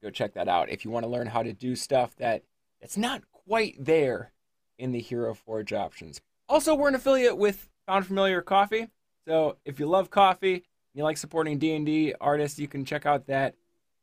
Go 0.00 0.10
check 0.10 0.34
that 0.34 0.48
out 0.48 0.70
if 0.70 0.84
you 0.84 0.90
want 0.90 1.04
to 1.04 1.10
learn 1.10 1.28
how 1.28 1.42
to 1.42 1.52
do 1.52 1.74
stuff 1.74 2.14
that 2.16 2.42
it's 2.80 2.96
not 2.96 3.22
quite 3.32 3.84
there 3.84 4.30
in 4.78 4.92
the 4.92 5.00
Hero 5.00 5.34
Forge 5.34 5.72
options. 5.72 6.20
Also, 6.54 6.72
we're 6.72 6.86
an 6.86 6.94
affiliate 6.94 7.36
with 7.36 7.68
Found 7.88 8.06
Familiar 8.06 8.40
Coffee. 8.40 8.86
So 9.26 9.56
if 9.64 9.80
you 9.80 9.86
love 9.86 10.08
coffee, 10.08 10.54
and 10.54 10.62
you 10.94 11.02
like 11.02 11.16
supporting 11.16 11.58
D&D 11.58 12.14
artists, 12.20 12.60
you 12.60 12.68
can 12.68 12.84
check 12.84 13.06
out 13.06 13.26
that 13.26 13.56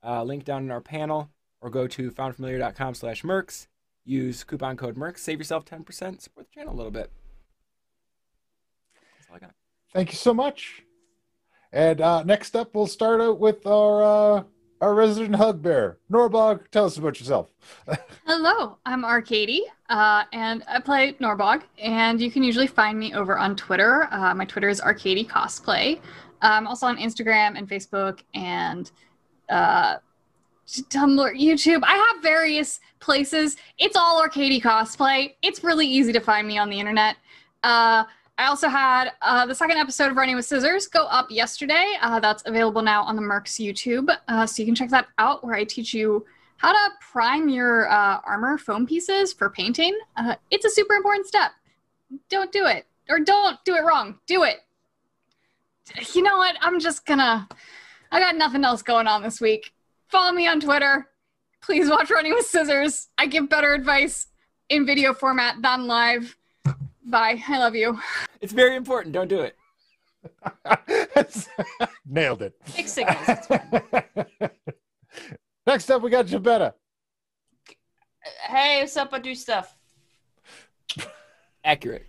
uh, 0.04 0.22
link 0.24 0.44
down 0.44 0.64
in 0.64 0.70
our 0.70 0.82
panel 0.82 1.30
or 1.62 1.70
go 1.70 1.88
to 1.88 2.12
foundfamiliar.com 2.12 2.94
slash 2.94 3.24
mercs. 3.24 3.68
Use 4.04 4.44
coupon 4.44 4.76
code 4.76 4.98
mercs. 4.98 5.20
Save 5.20 5.40
yourself 5.40 5.64
10%. 5.64 6.20
Support 6.20 6.48
the 6.48 6.54
channel 6.54 6.74
a 6.74 6.76
little 6.76 6.92
bit. 6.92 7.10
That's 9.18 9.30
all 9.30 9.38
I 9.38 9.40
got. 9.40 9.54
Thank 9.94 10.12
you 10.12 10.18
so 10.18 10.34
much. 10.34 10.84
And 11.72 12.02
uh, 12.02 12.24
next 12.24 12.58
up, 12.58 12.76
we'll 12.76 12.86
start 12.86 13.22
out 13.22 13.40
with 13.40 13.66
our 13.66 14.04
uh, 14.04 14.44
our 14.82 14.96
resident 14.96 15.36
hug 15.36 15.62
bear, 15.62 15.98
Norbog. 16.12 16.68
Tell 16.72 16.86
us 16.86 16.98
about 16.98 17.20
yourself. 17.20 17.50
Hello, 18.26 18.78
I'm 18.86 19.06
Arcady, 19.06 19.64
uh, 19.90 20.24
and 20.34 20.64
I 20.68 20.80
play 20.80 21.14
Norbog, 21.14 21.62
and 21.78 22.20
you 22.20 22.32
can 22.32 22.44
usually 22.44 22.68
find 22.68 22.98
me 22.98 23.14
over 23.14 23.38
on 23.38 23.56
Twitter. 23.56 24.08
Uh, 24.12 24.34
my 24.34 24.44
Twitter 24.44 24.70
is 24.70 24.82
Arcady 24.82 25.24
Cosplay. 25.24 26.02
I'm 26.42 26.66
also 26.66 26.88
on 26.88 26.98
Instagram 26.98 27.58
and 27.58 27.70
Facebook 27.70 28.22
and 28.34 28.92
uh, 29.50 29.98
Tumblr, 30.68 31.40
YouTube. 31.40 31.82
I 31.84 31.94
have 31.94 32.24
various 32.24 32.80
places. 33.00 33.58
It's 33.78 33.96
all 33.96 34.20
Arcady 34.20 34.60
Cosplay. 34.60 35.36
It's 35.44 35.64
really 35.64 35.86
easy 35.86 36.12
to 36.12 36.20
find 36.20 36.48
me 36.48 36.58
on 36.58 36.72
the 36.72 36.80
internet. 36.80 37.18
Uh, 37.62 38.06
I 38.42 38.48
also 38.48 38.70
had 38.70 39.12
uh, 39.22 39.46
the 39.46 39.54
second 39.54 39.78
episode 39.78 40.10
of 40.10 40.18
Running 40.18 40.36
with 40.36 40.46
Scissors 40.46 40.88
go 40.88 41.06
up 41.06 41.30
yesterday. 41.30 41.94
Uh, 42.02 42.20
that's 42.20 42.42
available 42.48 42.82
now 42.82 43.04
on 43.04 43.16
the 43.16 43.22
Mercs 43.22 43.64
YouTube, 43.64 44.10
uh, 44.28 44.48
so 44.48 44.64
you 44.64 44.66
can 44.66 44.74
check 44.74 44.90
that 44.90 45.06
out. 45.20 45.46
Where 45.46 45.54
I 45.54 45.64
teach 45.64 45.94
you 45.94 46.26
how 46.58 46.72
to 46.72 46.92
prime 47.02 47.50
your 47.50 47.88
uh, 47.88 48.20
armor 48.26 48.58
foam 48.58 48.88
pieces 48.88 49.32
for 49.32 49.52
painting. 49.52 49.96
Uh, 50.18 50.34
it's 50.50 50.66
a 50.66 50.72
super 50.72 50.96
important 50.96 51.28
step. 51.28 51.52
Don't 52.30 52.52
do 52.52 52.66
it, 52.66 52.88
or 53.10 53.20
don't 53.20 53.64
do 53.64 53.76
it 53.76 53.84
wrong. 53.84 54.18
Do 54.26 54.42
it. 54.42 54.58
You 56.16 56.24
know 56.24 56.38
what? 56.38 56.56
I'm 56.62 56.80
just 56.80 57.06
gonna. 57.06 57.48
I 58.12 58.20
got 58.20 58.38
nothing 58.38 58.64
else 58.64 58.82
going 58.82 59.06
on 59.06 59.22
this 59.22 59.40
week. 59.40 59.72
Follow 60.08 60.32
me 60.32 60.48
on 60.48 60.60
Twitter. 60.60 61.10
Please 61.62 61.92
watch 61.92 62.10
Running 62.10 62.34
with 62.34 62.48
Scissors. 62.48 63.10
I 63.20 63.28
give 63.28 63.50
better 63.50 63.76
advice 63.76 64.30
in 64.68 64.88
video 64.88 65.14
format 65.14 65.62
than 65.62 65.86
live. 65.86 66.36
Bye. 67.06 67.42
I 67.48 67.58
love 67.58 67.76
you. 67.76 68.00
It's 68.42 68.54
very 68.54 68.76
important. 68.76 69.14
Don't 69.14 69.28
do 69.28 69.42
it. 69.42 69.56
Nailed 72.06 72.42
it. 72.44 72.54
Big 72.76 72.88
signals. 72.88 73.18
Next 75.68 75.90
up, 75.90 76.02
we 76.02 76.10
got 76.10 76.26
Jabetta. 76.28 76.74
hey, 78.48 78.82
what's 78.82 78.98
up? 78.98 79.10
I 79.14 79.20
do 79.20 79.36
stuff. 79.36 79.76
Accurate. 81.64 82.08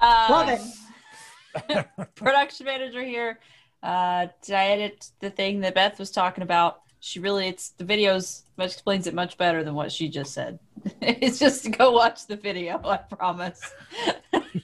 Uh, 0.00 0.26
Love 0.30 0.48
it. 0.48 1.86
production 2.14 2.66
manager 2.66 3.02
here. 3.04 3.38
Uh, 3.82 4.26
did 4.42 4.54
I 4.54 4.64
edit 4.66 5.10
the 5.20 5.30
thing 5.30 5.60
that 5.60 5.74
Beth 5.74 5.98
was 5.98 6.10
talking 6.10 6.42
about. 6.42 6.80
She 7.04 7.20
really, 7.20 7.48
it's 7.48 7.68
the 7.68 7.84
videos 7.84 8.44
much 8.56 8.72
explains 8.72 9.06
it 9.06 9.12
much 9.12 9.36
better 9.36 9.62
than 9.62 9.74
what 9.74 9.92
she 9.92 10.08
just 10.08 10.32
said. 10.32 10.58
it's 11.02 11.38
just 11.38 11.62
to 11.64 11.70
go 11.70 11.90
watch 11.90 12.26
the 12.26 12.34
video. 12.34 12.80
I 12.84 12.96
promise. 12.96 13.60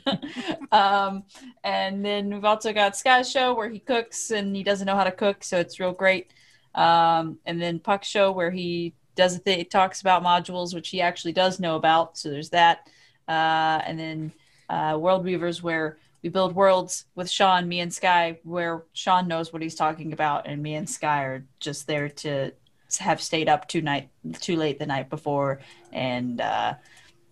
um, 0.73 1.25
and 1.62 2.03
then 2.03 2.33
we've 2.33 2.47
also 2.47 2.73
got 2.73 2.97
Sky's 2.97 3.31
show 3.31 3.53
where 3.53 3.69
he 3.69 3.79
cooks 3.79 4.31
and 4.31 4.57
he 4.57 4.62
doesn't 4.62 4.87
know 4.87 4.97
how 4.97 5.05
to 5.05 5.12
cook, 5.12 5.45
so 5.45 5.59
it's 5.59 5.79
real 5.79 5.93
great. 5.93 6.33
Um, 6.75 7.39
and 7.45 7.61
then 7.61 7.79
puck 7.79 8.05
show 8.05 8.33
where 8.33 8.51
he 8.51 8.95
does 9.17 9.37
a 9.37 9.39
thing, 9.39 9.62
talks 9.67 10.01
about 10.01 10.25
modules, 10.25 10.75
which 10.75 10.89
he 10.89 11.03
actually 11.03 11.33
does 11.33 11.61
know 11.61 11.77
about. 11.77 12.17
So 12.17 12.31
there's 12.31 12.49
that. 12.51 12.89
Uh, 13.29 13.83
and 13.85 14.01
then 14.01 14.33
uh, 14.71 14.97
World 14.99 15.27
Weavers 15.27 15.62
where 15.62 15.99
we 16.23 16.29
build 16.29 16.55
worlds 16.55 17.07
with 17.15 17.31
Sean, 17.31 17.69
me 17.69 17.81
and 17.81 17.93
Sky, 17.93 18.39
where 18.45 18.85
Sean 18.93 19.29
knows 19.29 19.53
what 19.53 19.63
he's 19.63 19.75
talking 19.75 20.13
about, 20.13 20.47
and 20.47 20.63
me 20.63 20.75
and 20.75 20.89
Sky 20.89 21.23
are 21.25 21.47
just 21.61 21.87
there 21.87 22.09
to 22.09 22.53
have 22.99 23.21
stayed 23.21 23.49
up 23.49 23.69
too 23.69 23.81
night 23.83 24.11
too 24.41 24.57
late 24.57 24.79
the 24.79 24.87
night 24.87 25.09
before 25.09 25.61
and 25.93 26.41
uh, 26.41 26.75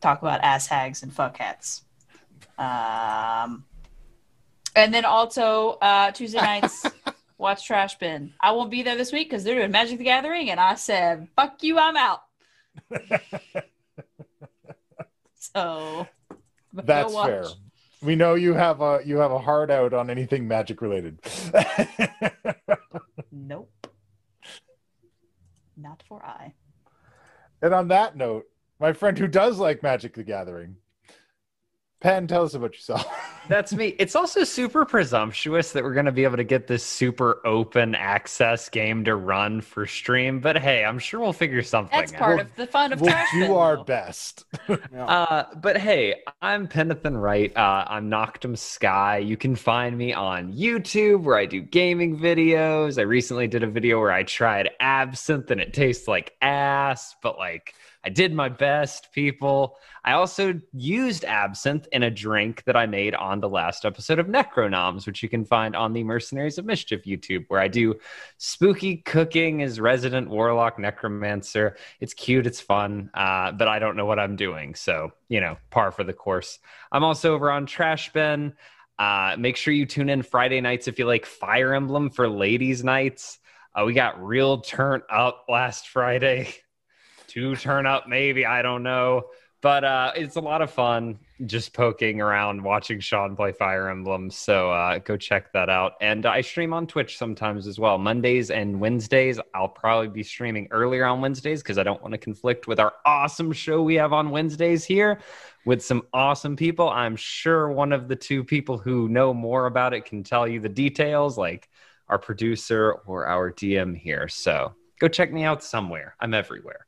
talk 0.00 0.22
about 0.22 0.40
ass 0.42 0.66
hags 0.68 1.02
and 1.02 1.12
fuck 1.12 1.36
hats. 1.38 1.82
Um, 2.58 3.64
and 4.76 4.94
then 4.94 5.04
also 5.04 5.78
uh, 5.82 6.12
Tuesday 6.12 6.40
nights, 6.40 6.86
watch 7.38 7.66
Trash 7.66 7.98
Bin. 7.98 8.32
I 8.40 8.52
won't 8.52 8.70
be 8.70 8.82
there 8.82 8.96
this 8.96 9.12
week 9.12 9.28
because 9.28 9.44
they're 9.44 9.56
doing 9.56 9.70
Magic 9.70 9.98
the 9.98 10.04
Gathering, 10.04 10.50
and 10.50 10.60
I 10.60 10.76
said, 10.76 11.28
"Fuck 11.36 11.62
you, 11.62 11.78
I'm 11.78 11.96
out." 11.96 12.22
So 15.54 16.06
That's 16.72 17.14
fair. 17.14 17.44
We 18.00 18.14
know 18.14 18.34
you 18.34 18.54
have 18.54 18.80
a 18.80 19.00
you 19.04 19.16
have 19.18 19.32
a 19.32 19.38
hard 19.38 19.70
out 19.70 19.92
on 19.92 20.10
anything 20.10 20.46
magic 20.48 20.80
related. 20.82 21.20
Nope. 23.30 23.86
Not 25.76 26.02
for 26.08 26.22
I. 26.24 26.54
and 27.62 27.72
on 27.72 27.88
that 27.88 28.16
note, 28.16 28.46
my 28.78 28.92
friend 28.92 29.16
who 29.18 29.26
does 29.26 29.58
like 29.58 29.82
Magic 29.82 30.14
the 30.14 30.24
Gathering, 30.24 30.76
Pen, 32.00 32.28
tell 32.28 32.44
us 32.44 32.54
about 32.54 32.74
yourself. 32.74 33.04
That's 33.48 33.72
me. 33.72 33.96
It's 33.98 34.14
also 34.14 34.44
super 34.44 34.84
presumptuous 34.84 35.72
that 35.72 35.82
we're 35.82 35.94
going 35.94 36.06
to 36.06 36.12
be 36.12 36.22
able 36.22 36.36
to 36.36 36.44
get 36.44 36.68
this 36.68 36.84
super 36.84 37.40
open 37.44 37.94
access 37.96 38.68
game 38.68 39.04
to 39.04 39.16
run 39.16 39.60
for 39.62 39.84
stream. 39.84 40.38
But 40.38 40.58
hey, 40.58 40.84
I'm 40.84 41.00
sure 41.00 41.18
we'll 41.18 41.32
figure 41.32 41.62
something 41.62 41.92
out. 41.96 42.00
That's 42.02 42.12
out. 42.12 42.18
part 42.20 42.36
We'll- 42.36 42.46
of 42.46 42.54
the 42.56 42.66
fun 42.68 42.92
of 42.92 43.00
we'll 43.00 43.10
Trash 43.10 43.28
do 43.32 43.56
our 43.56 43.76
though. 43.78 43.84
best. 43.84 44.44
Uh, 44.96 45.44
but 45.62 45.76
hey, 45.78 46.16
I'm 46.42 46.68
Penathan 46.68 47.20
Wright. 47.20 47.56
Uh, 47.56 47.84
I'm 47.88 48.10
Noctum 48.10 48.56
Sky. 48.58 49.18
You 49.18 49.36
can 49.36 49.56
find 49.56 49.96
me 49.96 50.12
on 50.12 50.52
YouTube 50.52 51.22
where 51.22 51.36
I 51.36 51.46
do 51.46 51.62
gaming 51.62 52.18
videos. 52.18 52.98
I 52.98 53.02
recently 53.02 53.46
did 53.48 53.62
a 53.62 53.66
video 53.66 53.98
where 54.00 54.12
I 54.12 54.22
tried 54.24 54.68
absinthe 54.80 55.50
and 55.50 55.60
it 55.60 55.72
tastes 55.72 56.06
like 56.06 56.34
ass, 56.42 57.16
but 57.22 57.38
like 57.38 57.74
I 58.04 58.10
did 58.10 58.32
my 58.32 58.48
best, 58.48 59.12
people. 59.12 59.76
I 60.04 60.12
also 60.12 60.60
used 60.72 61.24
absinthe 61.24 61.88
in 61.92 62.04
a 62.04 62.10
drink 62.10 62.62
that 62.64 62.76
I 62.76 62.86
made 62.86 63.14
on 63.14 63.40
the 63.40 63.48
last 63.48 63.84
episode 63.84 64.18
of 64.18 64.26
Necronoms, 64.26 65.06
which 65.06 65.22
you 65.22 65.28
can 65.28 65.44
find 65.44 65.74
on 65.74 65.92
the 65.92 66.04
Mercenaries 66.04 66.58
of 66.58 66.64
Mischief 66.64 67.02
YouTube, 67.04 67.44
where 67.48 67.60
I 67.60 67.68
do 67.68 67.96
spooky 68.36 68.98
cooking 68.98 69.62
as 69.62 69.80
resident 69.80 70.30
warlock 70.30 70.78
necromancer. 70.78 71.76
It's 72.00 72.14
cute, 72.14 72.46
it's 72.46 72.60
fun, 72.60 73.10
uh, 73.14 73.52
but 73.52 73.68
I 73.68 73.78
don't 73.78 73.96
know 73.96 74.06
what 74.06 74.20
I'm 74.20 74.36
doing. 74.36 74.74
So, 74.74 75.10
you 75.28 75.40
know, 75.40 75.56
par 75.70 75.90
for 75.90 76.04
the 76.04 76.12
course. 76.12 76.60
I'm 76.92 77.04
also 77.04 77.34
over 77.34 77.50
on 77.50 77.66
Trash 77.66 78.12
Bin. 78.12 78.54
Uh, 78.98 79.36
make 79.38 79.56
sure 79.56 79.74
you 79.74 79.86
tune 79.86 80.08
in 80.08 80.22
Friday 80.22 80.60
nights 80.60 80.88
if 80.88 80.98
you 80.98 81.06
like 81.06 81.26
Fire 81.26 81.74
Emblem 81.74 82.10
for 82.10 82.28
ladies' 82.28 82.82
nights. 82.84 83.38
Uh, 83.74 83.84
we 83.84 83.92
got 83.92 84.24
real 84.24 84.60
turn 84.60 85.02
up 85.10 85.46
last 85.48 85.88
Friday. 85.88 86.54
Two 87.28 87.54
turn 87.56 87.86
up, 87.86 88.08
maybe. 88.08 88.44
I 88.44 88.62
don't 88.62 88.82
know. 88.82 89.26
But 89.60 89.82
uh, 89.84 90.12
it's 90.14 90.36
a 90.36 90.40
lot 90.40 90.62
of 90.62 90.70
fun 90.70 91.18
just 91.46 91.72
poking 91.72 92.20
around, 92.20 92.62
watching 92.62 93.00
Sean 93.00 93.34
play 93.34 93.50
Fire 93.50 93.88
Emblem. 93.88 94.30
So 94.30 94.70
uh, 94.70 94.98
go 94.98 95.16
check 95.16 95.52
that 95.52 95.68
out. 95.68 95.94
And 96.00 96.26
I 96.26 96.42
stream 96.42 96.72
on 96.72 96.86
Twitch 96.86 97.18
sometimes 97.18 97.66
as 97.66 97.76
well. 97.78 97.98
Mondays 97.98 98.52
and 98.52 98.80
Wednesdays. 98.80 99.40
I'll 99.54 99.68
probably 99.68 100.08
be 100.08 100.22
streaming 100.22 100.68
earlier 100.70 101.04
on 101.04 101.20
Wednesdays 101.20 101.60
because 101.60 101.76
I 101.76 101.82
don't 101.82 102.00
want 102.00 102.12
to 102.12 102.18
conflict 102.18 102.68
with 102.68 102.78
our 102.78 102.92
awesome 103.04 103.52
show 103.52 103.82
we 103.82 103.96
have 103.96 104.12
on 104.12 104.30
Wednesdays 104.30 104.84
here 104.84 105.18
with 105.66 105.84
some 105.84 106.02
awesome 106.12 106.54
people. 106.54 106.88
I'm 106.88 107.16
sure 107.16 107.68
one 107.68 107.92
of 107.92 108.06
the 108.06 108.16
two 108.16 108.44
people 108.44 108.78
who 108.78 109.08
know 109.08 109.34
more 109.34 109.66
about 109.66 109.92
it 109.92 110.04
can 110.04 110.22
tell 110.22 110.46
you 110.46 110.60
the 110.60 110.68
details, 110.68 111.36
like 111.36 111.68
our 112.08 112.18
producer 112.18 112.92
or 113.06 113.26
our 113.26 113.52
DM 113.52 113.96
here. 113.96 114.28
So 114.28 114.74
go 115.00 115.08
check 115.08 115.32
me 115.32 115.42
out 115.42 115.64
somewhere. 115.64 116.14
I'm 116.20 116.32
everywhere. 116.32 116.87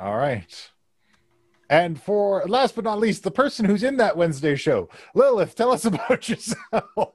All 0.00 0.16
right. 0.16 0.70
And 1.68 2.00
for 2.00 2.42
last 2.46 2.74
but 2.74 2.84
not 2.84 2.98
least, 2.98 3.22
the 3.22 3.30
person 3.30 3.66
who's 3.66 3.82
in 3.82 3.98
that 3.98 4.16
Wednesday 4.16 4.56
show, 4.56 4.88
Lilith, 5.14 5.54
tell 5.54 5.70
us 5.70 5.84
about 5.84 6.28
yourself. 6.28 7.12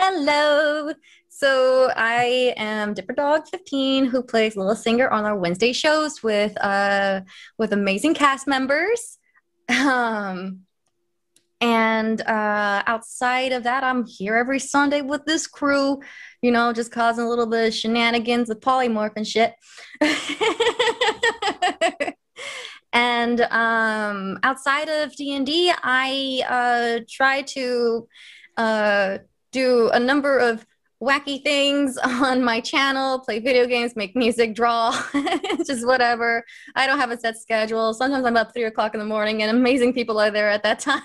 Hello. 0.00 0.94
So 1.28 1.90
I 1.94 2.54
am 2.56 2.94
Dipper 2.94 3.12
Dog 3.12 3.46
15, 3.48 4.06
who 4.06 4.22
plays 4.22 4.56
Lilith 4.56 4.78
Singer 4.78 5.10
on 5.10 5.24
our 5.24 5.36
Wednesday 5.36 5.74
shows 5.74 6.22
with 6.22 6.58
uh 6.62 7.20
with 7.58 7.74
amazing 7.74 8.14
cast 8.14 8.46
members. 8.46 9.18
Um 9.68 10.60
and 11.60 12.22
uh 12.22 12.82
outside 12.86 13.52
of 13.52 13.64
that, 13.64 13.84
I'm 13.84 14.06
here 14.06 14.36
every 14.36 14.58
Sunday 14.58 15.02
with 15.02 15.26
this 15.26 15.46
crew, 15.46 16.00
you 16.40 16.50
know, 16.50 16.72
just 16.72 16.92
causing 16.92 17.26
a 17.26 17.28
little 17.28 17.46
bit 17.46 17.68
of 17.68 17.74
shenanigans 17.74 18.48
with 18.48 18.60
polymorph 18.60 19.12
and 19.16 19.28
shit. 19.28 19.54
And 22.92 23.40
um, 23.40 24.38
outside 24.42 24.88
of 24.88 25.14
D 25.16 25.34
and 25.34 25.46
D, 25.46 25.72
I 25.82 26.42
uh, 26.48 27.04
try 27.08 27.42
to 27.42 28.06
uh, 28.56 29.18
do 29.50 29.88
a 29.90 29.98
number 29.98 30.38
of 30.38 30.66
wacky 31.02 31.42
things 31.42 31.98
on 32.04 32.42
my 32.44 32.60
channel, 32.60 33.18
play 33.18 33.40
video 33.40 33.66
games, 33.66 33.96
make 33.96 34.14
music, 34.14 34.54
draw, 34.54 34.92
just 35.66 35.86
whatever. 35.86 36.44
I 36.76 36.86
don't 36.86 36.98
have 36.98 37.10
a 37.10 37.18
set 37.18 37.36
schedule. 37.38 37.92
Sometimes 37.92 38.24
I'm 38.24 38.36
up 38.36 38.54
three 38.54 38.64
o'clock 38.64 38.94
in 38.94 39.00
the 39.00 39.06
morning 39.06 39.42
and 39.42 39.54
amazing 39.56 39.94
people 39.94 40.20
are 40.20 40.30
there 40.30 40.48
at 40.48 40.62
that 40.62 40.78
time. 40.80 41.02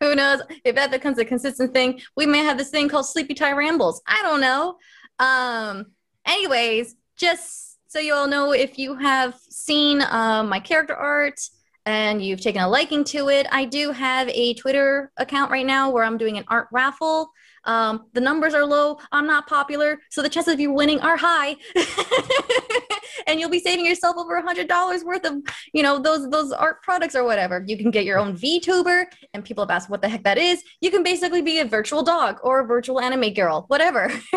Who 0.00 0.14
knows? 0.14 0.40
If 0.64 0.74
that 0.76 0.90
becomes 0.90 1.18
a 1.18 1.24
consistent 1.24 1.74
thing, 1.74 2.00
we 2.16 2.26
may 2.26 2.38
have 2.38 2.58
this 2.58 2.70
thing 2.70 2.88
called 2.88 3.06
Sleepy 3.06 3.34
Tie 3.34 3.52
Rambles. 3.52 4.00
I 4.06 4.22
don't 4.22 4.40
know. 4.40 4.76
Um, 5.18 5.92
anyways, 6.26 6.96
just 7.16 7.73
so 7.94 8.00
you 8.00 8.12
all 8.12 8.26
know, 8.26 8.50
if 8.50 8.76
you 8.76 8.96
have 8.96 9.38
seen 9.50 10.02
um, 10.10 10.48
my 10.48 10.58
character 10.58 10.96
art, 10.96 11.38
and 11.86 12.20
you've 12.20 12.40
taken 12.40 12.60
a 12.60 12.68
liking 12.68 13.04
to 13.04 13.28
it, 13.28 13.46
I 13.52 13.66
do 13.66 13.92
have 13.92 14.28
a 14.30 14.54
Twitter 14.54 15.12
account 15.16 15.52
right 15.52 15.64
now 15.64 15.90
where 15.90 16.02
I'm 16.02 16.18
doing 16.18 16.36
an 16.36 16.44
art 16.48 16.66
raffle. 16.72 17.30
Um, 17.66 18.06
the 18.12 18.20
numbers 18.20 18.52
are 18.52 18.66
low. 18.66 18.98
I'm 19.12 19.28
not 19.28 19.46
popular, 19.46 20.00
so 20.10 20.22
the 20.22 20.28
chances 20.28 20.54
of 20.54 20.58
you 20.58 20.72
winning 20.72 20.98
are 21.02 21.16
high. 21.16 21.54
and 23.28 23.38
you'll 23.38 23.48
be 23.48 23.60
saving 23.60 23.86
yourself 23.86 24.16
over 24.16 24.38
a 24.38 24.42
hundred 24.42 24.66
dollars 24.66 25.04
worth 25.04 25.24
of, 25.24 25.34
you 25.72 25.84
know, 25.84 26.00
those 26.00 26.28
those 26.30 26.50
art 26.50 26.82
products 26.82 27.14
or 27.14 27.22
whatever. 27.22 27.62
You 27.64 27.78
can 27.78 27.92
get 27.92 28.04
your 28.04 28.18
own 28.18 28.36
VTuber, 28.36 29.04
and 29.34 29.44
people 29.44 29.62
have 29.62 29.70
asked 29.70 29.88
what 29.88 30.02
the 30.02 30.08
heck 30.08 30.24
that 30.24 30.36
is. 30.36 30.64
You 30.80 30.90
can 30.90 31.04
basically 31.04 31.42
be 31.42 31.60
a 31.60 31.64
virtual 31.64 32.02
dog 32.02 32.40
or 32.42 32.58
a 32.58 32.66
virtual 32.66 33.00
anime 33.00 33.32
girl, 33.34 33.66
whatever. 33.68 34.10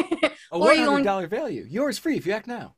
A 0.51 0.55
Or 0.55 0.73
you 0.73 0.85
hundred 0.85 1.03
dollar 1.05 1.27
value. 1.27 1.65
Yours 1.67 1.97
free 1.97 2.17
if 2.17 2.25
you 2.25 2.33
act 2.33 2.47
now. 2.47 2.76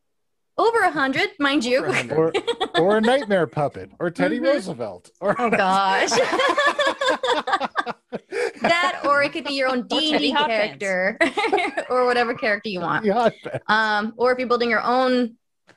Over 0.59 0.79
a 0.81 0.91
hundred, 0.91 1.29
mind 1.39 1.63
you. 1.65 1.83
Or 2.11 2.31
or 2.77 2.97
a 2.97 3.01
nightmare 3.01 3.47
puppet 3.47 3.89
or 3.99 4.11
Teddy 4.11 4.39
Mhm. 4.39 4.43
Roosevelt 4.45 5.09
or 5.21 5.35
Oh 5.41 5.49
gosh. 5.49 6.09
that 8.61 9.01
or 9.05 9.23
it 9.23 9.31
could 9.31 9.45
be 9.45 9.53
your 9.53 9.69
own 9.69 9.87
D&D 9.87 10.33
character 10.33 11.17
or 11.89 12.05
whatever 12.05 12.33
character 12.33 12.69
you 12.69 12.81
want. 12.81 13.05
Yeah, 13.05 13.29
Um, 13.67 14.13
or 14.17 14.31
if 14.31 14.37
you're 14.39 14.47
building 14.47 14.69
your 14.69 14.83
own 14.83 15.35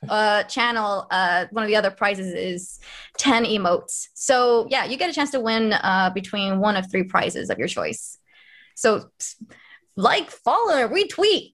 uh, 0.09 0.43
channel, 0.43 1.07
uh, 1.11 1.45
one 1.51 1.63
of 1.63 1.67
the 1.69 1.75
other 1.77 1.91
prizes 1.91 2.33
is 2.33 2.79
10 3.17 3.45
emotes. 3.45 4.07
So 4.13 4.67
yeah, 4.69 4.83
you 4.85 4.97
get 4.97 5.09
a 5.09 5.13
chance 5.13 5.31
to 5.31 5.39
win 5.39 5.73
uh, 5.73 6.09
between 6.13 6.59
one 6.59 6.75
of 6.75 6.91
three 6.91 7.03
prizes 7.03 7.49
of 7.49 7.57
your 7.57 7.67
choice. 7.69 8.17
So 8.75 9.09
like, 9.95 10.29
follow, 10.29 10.87
retweet. 10.89 11.53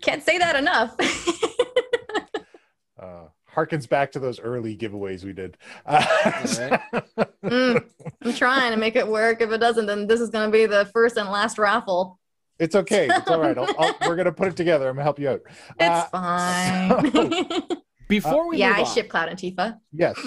Can't 0.00 0.22
say 0.22 0.38
that 0.38 0.56
enough. 0.56 0.94
uh, 2.98 3.28
harkens 3.54 3.88
back 3.88 4.12
to 4.12 4.18
those 4.18 4.40
early 4.40 4.76
giveaways 4.76 5.24
we 5.24 5.32
did. 5.32 5.56
Uh, 5.86 6.78
Mm, 7.44 7.82
I'm 8.22 8.32
trying 8.34 8.72
to 8.72 8.76
make 8.76 8.94
it 8.96 9.06
work. 9.06 9.40
If 9.40 9.50
it 9.52 9.58
doesn't, 9.58 9.86
then 9.86 10.06
this 10.06 10.20
is 10.20 10.28
going 10.28 10.50
to 10.50 10.52
be 10.52 10.66
the 10.66 10.84
first 10.92 11.16
and 11.16 11.30
last 11.30 11.56
raffle. 11.56 12.18
it's 12.58 12.74
okay. 12.74 13.08
It's 13.10 13.28
all 13.30 13.40
right. 13.40 13.56
I'll, 13.56 13.72
I'll, 13.78 13.94
we're 14.06 14.16
gonna 14.16 14.32
put 14.32 14.48
it 14.48 14.56
together. 14.56 14.88
I'm 14.88 14.96
gonna 14.96 15.04
help 15.04 15.18
you 15.20 15.30
out. 15.30 15.40
It's 15.78 16.08
Uh, 16.12 17.00
fine. 17.00 17.62
Before 18.08 18.48
we 18.48 18.58
yeah, 18.58 18.70
move 18.70 18.78
I 18.78 18.80
on, 18.82 18.86
ship 18.94 19.08
Cloud 19.08 19.28
and 19.28 19.38
Tifa. 19.38 19.78
Yes. 19.92 20.18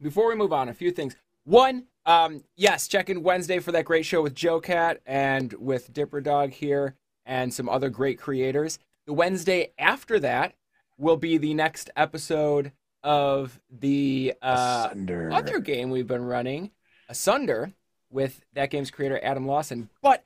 before 0.00 0.28
we 0.28 0.34
move 0.34 0.52
on, 0.52 0.68
a 0.68 0.74
few 0.74 0.90
things. 0.90 1.16
One, 1.44 1.84
um, 2.06 2.44
yes, 2.56 2.86
check 2.88 3.08
in 3.08 3.22
Wednesday 3.22 3.58
for 3.60 3.72
that 3.72 3.84
great 3.86 4.04
show 4.04 4.20
with 4.22 4.34
Joe 4.34 4.60
Cat 4.60 5.00
and 5.06 5.52
with 5.54 5.92
Dipper 5.92 6.20
Dog 6.20 6.50
here 6.52 6.94
and 7.24 7.52
some 7.54 7.68
other 7.68 7.88
great 7.88 8.18
creators. 8.18 8.78
The 9.06 9.12
Wednesday 9.14 9.72
after 9.78 10.20
that 10.20 10.54
will 10.98 11.16
be 11.16 11.38
the 11.38 11.54
next 11.54 11.90
episode 11.96 12.72
of 13.02 13.60
the 13.70 14.34
uh, 14.42 14.88
Asunder. 14.90 15.30
other 15.32 15.60
game 15.60 15.90
we've 15.90 16.06
been 16.06 16.24
running, 16.24 16.70
Asunder, 17.08 17.72
with 18.10 18.44
that 18.54 18.70
game's 18.70 18.90
creator 18.90 19.20
Adam 19.22 19.46
Lawson. 19.46 19.88
But 20.02 20.24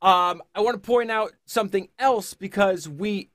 um, 0.00 0.42
I 0.54 0.60
want 0.60 0.74
to 0.82 0.86
point 0.86 1.10
out 1.10 1.32
something 1.44 1.88
else 1.98 2.34
because 2.34 2.88
we 2.88 3.30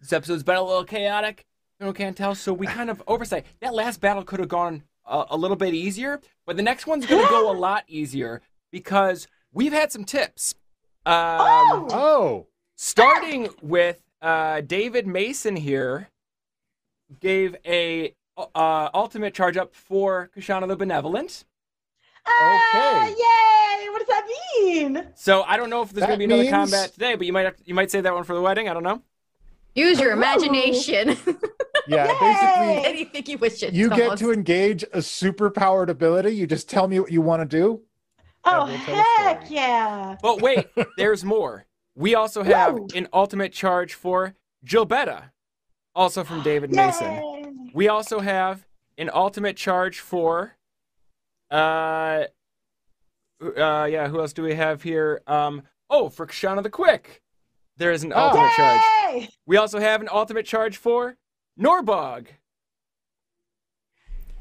this 0.00 0.12
episode's 0.12 0.42
been 0.42 0.56
a 0.56 0.62
little 0.62 0.84
chaotic. 0.84 1.46
You 1.80 1.86
know, 1.86 1.92
can't 1.92 2.16
tell, 2.16 2.34
so 2.34 2.52
we 2.52 2.66
kind 2.66 2.90
of 2.90 3.02
oversight. 3.06 3.46
That 3.60 3.74
last 3.74 4.00
battle 4.00 4.22
could 4.24 4.38
have 4.40 4.48
gone 4.48 4.82
a, 5.06 5.24
a 5.30 5.36
little 5.36 5.56
bit 5.56 5.74
easier, 5.74 6.20
but 6.46 6.56
the 6.56 6.62
next 6.62 6.86
one's 6.86 7.06
going 7.06 7.22
to 7.22 7.28
go 7.28 7.50
a 7.50 7.52
lot 7.56 7.84
easier 7.88 8.42
because 8.70 9.26
we've 9.52 9.72
had 9.72 9.90
some 9.90 10.04
tips. 10.04 10.54
Um, 11.06 11.38
Oh! 11.40 11.88
Oh, 11.90 12.46
starting 12.76 13.48
with 13.62 14.02
uh, 14.22 14.60
David 14.62 15.06
Mason 15.06 15.56
here 15.56 16.08
gave 17.20 17.56
a 17.66 18.14
uh, 18.38 18.88
ultimate 18.94 19.34
charge 19.34 19.56
up 19.56 19.74
for 19.74 20.30
Koshano 20.36 20.66
the 20.68 20.76
Benevolent. 20.76 21.44
Ah, 22.26 23.04
Okay. 23.04 23.10
yay! 23.10 23.88
What 23.90 23.98
does 23.98 24.08
that 24.08 24.26
mean? 24.62 25.08
So 25.14 25.42
I 25.42 25.56
don't 25.56 25.68
know 25.70 25.82
if 25.82 25.92
there's 25.92 26.06
gonna 26.06 26.16
be 26.18 26.24
another 26.24 26.42
means- 26.42 26.52
combat 26.54 26.92
today, 26.92 27.14
but 27.16 27.26
you 27.26 27.32
might 27.32 27.42
have 27.44 27.56
you 27.64 27.74
might 27.74 27.90
save 27.90 28.04
that 28.04 28.14
one 28.14 28.24
for 28.24 28.34
the 28.34 28.40
wedding. 28.40 28.68
I 28.68 28.74
don't 28.74 28.82
know. 28.84 29.02
Use 29.74 29.98
your 29.98 30.12
imagination. 30.12 31.08
yeah. 31.88 32.06
Yay! 32.06 32.16
Basically, 32.20 32.84
Anything 32.90 33.24
you 33.26 33.38
wish 33.38 33.62
it. 33.62 33.72
you 33.74 33.88
get 33.88 34.02
almost. 34.02 34.20
to 34.22 34.30
engage 34.32 34.82
a 34.84 34.98
superpowered 34.98 35.88
ability. 35.88 36.30
You 36.36 36.46
just 36.46 36.68
tell 36.70 36.86
me 36.88 37.00
what 37.00 37.10
you 37.10 37.20
want 37.22 37.40
to 37.48 37.56
do. 37.56 37.80
Oh, 38.44 38.66
we'll 38.66 38.78
tell 38.78 38.94
a 38.98 39.02
heck 39.22 39.50
yeah. 39.50 40.16
But 40.22 40.42
wait, 40.42 40.66
there's 40.96 41.24
more. 41.24 41.64
We 41.94 42.14
also 42.14 42.42
have 42.42 42.74
Whoa. 42.74 42.86
an 42.94 43.08
ultimate 43.12 43.52
charge 43.52 43.94
for 43.94 44.34
Gilbetta, 44.64 45.24
also 45.94 46.24
from 46.24 46.42
David 46.42 46.70
Mason. 46.74 47.70
We 47.74 47.88
also 47.88 48.20
have 48.20 48.66
an 48.98 49.10
ultimate 49.12 49.56
charge 49.56 50.00
for 50.00 50.56
uh 51.50 52.24
uh 53.56 53.88
yeah, 53.90 54.08
who 54.08 54.20
else 54.20 54.32
do 54.32 54.42
we 54.42 54.54
have 54.54 54.82
here? 54.82 55.20
Um 55.26 55.62
oh, 55.90 56.08
for 56.08 56.26
Koshano 56.26 56.62
the 56.62 56.70
Quick. 56.70 57.22
There 57.76 57.92
is 57.92 58.04
an 58.04 58.12
Oh. 58.14 58.20
ultimate 58.28 58.52
charge. 58.52 59.28
We 59.46 59.56
also 59.56 59.78
have 59.80 60.00
an 60.00 60.08
ultimate 60.10 60.46
charge 60.46 60.76
for 60.76 61.16
Norbog. 61.60 62.26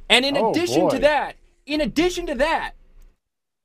And 0.09 0.25
in 0.25 0.37
Oh, 0.37 0.51
addition 0.51 0.89
to 0.89 0.99
that, 0.99 1.35
in 1.65 1.81
addition 1.81 2.25
to 2.27 2.35
that, 2.35 2.73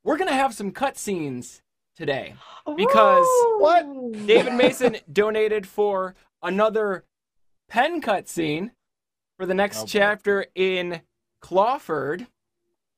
we're 0.05 0.17
gonna 0.17 0.33
have 0.33 0.55
some 0.55 0.73
cutscenes 0.73 1.61
today. 1.97 2.35
Because- 2.77 3.27
What? 3.59 3.85
David 4.27 4.55
Mason 4.55 4.99
donated 5.13 5.67
for 5.67 6.15
another 6.43 7.05
pen 7.69 8.01
cutscene 8.01 8.71
for 9.37 9.47
the 9.47 9.55
next 9.55 9.79
Oh, 9.79 9.83
boy. 9.83 9.87
chapter 9.89 10.47
in 10.55 11.01
Clawford. 11.41 12.27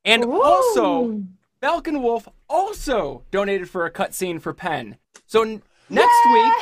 And 0.04 0.24
also, 0.24 1.22
Falcon 1.60 2.02
Wolf 2.02 2.28
also 2.48 3.24
donated 3.30 3.68
for 3.70 3.84
a 3.86 3.90
cutscene 3.90 4.40
for 4.40 4.52
pen. 4.52 4.98
So 5.26 5.42
n- 5.42 5.62
next 5.88 6.18
week, 6.32 6.52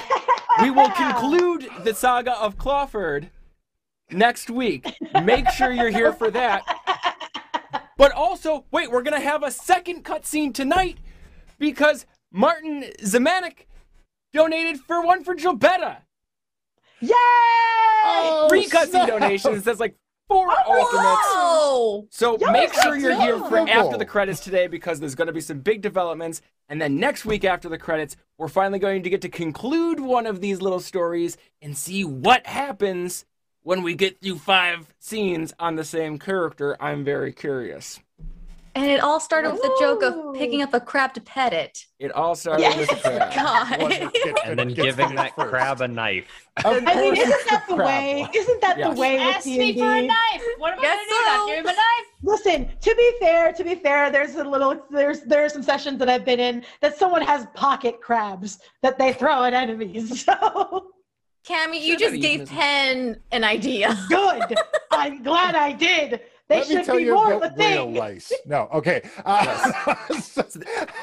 we 0.63 0.71
will 0.71 0.91
conclude 0.97 1.69
the 1.85 1.95
saga 1.95 2.33
of 2.39 2.59
Clawford 2.59 3.31
next 4.11 4.51
week. 4.51 4.87
Make 5.23 5.49
sure 5.51 5.71
you're 5.73 5.91
here 5.91 6.13
for 6.13 6.31
that. 6.31 6.63
But 7.99 8.13
also, 8.13 8.67
wait, 8.71 8.91
we're 8.91 9.01
gonna 9.03 9.19
have 9.21 9.43
a 9.43 9.51
second 9.51 10.05
cutscene 10.05 10.53
tonight 10.53 10.99
because 11.59 12.05
Martin 12.37 12.85
Zemanek 13.01 13.65
donated 14.35 14.79
for 14.81 15.03
one 15.03 15.25
for 15.25 15.35
Gilbetta. 15.35 15.97
Yay! 17.01 17.11
Oh, 17.13 18.47
Three 18.51 18.67
cutscene 18.67 18.91
snap. 18.91 19.09
donations. 19.09 19.65
That's 19.65 19.81
like 19.81 19.97
four 20.29 20.51
ultimates. 20.51 21.27
Whoa! 21.35 22.07
So 22.11 22.39
Yo, 22.39 22.53
make 22.53 22.75
sure 22.75 22.95
you're 22.95 23.19
here 23.19 23.39
for 23.39 23.59
after 23.69 23.97
the 23.97 24.05
credits 24.05 24.41
today 24.41 24.67
because 24.67 25.01
there's 25.01 25.15
going 25.15 25.29
to 25.29 25.33
be 25.33 25.41
some 25.41 25.61
big 25.61 25.81
developments. 25.81 26.43
And 26.69 26.79
then 26.81 27.01
next 27.01 27.25
week 27.25 27.45
after 27.45 27.71
the 27.71 27.79
credits, 27.79 28.17
we're 28.37 28.49
finally 28.49 28.79
going 28.79 29.03
to 29.03 29.11
get 29.11 29.23
to 29.23 29.31
conclude 29.31 29.99
one 29.99 30.27
of 30.27 30.43
these 30.43 30.61
little 30.61 30.81
stories 30.81 31.39
and 31.63 31.75
see 31.75 32.05
what 32.05 32.47
happens 32.47 33.25
when 33.63 33.83
we 33.83 33.95
get 33.95 34.21
through 34.21 34.39
five 34.39 34.95
scenes 34.99 35.55
on 35.59 35.77
the 35.77 35.85
same 35.85 36.19
character. 36.19 36.77
I'm 36.81 37.03
very 37.03 37.33
curious. 37.33 37.99
And 38.77 38.85
it 38.85 39.01
all 39.01 39.19
started 39.21 39.53
with 39.53 39.63
the 39.63 39.75
joke 39.81 40.03
of 40.03 40.35
picking 40.35 40.61
up 40.61 40.75
a 40.75 40.81
crab 40.81 41.15
to 41.15 41.21
pet 41.23 41.55
it. 41.55 41.87
It 41.99 42.13
all 42.13 42.35
started 42.35 42.61
Yes. 42.61 42.77
with 42.79 42.91
a 42.91 43.01
crab. 43.01 43.35
God. 43.35 43.81
Wonder- 43.81 44.11
And 44.45 44.59
then 44.59 44.69
giving 44.75 45.15
that 45.15 45.35
first. 45.35 45.49
crab 45.49 45.81
a 45.81 45.89
knife. 45.89 46.27
Of 46.63 46.67
I 46.67 46.95
mean, 46.95 47.15
course 47.17 47.19
isn't 47.21 47.47
that 47.51 47.65
the 47.69 47.75
crab 47.75 47.87
way? 47.87 48.21
one. 48.21 48.31
Isn't 48.35 48.61
that 48.61 48.79
Yes. 48.79 48.95
the 48.95 49.01
way 49.01 49.13
with 49.15 49.23
Ask 49.37 49.47
me 49.47 49.57
for 49.57 49.63
a 49.63 49.95
D&D? 49.95 50.07
knife. 50.09 50.43
What 50.59 50.73
am 50.75 50.79
I 50.79 50.83
Guess 50.83 50.97
gonna 50.97 51.09
do? 51.09 51.25
Not 51.25 51.41
so. 51.41 51.47
give 51.47 51.57
him 51.57 51.67
a 51.67 51.69
knife? 51.69 52.07
Listen, 52.23 52.69
to 52.83 52.95
be 52.95 53.13
fair, 53.19 53.53
to 53.55 53.65
be 53.65 53.75
fair, 53.77 54.11
there's 54.11 54.35
a 54.35 54.45
little, 54.45 54.83
there's 54.91 55.21
there 55.23 55.43
are 55.45 55.49
some 55.49 55.63
sessions 55.63 55.99
that 56.01 56.11
I've 56.11 56.27
been 56.27 56.41
in 56.41 56.63
that 56.83 56.99
someone 56.99 57.23
has 57.23 57.47
pocket 57.55 58.01
crabs 58.03 58.59
that 58.83 58.99
they 58.99 59.15
throw 59.15 59.45
at 59.45 59.55
enemies. 59.55 60.27
So 60.29 60.89
Cami, 61.49 61.75
Should've 61.81 61.83
you 61.85 61.91
had 61.93 61.99
just 62.01 62.15
a 62.15 62.19
gave 62.19 62.41
euphemism. 62.41 62.57
Pen 62.57 63.21
an 63.33 63.45
idea. 63.45 63.97
good. 64.09 64.55
I'm 64.91 65.23
glad 65.23 65.55
I 65.55 65.73
did. 65.73 66.21
They 66.49 66.59
Let 66.59 66.69
me 66.69 66.75
should 66.77 66.85
tell 66.85 66.97
be 66.97 67.03
you 67.05 67.15
more 67.15 67.33
of 67.33 67.43
a 67.43 67.47
about 67.47 67.59
real 67.59 67.87
thing. 67.87 67.95
lice. 67.97 68.33
No, 68.47 68.69
okay. 68.73 69.03
Uh, 69.25 69.95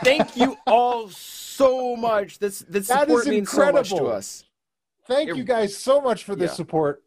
Thank 0.04 0.38
you 0.38 0.58
all 0.66 1.10
so 1.10 1.96
much. 1.96 2.40
This 2.40 2.60
this 2.60 2.88
That 2.88 3.02
support 3.02 3.24
is 3.24 3.28
means 3.30 3.52
so 3.52 3.72
much 3.72 3.90
to 3.90 4.06
us. 4.06 4.46
Thank 5.06 5.30
It- 5.30 5.38
you 5.38 5.44
guys 5.44 5.76
so 5.78 6.00
much 6.00 6.24
for 6.24 6.36
this 6.36 6.52
Yeah. 6.52 6.56
support. 6.56 7.04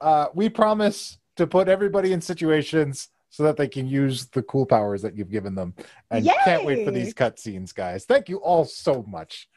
Uh, 0.00 0.28
we 0.34 0.48
promise 0.48 1.18
to 1.36 1.46
put 1.46 1.68
everybody 1.68 2.12
in 2.12 2.20
situations 2.20 3.08
so 3.28 3.42
that 3.42 3.56
they 3.56 3.68
can 3.68 3.86
use 3.86 4.26
the 4.26 4.42
cool 4.44 4.64
powers 4.64 5.02
that 5.02 5.16
you've 5.16 5.30
given 5.30 5.54
them. 5.54 5.74
And 6.10 6.24
can't 6.44 6.64
wait 6.64 6.86
for 6.86 6.92
Yay! 6.92 7.02
these 7.04 7.12
cutscenes, 7.14 7.74
guys. 7.74 8.04
Thank 8.04 8.28
you 8.28 8.38
all 8.38 8.64
so 8.64 9.02
much. 9.08 9.48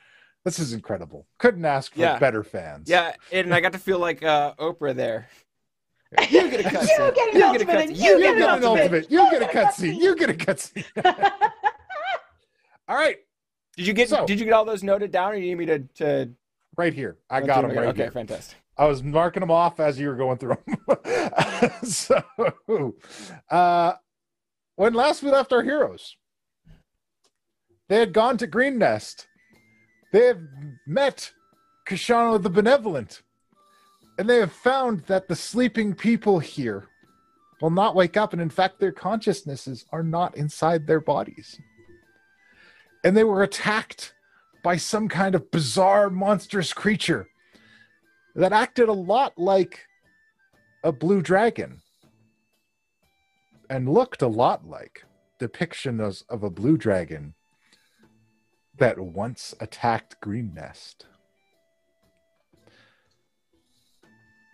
This 0.43 0.59
is 0.59 0.73
incredible. 0.73 1.27
Couldn't 1.37 1.65
ask 1.65 1.93
for 1.93 1.99
Yeah. 2.01 2.17
better 2.19 2.43
fans. 2.43 2.89
Yeah, 2.89 3.13
and 3.31 3.53
I 3.53 3.59
got 3.59 3.73
to 3.73 3.79
feel 3.79 3.99
like 3.99 4.23
uh, 4.23 4.53
Oprah 4.55 4.95
there. 4.95 5.27
You 6.29 6.49
get 6.49 6.65
a 6.65 6.69
cutscene. 6.69 6.87
You 6.97 7.11
get 7.13 7.33
an 7.33 7.39
You 7.39 7.45
ultimate. 7.45 7.57
get 7.57 7.61
a 7.61 7.65
cutscene. 7.91 7.95
You 7.97 8.03
You 8.03 8.19
get 8.19 8.37
get 8.37 8.49
an 8.49 8.57
an 8.57 8.63
ultimate. 8.63 9.11
You 9.11 9.29
get 9.31 9.41
a 9.41 9.45
cutscene. 9.45 9.97
You 10.01 10.15
get 10.15 10.29
a 10.29 10.33
cutscene. 10.33 10.85
All 12.89 12.95
right, 12.95 13.17
Did 13.75 13.87
you 13.87 13.93
get 13.93 14.07
So- 14.09 14.25
Did 14.25 14.39
you 14.39 14.45
get 14.45 14.53
all 14.53 14.63
those 14.63 14.81
noted 14.83 15.11
down, 15.11 15.31
or 15.31 15.35
you 15.35 15.41
need 15.41 15.55
me 15.55 15.65
to? 15.65 15.79
to 15.95 16.29
right 16.77 16.93
here. 16.93 17.17
I 17.29 17.39
run 17.39 17.47
got 17.47 17.61
them 17.63 17.71
right 17.77 17.87
Okay, 17.89 18.03
here. 18.03 18.11
fantastic. 18.11 18.57
I 18.77 18.85
was 18.85 19.03
marking 19.03 19.41
them 19.41 19.51
off 19.51 19.79
as 19.81 19.99
you 19.99 20.07
were 20.07 20.15
going 20.15 20.37
through 20.37 20.55
them. 20.87 21.71
so, 21.83 22.21
uh, 23.49 23.93
when 24.75 24.93
last 24.93 25.21
we 25.23 25.31
left 25.31 25.51
our 25.51 25.63
heroes, 25.63 26.15
they 27.89 27.97
had 27.99 28.13
gone 28.13 28.37
to 28.37 28.47
Greenest. 28.47 29.27
They 30.13 30.27
have 30.27 30.39
met 30.85 31.31
Kashano 31.89 32.41
the 32.41 32.49
Benevolent, 32.51 33.23
and 34.17 34.29
they 34.29 34.37
have 34.37 34.51
found 34.51 35.01
that 35.01 35.27
the 35.27 35.35
sleeping 35.35 35.93
people 35.93 36.39
here 36.39 36.87
will 37.61 37.69
not 37.69 37.95
wake 37.95 38.17
up, 38.17 38.33
and 38.33 38.41
in 38.41 38.49
fact, 38.49 38.79
their 38.79 38.91
consciousnesses 38.91 39.85
are 39.91 40.03
not 40.03 40.35
inside 40.37 40.85
their 40.85 40.99
bodies. 40.99 41.59
And 43.03 43.15
they 43.15 43.23
were 43.23 43.43
attacked 43.43 44.13
by 44.63 44.77
some 44.77 45.07
kind 45.07 45.35
of 45.35 45.51
bizarre, 45.51 46.09
monstrous 46.09 46.73
creature 46.73 47.29
that 48.35 48.53
acted 48.53 48.89
a 48.89 48.93
lot 48.93 49.37
like 49.37 49.85
a 50.83 50.91
blue 50.91 51.21
dragon 51.21 51.81
and 53.69 53.89
looked 53.89 54.21
a 54.21 54.27
lot 54.27 54.67
like 54.67 55.03
depictions 55.39 56.23
of 56.29 56.43
a 56.43 56.49
blue 56.49 56.77
dragon 56.77 57.33
that 58.77 58.99
once 58.99 59.55
attacked 59.59 60.19
Greenest. 60.21 61.05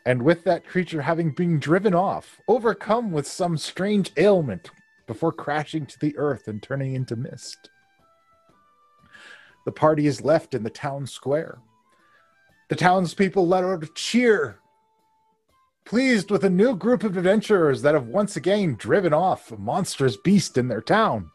And 0.06 0.24
with 0.24 0.44
that 0.44 0.68
creature 0.68 1.02
having 1.02 1.32
been 1.32 1.60
driven 1.60 1.94
off, 1.94 2.42
overcome 2.48 3.12
with 3.12 3.26
some 3.26 3.58
strange 3.58 4.12
ailment 4.18 4.70
before 5.08 5.32
crashing 5.32 5.86
to 5.86 6.00
the 6.00 6.18
earth 6.18 6.48
and 6.48 6.62
turning 6.62 6.96
into 6.96 7.16
mist, 7.16 7.70
the 9.66 9.72
party 9.72 10.08
is 10.08 10.22
left 10.22 10.54
in 10.54 10.64
the 10.64 10.70
town 10.70 11.08
square. 11.08 11.60
The 12.70 12.76
townspeople 12.76 13.48
let 13.48 13.64
out 13.64 13.84
a 13.84 13.88
cheer, 13.88 14.60
pleased 15.86 16.32
with 16.32 16.44
a 16.44 16.50
new 16.50 16.76
group 16.76 17.04
of 17.04 17.16
adventurers 17.16 17.82
that 17.82 17.94
have 17.94 18.08
once 18.08 18.36
again 18.36 18.76
driven 18.76 19.14
off 19.14 19.52
a 19.52 19.58
monstrous 19.58 20.18
beast 20.18 20.58
in 20.58 20.68
their 20.68 20.82
town. 20.82 21.30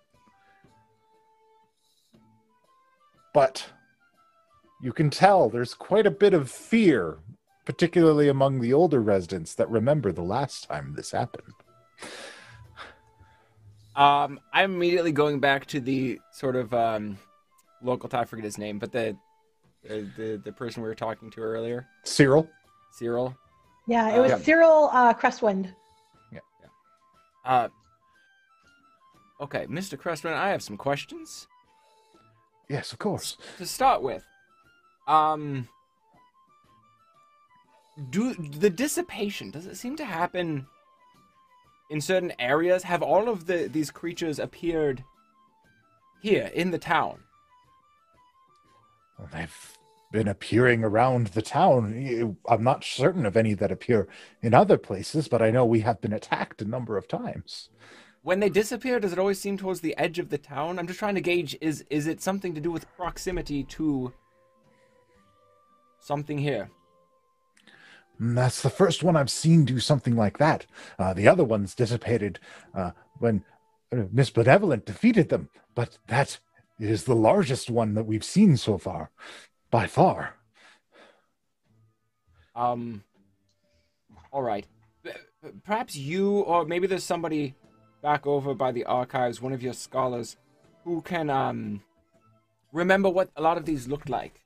But 3.33 3.67
you 4.83 4.93
can 4.93 5.11
tell 5.11 5.49
there's 5.49 5.75
quite 5.75 6.07
a 6.07 6.11
bit 6.11 6.35
of 6.35 6.51
fear, 6.51 7.19
particularly 7.69 8.29
among 8.31 8.63
the 8.63 8.73
older 8.73 8.99
residents 9.03 9.55
that 9.55 9.69
remember 9.69 10.11
the 10.11 10.23
last 10.23 10.67
time 10.67 10.95
this 10.97 11.11
happened. 11.11 11.53
Um, 13.95 14.41
I'm 14.55 14.73
immediately 14.77 15.13
going 15.13 15.39
back 15.39 15.67
to 15.67 15.81
the 15.81 16.19
sort 16.33 16.57
of 16.57 16.73
um, 16.73 17.19
local. 17.83 18.09
I 18.15 18.25
forget 18.25 18.47
his 18.47 18.57
name, 18.57 18.79
but 18.79 18.91
the 18.91 19.15
the 19.85 20.09
the, 20.17 20.41
the 20.47 20.53
person 20.53 20.83
we 20.83 20.89
were 20.89 20.95
talking 20.95 21.29
to 21.33 21.41
earlier, 21.43 21.87
Cyril? 22.05 22.49
Cyril. 22.93 23.37
yeah, 23.87 24.17
it 24.17 24.19
was 24.19 24.31
Yeah. 24.31 24.39
Cyril 24.39 24.89
uh, 24.91 25.13
Crestwind. 25.13 25.67
Yeah. 26.33 26.39
yeah. 26.63 26.69
Uh, 27.53 27.69
okay, 29.43 29.67
Mr. 29.67 29.99
Crestwind, 29.99 30.33
I 30.35 30.49
have 30.49 30.63
some 30.63 30.79
questions 30.79 31.47
Yes, 32.71 32.93
of 32.93 32.99
course. 32.99 33.37
to 33.59 33.67
start 33.67 34.01
with. 34.01 34.25
Um, 35.07 35.69
do 38.11 38.35
the 38.35 38.71
dissipation 38.71 39.51
does 39.51 39.67
it 39.67 39.77
seem 39.77 39.97
to 39.97 40.05
happen 40.05 40.67
in 41.91 42.01
certain 42.01 42.33
areas? 42.39 42.83
Have 42.85 43.03
all 43.03 43.29
of 43.29 43.47
the 43.47 43.69
these 43.73 43.91
creatures 43.91 44.39
appeared 44.39 45.05
here 46.21 46.51
in 46.55 46.71
the 46.71 46.79
town? 46.79 47.21
Well, 49.19 49.29
they've 49.33 49.79
been 50.13 50.29
appearing 50.29 50.85
around 50.85 51.29
the 51.29 51.43
town. 51.43 52.37
I'm 52.49 52.65
not 52.65 52.85
certain 52.85 53.27
of 53.27 53.37
any 53.37 53.55
that 53.55 53.73
appear 53.73 54.09
in 54.41 54.55
other 54.55 54.79
places, 54.79 55.29
but 55.29 55.43
I 55.43 55.51
know 55.51 55.65
we 55.65 55.81
have 55.81 56.01
been 56.01 56.13
attacked 56.13 56.63
a 56.63 56.65
number 56.65 56.97
of 56.97 57.09
times. 57.09 57.69
When 58.23 58.41
they 58.41 58.49
disappear, 58.49 59.01
does 59.01 59.13
it 59.13 59.19
always 59.19 59.41
seem 59.41 59.57
towards 59.57 59.81
the 59.81 59.97
edge 59.97 60.19
of 60.19 60.31
the 60.31 60.39
town? 60.39 60.79
I'm 60.79 60.87
just 60.87 60.99
trying 60.99 61.15
to 61.17 61.21
gauge 61.21 61.57
is 61.61 61.85
is 61.91 62.07
it 62.07 62.21
something 62.21 62.55
to 62.55 62.61
do 62.61 62.71
with 62.71 62.91
proximity 62.97 63.65
to 63.65 64.13
something 66.01 66.39
here? 66.39 66.71
Mm, 68.21 68.35
That's 68.35 68.63
the 68.63 68.71
first 68.71 69.03
one 69.03 69.17
I've 69.17 69.31
seen 69.31 69.65
do 69.65 69.81
something 69.81 70.17
like 70.17 70.39
that. 70.39 70.67
Uh, 70.99 71.13
the 71.15 71.29
other 71.29 71.45
ones 71.45 71.75
dissipated 71.75 72.39
uh, 72.75 72.93
when 73.19 73.45
uh, 73.93 74.05
Miss 74.13 74.31
Benevolent 74.31 74.87
defeated 74.87 75.29
them, 75.29 75.49
but 75.75 75.99
that 76.09 76.39
is 76.79 77.05
the 77.05 77.15
largest 77.15 77.71
one 77.71 77.95
that 77.95 78.05
we've 78.05 78.25
seen 78.25 78.57
so 78.57 78.79
far, 78.79 79.11
by 79.71 79.87
far. 79.87 80.35
Um 82.55 83.05
all 84.33 84.43
right. 84.43 84.67
Perhaps 85.65 85.97
you 85.97 86.41
or 86.41 86.65
maybe 86.65 86.87
there's 86.87 87.05
somebody 87.05 87.55
back 88.03 88.27
over 88.27 88.55
by 88.55 88.73
the 88.73 88.85
archives, 88.85 89.41
one 89.41 89.53
of 89.53 89.63
your 89.63 89.73
scholars 89.73 90.37
who 90.85 91.01
can 91.03 91.31
um 91.31 91.83
remember 92.73 93.09
what 93.09 93.31
a 93.37 93.43
lot 93.43 93.59
of 93.59 93.65
these 93.65 93.87
looked 93.89 94.09
like. 94.09 94.41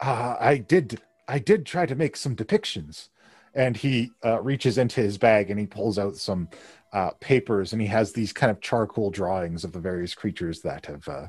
Uh, 0.00 0.36
I 0.38 0.58
did. 0.58 1.00
I 1.28 1.38
did 1.38 1.66
try 1.66 1.86
to 1.86 1.94
make 1.94 2.16
some 2.16 2.34
depictions, 2.34 3.10
and 3.54 3.76
he 3.76 4.10
uh, 4.24 4.40
reaches 4.40 4.78
into 4.78 5.00
his 5.00 5.18
bag 5.18 5.50
and 5.50 5.60
he 5.60 5.66
pulls 5.66 5.98
out 5.98 6.16
some 6.16 6.48
uh, 6.92 7.10
papers, 7.20 7.72
and 7.72 7.82
he 7.82 7.88
has 7.88 8.12
these 8.12 8.32
kind 8.32 8.50
of 8.50 8.60
charcoal 8.60 9.10
drawings 9.10 9.62
of 9.62 9.72
the 9.72 9.78
various 9.78 10.14
creatures 10.14 10.62
that 10.62 10.86
have 10.86 11.06
uh, 11.06 11.26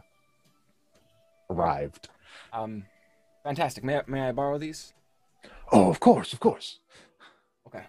arrived. 1.50 2.10
Um 2.54 2.86
fantastic. 3.44 3.84
May 3.84 3.98
I, 3.98 4.04
may 4.08 4.22
I 4.22 4.32
borrow 4.32 4.58
these? 4.58 4.94
Oh, 5.72 5.90
of 5.90 6.00
course, 6.00 6.34
of 6.34 6.40
course. 6.40 6.80
Okay. 7.68 7.84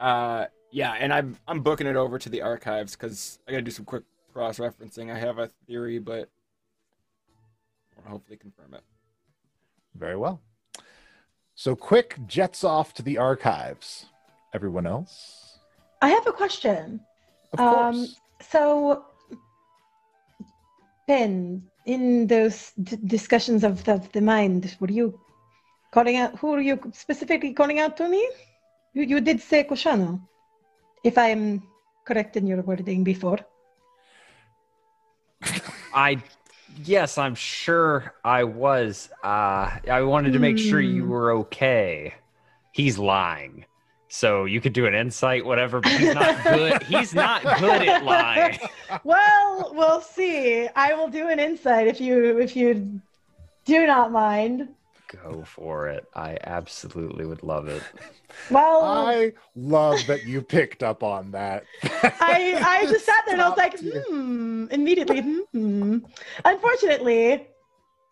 Uh, 0.00 0.46
yeah, 0.70 0.92
and 0.98 1.12
I'm 1.12 1.36
I'm 1.46 1.60
booking 1.60 1.86
it 1.86 1.96
over 1.96 2.18
to 2.18 2.28
the 2.28 2.42
archives 2.42 2.92
because 2.92 3.38
I 3.46 3.52
gotta 3.52 3.62
do 3.62 3.70
some 3.70 3.84
quick 3.84 4.04
cross 4.32 4.58
referencing. 4.58 5.12
I 5.12 5.18
have 5.18 5.38
a 5.38 5.48
theory, 5.66 5.98
but 5.98 6.28
I'll 8.04 8.12
hopefully 8.12 8.36
confirm 8.36 8.74
it. 8.74 8.82
Very 9.94 10.16
well. 10.16 10.40
So, 11.54 11.76
quick 11.76 12.18
jets 12.26 12.64
off 12.64 12.94
to 12.94 13.02
the 13.02 13.18
archives. 13.18 14.06
Everyone 14.54 14.86
else, 14.86 15.58
I 16.00 16.08
have 16.10 16.26
a 16.26 16.32
question. 16.32 17.00
of 17.52 17.60
Um, 17.60 17.94
course. 17.94 18.20
So, 18.50 19.04
Ben, 21.06 21.62
in 21.86 22.26
those 22.26 22.72
d- 22.82 22.98
discussions 23.04 23.64
of 23.64 23.84
the, 23.84 24.02
the 24.12 24.20
mind, 24.20 24.76
were 24.80 24.90
you 24.90 25.18
calling 25.92 26.16
out? 26.16 26.38
Who 26.38 26.52
are 26.54 26.60
you 26.60 26.80
specifically 26.92 27.52
calling 27.52 27.78
out 27.78 27.96
to 27.98 28.08
me? 28.08 28.28
You, 28.94 29.04
you 29.04 29.20
did 29.20 29.40
say 29.40 29.64
Koshano, 29.64 30.20
if 31.04 31.16
I'm 31.16 31.62
correct 32.04 32.36
in 32.36 32.46
your 32.46 32.62
wording 32.62 33.04
before. 33.04 33.38
I 35.94 36.22
yes, 36.84 37.18
I'm 37.18 37.34
sure 37.34 38.14
I 38.24 38.44
was. 38.44 39.08
Uh 39.22 39.70
I 39.90 40.02
wanted 40.02 40.32
to 40.34 40.38
make 40.38 40.58
sure 40.58 40.80
you 40.80 41.04
Hmm. 41.04 41.10
were 41.10 41.32
okay. 41.32 42.14
He's 42.72 42.98
lying. 42.98 43.64
So 44.08 44.44
you 44.44 44.60
could 44.60 44.74
do 44.74 44.84
an 44.86 44.94
insight, 44.94 45.44
whatever, 45.44 45.80
but 45.80 45.92
he's 45.92 46.14
not 46.14 46.44
good. 46.44 46.82
he's 46.82 47.14
not 47.14 47.42
good 47.60 47.82
at 47.88 48.04
lying. 48.14 48.58
Well, 49.04 49.72
we'll 49.74 50.02
see. 50.02 50.68
I 50.76 50.92
will 50.94 51.08
do 51.08 51.28
an 51.28 51.38
insight 51.40 51.86
if 51.86 52.00
you 52.00 52.38
if 52.38 52.54
you 52.54 53.00
do 53.64 53.86
not 53.86 54.12
mind. 54.12 54.68
Go 55.12 55.44
for 55.44 55.88
it. 55.88 56.06
I 56.14 56.38
absolutely 56.44 57.26
would 57.26 57.42
love 57.42 57.68
it. 57.68 57.82
Well, 58.50 58.82
I 58.82 59.32
love 59.54 60.06
that 60.06 60.24
you 60.24 60.40
picked 60.40 60.82
up 60.82 61.02
on 61.02 61.32
that. 61.32 61.64
I 61.82 62.58
I 62.64 62.86
just 62.90 63.04
sat 63.04 63.22
there 63.26 63.34
and 63.34 63.42
I 63.42 63.48
was 63.50 63.58
like, 63.58 63.78
hmm, 63.78 64.68
immediately, 64.70 65.20
hmm. 65.20 65.98
Unfortunately, 66.42 67.46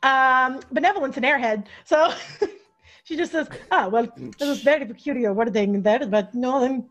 um, 0.03 0.61
benevolence 0.73 1.17
an 1.17 1.23
airhead, 1.23 1.67
so 1.87 2.13
she 3.05 3.17
just 3.17 3.33
says, 3.33 3.49
ah, 3.71 3.89
well, 3.89 4.09
this 4.39 4.49
was 4.49 4.63
very 4.63 4.85
peculiar 4.85 5.33
wording 5.33 5.83
there, 5.83 6.07
but 6.07 6.35
no, 6.35 6.65
I'm, 6.65 6.89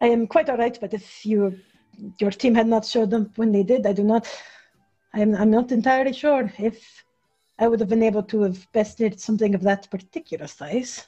I 0.00 0.08
am 0.08 0.26
quite 0.26 0.48
all 0.50 0.58
right. 0.58 0.76
But 0.78 0.92
if 0.94 1.24
you, 1.24 1.58
your 2.18 2.30
team 2.30 2.54
had 2.54 2.66
not 2.66 2.84
showed 2.84 3.12
up 3.14 3.36
when 3.36 3.52
they 3.52 3.62
did, 3.62 3.86
I 3.86 3.92
do 3.92 4.04
not, 4.04 4.28
I'm, 5.14 5.34
I'm 5.34 5.50
not 5.50 5.72
entirely 5.72 6.12
sure 6.12 6.52
if 6.58 7.04
I 7.58 7.66
would 7.68 7.80
have 7.80 7.88
been 7.88 8.02
able 8.02 8.22
to 8.24 8.42
have 8.42 8.70
bested 8.72 9.20
something 9.20 9.54
of 9.54 9.62
that 9.62 9.90
particular 9.90 10.46
size. 10.46 11.06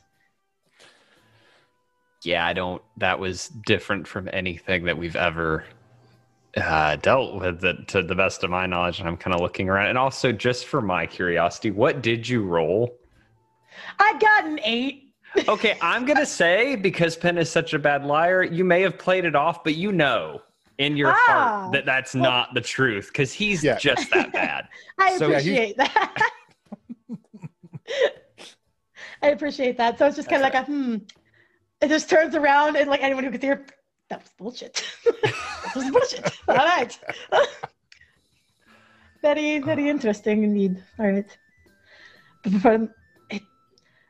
yeah, 2.25 2.45
I 2.47 2.53
don't. 2.53 2.83
That 2.99 3.19
was 3.19 3.49
different 3.49 4.07
from 4.07 4.29
anything 4.33 4.85
that 4.85 4.99
we've 4.99 5.17
ever 5.17 5.65
uh, 6.57 6.97
dealt 6.97 7.41
with, 7.41 7.61
that, 7.61 7.89
to 7.89 8.03
the 8.03 8.15
best 8.15 8.43
of 8.45 8.51
my 8.51 8.67
knowledge. 8.67 8.99
And 8.99 9.09
I'm 9.09 9.17
kind 9.17 9.35
of 9.35 9.41
looking 9.41 9.69
around. 9.69 9.87
And 9.89 9.97
also, 9.99 10.33
just 10.33 10.67
for 10.67 10.83
my 10.83 11.07
curiosity, 11.07 11.71
what 11.71 12.03
did 12.03 12.29
you 12.29 12.43
roll? 12.43 12.95
I 13.99 14.19
got 14.19 14.45
an 14.45 14.61
eight. 14.65 15.05
Okay, 15.47 15.79
I'm 15.81 16.05
gonna 16.07 16.27
say 16.27 16.75
because 16.75 17.17
Pen 17.17 17.39
is 17.39 17.49
such 17.49 17.73
a 17.73 17.79
bad 17.79 18.05
liar, 18.05 18.43
you 18.43 18.65
may 18.65 18.83
have 18.83 18.99
played 18.99 19.25
it 19.25 19.37
off, 19.37 19.63
but 19.63 19.77
you 19.77 19.93
know 19.93 20.43
in 20.79 20.97
your 20.97 21.13
Ah. 21.13 21.15
heart 21.29 21.73
that 21.73 21.87
that's 21.87 22.15
Well- 22.15 22.25
not 22.25 22.53
the 22.53 22.61
truth 22.61 23.11
because 23.13 23.33
he's 23.33 23.63
Yeah. 23.63 23.79
just 23.79 24.11
that 24.11 24.33
bad. 24.33 24.67
I 24.99 25.17
So- 25.19 25.29
Yeah, 25.29 25.39
he- 25.39 25.51
appreciate 25.55 25.77
that. 25.77 26.31
I 29.23 29.29
appreciate 29.29 29.77
that. 29.79 29.99
So 29.99 30.07
it's 30.07 30.17
just 30.17 30.29
kind 30.29 30.43
of 30.43 30.53
like 30.53 30.55
a 30.55 30.65
hmm. 30.65 30.97
It 31.81 31.89
just 31.89 32.11
turns 32.11 32.35
around 32.35 32.77
and 32.77 32.91
like 32.91 33.03
anyone 33.03 33.25
who 33.25 33.31
could 33.31 33.43
hear, 33.43 33.65
that 34.11 34.21
was 34.21 34.31
bullshit. 34.37 34.85
that 35.05 35.73
was 35.75 35.91
bullshit. 35.91 36.31
All 36.49 36.57
right. 36.57 36.99
very, 39.23 39.61
very 39.61 39.89
interesting 39.89 40.45
indeed. 40.45 40.83
All 40.99 41.07
right. 41.07 41.39
But, 42.43 42.63
but, 42.63 42.75
um, 42.75 42.91
it, 43.31 43.43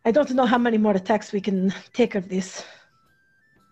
I 0.04 0.10
don't 0.10 0.30
know 0.32 0.46
how 0.46 0.58
many 0.58 0.78
more 0.78 0.94
attacks 0.96 1.32
we 1.32 1.40
can 1.40 1.72
take 1.92 2.16
of 2.16 2.28
this. 2.28 2.64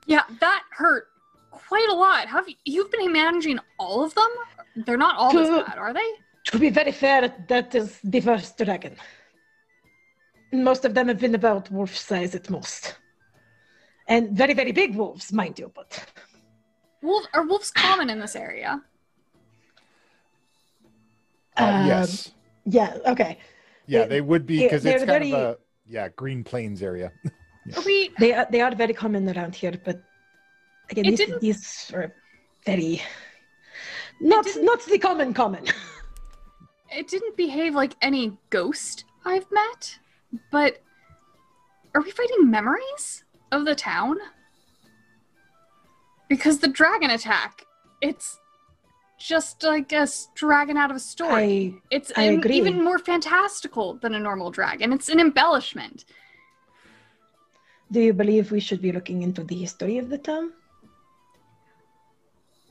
Yeah, 0.06 0.22
that 0.40 0.62
hurt 0.70 1.08
quite 1.50 1.88
a 1.88 1.94
lot. 1.94 2.28
Have 2.28 2.48
you, 2.48 2.54
you've 2.64 2.90
been 2.90 3.12
managing 3.12 3.58
all 3.78 4.04
of 4.04 4.14
them? 4.14 4.30
They're 4.86 4.96
not 4.96 5.16
all 5.16 5.32
this 5.32 5.48
bad, 5.48 5.78
are 5.78 5.92
they? 5.92 6.08
To 6.44 6.58
be 6.58 6.70
very 6.70 6.92
fair, 6.92 7.34
that 7.48 7.74
is 7.74 7.98
the 8.04 8.20
first 8.20 8.56
dragon. 8.56 8.96
Most 10.52 10.84
of 10.84 10.94
them 10.94 11.08
have 11.08 11.18
been 11.20 11.34
about 11.34 11.70
wolf 11.70 11.96
size 11.96 12.34
at 12.34 12.48
most. 12.50 12.96
And 14.08 14.30
very, 14.36 14.54
very 14.54 14.72
big 14.72 14.94
wolves, 14.96 15.32
mind 15.32 15.58
you, 15.58 15.70
but 15.74 16.02
Wolf 17.02 17.26
are 17.34 17.46
wolves 17.46 17.70
common 17.70 18.10
in 18.10 18.18
this 18.18 18.34
area? 18.34 18.82
Uh, 21.56 21.62
Um, 21.62 21.86
yes. 21.86 22.32
yeah, 22.64 22.96
okay. 23.06 23.38
Yeah, 23.86 24.02
they- 24.02 24.08
they 24.08 24.20
would 24.20 24.46
be 24.46 24.62
because 24.62 24.84
it's 24.84 25.04
kind 25.04 25.24
very- 25.24 25.32
of 25.32 25.40
a 25.40 25.58
yeah 25.86 26.08
Green 26.08 26.42
Plains 26.44 26.82
area. 26.82 27.12
Are 27.76 27.82
we 27.82 28.10
They 28.18 28.32
are 28.32 28.46
they 28.50 28.60
are 28.62 28.74
very 28.74 28.94
common 28.94 29.28
around 29.28 29.54
here, 29.54 29.74
but 29.84 30.00
again, 30.90 31.04
these, 31.04 31.18
didn't- 31.18 31.40
these 31.40 31.90
are 31.94 32.12
very 32.64 33.02
didn't- 34.24 34.64
not 34.64 34.80
the 34.86 34.98
common 34.98 35.34
common. 35.34 35.64
it 36.98 37.08
didn't 37.08 37.36
behave 37.36 37.74
like 37.74 37.94
any 38.00 38.36
ghost 38.50 39.04
I've 39.24 39.50
met, 39.50 39.98
but 40.50 40.82
are 41.94 42.02
we 42.02 42.10
fighting 42.10 42.50
memories 42.50 43.24
of 43.52 43.64
the 43.64 43.74
town? 43.74 44.16
Because 46.28 46.58
the 46.58 46.68
dragon 46.68 47.10
attack, 47.10 47.64
it's 48.02 48.38
just 49.18 49.62
like 49.62 49.92
a 49.92 50.06
dragon 50.34 50.76
out 50.76 50.90
of 50.90 50.96
a 50.96 51.00
story. 51.00 51.78
I 51.80 51.94
it's 51.94 52.12
I 52.16 52.24
an- 52.24 52.50
even 52.50 52.84
more 52.84 52.98
fantastical 52.98 53.94
than 53.94 54.14
a 54.14 54.20
normal 54.20 54.50
dragon. 54.50 54.92
It's 54.92 55.08
an 55.08 55.20
embellishment. 55.20 56.04
do 57.90 58.00
you 58.00 58.12
believe 58.12 58.52
we 58.52 58.60
should 58.60 58.82
be 58.82 58.92
looking 58.92 59.22
into 59.22 59.42
the 59.42 59.56
history 59.56 59.96
of 59.98 60.10
the 60.10 60.18
town? 60.18 60.52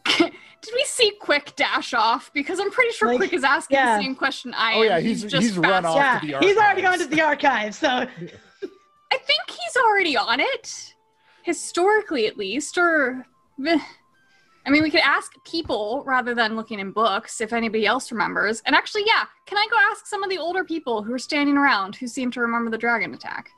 Did 0.61 0.73
we 0.73 0.83
see 0.85 1.11
Quick 1.19 1.53
dash 1.55 1.93
off? 1.93 2.31
Because 2.33 2.59
I'm 2.59 2.71
pretty 2.71 2.91
sure 2.91 3.09
Like, 3.09 3.17
Quick 3.17 3.33
is 3.33 3.43
asking 3.43 3.75
yeah. 3.75 3.97
the 3.97 4.03
same 4.03 4.15
question 4.15 4.53
I 4.53 4.71
am. 4.73 4.77
Oh, 4.79 4.83
yeah, 4.83 4.99
he's- 4.99 5.21
just 5.23 5.35
he's 5.35 5.57
run 5.57 5.85
off 5.85 5.95
yeah, 5.95 6.19
to 6.19 6.39
the 6.39 6.47
he's 6.47 6.57
already 6.57 6.81
gone 6.81 6.99
to 6.99 7.05
the 7.05 7.21
archives, 7.21 7.77
so 7.77 7.87
I 9.11 9.17
think 9.17 9.41
he's 9.49 9.77
already 9.85 10.17
on 10.17 10.39
it, 10.39 10.95
historically 11.43 12.27
at 12.27 12.37
least. 12.37 12.77
Or. 12.77 13.25
I 13.65 14.69
mean, 14.69 14.83
we 14.83 14.91
could 14.91 14.99
ask 15.01 15.31
people 15.45 16.03
rather 16.05 16.35
than 16.35 16.57
looking 16.57 16.79
in 16.79 16.91
books 16.91 17.39
if 17.39 17.53
anybody 17.53 17.85
else 17.85 18.11
remembers. 18.11 18.61
And 18.65 18.75
actually, 18.75 19.03
yeah, 19.05 19.23
can 19.45 19.57
I 19.57 19.65
go 19.71 19.77
ask 19.91 20.05
some 20.05 20.23
of 20.23 20.29
the 20.29 20.37
older 20.37 20.65
people 20.65 21.01
who 21.01 21.13
are 21.13 21.19
standing 21.19 21.55
around 21.57 21.95
who 21.95 22.05
seem 22.05 22.31
to 22.31 22.41
remember 22.41 22.69
the 22.69 22.77
dragon 22.77 23.13
attack? 23.13 23.49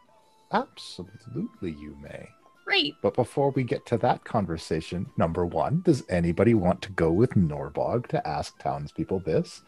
Absolutely, 0.52 1.72
you 1.72 1.98
may. 2.02 2.30
Great. 2.70 2.94
But 3.02 3.16
before 3.16 3.50
we 3.50 3.64
get 3.64 3.84
to 3.88 3.98
that 3.98 4.24
conversation, 4.26 5.10
number 5.18 5.44
one, 5.44 5.82
does 5.82 6.04
anybody 6.08 6.54
want 6.54 6.84
to 6.84 6.92
go 6.92 7.12
with 7.12 7.32
Norbog 7.32 8.06
to 8.10 8.28
ask 8.28 8.60
townspeople 8.60 9.22
this? 9.22 9.64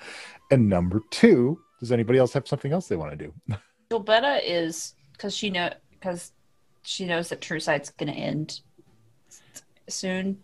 And 0.51 0.69
number 0.69 1.01
two, 1.09 1.59
does 1.79 1.91
anybody 1.91 2.19
else 2.19 2.31
have 2.33 2.47
something 2.47 2.71
else 2.71 2.87
they 2.87 2.95
want 2.95 3.17
to 3.17 3.17
do? 3.17 3.33
Gilbetta 3.89 4.39
is 4.45 4.93
because 5.13 5.35
she 5.35 5.49
know 5.49 5.71
because 5.89 6.33
she 6.83 7.07
knows 7.07 7.29
that 7.29 7.41
True 7.41 7.59
Sight's 7.59 7.89
gonna 7.89 8.11
end 8.11 8.61
soon. 9.89 10.37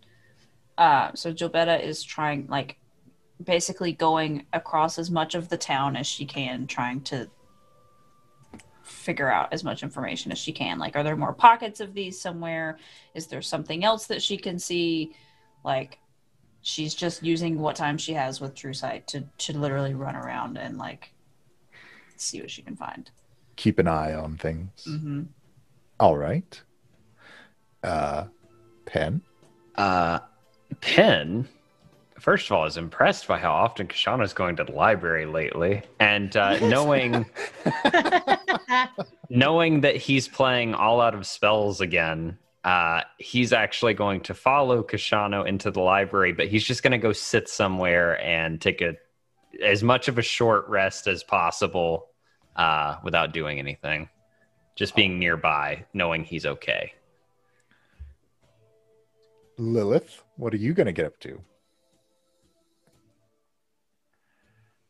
Uh, 0.79 1.11
so 1.13 1.31
Gilbetta 1.31 1.79
is 1.79 2.01
trying 2.01 2.47
like 2.47 2.79
basically 3.43 3.93
going 3.93 4.47
across 4.53 4.97
as 4.97 5.11
much 5.11 5.35
of 5.35 5.47
the 5.49 5.57
town 5.57 5.95
as 5.95 6.07
she 6.07 6.25
can, 6.25 6.65
trying 6.65 7.01
to 7.01 7.29
figure 8.87 9.31
out 9.31 9.53
as 9.53 9.63
much 9.63 9.83
information 9.83 10.31
as 10.31 10.37
she 10.37 10.51
can. 10.51 10.79
Like, 10.79 10.95
are 10.95 11.03
there 11.03 11.15
more 11.15 11.33
pockets 11.33 11.79
of 11.79 11.93
these 11.93 12.19
somewhere? 12.19 12.77
Is 13.13 13.27
there 13.27 13.41
something 13.41 13.83
else 13.83 14.07
that 14.07 14.21
she 14.21 14.37
can 14.37 14.59
see? 14.59 15.13
Like, 15.63 15.99
she's 16.61 16.95
just 16.95 17.23
using 17.23 17.59
what 17.59 17.75
time 17.75 17.97
she 17.97 18.13
has 18.13 18.41
with 18.41 18.55
True 18.55 18.73
Sight 18.73 19.07
to 19.07 19.23
to 19.39 19.57
literally 19.57 19.93
run 19.93 20.15
around 20.15 20.57
and 20.57 20.77
like 20.77 21.13
see 22.15 22.41
what 22.41 22.51
she 22.51 22.61
can 22.61 22.75
find. 22.75 23.09
Keep 23.55 23.79
an 23.79 23.87
eye 23.87 24.13
on 24.13 24.37
things. 24.37 24.85
Mm-hmm. 24.87 25.23
All 25.99 26.17
right. 26.17 26.61
Uh, 27.83 28.25
Pen. 28.85 29.21
Uh, 29.75 30.19
Pen, 30.81 31.47
first 32.19 32.47
of 32.47 32.51
all, 32.53 32.65
is 32.65 32.77
impressed 32.77 33.27
by 33.27 33.37
how 33.37 33.51
often 33.51 33.87
Koshano's 33.87 34.33
going 34.33 34.55
to 34.57 34.63
the 34.63 34.71
library 34.71 35.25
lately, 35.25 35.83
and 35.99 36.35
uh, 36.35 36.59
knowing 36.67 37.25
knowing 39.29 39.81
that 39.81 39.95
he's 39.95 40.27
playing 40.27 40.73
all 40.73 41.01
out 41.01 41.13
of 41.15 41.25
spells 41.25 41.81
again. 41.81 42.37
Uh, 42.63 43.01
he's 43.17 43.53
actually 43.53 43.93
going 43.93 44.19
to 44.19 44.33
follow 44.33 44.83
Koshano 44.83 45.47
into 45.47 45.71
the 45.71 45.79
library, 45.79 46.33
but 46.33 46.47
he's 46.47 46.65
just 46.65 46.83
going 46.83 46.91
to 46.91 46.97
go 46.97 47.13
sit 47.13 47.47
somewhere 47.47 48.21
and 48.21 48.59
take 48.59 48.81
a 48.81 48.95
as 49.63 49.83
much 49.83 50.07
of 50.07 50.17
a 50.17 50.21
short 50.21 50.67
rest 50.67 51.07
as 51.07 51.23
possible 51.23 52.07
uh, 52.55 52.95
without 53.03 53.33
doing 53.33 53.59
anything. 53.59 54.09
Just 54.75 54.95
being 54.95 55.17
nearby, 55.17 55.85
knowing 55.93 56.23
he's 56.23 56.45
okay. 56.45 56.93
Lilith, 59.57 60.23
what 60.35 60.53
are 60.53 60.57
you 60.57 60.73
going 60.73 60.85
to 60.85 60.91
get 60.91 61.05
up 61.05 61.19
to? 61.21 61.41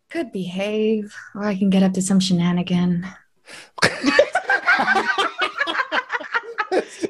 Could 0.09 0.31
behave, 0.31 1.13
or 1.35 1.43
I 1.43 1.55
can 1.57 1.69
get 1.69 1.83
up 1.83 1.93
to 1.93 2.01
some 2.01 2.19
shenanigan. 2.19 3.05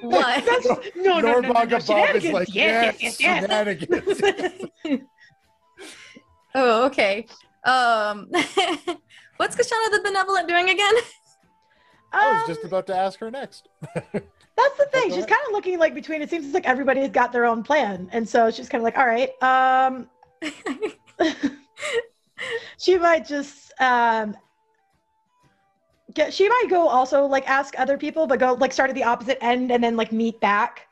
What? 0.01 0.45
That's, 0.45 0.65
no, 0.95 1.19
no, 1.19 1.19
no, 1.19 1.39
no, 1.39 1.39
no, 1.41 1.53
Norbog 1.53 1.77
is 1.77 1.85
shenanigans. 1.85 2.33
like, 2.33 2.53
yes, 2.53 2.95
yes, 2.99 3.19
yes, 3.19 3.19
yes, 3.19 3.41
shenanigans. 4.85 5.01
Oh, 6.55 6.85
okay. 6.87 7.27
Um, 7.65 8.29
what's 9.37 9.55
Koshano 9.55 9.91
the 9.91 10.01
Benevolent 10.03 10.47
doing 10.47 10.69
again? 10.71 10.93
I 12.11 12.31
was 12.31 12.41
Um, 12.41 12.47
just 12.55 12.63
about 12.65 12.87
to 12.87 12.95
ask 12.97 13.19
her 13.19 13.29
next. 13.29 13.67
That's 13.93 14.77
the 14.77 14.87
thing. 14.91 15.09
Go 15.09 15.15
She's 15.15 15.17
ahead. 15.25 15.29
kind 15.29 15.41
of 15.47 15.51
looking 15.51 15.77
like 15.77 15.93
between. 15.93 16.23
It 16.23 16.31
seems 16.31 16.51
like 16.55 16.65
everybody's 16.65 17.09
got 17.09 17.31
their 17.31 17.45
own 17.45 17.61
plan, 17.61 18.09
and 18.11 18.27
so 18.27 18.49
she's 18.49 18.69
kind 18.69 18.81
of 18.81 18.85
like, 18.85 18.97
all 18.97 19.05
right. 19.05 19.29
Um, 19.43 20.09
she 22.77 22.97
might 22.97 23.27
just 23.27 23.73
um, 23.79 24.35
get. 26.13 26.33
She 26.33 26.47
might 26.47 26.65
go 26.69 26.87
also 26.87 27.25
like 27.25 27.47
ask 27.49 27.77
other 27.79 27.97
people, 27.97 28.27
but 28.27 28.39
go 28.39 28.53
like 28.53 28.73
start 28.73 28.89
at 28.89 28.95
the 28.95 29.03
opposite 29.03 29.43
end 29.43 29.71
and 29.71 29.83
then 29.83 29.95
like 29.95 30.11
meet 30.11 30.39
back. 30.39 30.87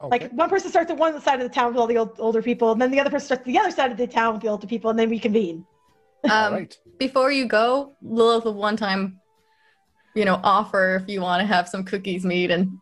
Okay. 0.00 0.24
Like 0.24 0.32
one 0.32 0.48
person 0.48 0.70
starts 0.70 0.90
at 0.90 0.96
one 0.96 1.20
side 1.20 1.40
of 1.40 1.48
the 1.48 1.54
town 1.54 1.68
with 1.68 1.76
all 1.76 1.86
the 1.86 1.98
old, 1.98 2.16
older 2.18 2.42
people, 2.42 2.72
and 2.72 2.82
then 2.82 2.90
the 2.90 2.98
other 2.98 3.10
person 3.10 3.26
starts 3.26 3.40
at 3.40 3.46
the 3.46 3.58
other 3.58 3.70
side 3.70 3.92
of 3.92 3.96
the 3.96 4.06
town 4.06 4.34
with 4.34 4.42
the 4.42 4.48
older 4.48 4.66
people, 4.66 4.90
and 4.90 4.98
then 4.98 5.10
we 5.10 5.18
convene. 5.18 5.64
Um, 6.30 6.52
right. 6.52 6.78
before 7.00 7.32
you 7.32 7.46
go, 7.46 7.96
Lilith 8.00 8.44
will 8.44 8.54
one 8.54 8.76
time, 8.76 9.20
you 10.14 10.24
know, 10.24 10.38
offer 10.44 10.94
if 11.02 11.08
you 11.08 11.20
want 11.20 11.40
to 11.40 11.46
have 11.46 11.68
some 11.68 11.82
cookies 11.82 12.24
made 12.24 12.52
and 12.52 12.78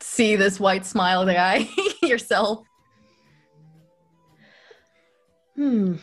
see 0.00 0.36
this 0.36 0.60
white 0.60 0.86
smile 0.86 1.24
the 1.24 1.32
guy 1.32 1.68
yourself. 2.02 2.64
Hmm. 5.56 5.96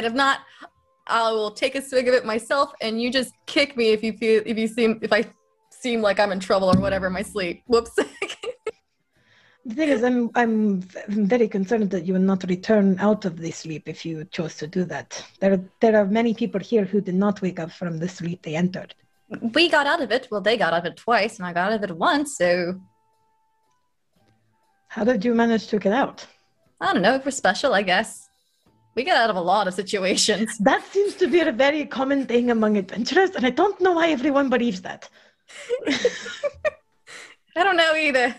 And 0.00 0.06
if 0.06 0.14
not, 0.14 0.38
I 1.08 1.30
will 1.30 1.50
take 1.50 1.74
a 1.74 1.82
swig 1.82 2.08
of 2.08 2.14
it 2.14 2.24
myself, 2.24 2.72
and 2.80 3.02
you 3.02 3.12
just 3.12 3.34
kick 3.44 3.76
me 3.76 3.90
if 3.90 4.02
you 4.02 4.14
feel 4.14 4.42
if 4.46 4.56
you 4.56 4.66
seem 4.66 4.98
if 5.02 5.12
I 5.12 5.26
seem 5.68 6.00
like 6.00 6.18
I'm 6.18 6.32
in 6.32 6.40
trouble 6.40 6.70
or 6.74 6.80
whatever 6.80 7.08
in 7.08 7.12
my 7.12 7.20
sleep. 7.20 7.62
Whoops. 7.66 7.98
The 9.66 9.74
thing 9.74 9.88
is, 9.90 10.02
I'm 10.02 10.30
I'm 10.34 10.80
very 11.30 11.46
concerned 11.46 11.90
that 11.90 12.06
you 12.06 12.14
will 12.14 12.28
not 12.32 12.44
return 12.48 12.98
out 12.98 13.26
of 13.26 13.36
the 13.36 13.50
sleep 13.50 13.90
if 13.90 14.06
you 14.06 14.24
chose 14.24 14.56
to 14.56 14.66
do 14.66 14.84
that. 14.86 15.22
There 15.40 15.62
there 15.82 15.96
are 16.00 16.06
many 16.06 16.32
people 16.32 16.60
here 16.60 16.86
who 16.86 17.02
did 17.02 17.14
not 17.14 17.42
wake 17.42 17.60
up 17.60 17.70
from 17.70 17.98
the 17.98 18.08
sleep 18.08 18.40
they 18.40 18.56
entered. 18.56 18.94
we 19.52 19.68
got 19.68 19.86
out 19.86 20.00
of 20.00 20.10
it. 20.10 20.28
Well, 20.30 20.40
they 20.40 20.56
got 20.56 20.72
out 20.72 20.86
of 20.86 20.92
it 20.92 20.96
twice, 20.96 21.36
and 21.36 21.46
I 21.46 21.52
got 21.52 21.72
out 21.72 21.84
of 21.84 21.90
it 21.90 21.94
once. 21.94 22.38
So 22.38 22.80
How 24.88 25.04
did 25.04 25.26
you 25.26 25.34
manage 25.34 25.66
to 25.66 25.78
get 25.78 25.92
out? 25.92 26.26
I 26.80 26.94
don't 26.94 27.02
know. 27.02 27.20
We're 27.22 27.30
special, 27.30 27.74
I 27.74 27.82
guess. 27.82 28.29
We 28.94 29.04
get 29.04 29.16
out 29.16 29.30
of 29.30 29.36
a 29.36 29.40
lot 29.40 29.68
of 29.68 29.74
situations. 29.74 30.58
That 30.60 30.84
seems 30.92 31.14
to 31.16 31.28
be 31.28 31.40
a 31.40 31.52
very 31.52 31.86
common 31.86 32.26
thing 32.26 32.50
among 32.50 32.76
adventurers, 32.76 33.30
and 33.30 33.46
I 33.46 33.50
don't 33.50 33.80
know 33.80 33.92
why 33.92 34.08
everyone 34.08 34.50
believes 34.50 34.82
that. 34.82 35.08
I 37.56 37.64
don't 37.64 37.76
know 37.76 37.94
either. 37.94 38.34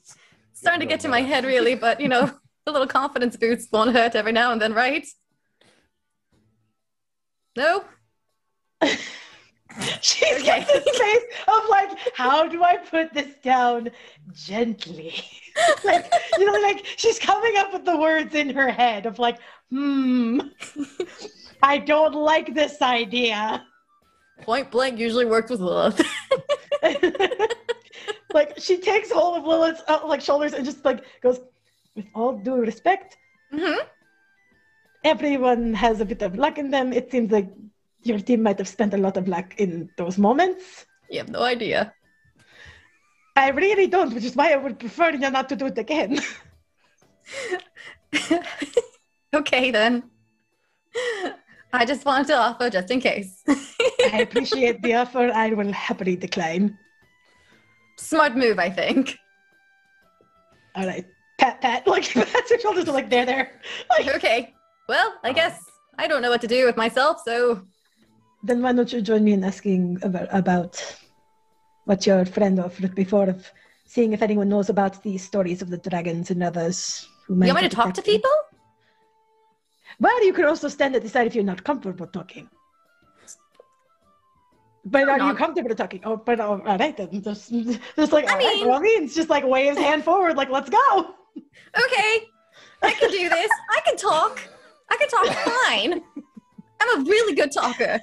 It's 0.00 0.16
starting 0.54 0.80
to 0.80 0.86
get 0.86 1.00
to 1.00 1.08
my 1.08 1.22
head, 1.22 1.44
really, 1.44 1.74
but 1.74 2.00
you 2.00 2.08
know, 2.08 2.26
the 2.66 2.72
little 2.72 2.86
confidence 2.86 3.36
boost 3.36 3.72
won't 3.72 3.94
hurt 3.94 4.14
every 4.14 4.32
now 4.32 4.52
and 4.52 4.60
then, 4.60 4.72
right? 4.74 5.06
No? 7.56 7.84
She's 10.00 10.40
Okay. 10.40 10.60
got 10.60 10.66
this 10.66 10.98
face 10.98 11.22
of 11.48 11.68
like, 11.68 11.90
how 12.14 12.46
do 12.48 12.62
I 12.62 12.76
put 12.78 13.12
this 13.12 13.34
down 13.42 13.90
gently? 14.32 15.14
like, 15.84 16.10
you 16.38 16.44
know, 16.46 16.60
like 16.60 16.84
she's 16.96 17.18
coming 17.18 17.56
up 17.58 17.72
with 17.72 17.84
the 17.84 17.96
words 17.96 18.34
in 18.34 18.50
her 18.50 18.70
head 18.70 19.06
of 19.06 19.18
like, 19.18 19.38
hmm, 19.70 20.40
I 21.62 21.78
don't 21.78 22.14
like 22.14 22.54
this 22.54 22.80
idea. 22.82 23.64
Point 24.42 24.70
blank 24.70 24.98
usually 24.98 25.24
works 25.24 25.50
with 25.50 25.60
Lilith. 25.60 26.06
like 28.34 28.58
she 28.58 28.76
takes 28.78 29.10
hold 29.10 29.38
of 29.38 29.44
Lilith's 29.44 29.82
uh, 29.88 30.00
like 30.04 30.20
shoulders 30.20 30.52
and 30.52 30.64
just 30.64 30.84
like 30.84 31.04
goes, 31.22 31.40
with 31.94 32.06
all 32.14 32.36
due 32.36 32.56
respect, 32.56 33.16
hmm 33.50 33.80
everyone 35.04 35.72
has 35.72 36.00
a 36.00 36.04
bit 36.04 36.20
of 36.22 36.36
luck 36.36 36.58
in 36.58 36.70
them. 36.70 36.92
It 36.92 37.10
seems 37.12 37.30
like 37.30 37.48
your 38.02 38.18
team 38.18 38.42
might 38.42 38.58
have 38.58 38.68
spent 38.68 38.92
a 38.92 38.96
lot 38.96 39.16
of 39.16 39.28
luck 39.28 39.54
in 39.58 39.88
those 39.96 40.18
moments. 40.18 40.86
You 41.08 41.18
have 41.18 41.28
no 41.28 41.42
idea. 41.42 41.94
I 43.36 43.50
really 43.50 43.86
don't, 43.86 44.12
which 44.12 44.24
is 44.24 44.34
why 44.34 44.52
I 44.52 44.56
would 44.56 44.78
prefer 44.80 45.10
you 45.10 45.30
not 45.30 45.48
to 45.50 45.56
do 45.56 45.66
it 45.66 45.78
again. 45.78 46.20
Okay, 49.36 49.70
then. 49.70 50.04
I 51.72 51.84
just 51.84 52.04
wanted 52.04 52.28
to 52.28 52.36
offer 52.36 52.70
just 52.70 52.90
in 52.90 53.00
case. 53.00 53.42
I 53.48 54.20
appreciate 54.22 54.82
the 54.82 54.94
offer. 54.94 55.30
I 55.32 55.50
will 55.50 55.72
happily 55.72 56.16
decline. 56.16 56.78
Smart 57.98 58.36
move, 58.36 58.58
I 58.58 58.70
think. 58.70 59.16
All 60.74 60.86
right. 60.86 61.06
Pat, 61.38 61.60
pat. 61.60 61.86
Like, 61.86 62.12
pats 62.12 62.50
her 62.50 62.58
shoulders 62.58 62.88
are 62.88 62.92
like, 62.92 63.10
there, 63.10 63.26
there. 63.26 63.60
Like, 63.90 64.14
Okay. 64.14 64.54
Well, 64.88 65.14
I 65.24 65.32
guess 65.32 65.58
I 65.98 66.06
don't 66.06 66.22
know 66.22 66.30
what 66.30 66.40
to 66.42 66.46
do 66.46 66.64
with 66.64 66.76
myself, 66.76 67.20
so 67.24 67.66
then 68.42 68.62
why 68.62 68.72
don't 68.72 68.92
you 68.92 69.02
join 69.02 69.24
me 69.24 69.32
in 69.32 69.42
asking 69.42 69.98
about, 70.02 70.28
about 70.30 70.96
what 71.84 72.06
your 72.06 72.24
friend 72.24 72.60
offered 72.60 72.94
before 72.94 73.28
of 73.28 73.50
seeing 73.86 74.12
if 74.12 74.22
anyone 74.22 74.48
knows 74.48 74.68
about 74.68 75.02
these 75.02 75.24
stories 75.24 75.62
of 75.62 75.70
the 75.70 75.78
dragons 75.78 76.30
and 76.30 76.42
others 76.42 77.08
who 77.26 77.34
might 77.34 77.46
you 77.46 77.54
want 77.54 77.64
me 77.64 77.68
to 77.68 77.74
talk 77.74 77.94
to 77.94 78.02
people? 78.02 78.30
Well, 79.98 80.24
you 80.24 80.32
could 80.32 80.44
also 80.44 80.68
stand 80.68 80.94
at 80.94 81.02
the 81.02 81.08
side 81.08 81.26
if 81.26 81.34
you're 81.34 81.44
not 81.44 81.64
comfortable 81.64 82.06
talking. 82.06 82.48
But 84.84 85.08
are 85.08 85.18
you 85.18 85.24
not. 85.24 85.36
comfortable 85.36 85.74
talking? 85.74 86.00
Oh, 86.04 86.16
but 86.16 86.38
all 86.38 86.58
right 86.58 86.96
then. 86.96 87.22
Just, 87.22 87.50
just 87.96 88.12
like, 88.12 88.28
I 88.28 88.32
all 88.32 88.38
right, 88.38 88.56
mean- 88.56 88.68
well, 88.68 88.80
means 88.80 89.14
just 89.14 89.28
like 89.28 89.44
waves 89.44 89.78
hand 89.78 90.04
forward, 90.04 90.36
like, 90.36 90.50
let's 90.50 90.70
go. 90.70 91.14
Okay, 91.36 92.22
I 92.82 92.92
can 92.92 93.10
do 93.10 93.28
this. 93.28 93.50
I 93.70 93.80
can 93.84 93.96
talk. 93.96 94.40
I 94.88 94.96
can 94.96 95.08
talk 95.08 95.26
fine. 95.26 96.02
I'm 96.80 97.00
a 97.00 97.04
really 97.04 97.34
good 97.34 97.52
talker. 97.52 98.00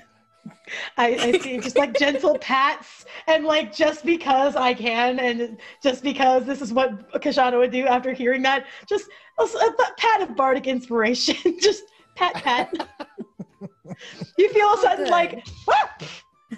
I, 0.97 1.07
I 1.15 1.31
see 1.39 1.59
just 1.59 1.77
like 1.77 1.97
gentle 1.97 2.37
pats 2.37 3.05
and 3.27 3.45
like 3.45 3.73
just 3.73 4.05
because 4.05 4.55
I 4.55 4.73
can 4.73 5.19
and 5.19 5.57
just 5.81 6.03
because 6.03 6.45
this 6.45 6.61
is 6.61 6.71
what 6.73 7.11
Koshano 7.21 7.57
would 7.59 7.71
do 7.71 7.85
after 7.85 8.13
hearing 8.13 8.41
that, 8.43 8.65
just 8.87 9.09
a, 9.39 9.73
pat 9.97 10.21
of 10.21 10.35
bardic 10.35 10.67
inspiration. 10.67 11.35
just 11.61 11.83
pat 12.15 12.35
pat. 12.35 12.71
you 14.37 14.49
feel 14.49 14.73
a 14.73 14.77
sudden 14.77 15.07
like 15.09 15.45
"Ah!" 15.69 15.95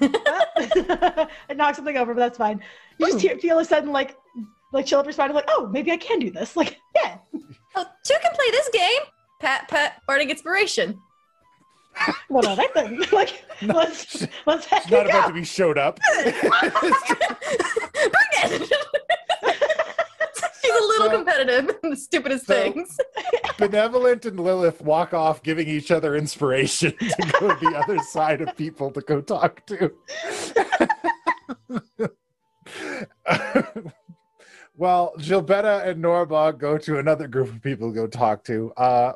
and 1.49 1.57
knock 1.57 1.75
something 1.75 1.97
over, 1.97 2.13
but 2.13 2.19
that's 2.19 2.37
fine. 2.37 2.61
You 2.99 3.07
just 3.07 3.17
Ooh. 3.17 3.27
hear, 3.27 3.37
feel 3.37 3.59
a 3.59 3.65
sudden 3.65 3.91
like 3.91 4.17
like 4.73 4.85
chill 4.85 4.99
up 4.99 5.05
your 5.05 5.13
spine, 5.13 5.33
like, 5.33 5.45
oh, 5.47 5.67
maybe 5.71 5.91
I 5.91 5.97
can 5.97 6.19
do 6.19 6.29
this. 6.29 6.55
Like, 6.57 6.77
yeah. 6.95 7.17
Oh, 7.75 7.85
two 8.03 8.15
can 8.21 8.31
play 8.33 8.51
this 8.51 8.69
game. 8.73 9.01
Pat, 9.39 9.67
pat, 9.69 10.01
bardic 10.05 10.29
inspiration. 10.29 10.99
Well, 12.29 12.45
all 12.45 12.57
right 12.57 12.73
then. 12.73 13.01
like, 13.11 13.45
let's 13.61 14.27
let's 14.45 14.65
heck 14.65 14.83
She's 14.83 14.91
not 14.91 15.05
about 15.05 15.27
to 15.27 15.33
be 15.33 15.45
showed 15.45 15.77
up. 15.77 15.99
Bring 16.13 16.33
it. 18.43 18.71
A 20.75 20.87
little 20.87 21.09
competitive 21.09 21.77
in 21.83 21.89
the 21.91 21.95
stupidest 21.95 22.45
so- 22.45 22.53
things. 22.53 22.97
Benevolent 23.57 24.25
and 24.25 24.39
Lilith 24.39 24.81
walk 24.81 25.13
off, 25.13 25.41
giving 25.43 25.67
each 25.67 25.91
other 25.91 26.15
inspiration 26.15 26.93
to 26.97 27.31
go 27.39 27.55
to 27.55 27.69
the 27.69 27.75
other 27.83 27.99
side 27.99 28.41
of 28.41 28.55
people 28.57 28.91
to 28.91 29.01
go 29.01 29.21
talk 29.21 29.65
to. 29.67 29.91
well, 34.75 35.13
Gilbetta 35.17 35.87
and 35.87 36.03
Norbog 36.03 36.57
go 36.57 36.77
to 36.77 36.99
another 36.99 37.27
group 37.27 37.49
of 37.49 37.61
people 37.61 37.91
to 37.91 37.95
go 37.95 38.07
talk 38.07 38.43
to. 38.45 38.71
Uh, 38.73 39.13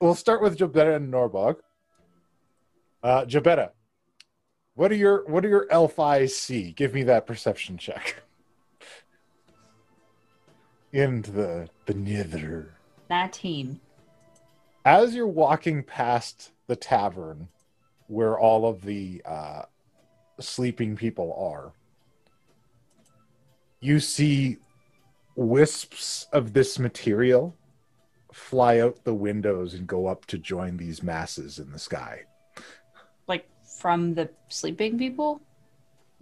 we'll 0.00 0.14
start 0.14 0.42
with 0.42 0.58
Gilbetta 0.58 0.96
and 0.96 1.12
Norbog. 1.12 1.56
Uh, 3.02 3.24
Gilbetta, 3.24 3.70
what 4.74 4.90
are 4.92 4.96
your 4.96 5.24
what 5.28 5.44
are 5.44 5.48
your 5.48 5.66
elf 5.70 5.98
eyes 5.98 6.36
see? 6.36 6.72
Give 6.72 6.94
me 6.94 7.02
that 7.04 7.26
perception 7.26 7.78
check. 7.78 8.22
Into 10.92 11.30
the 11.30 11.68
the 11.86 11.94
nether. 11.94 12.74
19. 13.08 13.80
as 14.84 15.14
you're 15.14 15.26
walking 15.26 15.82
past 15.82 16.52
the 16.66 16.76
tavern 16.76 17.48
where 18.06 18.38
all 18.38 18.66
of 18.66 18.82
the 18.82 19.22
uh, 19.24 19.62
sleeping 20.40 20.96
people 20.96 21.34
are, 21.38 21.72
you 23.80 24.00
see 24.00 24.58
wisps 25.34 26.26
of 26.32 26.52
this 26.52 26.78
material 26.78 27.54
fly 28.32 28.78
out 28.78 29.04
the 29.04 29.14
windows 29.14 29.74
and 29.74 29.86
go 29.86 30.06
up 30.06 30.24
to 30.26 30.38
join 30.38 30.76
these 30.76 31.02
masses 31.02 31.58
in 31.58 31.70
the 31.70 31.78
sky. 31.78 32.22
Like 33.28 33.46
from 33.78 34.14
the 34.14 34.30
sleeping 34.48 34.98
people? 34.98 35.40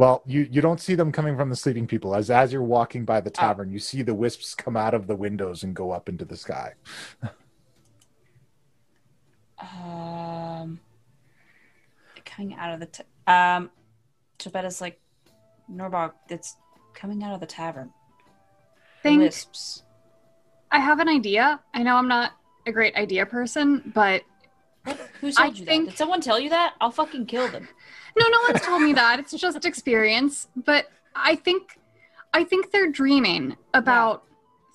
Well, 0.00 0.22
you, 0.24 0.48
you 0.50 0.62
don't 0.62 0.80
see 0.80 0.94
them 0.94 1.12
coming 1.12 1.36
from 1.36 1.50
the 1.50 1.56
sleeping 1.56 1.86
people. 1.86 2.14
As 2.14 2.30
as 2.30 2.54
you're 2.54 2.62
walking 2.62 3.04
by 3.04 3.20
the 3.20 3.28
tavern, 3.28 3.70
you 3.70 3.78
see 3.78 4.00
the 4.00 4.14
wisps 4.14 4.54
come 4.54 4.74
out 4.74 4.94
of 4.94 5.06
the 5.06 5.14
windows 5.14 5.62
and 5.62 5.76
go 5.76 5.90
up 5.90 6.08
into 6.08 6.24
the 6.24 6.38
sky. 6.38 6.72
Um, 9.58 10.80
coming 12.24 12.54
out 12.54 12.72
of 12.72 12.80
the 12.80 12.86
t- 12.86 13.02
um, 13.26 13.68
Jabetta's 14.38 14.80
like 14.80 14.98
Norbog. 15.70 16.12
It's 16.30 16.56
coming 16.94 17.22
out 17.22 17.34
of 17.34 17.40
the 17.40 17.46
tavern. 17.46 17.92
The 19.04 19.18
wisps. 19.18 19.82
I 20.70 20.78
have 20.78 21.00
an 21.00 21.10
idea. 21.10 21.60
I 21.74 21.82
know 21.82 21.96
I'm 21.96 22.08
not 22.08 22.32
a 22.66 22.72
great 22.72 22.94
idea 22.94 23.26
person, 23.26 23.92
but 23.94 24.22
Who 25.20 25.28
I 25.36 25.48
told 25.48 25.58
you 25.58 25.66
think- 25.66 25.84
that? 25.84 25.90
Did 25.90 25.98
someone 25.98 26.22
tell 26.22 26.40
you 26.40 26.48
that? 26.48 26.72
I'll 26.80 26.90
fucking 26.90 27.26
kill 27.26 27.48
them. 27.48 27.68
No, 28.18 28.26
no 28.28 28.38
one's 28.48 28.60
told 28.62 28.82
me 28.82 28.92
that. 28.94 29.18
It's 29.18 29.32
just 29.32 29.64
experience. 29.64 30.48
But 30.56 30.86
I 31.14 31.36
think, 31.36 31.78
I 32.34 32.44
think 32.44 32.70
they're 32.70 32.90
dreaming 32.90 33.56
about 33.74 34.24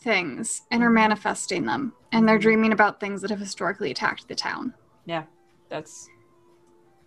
things 0.01 0.61
and 0.71 0.83
are 0.83 0.89
manifesting 0.89 1.65
them, 1.65 1.93
and 2.11 2.27
they're 2.27 2.37
dreaming 2.39 2.71
about 2.71 2.99
things 2.99 3.21
that 3.21 3.29
have 3.29 3.39
historically 3.39 3.91
attacked 3.91 4.27
the 4.27 4.35
town. 4.35 4.73
Yeah, 5.05 5.23
that's. 5.69 6.09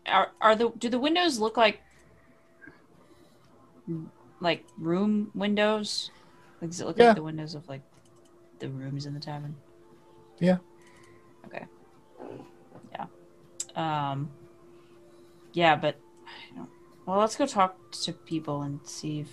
Are 0.07 0.29
are 0.41 0.57
the 0.57 0.71
do 0.79 0.89
the 0.89 0.99
windows 0.99 1.39
look 1.39 1.57
like 1.57 1.81
like 4.41 4.65
room 4.79 5.31
windows? 5.35 6.11
Like, 6.61 6.71
does 6.71 6.81
it 6.81 6.87
look 6.87 6.99
Yeah. 6.99 7.09
like 7.09 7.17
the 7.17 7.23
windows 7.23 7.55
of 7.55 7.69
like 7.69 7.83
the 8.59 8.69
rooms 8.69 9.07
in 9.07 9.15
the 9.15 9.21
tavern? 9.21 9.55
Yeah. 10.39 10.59
Okay. 11.47 11.67
Yeah. 12.93 13.07
Um. 13.77 14.31
Yeah, 15.53 15.77
but 15.77 15.97
I 15.97 15.99
don't- 15.99 16.08
well, 17.07 17.19
let's 17.19 17.37
go 17.37 17.47
talk 17.47 17.77
to 18.03 18.13
people 18.13 18.63
and 18.63 18.81
see 18.87 19.21
if 19.21 19.29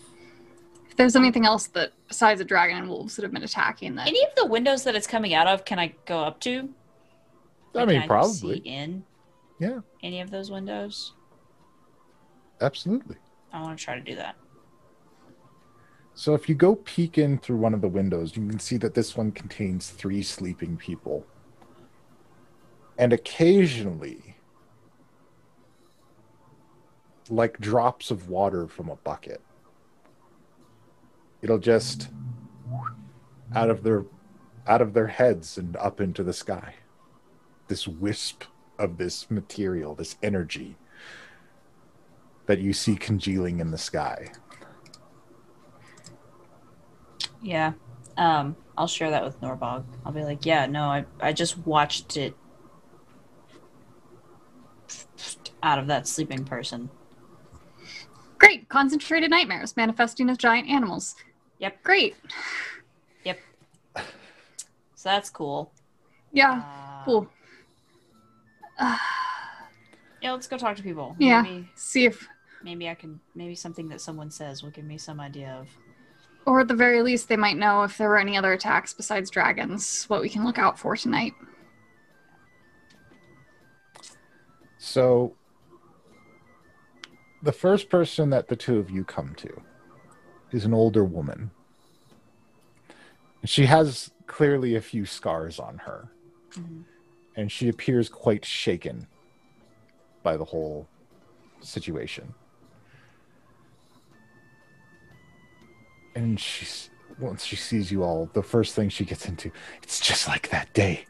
If 0.90 0.96
there's 0.96 1.16
anything 1.16 1.46
else 1.46 1.68
that 1.68 1.92
besides 2.08 2.40
the 2.40 2.46
dragon 2.46 2.78
and 2.78 2.90
wolves 2.90 3.16
that 3.16 3.24
have 3.24 3.34
been 3.34 3.44
attacking 3.44 3.96
that 3.96 4.08
any 4.08 4.24
of 4.24 4.34
the 4.36 4.46
windows 4.46 4.84
that 4.84 4.96
it's 4.96 5.08
coming 5.08 5.34
out 5.34 5.48
of. 5.48 5.66
Can 5.66 5.80
I 5.80 5.94
go 6.06 6.20
up 6.20 6.40
to? 6.42 6.70
I 7.74 7.80
Like, 7.80 7.88
mean, 7.90 8.00
can 8.02 8.08
probably. 8.08 8.34
see 8.34 8.62
in. 8.64 9.04
Yeah. 9.60 9.80
Any 10.04 10.22
of 10.22 10.32
those 10.32 10.50
windows? 10.52 11.14
Absolutely. 12.62 13.18
I 13.52 13.62
want 13.62 13.78
to 13.78 13.84
try 13.84 13.96
to 13.96 14.02
do 14.02 14.16
that. 14.16 14.36
So 16.14 16.34
if 16.34 16.48
you 16.48 16.56
go 16.56 16.76
peek 16.76 17.18
in 17.18 17.38
through 17.40 17.58
one 17.58 17.74
of 17.74 17.82
the 17.82 17.90
windows, 17.90 18.38
you 18.38 18.48
can 18.48 18.60
see 18.60 18.78
that 18.78 18.94
this 18.94 19.18
one 19.18 19.32
contains 19.34 19.90
three 19.90 20.24
sleeping 20.24 20.78
people. 20.78 21.26
And 22.98 23.12
occasionally, 23.12 24.35
like 27.30 27.60
drops 27.60 28.12
of 28.12 28.30
water 28.30 28.68
from 28.68 28.90
a 28.90 28.96
bucket. 28.98 29.42
It'll 31.42 31.60
just 31.60 32.10
out 33.54 33.70
of 33.70 33.84
their 33.84 34.06
out 34.68 34.82
of 34.82 34.94
their 34.94 35.08
heads 35.08 35.58
and 35.58 35.76
up 35.78 36.02
into 36.02 36.24
the 36.24 36.34
sky. 36.34 36.76
This 37.68 37.88
wisp 37.88 38.44
of 38.78 38.98
this 38.98 39.30
material, 39.30 39.96
this 39.96 40.18
energy 40.22 40.76
that 42.46 42.60
you 42.60 42.74
see 42.74 42.96
congealing 42.96 43.60
in 43.60 43.72
the 43.72 43.78
sky. 43.78 44.32
Yeah. 47.42 47.74
Um, 48.18 48.56
I'll 48.78 48.88
share 48.88 49.12
that 49.12 49.24
with 49.24 49.40
Norbog. 49.42 49.84
I'll 50.06 50.12
be 50.12 50.24
like, 50.24 50.46
yeah, 50.46 50.66
no, 50.66 50.84
I, 50.84 51.06
I 51.20 51.34
just 51.34 51.58
watched 51.60 52.18
it 52.18 52.36
out 55.62 55.80
of 55.80 55.88
that 55.88 56.08
sleeping 56.08 56.46
person. 56.46 56.90
Great. 58.46 58.70
Concentrated 58.70 59.30
nightmares 59.30 59.76
manifesting 59.76 60.30
as 60.30 60.38
giant 60.38 60.70
animals. 60.70 61.16
Yep. 61.60 61.84
Great. 61.84 62.16
Yep. 63.24 63.40
So 63.96 64.04
that's 65.10 65.30
cool. 65.30 65.72
Yeah. 66.32 66.62
Uh, 66.66 67.06
Cool. 67.06 67.28
Uh, 68.80 68.98
Yeah, 70.22 70.32
let's 70.32 70.48
go 70.48 70.58
talk 70.58 70.76
to 70.78 70.82
people. 70.84 71.16
Yeah. 71.20 71.44
Maybe, 71.44 71.70
see 71.76 72.06
if, 72.06 72.28
maybe 72.64 72.90
I 72.90 72.96
can. 72.96 73.20
Maybe 73.36 73.54
something 73.54 73.88
that 73.90 74.02
someone 74.02 74.32
says 74.32 74.64
will 74.64 74.72
give 74.72 74.86
me 74.86 74.98
some 74.98 75.20
idea 75.20 75.52
of. 75.60 75.68
or 76.48 76.62
at 76.62 76.68
the 76.68 76.74
very 76.74 77.04
least, 77.04 77.28
they 77.30 77.38
might 77.38 77.58
know 77.58 77.84
if 77.84 77.96
there 78.00 78.10
were 78.10 78.18
any 78.18 78.36
other 78.36 78.54
attacks 78.54 78.92
besides 78.92 79.30
dragons, 79.30 80.06
what 80.06 80.22
we 80.22 80.30
can 80.30 80.44
look 80.44 80.58
out 80.58 80.80
for 80.80 80.96
tonight. 80.98 81.34
So, 84.80 85.36
the 87.46 87.52
first 87.52 87.90
person 87.90 88.32
that 88.32 88.48
the 88.48 88.56
two 88.56 88.80
of 88.80 88.90
you 88.90 89.04
come 89.04 89.36
to 89.36 89.62
is 90.52 90.66
an 90.66 90.74
older 90.74 91.04
woman. 91.04 91.52
She 93.46 93.68
has 93.68 94.12
clearly 94.26 94.76
a 94.76 94.82
few 94.82 95.06
scars 95.06 95.60
on 95.60 95.78
her, 95.80 96.10
Mhm. 96.54 96.86
and 97.36 97.52
she 97.52 97.70
appears 97.70 98.10
quite 98.10 98.44
shaken 98.44 99.08
by 100.24 100.36
the 100.38 100.46
whole 100.46 100.88
situation. 101.62 102.34
And 106.16 106.40
she's 106.40 106.90
once 107.20 107.46
she 107.46 107.56
sees 107.56 107.92
you 107.92 108.04
all, 108.04 108.26
the 108.34 108.44
first 108.44 108.74
thing 108.76 108.90
she 108.90 109.06
gets 109.06 109.26
into, 109.28 109.50
it's 109.84 110.00
just 110.02 110.28
like 110.28 110.50
that 110.50 110.74
day. 110.74 111.06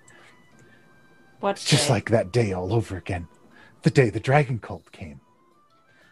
What? 1.40 1.52
It's 1.52 1.66
just 1.70 1.88
day? 1.88 1.94
like 1.94 2.10
that 2.10 2.32
day 2.32 2.52
all 2.54 2.74
over 2.74 2.98
again. 2.98 3.28
The 3.84 3.90
day 3.90 4.10
the 4.10 4.20
dragon 4.20 4.60
cult 4.60 4.92
came. 4.92 5.22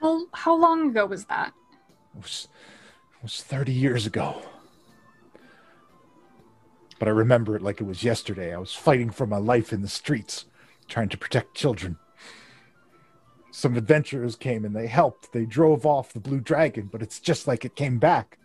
How, 0.03 0.25
how 0.33 0.53
long 0.53 0.89
ago 0.89 1.05
was 1.05 1.23
that? 1.27 1.53
It 2.13 2.21
was, 2.21 2.49
it 3.15 3.23
was 3.23 3.41
30 3.41 3.71
years 3.71 4.05
ago. 4.05 4.41
But 6.99 7.07
I 7.07 7.11
remember 7.11 7.55
it 7.55 7.61
like 7.61 7.79
it 7.79 7.85
was 7.85 8.03
yesterday. 8.03 8.53
I 8.53 8.57
was 8.57 8.73
fighting 8.73 9.11
for 9.11 9.25
my 9.25 9.37
life 9.37 9.71
in 9.71 9.81
the 9.81 9.87
streets, 9.87 10.43
trying 10.89 11.07
to 11.07 11.17
protect 11.17 11.55
children. 11.55 11.97
Some 13.51 13.77
adventurers 13.77 14.35
came 14.35 14.65
and 14.65 14.75
they 14.75 14.87
helped. 14.87 15.31
They 15.31 15.45
drove 15.45 15.85
off 15.85 16.11
the 16.11 16.19
blue 16.19 16.41
dragon, 16.41 16.89
but 16.91 17.01
it's 17.01 17.21
just 17.21 17.47
like 17.47 17.63
it 17.63 17.77
came 17.77 17.97
back. 17.97 18.37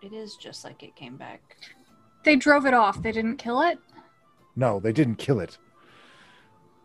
It 0.00 0.12
is 0.12 0.36
just 0.36 0.62
like 0.62 0.84
it 0.84 0.94
came 0.94 1.16
back. 1.16 1.56
They 2.24 2.36
drove 2.36 2.66
it 2.66 2.74
off. 2.74 3.02
They 3.02 3.10
didn't 3.10 3.38
kill 3.38 3.62
it? 3.62 3.80
No, 4.54 4.78
they 4.78 4.92
didn't 4.92 5.16
kill 5.16 5.40
it. 5.40 5.58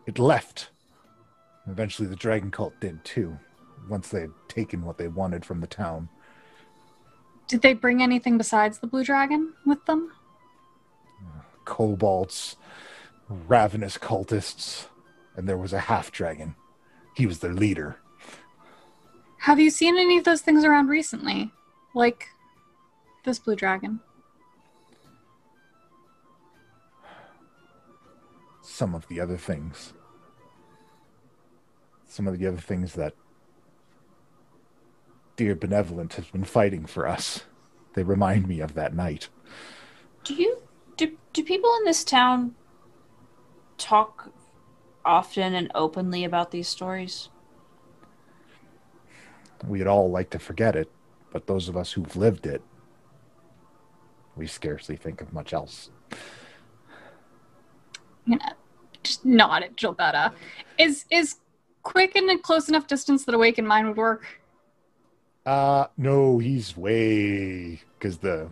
It 0.04 0.18
left. 0.18 0.70
Eventually, 1.68 2.08
the 2.08 2.16
dragon 2.16 2.50
cult 2.50 2.78
did 2.80 3.04
too, 3.04 3.38
once 3.88 4.08
they 4.08 4.22
had 4.22 4.32
taken 4.48 4.82
what 4.82 4.98
they 4.98 5.08
wanted 5.08 5.44
from 5.44 5.60
the 5.60 5.66
town. 5.66 6.08
Did 7.46 7.62
they 7.62 7.74
bring 7.74 8.02
anything 8.02 8.38
besides 8.38 8.78
the 8.78 8.86
blue 8.86 9.04
dragon 9.04 9.54
with 9.64 9.84
them? 9.86 10.12
kobolds, 11.68 12.56
ravenous 13.28 13.98
cultists, 13.98 14.86
and 15.36 15.46
there 15.46 15.58
was 15.58 15.74
a 15.74 15.80
half 15.80 16.10
dragon. 16.10 16.54
He 17.14 17.26
was 17.26 17.40
their 17.40 17.52
leader. 17.52 17.98
Have 19.40 19.60
you 19.60 19.68
seen 19.70 19.98
any 19.98 20.16
of 20.16 20.24
those 20.24 20.40
things 20.40 20.64
around 20.64 20.88
recently? 20.88 21.52
Like 21.94 22.28
this 23.24 23.38
blue 23.38 23.54
dragon? 23.54 24.00
Some 28.62 28.94
of 28.94 29.06
the 29.08 29.20
other 29.20 29.36
things. 29.36 29.92
Some 32.08 32.26
of 32.26 32.38
the 32.38 32.46
other 32.46 32.56
things 32.56 32.94
that 32.94 33.14
dear 35.36 35.54
benevolent 35.54 36.14
has 36.14 36.26
been 36.26 36.42
fighting 36.42 36.86
for 36.86 37.06
us. 37.06 37.44
They 37.94 38.02
remind 38.02 38.48
me 38.48 38.60
of 38.60 38.74
that 38.74 38.94
night. 38.94 39.28
Do 40.24 40.34
you 40.34 40.62
do 40.96 41.16
do 41.32 41.44
people 41.44 41.72
in 41.78 41.84
this 41.84 42.02
town 42.02 42.54
talk 43.76 44.32
often 45.04 45.54
and 45.54 45.70
openly 45.74 46.24
about 46.24 46.50
these 46.50 46.66
stories? 46.66 47.28
We'd 49.66 49.86
all 49.86 50.10
like 50.10 50.30
to 50.30 50.38
forget 50.38 50.74
it, 50.74 50.90
but 51.30 51.46
those 51.46 51.68
of 51.68 51.76
us 51.76 51.92
who've 51.92 52.16
lived 52.16 52.46
it, 52.46 52.62
we 54.34 54.46
scarcely 54.46 54.96
think 54.96 55.20
of 55.20 55.32
much 55.32 55.52
else. 55.52 55.90
I'm 58.26 58.38
gonna 58.38 58.54
just 59.02 59.24
nod 59.24 59.62
at 59.62 59.76
Gilbetta. 59.76 60.14
Uh, 60.14 60.30
is 60.78 61.04
is 61.10 61.36
quick 61.88 62.14
and 62.16 62.30
a 62.30 62.38
close 62.38 62.68
enough 62.68 62.86
distance 62.86 63.24
that 63.24 63.34
a 63.34 63.36
awakened 63.36 63.66
mind 63.66 63.88
would 63.88 63.96
work? 63.96 64.24
Uh 65.46 65.86
no, 65.96 66.38
he's 66.38 66.76
way 66.76 67.80
because 67.98 68.18
the 68.18 68.48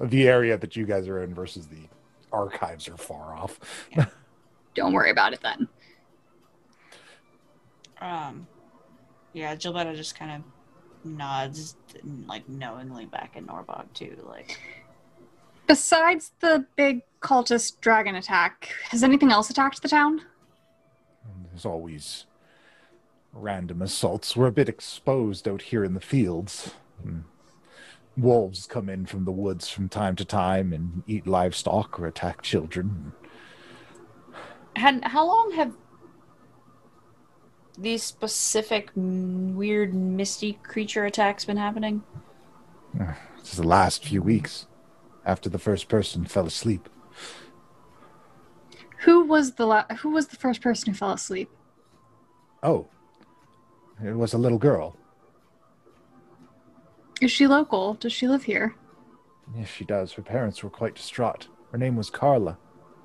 the 0.00 0.28
area 0.28 0.58
that 0.58 0.76
you 0.76 0.84
guys 0.84 1.08
are 1.08 1.22
in 1.22 1.34
versus 1.34 1.66
the 1.66 1.88
archives 2.32 2.86
are 2.88 2.98
far 2.98 3.34
off. 3.34 3.58
Don't 4.74 4.92
worry 4.92 5.10
about 5.10 5.32
it 5.32 5.40
then. 5.40 5.68
Um, 7.98 8.46
yeah, 9.32 9.54
Gilbetta 9.56 9.96
just 9.96 10.18
kind 10.18 10.32
of 10.32 11.06
nods, 11.10 11.76
like 12.26 12.46
knowingly 12.46 13.06
back 13.06 13.32
at 13.36 13.46
Norbog 13.46 13.86
too. 13.94 14.18
Like, 14.28 14.60
Besides 15.66 16.32
the 16.40 16.66
big 16.76 17.00
cultist 17.20 17.80
dragon 17.80 18.14
attack, 18.14 18.68
has 18.90 19.02
anything 19.02 19.32
else 19.32 19.48
attacked 19.48 19.80
the 19.80 19.88
town? 19.88 20.20
There's 21.50 21.64
always 21.64 22.26
random 23.40 23.82
assaults. 23.82 24.36
We're 24.36 24.46
a 24.46 24.52
bit 24.52 24.68
exposed 24.68 25.46
out 25.48 25.62
here 25.62 25.84
in 25.84 25.94
the 25.94 26.00
fields. 26.00 26.74
And 27.04 27.24
wolves 28.16 28.66
come 28.66 28.88
in 28.88 29.06
from 29.06 29.24
the 29.24 29.32
woods 29.32 29.68
from 29.68 29.88
time 29.88 30.16
to 30.16 30.24
time 30.24 30.72
and 30.72 31.02
eat 31.06 31.26
livestock 31.26 32.00
or 32.00 32.06
attack 32.06 32.42
children. 32.42 33.12
had 34.74 35.04
how 35.04 35.26
long 35.26 35.52
have 35.52 35.74
these 37.78 38.02
specific 38.02 38.90
weird 38.94 39.94
misty 39.94 40.54
creature 40.62 41.04
attacks 41.04 41.44
been 41.44 41.58
happening? 41.58 42.02
This 43.38 43.52
is 43.52 43.58
the 43.58 43.66
last 43.66 44.04
few 44.04 44.22
weeks 44.22 44.66
after 45.26 45.50
the 45.50 45.58
first 45.58 45.88
person 45.88 46.24
fell 46.24 46.46
asleep. 46.46 46.88
Who 49.00 49.24
was 49.24 49.54
the 49.54 49.66
la- 49.66 49.86
who 49.98 50.10
was 50.10 50.28
the 50.28 50.36
first 50.36 50.62
person 50.62 50.92
who 50.92 50.98
fell 50.98 51.12
asleep? 51.12 51.50
Oh, 52.62 52.88
it 54.04 54.12
was 54.12 54.34
a 54.34 54.38
little 54.38 54.58
girl. 54.58 54.96
Is 57.20 57.30
she 57.30 57.46
local? 57.46 57.94
Does 57.94 58.12
she 58.12 58.28
live 58.28 58.44
here? 58.44 58.74
Yes, 59.56 59.68
she 59.68 59.84
does. 59.84 60.12
Her 60.12 60.22
parents 60.22 60.62
were 60.62 60.70
quite 60.70 60.94
distraught. 60.94 61.48
Her 61.72 61.78
name 61.78 61.96
was 61.96 62.10
Carla. 62.10 62.58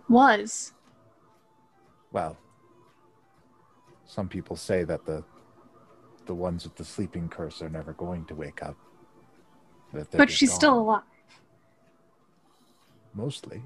Was. 0.09 0.73
Well, 2.11 2.37
some 4.05 4.27
people 4.27 4.55
say 4.55 4.83
that 4.83 5.05
the 5.05 5.23
the 6.25 6.35
ones 6.35 6.65
with 6.65 6.75
the 6.75 6.85
sleeping 6.85 7.27
curse 7.29 7.61
are 7.61 7.69
never 7.69 7.93
going 7.93 8.25
to 8.25 8.35
wake 8.35 8.61
up. 8.61 8.75
That 9.93 10.11
they're 10.11 10.19
But 10.19 10.29
she's 10.29 10.53
still 10.53 10.79
alive. 10.79 11.03
mostly. 13.13 13.61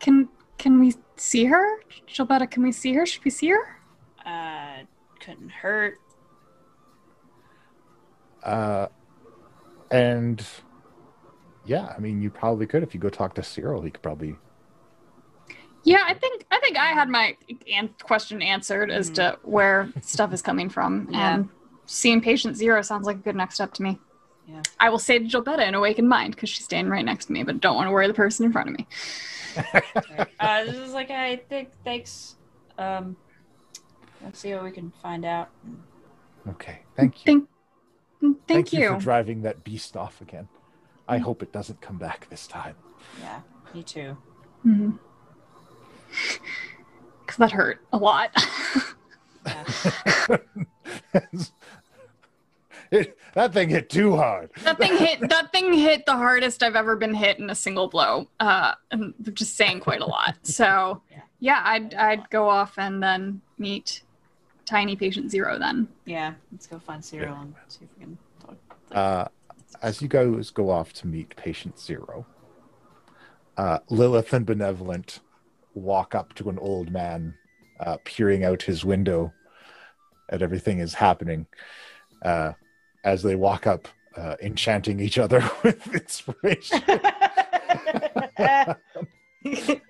Can 0.00 0.28
can 0.58 0.80
we 0.80 0.94
see 1.16 1.44
her? 1.44 1.80
Gilbetta, 2.08 2.50
can 2.50 2.62
we 2.62 2.72
see 2.72 2.92
her? 2.94 3.06
Should 3.06 3.24
we 3.24 3.30
see 3.30 3.48
her? 3.50 3.78
Uh, 4.26 4.84
couldn't 5.24 5.50
hurt. 5.50 5.98
Uh, 8.42 8.88
and 9.90 10.44
yeah, 11.64 11.92
I 11.96 11.98
mean, 12.00 12.20
you 12.20 12.30
probably 12.30 12.66
could 12.66 12.82
if 12.82 12.94
you 12.94 13.00
go 13.00 13.08
talk 13.08 13.34
to 13.36 13.42
Cyril. 13.42 13.82
He 13.82 13.90
could 13.90 14.02
probably. 14.02 14.36
Yeah, 15.82 16.02
I 16.06 16.14
think 16.14 16.44
I 16.50 16.58
think 16.60 16.76
I 16.76 16.88
had 16.88 17.08
my 17.08 17.36
an- 17.72 17.94
question 18.02 18.42
answered 18.42 18.90
as 18.90 19.10
Mhm. 19.10 19.14
to 19.14 19.38
where 19.42 19.90
stuff 20.02 20.32
is 20.32 20.42
coming 20.42 20.68
from, 20.68 21.08
Yeah. 21.10 21.34
and 21.34 21.48
seeing 21.86 22.20
patient 22.20 22.56
zero 22.56 22.82
sounds 22.82 23.06
like 23.06 23.16
a 23.16 23.20
good 23.20 23.36
next 23.36 23.56
step 23.56 23.72
to 23.74 23.82
me. 23.82 23.98
Yeah. 24.46 24.62
I 24.78 24.90
will 24.90 24.98
say 24.98 25.18
to 25.18 25.24
Gilbetta 25.24 25.66
in 25.66 25.74
awakened 25.74 26.08
mind 26.08 26.34
because 26.34 26.50
she's 26.50 26.64
standing 26.64 26.90
right 26.90 27.04
next 27.04 27.26
to 27.26 27.32
me, 27.32 27.42
but 27.44 27.60
don't 27.60 27.76
want 27.76 27.86
to 27.86 27.90
worry 27.92 28.06
the 28.06 28.14
person 28.14 28.44
in 28.44 28.52
front 28.52 28.68
of 28.70 28.76
me. 28.76 28.86
uh, 30.40 30.64
this 30.64 30.76
is 30.76 30.92
like, 30.92 31.10
I 31.10 31.36
think, 31.36 31.70
thanks. 31.82 32.36
Um, 32.76 33.16
Let's 34.24 34.38
see 34.40 34.52
what 34.54 34.64
we 34.64 34.70
can 34.70 34.90
find 35.02 35.24
out. 35.24 35.50
Okay, 36.48 36.80
thank 36.96 37.24
you. 37.24 37.24
Thank, 37.24 37.48
thank, 38.20 38.46
Thank 38.48 38.72
you 38.72 38.80
you. 38.80 38.88
for 38.94 38.98
driving 39.00 39.42
that 39.42 39.62
beast 39.64 39.96
off 39.96 40.20
again. 40.20 40.48
I 41.06 41.18
hope 41.18 41.42
it 41.42 41.52
doesn't 41.52 41.80
come 41.82 41.98
back 41.98 42.26
this 42.30 42.46
time. 42.46 42.74
Yeah, 43.20 43.40
me 43.74 43.82
too. 43.82 44.16
Because 47.20 47.36
that 47.38 47.52
hurt 47.52 47.80
a 47.92 47.98
lot. 47.98 48.30
it, 52.90 53.18
that 53.34 53.52
thing 53.52 53.68
hit 53.68 53.90
too 53.90 54.16
hard. 54.16 54.50
that 54.62 54.78
thing 54.78 54.96
hit. 54.96 55.28
That 55.28 55.52
thing 55.52 55.72
hit 55.74 56.06
the 56.06 56.12
hardest 56.16 56.62
I've 56.62 56.76
ever 56.76 56.96
been 56.96 57.12
hit 57.14 57.38
in 57.38 57.50
a 57.50 57.54
single 57.54 57.88
blow. 57.88 58.28
Uh, 58.40 58.72
and 58.90 59.12
they're 59.18 59.34
just 59.34 59.56
saying 59.56 59.80
quite 59.80 60.00
a 60.00 60.06
lot. 60.06 60.36
So 60.42 61.02
Yeah. 61.10 61.20
yeah, 61.40 61.60
I'd 61.64 61.92
I'd 61.94 62.30
go 62.30 62.48
off 62.48 62.78
and 62.78 63.02
then 63.02 63.42
meet 63.58 64.02
tiny 64.64 64.96
patient 64.96 65.30
zero. 65.30 65.58
Then 65.58 65.88
Yeah, 66.04 66.34
let's 66.52 66.66
go 66.66 66.78
find 66.78 67.04
Cyril 67.04 67.34
and 67.34 67.54
see 67.68 67.84
if 67.84 67.90
we 67.98 68.04
can 68.04 68.18
talk. 68.40 68.56
Uh, 68.92 69.28
as 69.82 70.00
you 70.00 70.08
guys 70.08 70.50
go 70.50 70.70
off 70.70 70.92
to 70.94 71.06
meet 71.06 71.34
patient 71.36 71.78
zero, 71.78 72.26
uh, 73.56 73.78
Lilith 73.88 74.32
and 74.32 74.46
Benevolent 74.46 75.20
walk 75.74 76.14
up 76.14 76.34
to 76.34 76.48
an 76.48 76.58
old 76.58 76.90
man 76.90 77.34
uh, 77.80 77.98
peering 78.04 78.44
out 78.44 78.62
his 78.62 78.84
window 78.84 79.32
at 80.30 80.42
everything 80.42 80.78
is 80.78 80.94
happening. 80.94 81.46
Uh, 82.24 82.52
as 83.04 83.22
they 83.22 83.34
walk 83.34 83.66
up, 83.66 83.88
uh, 84.16 84.36
enchanting 84.40 85.00
each 85.00 85.18
other 85.18 85.48
with 85.62 85.92
inspiration. 85.92 86.80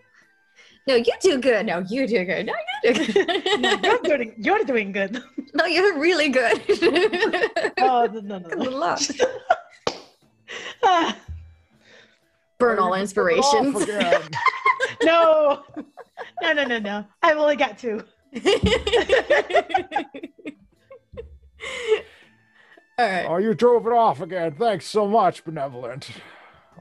No, 0.86 0.96
you 0.96 1.12
do 1.20 1.40
good. 1.40 1.66
No, 1.66 1.78
you 1.88 2.06
do 2.06 2.24
good. 2.24 2.46
No, 2.46 2.54
you 2.82 2.94
do 2.94 3.12
good. 3.12 3.84
you're 3.84 3.98
doing 4.02 4.34
you're 4.36 4.64
doing 4.64 4.92
good. 4.92 5.22
no, 5.54 5.64
you're 5.64 5.98
really 5.98 6.28
good. 6.28 6.60
Oh 7.78 8.06
no 8.06 8.20
no 8.20 8.38
no. 8.38 8.48
Good 8.48 8.72
luck. 8.72 9.00
Ah, 10.82 11.16
Burn 12.58 12.78
all 12.78 12.92
Off 12.92 13.00
inspirations. 13.00 13.86
no. 15.02 15.62
No 16.42 16.52
no 16.52 16.64
no 16.64 16.78
no. 16.78 17.04
I've 17.22 17.38
only 17.38 17.56
got 17.56 17.78
two. 17.78 18.02
all 18.34 18.42
right. 22.98 23.26
oh, 23.28 23.38
you 23.38 23.54
drove 23.54 23.86
it 23.86 23.92
off 23.92 24.20
again. 24.20 24.54
Thanks 24.58 24.86
so 24.86 25.06
much, 25.06 25.44
Benevolent. 25.44 26.10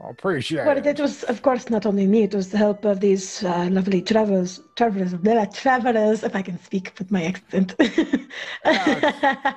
I 0.02 0.10
appreciate 0.10 0.66
Well, 0.66 0.76
it. 0.76 0.86
it 0.86 1.00
was, 1.00 1.22
of 1.24 1.42
course, 1.42 1.70
not 1.70 1.86
only 1.86 2.06
me. 2.06 2.22
It 2.24 2.34
was 2.34 2.50
the 2.50 2.58
help 2.58 2.84
of 2.84 3.00
these 3.00 3.44
uh, 3.44 3.68
lovely 3.70 4.02
travelers, 4.02 4.60
travelers, 4.76 5.14
blah, 5.14 5.44
travelers, 5.46 6.22
if 6.24 6.34
I 6.34 6.42
can 6.42 6.58
speak 6.62 6.92
with 6.98 7.10
my 7.10 7.24
accent. 7.24 7.74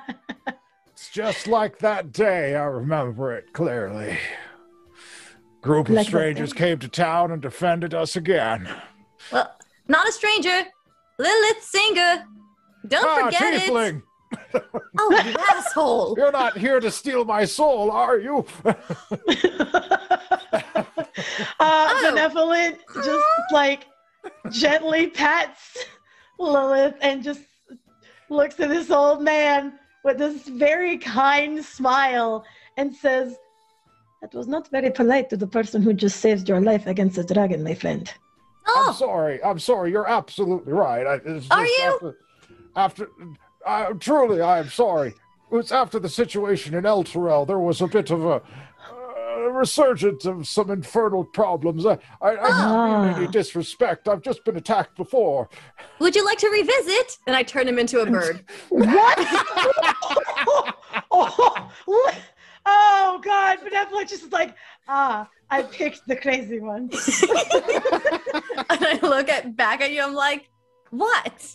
It's 0.98 1.10
just 1.10 1.46
like 1.46 1.78
that 1.78 2.10
day. 2.12 2.56
I 2.56 2.64
remember 2.64 3.32
it 3.32 3.52
clearly. 3.52 4.18
Group 5.62 5.88
of 5.88 5.94
Like 5.94 6.08
strangers 6.08 6.52
came 6.52 6.80
to 6.80 6.88
town 6.88 7.30
and 7.30 7.40
defended 7.40 7.94
us 7.94 8.16
again. 8.16 8.68
Well, 9.32 9.48
not 9.86 10.08
a 10.08 10.12
stranger. 10.12 10.64
Lilith 11.18 11.62
Singer. 11.62 12.24
Don't 12.88 13.06
ah, 13.06 13.26
forget 13.26 13.54
it. 13.68 14.02
Tiefling! 14.32 14.80
Oh, 14.98 15.22
you 15.24 15.34
asshole. 15.50 16.14
You're 16.16 16.32
not 16.32 16.56
here 16.56 16.80
to 16.80 16.90
steal 16.90 17.24
my 17.24 17.44
soul, 17.44 17.90
are 17.90 18.18
you? 18.18 18.44
uh, 21.60 21.88
Oh. 22.00 22.10
Benevolent 22.10 22.78
just 23.04 23.26
like 23.52 23.86
gently 24.50 25.08
pats 25.08 25.84
Lilith 26.38 26.94
and 27.00 27.22
just 27.22 27.40
looks 28.28 28.60
at 28.60 28.68
this 28.68 28.90
old 28.90 29.22
man 29.22 29.78
with 30.04 30.18
this 30.18 30.46
very 30.48 30.98
kind 30.98 31.64
smile 31.64 32.44
and 32.76 32.94
says, 32.94 33.36
That 34.20 34.34
was 34.34 34.46
not 34.46 34.68
very 34.70 34.90
polite 34.90 35.30
to 35.30 35.36
the 35.36 35.46
person 35.46 35.82
who 35.82 35.92
just 35.92 36.20
saved 36.20 36.48
your 36.48 36.60
life 36.60 36.86
against 36.86 37.18
a 37.18 37.24
dragon, 37.24 37.62
my 37.64 37.74
friend. 37.74 38.12
Oh. 38.66 38.86
I'm 38.88 38.94
sorry. 38.94 39.42
I'm 39.42 39.58
sorry. 39.58 39.90
You're 39.90 40.08
absolutely 40.08 40.72
right. 40.72 41.06
I, 41.06 41.14
it's 41.24 41.50
Are 41.50 41.64
just 41.64 41.78
you? 41.78 41.94
After, 41.94 42.18
after 42.76 43.08
I, 43.68 43.92
truly, 43.92 44.40
I 44.40 44.58
am 44.58 44.68
sorry. 44.70 45.08
It 45.08 45.54
was 45.54 45.72
after 45.72 45.98
the 45.98 46.08
situation 46.08 46.74
in 46.74 46.84
Elturel. 46.84 47.46
There 47.46 47.58
was 47.58 47.80
a 47.80 47.86
bit 47.86 48.10
of 48.10 48.24
a 48.24 48.42
uh, 48.90 49.50
resurgence 49.50 50.24
of 50.24 50.46
some 50.48 50.70
infernal 50.70 51.24
problems. 51.24 51.84
I, 51.86 51.98
I, 52.20 52.30
I 52.30 52.34
don't 52.34 53.06
mean 53.06 53.14
any 53.16 53.26
Ah. 53.26 53.30
disrespect. 53.30 54.08
I've 54.08 54.22
just 54.22 54.44
been 54.44 54.56
attacked 54.56 54.96
before. 54.96 55.48
would 56.00 56.16
you 56.16 56.24
like 56.24 56.38
to 56.38 56.48
revisit? 56.48 57.18
And 57.26 57.36
I 57.36 57.42
turn 57.42 57.68
him 57.68 57.78
into 57.78 58.00
a 58.00 58.06
bird. 58.06 58.44
What? 58.70 59.18
oh, 61.10 61.70
oh, 61.86 62.12
oh, 62.66 63.20
God. 63.22 63.58
Benevolent 63.62 64.08
just 64.08 64.24
is 64.24 64.32
like, 64.32 64.54
Ah, 64.88 65.28
I 65.50 65.62
picked 65.62 66.06
the 66.06 66.16
crazy 66.16 66.60
one. 66.60 66.90
and 68.70 68.84
I 68.84 68.98
look 69.02 69.28
at 69.28 69.56
back 69.56 69.80
at 69.82 69.92
you. 69.92 70.02
I'm 70.02 70.14
like, 70.14 70.48
what? 70.90 71.54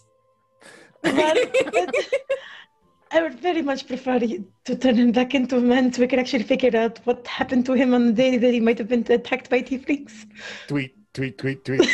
Well, 1.04 1.34
it- 1.36 2.22
I 3.12 3.22
would 3.22 3.40
very 3.40 3.62
much 3.62 3.86
prefer 3.88 4.18
to 4.20 4.76
turn 4.76 4.96
him 4.96 5.12
back 5.12 5.36
into 5.36 5.58
a 5.58 5.62
man 5.62 5.94
so 5.94 6.02
we 6.02 6.08
can 6.08 6.18
actually 6.18 6.42
figure 6.44 6.76
out 6.76 6.98
what 7.04 7.28
happened 7.28 7.64
to 7.68 7.74
him 7.74 7.94
on 7.94 8.08
the 8.08 8.12
day 8.14 8.38
that 8.38 8.52
he 8.52 8.60
might 8.60 8.80
have 8.80 8.88
been 8.88 9.06
attacked 9.08 9.52
by 9.52 9.62
tieflings. 9.62 10.26
Tweet, 10.68 10.96
tweet, 11.14 11.38
tweet, 11.38 11.64
tweet. 11.64 11.82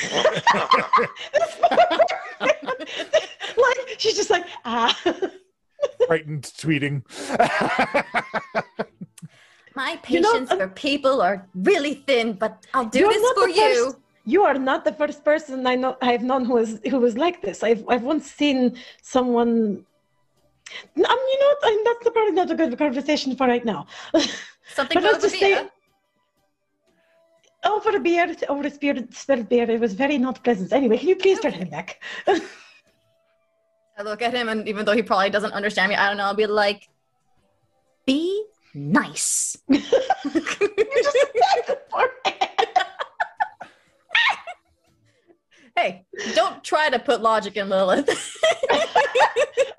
like 2.40 3.95
she's 3.98 4.15
just 4.15 4.30
like 4.30 4.45
ah. 4.64 4.98
Frightened 6.07 6.44
tweeting. 6.44 7.03
My 9.76 9.99
You 10.07 10.22
know, 10.22 10.31
patience 10.34 10.52
um, 10.52 10.57
for 10.60 10.68
people 10.69 11.22
are 11.22 11.45
really 11.53 11.95
thin, 12.07 12.34
but 12.34 12.65
I'll 12.73 12.86
do 12.86 13.07
this 13.07 13.31
for 13.34 13.49
you. 13.49 13.86
first- 13.91 13.98
You 14.26 14.44
are 14.44 14.56
not 14.56 14.86
the 14.86 14.91
first 14.94 15.24
person 15.24 15.66
I 15.66 15.76
know 15.76 15.98
I've 16.02 16.24
known 16.24 16.46
who 16.46 16.54
was 16.54 16.80
who 16.90 17.00
was 17.00 17.18
like 17.18 17.41
this. 17.41 17.64
I've 17.64 17.84
I've 17.88 18.04
once 18.04 18.30
seen 18.32 18.78
someone. 19.02 19.86
Um, 20.96 20.96
you 20.96 21.04
know, 21.41 21.56
what? 21.62 21.86
that's 21.86 22.10
probably 22.14 22.34
not 22.34 22.52
a 22.52 22.56
good 22.56 22.78
conversation 22.78 23.36
for 23.36 23.48
right 23.48 23.66
now. 23.66 23.88
Something 24.76 24.96
But 24.96 25.04
let's 25.04 25.18
about 25.18 25.22
the 25.22 25.28
just 25.30 25.40
say- 25.40 25.54
beer. 25.56 25.70
over 27.66 27.96
a 27.98 28.00
beer, 28.00 28.36
over 28.50 28.68
a 28.68 28.70
spirit, 28.72 29.14
spirit 29.14 29.50
beer, 29.50 29.70
it 29.70 29.80
was 29.80 29.94
very 29.94 30.18
not 30.20 30.44
pleasant. 30.44 30.72
Anyway, 30.72 30.98
can 31.00 31.08
you 31.10 31.16
please 31.16 31.40
turn 31.40 31.54
him 31.54 31.70
back? 31.70 32.00
I 32.28 34.04
look 34.04 34.22
at 34.22 34.34
him, 34.34 34.48
and 34.48 34.68
even 34.68 34.86
though 34.86 34.94
he 34.94 35.02
probably 35.02 35.30
doesn't 35.32 35.52
understand 35.54 35.90
me, 35.90 35.96
I 35.96 36.08
don't 36.08 36.18
know. 36.18 36.26
I'll 36.26 36.36
be 36.36 36.46
like, 36.46 36.88
"Be 38.06 38.46
nice." 38.76 39.58
Just 39.72 41.18
hey, 45.80 46.06
don't 46.35 46.64
try 46.64 46.89
to 46.89 46.99
put 46.99 47.22
logic 47.22 47.57
in 47.57 47.69
Lilith. 47.69 48.10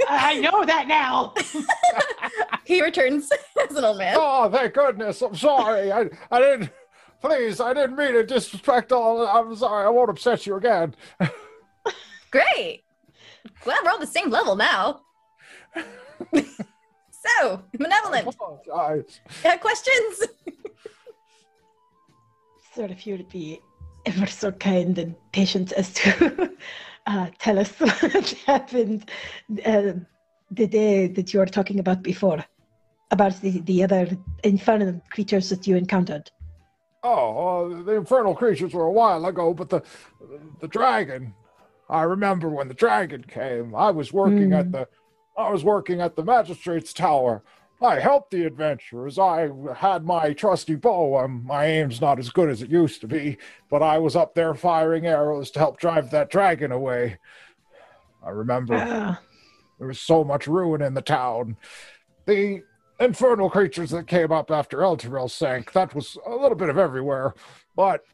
I 0.09 0.41
know 0.41 0.65
that 0.65 0.89
now. 0.89 1.35
he 2.65 2.83
returns 2.83 3.31
as 3.69 3.77
an 3.77 3.85
old 3.85 3.99
man. 3.99 4.17
oh, 4.19 4.51
thank 4.51 4.75
goodness. 4.75 5.23
I'm 5.23 5.37
sorry. 5.37 5.93
I, 5.93 6.09
I 6.31 6.41
didn't. 6.41 6.71
Please, 7.21 7.61
I 7.61 7.75
didn't 7.75 7.97
mean 7.97 8.15
to 8.15 8.25
disrespect 8.25 8.93
all. 8.93 9.27
I'm 9.27 9.55
sorry. 9.55 9.87
I 9.87 9.91
won't 9.91 10.11
upset 10.11 10.47
you 10.47 10.57
again. 10.57 10.95
Great. 12.31 12.83
Glad 13.63 13.85
we're 13.85 13.91
on 13.91 14.01
the 14.01 14.07
same 14.07 14.31
level 14.31 14.57
now. 14.57 15.03
so, 16.35 16.43
I 17.43 17.63
malevolent. 17.79 18.29
apologize. 18.29 19.21
Uh, 19.45 19.59
questions? 19.59 20.23
sort 22.75 22.91
of 22.91 23.05
you 23.05 23.19
to 23.19 23.25
be 23.25 23.61
ever 24.07 24.27
so 24.27 24.53
kind 24.53 24.99
and 24.99 25.15
patient 25.33 25.73
as 25.73 25.93
to 25.95 26.51
uh, 27.07 27.29
tell 27.39 27.59
us 27.59 27.71
what 27.81 28.31
happened 28.47 29.11
uh, 29.65 29.93
the 30.51 30.67
day 30.67 31.07
that 31.09 31.33
you 31.33 31.41
were 31.41 31.47
talking 31.47 31.79
about 31.79 32.03
before, 32.03 32.45
about 33.11 33.41
the, 33.41 33.61
the 33.61 33.85
other 33.85 34.09
infernal 34.45 35.01
creatures 35.11 35.49
that 35.51 35.67
you 35.67 35.77
encountered. 35.77 36.31
Oh, 37.03 37.73
uh, 37.73 37.83
the 37.83 37.93
infernal 37.93 38.35
creatures 38.35 38.75
were 38.75 38.85
a 38.85 38.93
while 38.93 39.25
ago, 39.25 39.55
but 39.55 39.71
the 39.71 39.83
the 40.61 40.69
dragon. 40.69 41.35
I 41.89 42.03
remember 42.03 42.49
when 42.51 42.69
the 42.69 42.75
dragon 42.75 43.25
came. 43.25 43.75
I 43.75 43.91
was 43.91 44.13
working 44.13 44.53
at 44.53 44.67
Hmm. 44.67 44.73
the 44.73 44.87
I 45.37 45.51
was 45.51 45.65
working 45.65 46.01
at 46.01 46.15
the 46.17 46.25
magistrate's 46.25 46.93
tower. 46.93 47.43
I 47.83 47.99
helped 47.99 48.31
the 48.31 48.45
adventurers. 48.45 49.19
I 49.19 49.51
had 49.75 50.05
my 50.05 50.35
trusty 50.35 50.75
bow. 50.75 51.19
Um, 51.19 51.45
my 51.47 51.65
aim's 51.65 52.01
not 52.01 52.19
as 52.19 52.29
good 52.29 52.51
as 52.51 52.61
it 52.61 52.69
used 52.69 53.01
to 53.01 53.07
be, 53.07 53.39
but 53.71 53.83
I 53.83 53.99
was 53.99 54.17
up 54.17 54.35
there 54.35 54.55
firing 54.55 55.07
arrows 55.07 55.51
to 55.53 55.59
help 55.59 55.79
drive 55.81 56.11
that 56.11 56.31
dragon 56.31 56.73
away. 56.73 57.19
I 58.23 58.31
remember 58.31 59.19
there 59.79 59.89
was 59.89 59.99
so 59.99 60.23
much 60.25 60.47
ruin 60.47 60.83
in 60.83 60.93
the 60.93 61.01
town. 61.01 61.57
The 62.27 62.63
infernal 62.99 63.49
creatures 63.49 63.91
that 63.91 64.07
came 64.07 64.31
up 64.31 64.51
after 64.51 64.79
Elturel 64.79 65.31
sank, 65.31 65.73
that 65.73 65.95
was 65.95 66.19
a 66.27 66.35
little 66.35 66.57
bit 66.57 66.69
of 66.69 66.77
everywhere. 66.77 67.35
But 67.75 68.05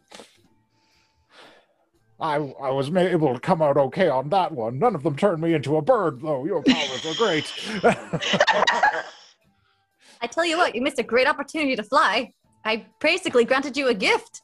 I 2.20 2.36
I 2.36 2.70
was 2.70 2.88
able 2.94 3.34
to 3.34 3.40
come 3.40 3.60
out 3.60 3.76
okay 3.76 4.08
on 4.08 4.28
that 4.28 4.52
one. 4.52 4.78
None 4.78 4.94
of 4.94 5.02
them 5.02 5.16
turned 5.16 5.42
me 5.42 5.54
into 5.54 5.76
a 5.76 5.82
bird, 5.82 6.20
though. 6.22 6.44
Your 6.44 6.62
powers 6.62 7.04
are 7.04 7.14
great. 7.14 7.52
I 10.20 10.26
tell 10.26 10.44
you 10.44 10.56
what, 10.58 10.74
you 10.74 10.82
missed 10.82 10.98
a 10.98 11.02
great 11.02 11.26
opportunity 11.26 11.76
to 11.76 11.82
fly. 11.82 12.32
I 12.64 12.86
basically 13.00 13.44
granted 13.44 13.76
you 13.76 13.88
a 13.88 13.94
gift. 13.94 14.42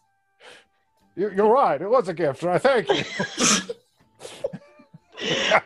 You- 1.16 1.32
You're 1.34 1.52
right. 1.52 1.80
It 1.80 1.88
was 1.90 2.08
a 2.08 2.14
gift, 2.14 2.42
and 2.42 2.52
I 2.52 2.58
thank 2.58 2.88
you. 2.88 2.94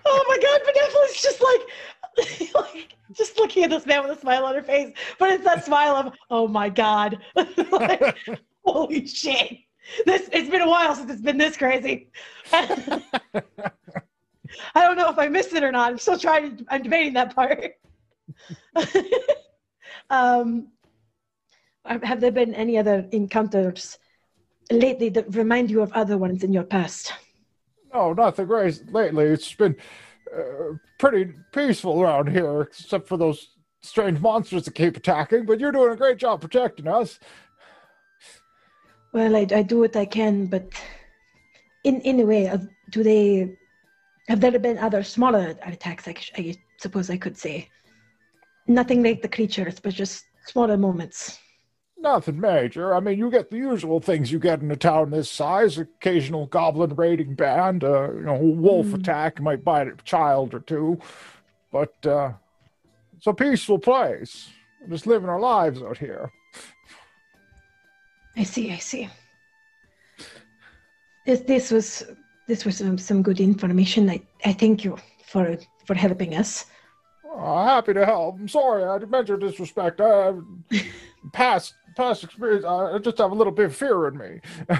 oh 0.05 0.25
my 0.29 0.39
god, 0.43 0.61
Benevolent's 0.65 1.23
just 1.23 1.43
like, 1.43 1.61
like 2.55 2.95
just 3.13 3.39
looking 3.39 3.65
at 3.65 3.71
this 3.71 3.87
man 3.87 4.03
with 4.07 4.17
a 4.17 4.21
smile 4.21 4.45
on 4.45 4.55
her 4.55 4.63
face, 4.63 4.95
but 5.19 5.31
it's 5.31 5.45
that 5.45 5.65
smile 5.65 5.95
of, 5.97 6.13
oh 6.31 6.49
my 6.49 6.69
god, 6.69 7.19
like, 7.71 8.17
holy 8.65 9.07
shit. 9.07 9.59
This 10.05 10.29
it's 10.33 10.51
been 10.51 10.63
a 10.63 10.69
while 10.69 10.97
since 10.97 11.11
it's 11.13 11.23
been 11.23 11.39
this 11.39 11.57
crazy. 11.57 12.11
I 12.53 13.01
don't 14.75 14.97
know 14.97 15.09
if 15.11 15.19
I 15.19 15.29
missed 15.29 15.53
it 15.53 15.63
or 15.63 15.71
not. 15.71 15.93
I'm 15.93 15.99
still 15.99 16.19
trying 16.19 16.57
to 16.57 16.65
I'm 16.71 16.83
debating 16.83 17.13
that 17.15 17.35
part. 17.37 17.75
Um 20.11 20.69
have 21.87 22.21
there 22.21 22.33
been 22.33 22.55
any 22.55 22.77
other 22.79 23.07
encounters 23.13 23.99
lately 24.71 25.09
that 25.09 25.35
remind 25.35 25.71
you 25.71 25.83
of 25.83 25.93
other 25.93 26.19
ones 26.19 26.43
in 26.43 26.53
your 26.53 26.65
past? 26.65 27.13
no, 27.97 28.13
nothing 28.13 28.47
great 28.47 28.93
lately. 28.93 29.25
It's 29.25 29.55
been 29.55 29.77
uh, 30.35 30.75
pretty 30.99 31.33
peaceful 31.53 32.03
around 32.03 32.29
here, 32.29 32.63
except 32.63 33.09
for 33.09 33.17
those 33.17 33.49
strange 33.83 34.21
monsters 34.21 34.65
that 34.65 34.75
keep 34.75 34.97
attacking. 34.97 35.47
But 35.47 35.61
you're 35.61 35.73
doing 35.73 35.93
a 35.93 35.97
great 35.97 36.19
job 36.19 36.41
protecting 36.41 36.89
us. 36.89 37.19
Well, 39.13 39.35
I, 39.37 39.47
I 39.55 39.63
do 39.63 39.79
what 39.79 39.97
I 39.97 40.05
can, 40.05 40.47
but 40.47 40.69
in 41.85 42.01
in 42.03 42.21
a 42.21 42.27
way, 42.27 42.49
uh, 42.49 42.59
do 42.91 43.03
they 43.03 43.57
have 44.29 44.41
there 44.41 44.59
been 44.59 44.79
other 44.79 45.03
smaller 45.03 45.57
attacks? 45.63 46.07
I, 46.09 46.15
I 46.37 46.55
suppose 46.79 47.09
I 47.09 47.17
could 47.17 47.39
say 47.39 47.69
nothing 48.67 49.03
like 49.03 49.23
the 49.23 49.29
creatures, 49.29 49.81
but 49.81 49.95
just 49.95 50.25
smaller 50.47 50.77
moments. 50.77 51.39
Nothing 51.99 52.39
major. 52.41 52.95
I 52.95 53.01
mean, 53.01 53.19
you 53.19 53.31
get 53.31 53.51
the 53.51 53.57
usual 53.57 54.01
things 54.01 54.31
you 54.31 54.39
get 54.39 54.61
in 54.61 54.71
a 54.71 54.77
town 54.77 55.11
this 55.11 55.31
size: 55.31 55.79
occasional 55.79 56.47
goblin 56.47 56.95
raiding 56.95 57.35
band, 57.35 57.83
uh, 57.85 58.13
you 58.13 58.21
know, 58.21 58.37
wolf 58.37 58.89
Hmm. 58.89 58.97
attack 58.97 59.41
might 59.41 59.65
bite 59.65 59.89
a 59.89 59.97
child 60.05 60.55
or 60.55 60.61
two, 60.61 60.99
but 61.73 61.95
uh, 62.07 62.33
it's 63.17 63.27
a 63.27 63.33
peaceful 63.33 63.79
place. 63.79 64.51
We're 64.81 64.89
just 64.89 65.07
living 65.07 65.29
our 65.29 65.41
lives 65.41 65.83
out 65.83 65.99
here. 65.99 66.31
I 68.37 68.43
see, 68.45 68.71
I 68.71 68.77
see. 68.79 69.09
This 71.25 71.41
this 71.41 71.71
was 71.71 72.05
this 72.47 72.65
was 72.65 72.77
some, 72.77 72.99
some 72.99 73.23
good 73.23 73.41
information. 73.41 74.09
I, 74.11 74.21
I 74.45 74.53
thank 74.53 74.85
you 74.85 74.97
for 75.25 75.57
for 75.87 75.95
helping 75.95 76.35
us. 76.37 76.67
Uh, 77.37 77.65
happy 77.65 77.93
to 77.93 78.07
help. 78.07 78.39
I'm 78.41 78.49
sorry 78.49 78.85
I 78.85 78.99
meant 79.05 79.27
to 79.27 79.37
disrespect. 79.37 80.01
Uh, 80.01 80.35
past 81.33 81.75
past 81.97 82.25
experience. 82.25 82.65
I 82.65 82.99
just 82.99 83.19
have 83.19 83.33
a 83.33 83.35
little 83.35 83.53
bit 83.53 83.67
of 83.67 83.77
fear 83.77 84.09
in 84.09 84.17
me. 84.19 84.41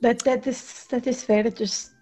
That 0.00 0.18
that 0.24 0.46
is 0.46 0.84
that 0.90 1.06
is 1.06 1.24
fair. 1.24 1.44
Just 1.50 1.92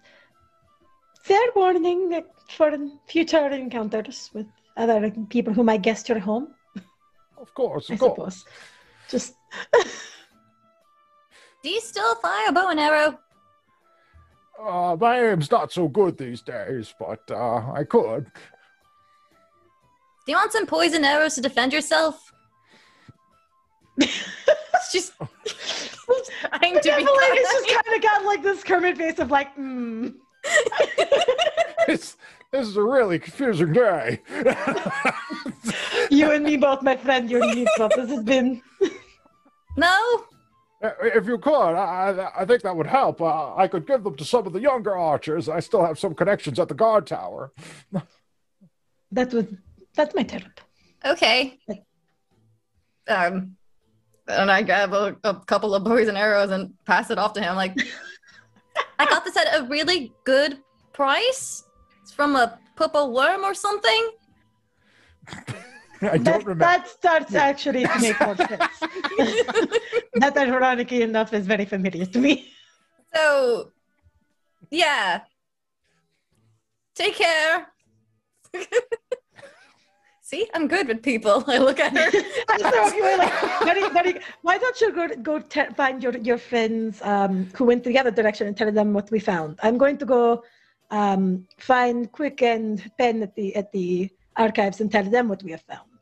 fair 1.23 1.47
warning 1.55 2.09
that 2.09 2.25
for 2.49 2.69
future 3.07 3.47
encounters 3.47 4.29
with 4.33 4.45
other 4.75 5.09
people 5.29 5.53
who 5.53 5.63
might 5.63 5.83
guest 5.83 6.09
your 6.09 6.19
home. 6.19 6.53
Of 7.37 7.53
course, 7.53 7.89
I 7.89 7.93
of 7.93 7.99
course. 8.01 8.15
suppose. 8.15 8.45
Just 9.09 9.35
Do 11.63 11.69
you 11.69 11.79
still 11.79 12.15
fire 12.15 12.49
a 12.49 12.51
bow 12.51 12.69
and 12.71 12.79
arrow? 12.79 13.17
Uh, 14.61 14.95
my 14.99 15.19
aim's 15.19 15.51
not 15.51 15.71
so 15.71 15.87
good 15.87 16.17
these 16.17 16.41
days, 16.41 16.93
but 16.99 17.19
uh, 17.29 17.71
I 17.71 17.83
could. 17.83 18.25
Do 20.25 20.31
you 20.31 20.35
want 20.35 20.51
some 20.51 20.65
poison 20.65 21.03
arrows 21.03 21.35
to 21.35 21.41
defend 21.41 21.73
yourself? 21.73 22.31
it's 23.97 24.91
just 24.91 25.13
trying 25.17 26.75
to 26.75 26.81
be 26.81 26.89
Benevolent 26.89 27.37
has 27.37 27.65
just 27.65 27.67
kind 27.69 27.95
of 27.95 28.01
got 28.01 28.25
like 28.25 28.41
this 28.41 28.63
Kermit 28.63 28.97
face 28.97 29.19
of 29.19 29.31
like, 29.31 29.53
hmm. 29.55 30.09
This, 31.87 32.15
this 32.51 32.67
is 32.67 32.77
a 32.77 32.81
really 32.81 33.19
confusing 33.19 33.73
day. 33.73 34.21
You 36.09 36.31
and 36.31 36.45
me 36.45 36.57
both, 36.57 36.81
my 36.81 36.95
friend. 36.95 37.29
You 37.29 37.41
and 37.41 37.55
me 37.55 37.67
both. 37.77 37.91
This 37.95 38.09
has 38.09 38.23
been. 38.23 38.61
No? 39.75 40.25
If 41.01 41.25
you 41.27 41.37
could, 41.37 41.51
I, 41.75 42.09
I- 42.11 42.41
I 42.41 42.45
think 42.45 42.61
that 42.63 42.75
would 42.75 42.87
help. 42.87 43.21
Uh, 43.21 43.55
I 43.55 43.67
could 43.67 43.87
give 43.87 44.03
them 44.03 44.15
to 44.17 44.25
some 44.25 44.45
of 44.47 44.53
the 44.53 44.59
younger 44.59 44.95
archers. 44.97 45.47
I 45.49 45.59
still 45.61 45.85
have 45.85 45.97
some 45.97 46.13
connections 46.13 46.59
at 46.59 46.67
the 46.67 46.75
guard 46.75 47.07
tower. 47.07 47.51
That 49.11 49.31
was. 49.31 49.45
That 49.95 50.15
might 50.15 50.31
help. 50.31 50.59
Okay. 51.05 51.59
Um, 53.07 53.55
and 54.27 54.49
I 54.49 54.63
grab 54.63 54.91
a, 54.91 55.15
a 55.23 55.35
couple 55.45 55.75
of 55.75 55.83
poison 55.83 56.17
arrows 56.17 56.49
and 56.49 56.73
pass 56.85 57.11
it 57.11 57.19
off 57.19 57.33
to 57.33 57.41
him. 57.41 57.55
Like, 57.55 57.77
I 58.99 59.05
got 59.05 59.23
this 59.23 59.37
at 59.37 59.59
a 59.59 59.65
really 59.65 60.11
good 60.23 60.57
price. 60.93 61.63
It's 62.01 62.11
from 62.11 62.35
a 62.35 62.57
purple 62.75 63.13
worm 63.13 63.43
or 63.43 63.53
something. 63.53 64.11
I 66.09 66.17
don't 66.17 66.23
That, 66.23 66.39
remember. 66.45 66.65
that 66.65 66.87
starts 66.87 67.35
actually 67.35 67.83
to 67.85 67.99
make 67.99 68.19
more 68.19 68.35
sense. 68.35 68.49
that, 70.15 70.33
ironically 70.37 71.01
enough, 71.01 71.33
is 71.33 71.45
very 71.47 71.65
familiar 71.65 72.05
to 72.05 72.19
me. 72.19 72.49
So, 73.15 73.71
yeah. 74.71 75.21
Take 76.95 77.15
care. 77.15 77.67
See, 80.21 80.47
I'm 80.53 80.67
good 80.67 80.87
with 80.87 81.03
people. 81.03 81.43
I 81.47 81.57
look 81.57 81.79
at 81.79 81.95
her. 81.95 82.09
so 82.11 82.95
you 82.95 83.03
were 83.03 83.17
like, 83.17 83.33
very, 83.63 83.89
very, 83.89 84.19
why 84.41 84.57
don't 84.57 84.79
you 84.81 84.91
go 84.91 85.07
go 85.21 85.39
te- 85.39 85.73
find 85.75 86.01
your 86.01 86.15
your 86.17 86.37
friends 86.37 87.01
um, 87.03 87.49
who 87.55 87.65
went 87.65 87.83
the 87.83 87.97
other 87.99 88.09
direction 88.11 88.47
and 88.47 88.55
tell 88.57 88.71
them 88.71 88.93
what 88.93 89.11
we 89.11 89.19
found? 89.19 89.59
I'm 89.61 89.77
going 89.77 89.97
to 89.97 90.05
go 90.05 90.43
um, 90.91 91.47
find 91.59 92.11
Quick 92.11 92.41
and 92.41 92.89
Pen 92.97 93.21
at 93.21 93.35
the 93.35 93.55
at 93.55 93.71
the 93.73 94.09
archives 94.35 94.81
and 94.81 94.91
tell 94.91 95.03
them 95.03 95.27
what 95.27 95.43
we 95.43 95.51
have 95.51 95.61
found. 95.61 95.92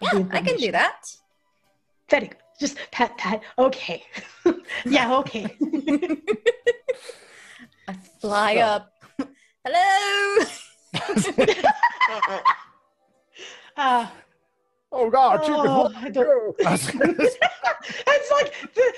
The 0.00 0.06
Yeah, 0.12 0.24
I 0.30 0.40
can 0.42 0.56
do 0.56 0.72
that. 0.72 1.06
Very 2.10 2.28
good. 2.28 2.36
Just 2.60 2.78
pat 2.90 3.16
pat. 3.18 3.42
Okay. 3.58 4.02
yeah. 4.86 5.14
Okay. 5.18 5.56
I 7.88 7.92
fly 8.20 8.56
up. 8.56 8.92
Hello. 9.64 10.44
Uh, 13.78 14.06
oh 14.90 15.10
God, 15.10 15.46
you 15.46 15.54
Oh, 15.54 15.90
can 15.92 16.06
I 16.06 16.08
don't- 16.08 16.56
it's 16.58 18.30
like, 18.32 18.54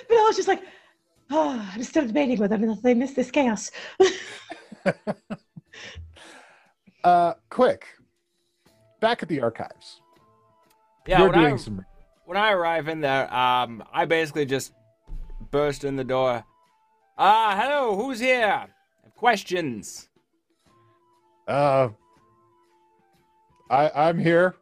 but 0.09 0.17
I 0.17 0.23
was 0.25 0.37
just 0.37 0.47
like, 0.47 0.63
oh, 1.33 1.69
I'm 1.75 1.83
still 1.83 2.07
debating 2.07 2.39
whether 2.39 2.55
or 2.55 2.59
not 2.59 2.81
they 2.85 2.95
miss 2.95 3.13
this 3.13 3.33
chaos. 3.33 3.73
uh, 7.03 7.35
quick. 7.51 7.87
Back 9.01 9.25
at 9.25 9.29
the 9.29 9.41
archives. 9.41 10.01
Yeah, 11.09 11.21
You're 11.21 11.31
when 11.31 11.39
doing 11.41 11.55
I, 11.55 11.57
some. 11.57 11.87
when 12.27 12.37
I 12.37 12.53
arrive 12.53 12.87
in 12.87 13.01
there, 13.01 13.33
um, 13.35 13.83
I 13.93 14.05
basically 14.05 14.45
just 14.45 14.75
burst 15.51 15.83
in 15.85 15.97
the 15.97 16.05
door. 16.05 16.45
Ah, 17.17 17.57
hello, 17.59 17.97
who's 17.97 18.21
here? 18.21 18.67
Questions? 19.17 20.11
Uh, 21.49 21.89
I 23.71 23.91
I'm 23.95 24.19
here. 24.19 24.55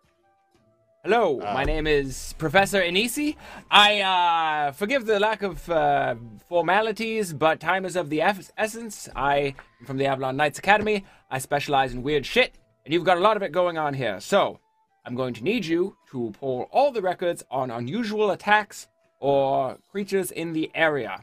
Hello, 1.02 1.40
Uh, 1.40 1.52
my 1.52 1.64
name 1.64 1.86
is 1.89 2.35
Professor 2.39 2.81
Inisi. 2.81 3.35
I 3.68 4.01
uh, 4.02 4.73
forgive 4.73 5.05
the 5.06 5.18
lack 5.18 5.43
of 5.43 5.68
uh, 5.68 6.14
formalities, 6.48 7.32
but 7.32 7.59
time 7.59 7.85
is 7.85 7.97
of 7.97 8.09
the 8.09 8.23
eff- 8.23 8.52
essence. 8.56 9.09
I 9.16 9.55
am 9.81 9.86
from 9.86 9.97
the 9.98 10.06
Avalon 10.06 10.36
Knights 10.36 10.60
Academy. 10.60 11.05
I 11.28 11.39
specialize 11.39 11.93
in 11.93 12.02
weird 12.05 12.24
shit, 12.24 12.55
and 12.85 12.94
you've 12.94 13.05
got 13.05 13.16
a 13.18 13.20
lot 13.20 13.36
of 13.36 13.43
it 13.43 13.51
going 13.51 13.77
on 13.78 13.94
here. 13.94 14.20
So, 14.20 14.60
I'm 15.07 15.15
going 15.15 15.35
to 15.35 15.45
need 15.45 15.65
you 15.65 15.97
to 16.11 16.35
pull 16.41 16.69
all 16.73 16.91
the 16.91 17.01
records 17.01 17.45
on 17.49 17.70
unusual 17.70 18.33
attacks 18.33 18.89
or 19.20 19.78
creatures 19.93 20.33
in 20.33 20.53
the 20.53 20.69
area. 20.74 21.23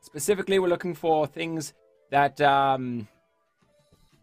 Specifically, 0.00 0.58
we're 0.58 0.68
looking 0.68 0.94
for 0.94 1.24
things 1.24 1.74
that 2.10 2.40
um, 2.40 3.06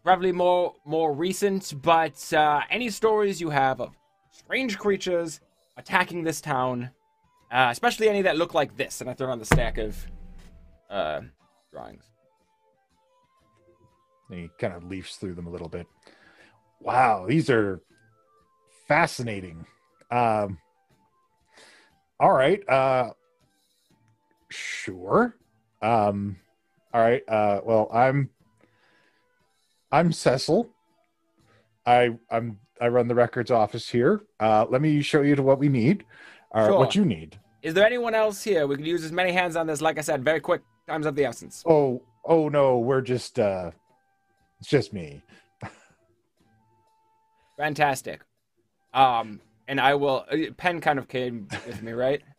probably 0.04 0.30
more 0.30 0.74
more 0.84 1.14
recent, 1.14 1.72
but 1.82 2.32
uh, 2.34 2.60
any 2.70 2.90
stories 2.90 3.40
you 3.40 3.48
have 3.48 3.80
of 3.80 3.96
strange 4.30 4.78
creatures 4.78 5.40
attacking 5.78 6.22
this 6.22 6.42
town, 6.42 6.90
uh, 7.50 7.68
especially 7.70 8.10
any 8.10 8.20
that 8.22 8.36
look 8.36 8.52
like 8.52 8.76
this. 8.76 9.00
And 9.00 9.08
I 9.08 9.14
throw 9.14 9.30
on 9.30 9.38
the 9.38 9.46
stack 9.46 9.78
of 9.78 9.96
uh, 10.90 11.22
drawings. 11.72 12.04
And 14.28 14.38
he 14.40 14.50
kind 14.58 14.74
of 14.74 14.84
leafs 14.84 15.16
through 15.16 15.34
them 15.34 15.46
a 15.46 15.50
little 15.50 15.68
bit. 15.68 15.86
Wow, 16.80 17.26
these 17.26 17.48
are 17.48 17.80
fascinating. 18.86 19.66
Um, 20.10 20.58
all 22.20 22.32
right. 22.32 22.66
Uh, 22.68 23.10
sure. 24.48 25.36
Um, 25.80 26.36
all 26.94 27.00
right. 27.00 27.22
Uh, 27.28 27.60
well, 27.64 27.88
I'm 27.92 28.30
I'm 29.90 30.12
Cecil. 30.12 30.68
I 31.84 32.10
I'm 32.30 32.58
I 32.80 32.88
run 32.88 33.08
the 33.08 33.14
records 33.14 33.50
office 33.50 33.88
here. 33.88 34.22
Uh, 34.40 34.66
let 34.68 34.82
me 34.82 35.02
show 35.02 35.22
you 35.22 35.34
to 35.36 35.42
what 35.42 35.58
we 35.58 35.68
need, 35.68 36.04
or 36.50 36.78
what 36.78 36.94
you 36.94 37.04
need. 37.04 37.38
Is 37.62 37.74
there 37.74 37.86
anyone 37.86 38.14
else 38.14 38.42
here? 38.42 38.66
We 38.66 38.76
could 38.76 38.86
use 38.86 39.04
as 39.04 39.12
many 39.12 39.32
hands 39.32 39.56
on 39.56 39.66
this. 39.66 39.80
Like 39.80 39.98
I 39.98 40.00
said, 40.00 40.24
very 40.24 40.40
quick. 40.40 40.62
Time's 40.88 41.06
of 41.06 41.14
the 41.14 41.24
essence. 41.24 41.62
Oh, 41.66 42.02
oh 42.24 42.48
no, 42.48 42.78
we're 42.78 43.00
just 43.00 43.38
uh, 43.38 43.70
it's 44.60 44.68
just 44.68 44.92
me. 44.92 45.22
Fantastic. 47.56 48.22
Um, 48.92 49.40
and 49.68 49.80
I 49.80 49.94
will. 49.94 50.24
uh, 50.30 50.36
Pen 50.56 50.80
kind 50.80 50.98
of 50.98 51.08
came 51.08 51.48
with 51.66 51.82
me, 51.82 51.92
right? 51.92 52.22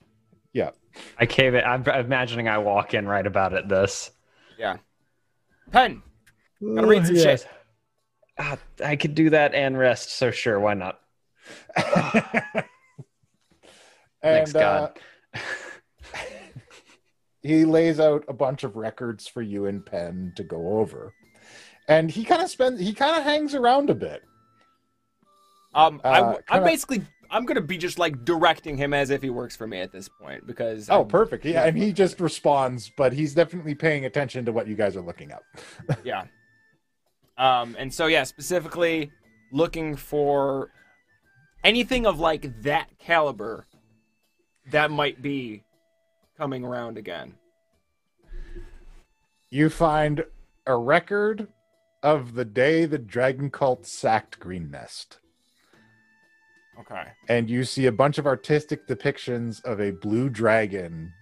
Yeah. 0.56 0.70
I 1.18 1.26
cave 1.26 1.56
it. 1.56 1.64
I'm 1.66 1.84
imagining 1.88 2.48
I 2.48 2.60
walk 2.60 2.94
in 2.94 3.08
right 3.08 3.26
about 3.26 3.56
at 3.56 3.68
this. 3.68 4.12
Yeah. 4.60 4.78
Pen. 5.72 6.04
Gotta 6.76 6.86
read 6.86 7.08
some 7.08 7.16
shit. 7.16 7.48
Ah, 8.38 8.60
I 8.86 8.96
could 8.96 9.16
do 9.16 9.32
that 9.32 9.56
and 9.56 9.76
rest, 9.76 10.12
so 10.12 10.30
sure, 10.30 10.60
why 10.60 10.76
not? 10.76 11.00
and 11.76 12.66
Thanks, 14.22 14.54
God. 14.54 15.00
uh, 15.34 15.40
he 17.42 17.66
lays 17.66 18.00
out 18.00 18.24
a 18.28 18.34
bunch 18.34 18.64
of 18.64 18.76
records 18.76 19.28
for 19.28 19.42
you 19.42 19.66
and 19.66 19.86
Pen 19.86 20.34
to 20.36 20.44
go 20.44 20.80
over, 20.80 21.14
and 21.88 22.12
he 22.12 22.24
kind 22.24 22.42
of 22.42 22.50
spends 22.50 22.80
he 22.80 22.94
kind 22.94 23.18
of 23.18 23.24
hangs 23.24 23.56
around 23.56 23.90
a 23.90 23.96
bit. 23.96 24.22
Um, 25.76 26.02
I, 26.04 26.20
Uh, 26.20 26.30
am 26.34 26.44
kinda- 26.48 26.66
basically. 26.66 27.02
I'm 27.32 27.45
gonna 27.45 27.62
be 27.62 27.80
just 27.80 27.98
like 27.98 28.24
directing 28.26 28.78
him 28.78 28.94
as 28.94 29.10
if 29.10 29.24
he 29.24 29.32
works 29.32 29.56
for 29.56 29.66
me 29.66 29.80
at 29.80 29.91
this 29.91 30.08
point 30.08 30.45
because. 30.45 30.88
Oh, 30.90 30.98
I'm- 31.00 31.08
perfect. 31.08 31.45
Yeah, 31.45 31.64
and 31.66 31.76
he 31.76 31.91
just 31.91 32.20
responds, 32.20 32.91
but 32.95 33.12
he's 33.14 33.34
definitely 33.34 33.74
paying 33.74 34.06
attention 34.06 34.45
to 34.45 34.52
what 34.52 34.68
you 34.68 34.76
guys 34.76 34.95
are 34.95 35.02
looking 35.02 35.32
up. 35.32 35.44
Yeah. 36.04 36.26
Um, 37.38 37.76
and 37.80 37.91
so 37.91 38.06
yeah, 38.06 38.24
specifically 38.26 39.12
looking 39.52 39.95
for 39.95 40.70
anything 41.64 42.06
of 42.06 42.20
like 42.20 42.62
that 42.62 42.88
caliber 43.00 43.66
that 44.70 44.91
might 44.91 45.22
be 45.24 45.64
coming 46.38 46.64
around 46.64 47.00
again. 47.00 47.34
You 49.50 49.70
find 49.72 50.26
a 50.68 50.76
record 50.78 51.48
of 52.04 52.34
the 52.36 52.45
day 52.45 52.86
the 52.86 52.98
dragon 53.00 53.50
cult 53.50 53.86
sacked 53.88 54.40
Greenest. 54.40 55.18
Okay. 56.80 57.04
and 57.30 57.50
you 57.50 57.64
see 57.64 57.86
a 57.86 57.91
bunch 57.91 58.18
of 58.18 58.26
artistic 58.26 58.88
depictions 58.88 59.64
of 59.64 59.80
a 59.80 59.91
blue 59.91 60.30
dragon 60.30 61.14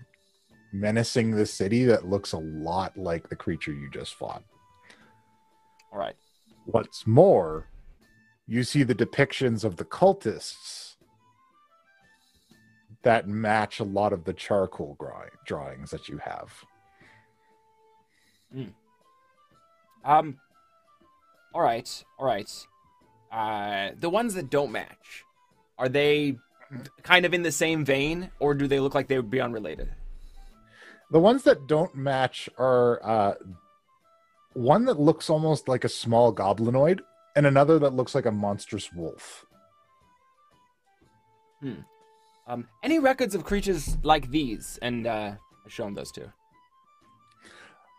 menacing 0.72 1.32
the 1.32 1.46
city 1.46 1.84
that 1.84 2.08
looks 2.08 2.32
a 2.32 2.38
lot 2.38 2.98
like 2.98 3.28
the 3.28 3.36
creature 3.36 3.74
you 3.74 3.90
just 3.92 4.16
fought. 4.16 4.44
All 5.92 6.00
right. 6.00 6.16
What's 6.66 7.06
more, 7.06 7.68
you 8.48 8.64
see 8.64 8.84
the 8.84 8.96
depictions 8.96 9.64
of 9.64 9.76
the 9.76 9.84
cultists 9.86 10.96
that 13.04 13.28
match 13.28 13.80
a 13.80 13.84
lot 13.84 14.14
of 14.14 14.24
the 14.24 14.34
charcoal 14.34 14.96
drawing, 15.00 15.30
drawings 15.46 15.90
that 15.92 16.08
you 16.08 16.18
have. 16.20 16.54
Um. 20.06 20.38
All 21.54 21.62
right. 21.62 22.04
All 22.18 22.26
right. 22.26 22.50
Uh, 23.32 23.92
the 24.00 24.10
ones 24.10 24.34
that 24.34 24.50
don't 24.50 24.72
match, 24.72 25.24
are 25.82 25.90
they 25.90 26.38
kind 27.04 27.26
of 27.26 27.34
in 27.34 27.42
the 27.42 27.52
same 27.52 27.84
vein, 27.84 28.30
or 28.40 28.54
do 28.54 28.68
they 28.68 28.80
look 28.80 28.96
like 28.96 29.08
they 29.08 29.18
would 29.18 29.32
be 29.32 29.42
unrelated? 29.42 29.90
The 31.12 31.20
ones 31.20 31.44
that 31.44 31.68
don't 31.68 31.94
match 31.96 32.48
are 32.58 33.04
uh, 33.04 33.34
one 34.54 34.86
that 34.86 35.00
looks 35.00 35.30
almost 35.30 35.68
like 35.68 35.84
a 35.84 35.90
small 35.90 36.34
goblinoid, 36.34 37.00
and 37.36 37.46
another 37.46 37.80
that 37.80 37.94
looks 37.94 38.14
like 38.14 38.28
a 38.28 38.32
monstrous 38.32 38.94
wolf. 38.94 39.46
Um, 42.48 42.68
any 42.84 43.00
records 43.00 43.34
of 43.34 43.44
creatures 43.44 43.98
like 44.04 44.30
these? 44.30 44.78
And 44.82 45.08
uh, 45.08 45.34
I've 45.66 45.74
shown 45.74 45.94
those 45.94 46.12
two. 46.12 46.32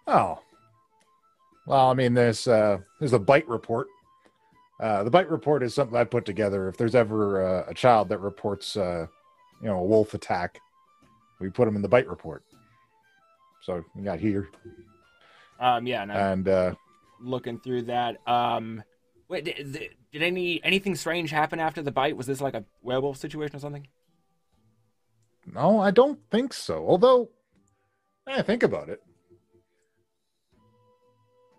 Oh. 0.07 0.39
Well, 1.67 1.91
I 1.91 1.95
mean, 1.95 2.15
there's 2.15 2.47
uh, 2.47 2.79
there's 3.01 3.13
a 3.13 3.19
bite 3.19 3.49
report. 3.49 3.89
Uh, 4.83 5.05
the 5.05 5.11
bite 5.11 5.31
report 5.31 5.63
is 5.63 5.73
something 5.73 5.97
I 5.97 6.03
put 6.03 6.25
together. 6.25 6.69
If 6.69 6.77
there's 6.77 6.97
ever 6.97 7.47
uh, 7.61 7.65
a 7.69 7.75
child 7.75 8.09
that 8.09 8.19
reports, 8.19 8.77
uh, 8.77 9.07
you 9.63 9.69
know, 9.69 9.79
a 9.79 9.85
wolf 9.85 10.13
attack, 10.13 10.59
we 11.39 11.51
put 11.51 11.67
them 11.67 11.77
in 11.77 11.83
the 11.83 11.89
bite 11.89 12.09
report. 12.09 12.43
So 13.63 13.85
we 13.95 14.03
got 14.03 14.19
here, 14.19 14.49
Um, 15.61 15.87
yeah, 15.87 16.03
and 16.03 16.11
and 16.11 16.49
uh, 16.49 16.75
looking 17.21 17.61
through 17.61 17.83
that. 17.83 18.17
Um, 18.27 18.83
wait, 19.29 19.45
did, 19.45 19.73
did- 19.73 19.91
did 20.13 20.23
any 20.23 20.63
anything 20.63 20.95
strange 20.95 21.31
happen 21.31 21.59
after 21.59 21.81
the 21.81 21.91
bite? 21.91 22.19
Was 22.19 22.27
this 22.27 22.43
like 22.43 22.53
a 22.53 22.65
werewolf 22.83 23.17
situation 23.17 23.57
or 23.57 23.61
something? 23.61 23.87
no, 25.47 25.81
I 25.81 25.91
don't 25.91 26.19
think 26.31 26.53
so. 26.53 26.87
Although, 26.87 27.31
I 28.27 28.43
think 28.43 28.63
about 28.63 28.89
it. 28.91 29.01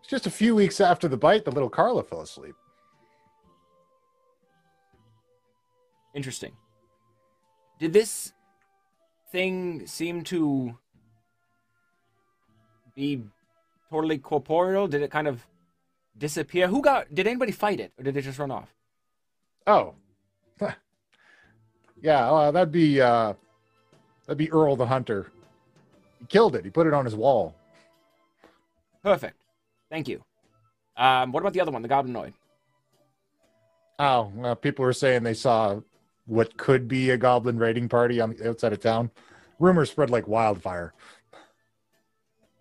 It's 0.01 0.09
just 0.09 0.27
a 0.27 0.29
few 0.29 0.53
weeks 0.55 0.79
after 0.79 1.07
the 1.07 1.17
bite, 1.17 1.45
the 1.45 1.51
little 1.51 1.69
Carla 1.69 2.03
fell 2.03 2.21
asleep. 2.21 2.53
Interesting. 6.13 6.51
Did 7.79 7.93
this 7.93 8.33
thing 9.31 9.87
seem 9.87 10.23
to 10.25 10.77
be 12.95 13.23
totally 13.89 14.17
corporeal? 14.19 14.87
Did 14.87 15.01
it 15.01 15.11
kind 15.11 15.27
of 15.27 15.45
disappear? 16.17 16.67
Who 16.67 16.81
got? 16.81 17.13
Did 17.13 17.27
anybody 17.27 17.51
fight 17.51 17.79
it, 17.79 17.91
or 17.97 18.03
did 18.03 18.15
it 18.15 18.21
just 18.21 18.39
run 18.39 18.51
off? 18.51 18.73
Oh, 19.65 19.95
yeah. 22.01 22.29
Uh, 22.29 22.51
that'd 22.51 22.71
be 22.71 23.01
uh, 23.01 23.33
that'd 24.25 24.37
be 24.37 24.51
Earl 24.51 24.75
the 24.75 24.85
Hunter. 24.85 25.31
He 26.19 26.25
killed 26.27 26.55
it. 26.55 26.63
He 26.63 26.69
put 26.69 26.87
it 26.87 26.93
on 26.93 27.05
his 27.05 27.15
wall. 27.15 27.55
Perfect. 29.01 29.35
Thank 29.89 30.07
you. 30.07 30.23
Um, 30.95 31.31
what 31.31 31.41
about 31.41 31.53
the 31.53 31.61
other 31.61 31.71
one, 31.71 31.81
the 31.81 31.89
goblinoid? 31.89 32.33
Oh, 33.99 34.31
well, 34.35 34.55
people 34.55 34.85
were 34.85 34.93
saying 34.93 35.23
they 35.23 35.33
saw 35.33 35.81
what 36.25 36.55
could 36.57 36.87
be 36.87 37.09
a 37.09 37.17
goblin 37.17 37.57
raiding 37.57 37.89
party 37.89 38.21
on 38.21 38.31
the 38.31 38.49
outside 38.49 38.73
of 38.73 38.79
town. 38.79 39.11
Rumors 39.59 39.91
spread 39.91 40.09
like 40.09 40.27
wildfire. 40.27 40.93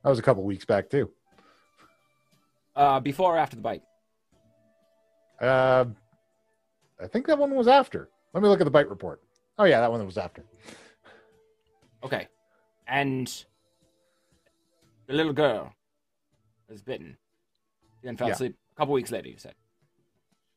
That 0.02 0.10
was 0.10 0.18
a 0.18 0.22
couple 0.22 0.42
weeks 0.44 0.64
back 0.64 0.90
too. 0.90 1.10
Uh, 2.74 3.00
before 3.00 3.34
or 3.34 3.38
after 3.38 3.56
the 3.56 3.62
bite? 3.62 3.82
Uh, 5.40 5.84
I 7.00 7.06
think 7.06 7.26
that 7.26 7.38
one 7.38 7.54
was 7.54 7.68
after. 7.68 8.08
Let 8.32 8.42
me 8.42 8.48
look 8.48 8.60
at 8.60 8.64
the 8.64 8.70
bite 8.70 8.88
report. 8.88 9.20
Oh 9.58 9.64
yeah, 9.64 9.80
that 9.80 9.90
one 9.90 10.04
was 10.06 10.18
after. 10.18 10.44
Okay. 12.02 12.26
And 12.88 13.44
the 15.06 15.12
little 15.14 15.32
girl 15.32 15.72
was 16.68 16.82
bitten. 16.82 17.16
Then 18.02 18.16
fell 18.16 18.28
Yeah. 18.28 18.34
asleep 18.34 18.56
a 18.74 18.80
couple 18.80 18.94
weeks 18.94 19.10
later, 19.12 19.28
you 19.28 19.36
said. 19.38 19.54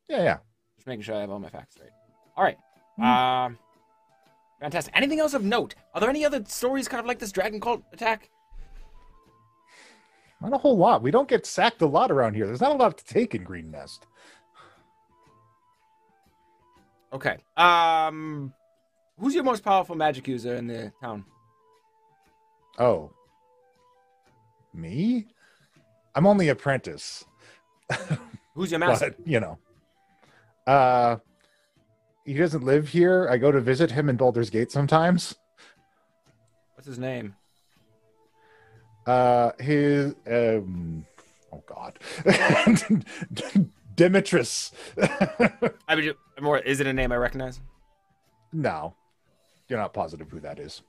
Yeah, 0.08 0.22
yeah. 0.22 0.38
Just 0.76 0.86
making 0.86 1.02
sure 1.02 1.14
I 1.16 1.20
have 1.20 1.30
all 1.30 1.38
my 1.38 1.50
facts 1.50 1.74
straight. 1.74 1.90
All 2.36 2.44
right. 2.44 2.58
Um, 2.98 3.58
fantastic. 4.60 4.96
Anything 4.96 5.20
else 5.20 5.34
of 5.34 5.44
note? 5.44 5.74
Are 5.94 6.00
there 6.00 6.10
any 6.10 6.24
other 6.24 6.42
stories 6.46 6.88
kind 6.88 7.00
of 7.00 7.06
like 7.06 7.18
this 7.18 7.32
dragon 7.32 7.60
cult 7.60 7.82
attack? 7.92 8.30
Not 10.40 10.52
a 10.52 10.58
whole 10.58 10.76
lot. 10.76 11.02
We 11.02 11.10
don't 11.10 11.28
get 11.28 11.46
sacked 11.46 11.82
a 11.82 11.86
lot 11.86 12.10
around 12.10 12.34
here. 12.34 12.46
There's 12.46 12.60
not 12.60 12.72
a 12.72 12.76
lot 12.76 12.98
to 12.98 13.04
take 13.04 13.34
in 13.34 13.42
Greenest. 13.42 14.06
Okay. 17.12 17.38
Um, 17.56 18.52
who's 19.18 19.34
your 19.34 19.44
most 19.44 19.64
powerful 19.64 19.94
magic 19.94 20.28
user 20.28 20.54
in 20.56 20.66
the 20.66 20.92
town? 21.00 21.24
Oh, 22.78 23.10
me? 24.74 25.26
I'm 26.14 26.26
only 26.26 26.48
apprentice. 26.48 27.24
Who's 28.54 28.70
your 28.70 28.80
master? 28.80 29.14
but 29.16 29.26
you 29.26 29.38
know 29.40 29.58
uh 30.66 31.16
he 32.26 32.34
doesn't 32.34 32.64
live 32.64 32.88
here 32.88 33.28
i 33.30 33.36
go 33.38 33.50
to 33.50 33.60
visit 33.60 33.90
him 33.90 34.08
in 34.08 34.16
Baldur's 34.16 34.50
gate 34.50 34.70
sometimes 34.70 35.34
What's 36.74 36.86
his 36.86 36.98
name? 36.98 37.34
uh 39.06 39.52
his 39.60 40.14
um 40.30 41.06
oh 41.52 41.62
god 41.66 41.98
demetrius 43.94 44.72
I 45.88 45.94
mean, 45.94 46.12
more. 46.40 46.58
Is 46.58 46.80
it 46.80 46.86
a 46.86 46.92
name 46.92 47.12
I 47.12 47.16
recognize? 47.16 47.60
no 48.52 48.94
you're 49.68 49.78
not 49.78 49.94
positive 49.94 50.28
who 50.30 50.40
that 50.40 50.58
is 50.58 50.82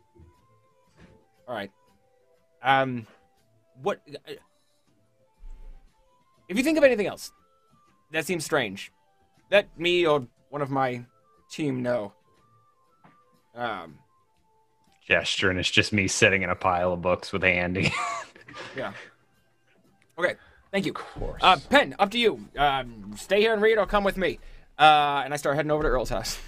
All 1.47 1.55
right. 1.55 1.72
Um, 2.61 3.07
what? 3.81 4.01
If 6.49 6.57
you 6.57 6.64
think 6.64 6.77
of 6.77 6.84
anything 6.84 7.07
else 7.07 7.31
that 8.11 8.26
seems 8.26 8.43
strange, 8.45 8.91
That 9.51 9.68
me 9.77 10.05
or 10.05 10.27
one 10.49 10.61
of 10.61 10.69
my 10.69 11.05
team 11.49 11.82
know. 11.82 12.14
Um, 13.56 13.99
Gesture, 15.07 15.49
and 15.49 15.60
it's 15.60 15.72
just 15.72 15.94
me 15.94 16.07
sitting 16.07 16.41
in 16.41 16.49
a 16.49 16.56
pile 16.56 16.94
of 16.94 17.02
books 17.02 17.32
with 17.32 17.44
Andy. 17.44 17.94
Yeah. 18.76 18.94
Okay. 20.18 20.36
Thank 20.72 20.86
you. 20.86 20.91
Of 20.91 20.98
course. 20.98 21.41
Uh, 21.44 21.57
Pen, 21.69 21.95
up 21.99 22.11
to 22.11 22.19
you. 22.19 22.48
Um, 22.57 23.14
stay 23.18 23.40
here 23.40 23.53
and 23.53 23.61
read, 23.61 23.78
or 23.78 23.86
come 23.86 24.03
with 24.03 24.18
me. 24.18 24.40
Uh, 24.78 25.22
and 25.24 25.34
I 25.34 25.38
start 25.38 25.56
heading 25.56 25.72
over 25.72 25.84
to 25.84 25.90
Earl's 25.90 26.10
house. 26.10 26.40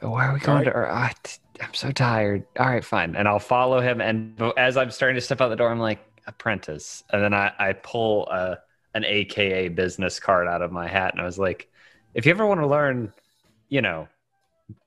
Why 0.00 0.26
are 0.26 0.34
we 0.34 0.40
going 0.40 0.64
to? 0.64 0.70
Or, 0.70 0.90
ah, 0.90 1.12
t- 1.22 1.38
I'm 1.60 1.74
so 1.74 1.92
tired. 1.92 2.44
All 2.58 2.66
right, 2.66 2.84
fine. 2.84 3.16
And 3.16 3.28
I'll 3.28 3.38
follow 3.38 3.80
him. 3.80 4.00
And 4.00 4.40
as 4.56 4.76
I'm 4.76 4.90
starting 4.90 5.14
to 5.16 5.20
step 5.20 5.40
out 5.40 5.48
the 5.48 5.56
door, 5.56 5.70
I'm 5.70 5.78
like, 5.78 6.00
apprentice. 6.26 7.04
And 7.10 7.22
then 7.22 7.34
I, 7.34 7.52
I 7.58 7.72
pull 7.74 8.26
a, 8.28 8.58
an 8.94 9.04
AKA 9.04 9.68
business 9.68 10.18
card 10.18 10.46
out 10.46 10.62
of 10.62 10.72
my 10.72 10.86
hat. 10.86 11.12
And 11.12 11.20
I 11.20 11.24
was 11.24 11.38
like, 11.38 11.70
if 12.14 12.24
you 12.24 12.30
ever 12.30 12.46
want 12.46 12.60
to 12.60 12.66
learn, 12.66 13.12
you 13.74 13.82
know, 13.82 14.06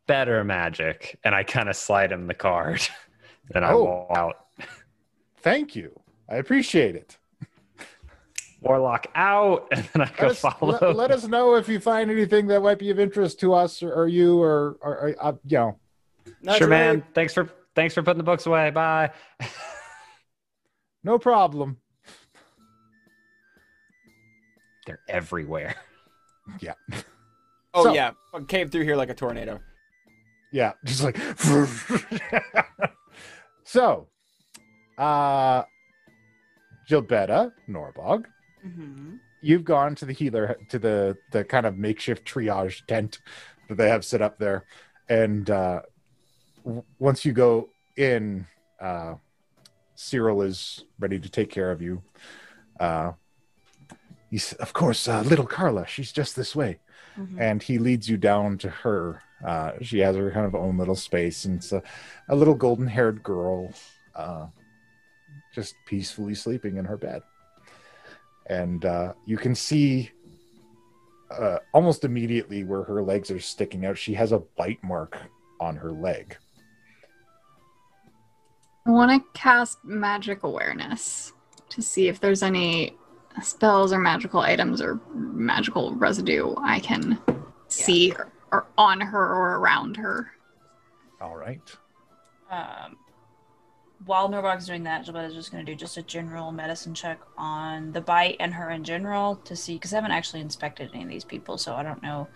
better 0.07 0.45
magic, 0.45 1.19
and 1.26 1.35
I 1.35 1.43
kind 1.43 1.68
of 1.68 1.76
slide 1.76 2.14
him 2.14 2.26
the 2.27 2.34
card. 2.34 2.88
then 3.49 3.65
I 3.65 3.73
Oh. 3.73 3.84
walk 3.84 4.18
out. 4.18 4.45
Thank 5.41 5.76
you. 5.76 5.91
I 6.30 6.38
appreciate 6.38 6.95
it. 6.95 7.18
Warlock 8.61 9.07
out. 9.14 9.68
And 9.73 9.84
then 9.93 10.01
I 10.03 10.05
go 10.05 10.27
Let 10.27 10.31
us, 10.31 10.39
follow. 10.39 10.72
let, 10.80 10.95
let 10.95 11.11
us 11.11 11.27
know 11.27 11.55
if 11.55 11.68
you 11.68 11.81
find 11.81 12.09
anything 12.09 12.47
that 12.47 12.61
might 12.61 12.80
be 12.80 12.89
of 12.89 12.97
interest 12.97 13.41
to 13.41 13.53
us 13.53 13.84
or, 13.84 13.91
or 13.93 14.07
you 14.07 14.41
or, 14.41 14.77
or, 14.81 14.93
or 15.09 15.15
uh, 15.19 15.34
you 15.45 15.57
know. 15.57 15.77
That's 16.41 16.57
sure, 16.59 16.68
man. 16.69 16.95
right. 16.95 17.03
Thanks 17.14 17.34
for 17.34 17.49
thanks 17.76 17.93
for 17.93 18.03
putting 18.03 18.19
the 18.19 18.23
books 18.23 18.45
away. 18.45 18.69
Bye. 18.72 19.11
No 21.03 21.19
problem. 21.19 21.76
They're 24.85 25.01
everywhere. 25.09 25.76
Yeah. 26.61 26.73
Oh 27.73 27.84
So- 27.85 27.94
yeah, 27.94 28.11
Fucking 28.31 28.48
came 28.48 28.69
through 28.69 28.84
here 28.84 28.95
like 28.95 29.10
a 29.10 29.14
tornado. 29.14 29.60
Yeah, 30.52 30.73
just 30.85 31.03
like 31.03 31.18
so. 33.64 34.07
Uh 34.98 35.64
Gilbetta 36.89 37.52
Norbog, 37.69 38.26
Mm-hmm. 38.65 39.15
you've 39.41 39.64
gone 39.64 39.94
to 39.95 40.06
the 40.06 40.14
healer 40.14 40.57
to 40.69 40.80
the 40.80 41.15
the 41.31 41.44
kind 41.44 41.65
of 41.65 41.77
makeshift 41.77 42.26
triage 42.26 42.85
tent 42.88 43.19
that 43.69 43.76
they 43.77 43.88
have 43.89 44.03
set 44.03 44.22
up 44.22 44.39
there, 44.39 44.65
and 45.10 45.49
uh 45.49 45.81
w- 46.65 46.84
once 46.98 47.23
you 47.26 47.34
go 47.34 47.69
in, 47.98 48.48
uh 48.81 49.15
Cyril 49.95 50.41
is 50.41 50.84
ready 50.99 51.19
to 51.19 51.30
take 51.30 51.52
care 51.52 51.69
of 51.72 51.81
you. 51.81 52.02
Uh 52.80 53.11
he's 54.31 54.53
of 54.53 54.73
course 54.73 55.07
uh, 55.07 55.22
little 55.22 55.45
Carla, 55.45 55.85
she's 55.85 56.11
just 56.11 56.35
this 56.35 56.56
way. 56.56 56.80
Mm-hmm. 57.18 57.41
and 57.41 57.64
he 57.64 57.80
leads 57.80 58.07
you 58.07 58.18
down 58.18 58.60
to 58.60 58.69
her. 58.69 59.23
Uh, 59.44 59.72
she 59.81 59.99
has 59.99 60.15
her 60.15 60.31
kind 60.31 60.45
of 60.45 60.53
own 60.53 60.77
little 60.77 60.95
space, 60.95 61.45
and 61.45 61.56
it's 61.56 61.72
a, 61.72 61.81
a 62.30 62.35
little 62.35 62.53
golden 62.53 62.85
haired 62.85 63.23
girl 63.23 63.73
uh, 64.15 64.45
just 65.53 65.73
peacefully 65.88 66.35
sleeping 66.35 66.77
in 66.77 66.85
her 66.85 66.98
bed. 66.98 67.23
And 68.48 68.85
uh, 68.85 69.14
you 69.26 69.38
can 69.38 69.56
see 69.56 70.11
uh, 71.31 71.57
almost 71.73 72.03
immediately 72.03 72.64
where 72.64 72.84
her 72.84 73.02
legs 73.02 73.31
are 73.31 73.39
sticking 73.39 73.85
out, 73.85 73.98
she 73.98 74.14
has 74.14 74.31
a 74.31 74.44
bite 74.56 74.84
mark 74.84 75.18
on 75.60 75.76
her 75.76 75.91
leg. 75.91 76.38
I 78.85 78.91
want 78.91 79.11
to 79.11 79.39
cast 79.39 79.84
magic 79.84 80.44
awareness 80.44 81.34
to 81.69 81.81
see 81.81 82.07
if 82.07 82.19
there's 82.19 82.44
any 82.44 82.95
spells 83.41 83.93
or 83.93 83.99
magical 83.99 84.39
items 84.39 84.81
or 84.81 84.99
magical 85.14 85.93
residue 85.95 86.55
I 86.64 86.80
can 86.80 87.19
see 87.68 88.11
or, 88.14 88.31
or 88.51 88.68
on 88.77 89.01
her 89.01 89.19
or 89.19 89.57
around 89.57 89.97
her. 89.97 90.31
All 91.22 91.35
right. 91.35 91.61
Um, 92.49 92.97
while 94.05 94.30
Norbog's 94.30 94.68
doing 94.68 94.84
that, 94.84 95.03
Gilbert 95.03 95.26
is 95.26 95.34
just 95.34 95.51
going 95.51 95.65
to 95.65 95.72
do 95.72 95.76
just 95.76 95.97
a 95.97 96.03
general 96.03 96.51
medicine 96.51 96.93
check 96.93 97.19
on 97.38 97.91
the 97.91 98.01
bite 98.01 98.38
and 98.39 98.53
her 98.53 98.69
in 98.69 98.84
general 98.84 99.38
to 99.38 99.55
see, 99.55 99.73
because 99.73 99.91
I 99.91 99.97
haven't 99.97 100.11
actually 100.11 100.41
inspected 100.41 100.91
any 100.93 101.03
of 101.03 101.09
these 101.09 101.26
people, 101.26 101.57
so 101.57 101.73
I 101.73 101.84
don't 101.84 102.01
know. 102.03 102.27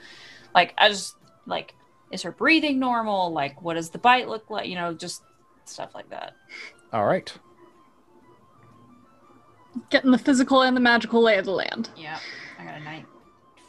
Like, 0.56 0.74
I 0.78 0.90
just, 0.90 1.16
like, 1.46 1.76
is 2.12 2.24
her 2.24 2.32
breathing 2.32 2.80
normal? 2.80 3.32
Like, 3.32 3.62
what 3.62 3.76
does 3.76 3.92
the 3.92 4.00
bite 4.00 4.28
look 4.28 4.50
like? 4.50 4.68
You 4.68 4.76
know, 4.76 4.94
just 4.94 5.24
stuff 5.66 5.94
like 5.94 6.10
that. 6.10 6.34
All 6.92 7.06
right. 7.06 7.32
Getting 9.90 10.12
the 10.12 10.18
physical 10.18 10.62
and 10.62 10.76
the 10.76 10.82
magical 10.82 11.22
lay 11.22 11.38
of 11.38 11.46
the 11.46 11.52
land. 11.52 11.90
Yeah, 11.96 12.20
I 12.60 12.66
got 12.66 12.76
a 12.76 12.84
nine, 12.84 13.06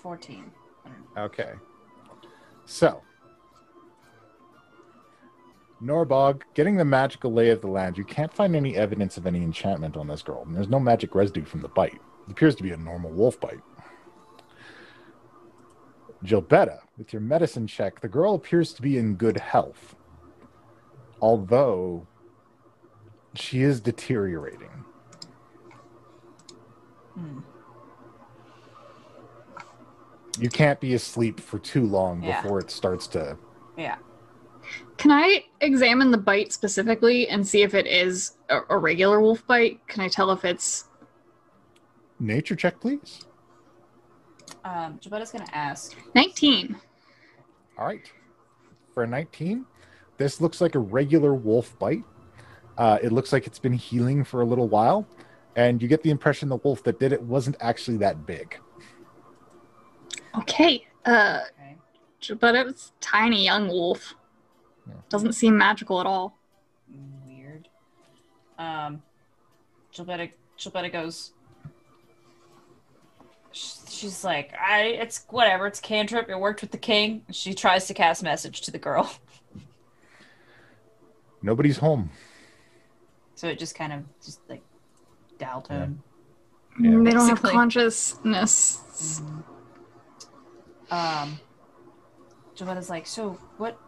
14. 0.03 0.51
Okay. 1.17 1.53
So, 2.65 3.03
Norbog, 5.83 6.43
getting 6.55 6.77
the 6.77 6.85
magical 6.85 7.33
lay 7.33 7.51
of 7.51 7.61
the 7.61 7.67
land, 7.67 7.99
you 7.99 8.05
can't 8.05 8.33
find 8.33 8.55
any 8.55 8.77
evidence 8.77 9.17
of 9.17 9.27
any 9.27 9.43
enchantment 9.43 9.97
on 9.97 10.07
this 10.09 10.23
girl, 10.23 10.43
and 10.43 10.55
there's 10.55 10.69
no 10.69 10.81
magic 10.81 11.15
residue 11.15 11.45
from 11.45 11.61
the 11.61 11.69
bite. 11.69 12.01
It 12.27 12.31
appears 12.31 12.55
to 12.57 12.63
be 12.63 12.71
a 12.71 12.77
normal 12.77 13.11
wolf 13.11 13.41
bite. 13.41 13.61
Gilbetta, 16.25 16.81
with 16.97 17.13
your 17.13 17.23
medicine 17.23 17.67
check, 17.67 18.01
the 18.01 18.09
girl 18.09 18.35
appears 18.35 18.73
to 18.75 18.83
be 18.83 18.97
in 18.97 19.17
good 19.17 19.39
health, 19.39 19.97
although 21.21 22.07
she 23.35 23.63
is 23.63 23.81
deteriorating. 23.81 24.85
Hmm. 27.15 27.41
You 30.39 30.49
can't 30.49 30.81
be 30.81 30.95
asleep 30.95 31.41
for 31.41 31.59
too 31.59 31.85
long 31.87 32.23
Yeah. 32.23 32.41
before 32.41 32.59
it 32.59 32.71
starts 32.71 33.07
to 33.09 33.37
Yeah. 33.77 33.97
Can 34.97 35.11
I 35.11 35.45
examine 35.61 36.11
the 36.11 36.19
bite 36.19 36.53
specifically 36.53 37.29
and 37.29 37.47
see 37.47 37.63
if 37.63 37.75
it 37.75 37.87
is 37.87 38.37
a, 38.49 38.61
a 38.71 38.79
regular 38.79 39.21
wolf 39.21 39.47
bite? 39.47 39.87
Can 39.89 40.03
I 40.03 40.09
tell 40.09 40.31
if 40.31 40.45
it's 40.45 40.85
nature 42.21 42.55
check, 42.57 42.81
please. 42.81 43.27
Um, 44.65 44.99
Gilbetta's 45.03 45.33
going 45.33 45.45
to 45.45 45.57
ask. 45.57 45.97
19? 46.15 46.77
All 47.77 47.87
right. 47.87 48.11
For 48.95 49.03
a 49.03 49.07
19, 49.07 49.67
this 50.19 50.41
looks 50.41 50.61
like 50.61 50.75
a 50.77 50.79
regular 50.79 51.35
wolf 51.35 51.77
bite. 51.79 52.05
Uh, 52.79 52.99
it 53.03 53.11
looks 53.13 53.33
like 53.33 53.47
it's 53.47 53.59
been 53.59 53.73
healing 53.73 54.23
for 54.25 54.41
a 54.41 54.45
little 54.45 54.69
while, 54.69 55.07
and 55.57 55.83
you 55.83 55.89
get 55.89 56.03
the 56.03 56.11
impression 56.11 56.49
the 56.49 56.57
wolf 56.57 56.83
that 56.85 56.99
did 56.99 57.13
it 57.13 57.23
wasn't 57.23 57.57
actually 57.61 57.97
that 57.99 58.27
big. 58.27 58.59
Okay. 60.39 60.87
Uh, 61.05 61.41
Okay. 62.21 62.35
but 62.35 62.55
it 62.55 62.65
was 62.67 62.93
tiny 63.01 63.45
young 63.45 63.69
wolf. 63.69 64.15
Yeah. 64.89 64.95
Doesn't 65.09 65.33
seem 65.33 65.57
magical 65.59 66.01
at 66.01 66.07
all. 66.07 66.39
Weird. 67.27 67.69
Um, 68.59 69.03
Gilbetta, 69.93 70.31
Gilbetta 70.59 70.91
goes. 70.93 71.33
She's 73.53 74.25
like, 74.25 74.55
I, 74.59 74.83
it's 74.85 75.27
whatever. 75.29 75.67
It's 75.67 75.79
cantrip. 75.81 76.31
It 76.31 76.39
worked 76.39 76.63
with 76.63 76.71
the 76.71 76.79
king. 76.79 77.23
She 77.31 77.53
tries 77.53 77.87
to 77.89 77.95
cast 77.95 78.23
message 78.23 78.63
to 78.63 78.71
the 78.71 78.79
girl, 78.79 79.13
Nobody's 81.43 81.77
home. 81.79 82.11
so 83.35 83.49
it 83.49 83.59
just 83.59 83.75
kind 83.75 83.93
of 83.93 84.05
just 84.25 84.41
like 84.49 84.63
dial 85.43 85.61
tone. 85.63 86.01
Yeah. 86.81 86.91
Mm, 86.91 87.05
they 87.05 87.11
don't 87.11 87.29
have 87.29 87.37
Basically. 87.43 87.53
consciousness. 87.53 89.21
Um, 90.91 91.39
Gilbetta's 92.57 92.89
like, 92.91 93.07
so 93.07 93.31
what? 93.59 93.79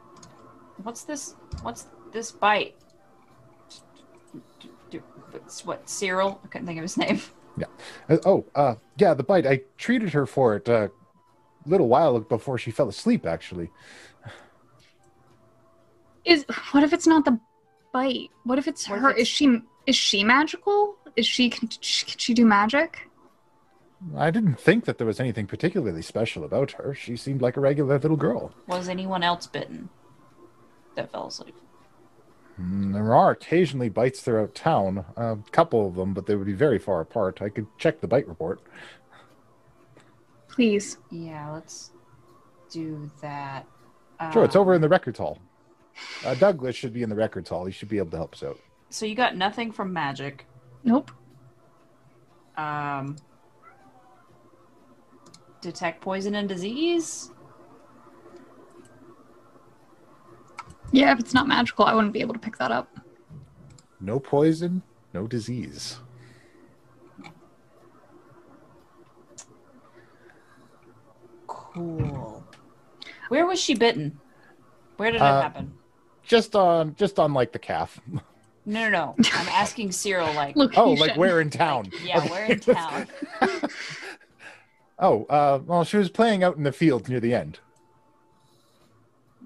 What's 0.82 1.05
this? 1.05 1.35
What's 1.62 1.86
this 2.12 2.31
bite? 2.32 2.74
Do- 4.60 4.70
do- 4.90 5.02
It's 5.35 5.64
what 5.64 5.89
Cyril? 5.89 6.40
I 6.44 6.48
couldn't 6.48 6.66
think 6.66 6.78
of 6.78 6.82
his 6.82 6.97
name. 6.97 7.20
Uh, 8.09 8.16
oh, 8.26 8.44
uh, 8.56 8.74
yeah, 8.97 9.14
the 9.14 9.22
bite. 9.22 9.47
I 9.47 9.60
treated 9.78 10.10
her 10.12 10.26
for 10.26 10.56
it 10.56 10.68
a 10.68 10.90
little 11.66 11.86
while 11.89 12.18
before 12.20 12.59
she 12.59 12.70
fell 12.72 12.89
asleep, 12.89 13.24
actually. 13.26 13.70
Is 16.24 16.44
what 16.72 16.82
if 16.82 16.93
it's 16.93 17.06
not 17.06 17.24
the 17.24 17.39
bite? 17.93 18.31
What 18.44 18.59
if 18.59 18.66
it's 18.66 18.89
What 18.89 18.97
if 18.97 19.02
her? 19.02 19.10
it's- 19.10 19.22
Is 19.22 19.28
she 19.28 19.60
is 19.86 19.94
she 19.97 20.24
magical? 20.24 20.94
Is 21.16 21.27
she 21.27 21.49
can, 21.51 21.69
she 21.81 22.07
can 22.07 22.19
she 22.19 22.35
do 22.35 22.45
magic? 22.45 23.09
I 24.16 24.31
didn't 24.31 24.61
think 24.61 24.85
that 24.85 24.99
there 24.99 25.07
was 25.07 25.20
anything 25.20 25.47
particularly 25.47 26.03
special 26.03 26.45
about 26.45 26.73
her. 26.73 26.95
She 26.95 27.16
seemed 27.16 27.41
like 27.41 27.57
a 27.57 27.61
regular 27.61 27.99
little 27.99 28.16
girl. 28.16 28.53
Was 28.66 28.89
anyone 28.89 29.23
else 29.23 29.47
bitten 29.47 29.89
that 30.97 31.11
fell 31.12 31.28
asleep? 31.28 31.55
Mm, 32.61 32.93
There 32.93 33.15
are 33.15 33.31
occasionally 33.31 33.89
bites 33.89 34.20
throughout 34.20 34.55
town, 34.55 35.05
a 35.16 35.39
couple 35.53 35.86
of 35.89 35.95
them, 35.95 36.12
but 36.15 36.27
they 36.27 36.36
would 36.36 36.47
be 36.47 36.53
very 36.53 36.78
far 36.78 37.01
apart. 37.01 37.41
I 37.41 37.49
could 37.49 37.66
check 37.78 38.01
the 38.01 38.07
bite 38.09 38.28
report. 38.28 38.61
Please. 40.49 40.99
Yeah, 41.11 41.51
let's 41.53 41.91
do 42.70 43.11
that. 43.23 43.66
Sure, 44.32 44.45
it's 44.45 44.55
Um, 44.57 44.61
over 44.62 44.74
in 44.74 44.81
the 44.81 44.89
records 44.89 45.19
hall. 45.19 45.39
Uh, 46.24 46.35
Douglas 46.35 46.77
should 46.77 46.93
be 46.93 47.03
in 47.03 47.09
the 47.09 47.16
records 47.16 47.49
hall. 47.49 47.65
He 47.65 47.73
should 47.73 47.89
be 47.89 47.99
able 47.99 48.11
to 48.11 48.16
help 48.16 48.35
us 48.35 48.43
out. 48.43 48.59
So 48.91 49.07
you 49.07 49.15
got 49.15 49.36
nothing 49.36 49.73
from 49.73 49.93
magic. 49.93 50.47
Nope. 50.85 51.11
Um, 52.56 53.16
detect 55.61 56.01
poison 56.01 56.35
and 56.35 56.48
disease? 56.48 57.31
Yeah, 60.93 61.12
if 61.12 61.19
it's 61.19 61.35
not 61.35 61.48
magical, 61.48 61.86
I 61.86 61.94
wouldn't 61.94 62.12
be 62.12 62.20
able 62.20 62.35
to 62.35 62.39
pick 62.39 62.59
that 62.59 62.70
up. 62.70 63.01
No 64.01 64.20
poison, 64.20 64.82
no 65.12 65.27
disease. 65.27 65.98
Cool. 71.47 72.44
Where 73.28 73.47
was 73.47 73.61
she 73.61 73.74
bitten? 73.74 74.20
Where 74.98 75.11
did 75.11 75.20
uh, 75.20 75.24
it 75.24 75.43
happen? 75.43 75.74
Just 76.23 76.55
on 76.55 76.94
just 76.94 77.19
on 77.19 77.35
like 77.35 77.52
the 77.52 77.59
calf. 77.59 78.01
No, 78.66 78.89
no, 78.89 78.91
no. 78.91 79.15
I'm 79.35 79.49
asking 79.49 79.93
Cyril, 79.93 80.32
like, 80.35 80.57
Look, 80.57 80.77
Oh, 80.77 80.93
like 80.93 81.16
where 81.16 81.41
in 81.41 81.51
town? 81.51 81.91
yeah, 82.05 82.19
Okay. 82.19 82.28
where 82.28 82.45
in 82.47 82.61
town? 82.61 83.07
oh, 84.99 85.24
uh, 85.27 85.61
well, 85.65 85.85
she 85.85 85.97
was 85.97 86.09
playing 86.11 86.43
out 86.43 86.57
in 86.57 86.62
the 86.62 86.73
field 86.73 87.09
near 87.09 87.20
the 87.20 87.35
end. 87.35 87.61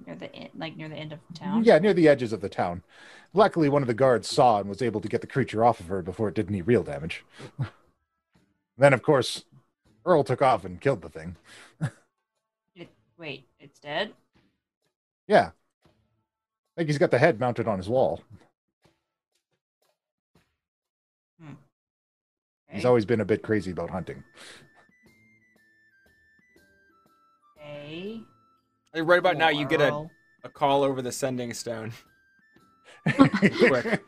Near 0.05 0.15
the 0.15 0.33
en- 0.33 0.49
like 0.57 0.77
near 0.77 0.89
the 0.89 0.95
end 0.95 1.11
of 1.13 1.19
town. 1.33 1.63
Yeah, 1.63 1.77
near 1.79 1.93
the 1.93 2.07
edges 2.07 2.31
of 2.33 2.41
the 2.41 2.49
town. 2.49 2.83
Luckily, 3.33 3.69
one 3.69 3.83
of 3.83 3.87
the 3.87 3.93
guards 3.93 4.27
saw 4.27 4.59
and 4.59 4.67
was 4.69 4.81
able 4.81 5.01
to 5.01 5.07
get 5.07 5.21
the 5.21 5.27
creature 5.27 5.63
off 5.63 5.79
of 5.79 5.87
her 5.87 6.01
before 6.01 6.29
it 6.29 6.33
did 6.35 6.49
any 6.49 6.61
real 6.63 6.81
damage. 6.81 7.23
then, 8.77 8.93
of 8.93 9.03
course, 9.03 9.43
Earl 10.05 10.23
took 10.23 10.41
off 10.41 10.65
and 10.65 10.81
killed 10.81 11.01
the 11.03 11.09
thing. 11.09 11.35
It, 12.73 12.89
wait, 13.19 13.45
it's 13.59 13.79
dead. 13.79 14.13
Yeah. 15.27 15.51
I 15.85 15.89
think 16.77 16.89
he's 16.89 16.97
got 16.97 17.11
the 17.11 17.19
head 17.19 17.39
mounted 17.39 17.67
on 17.67 17.77
his 17.77 17.89
wall. 17.89 18.21
He's 22.71 22.85
always 22.85 23.05
been 23.05 23.21
a 23.21 23.25
bit 23.25 23.41
crazy 23.41 23.71
about 23.71 23.89
hunting. 23.89 24.23
Okay. 27.57 28.21
Like, 28.93 29.07
right 29.07 29.19
about 29.19 29.37
now, 29.37 29.49
you 29.49 29.65
get 29.65 29.81
a, 29.81 30.07
a 30.43 30.49
call 30.49 30.83
over 30.83 31.01
the 31.01 31.11
sending 31.11 31.53
stone. 31.53 31.93
Quick. 33.15 34.03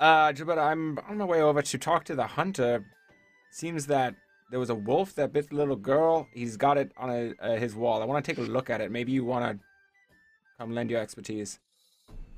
Uh, 0.00 0.32
but 0.32 0.58
I'm 0.58 0.98
on 1.08 1.18
my 1.18 1.24
way 1.24 1.40
over 1.40 1.62
to 1.62 1.78
talk 1.78 2.04
to 2.04 2.16
the 2.16 2.26
hunter. 2.26 2.84
Seems 3.52 3.86
that 3.86 4.16
there 4.50 4.58
was 4.58 4.70
a 4.70 4.74
wolf 4.74 5.14
that 5.14 5.32
bit 5.32 5.50
the 5.50 5.56
little 5.56 5.76
girl. 5.76 6.26
He's 6.34 6.56
got 6.56 6.76
it 6.76 6.90
on 6.96 7.10
a, 7.10 7.32
uh, 7.40 7.56
his 7.56 7.76
wall. 7.76 8.02
I 8.02 8.04
want 8.04 8.24
to 8.24 8.30
take 8.34 8.38
a 8.38 8.50
look 8.50 8.68
at 8.68 8.80
it. 8.80 8.90
Maybe 8.90 9.12
you 9.12 9.24
want 9.24 9.44
to 9.44 9.64
come 10.58 10.74
lend 10.74 10.90
your 10.90 11.00
expertise. 11.00 11.60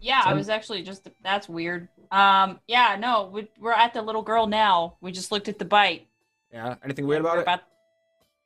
Yeah, 0.05 0.20
I 0.22 0.35
was 0.35 0.51
actually 0.51 0.82
just. 0.82 1.09
That's 1.22 1.48
weird. 1.48 1.89
Um. 2.10 2.60
Yeah. 2.68 2.97
No, 3.01 3.31
we, 3.32 3.48
we're 3.59 3.72
at 3.72 3.94
the 3.94 4.02
little 4.02 4.22
girl 4.22 4.47
now. 4.47 4.97
We 5.01 5.12
just 5.12 5.32
looked 5.32 5.48
at 5.48 5.59
the 5.59 5.64
bite. 5.64 6.06
Yeah. 6.52 6.74
Anything 6.85 7.06
weird 7.06 7.22
about 7.22 7.39
it? 7.39 7.60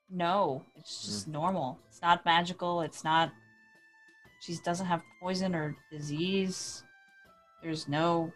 No, 0.09 0.63
it's 0.77 1.05
just 1.05 1.29
normal. 1.29 1.79
It's 1.89 2.01
not 2.01 2.25
magical. 2.25 2.83
It's 2.83 3.03
not. 3.03 3.33
She 4.41 4.57
doesn't 4.65 4.87
have 4.87 5.03
poison 5.21 5.55
or 5.55 5.77
disease. 5.91 6.85
There's 7.63 7.89
no. 7.89 8.33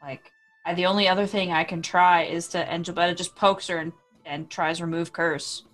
Like, 0.00 0.30
I, 0.64 0.74
the 0.74 0.86
only 0.86 1.08
other 1.08 1.26
thing 1.26 1.50
I 1.50 1.64
can 1.64 1.82
try 1.82 2.22
is 2.22 2.46
to 2.48 2.64
Angelbetta 2.64 3.16
just 3.16 3.34
pokes 3.34 3.66
her 3.66 3.78
and 3.78 3.92
and 4.24 4.48
tries 4.48 4.80
remove 4.80 5.12
curse. 5.12 5.64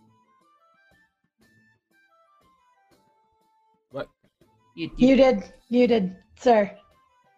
You 4.74 4.90
you, 4.96 5.08
You 5.08 5.16
did. 5.16 5.52
You 5.68 5.86
did, 5.86 6.16
sir. 6.38 6.70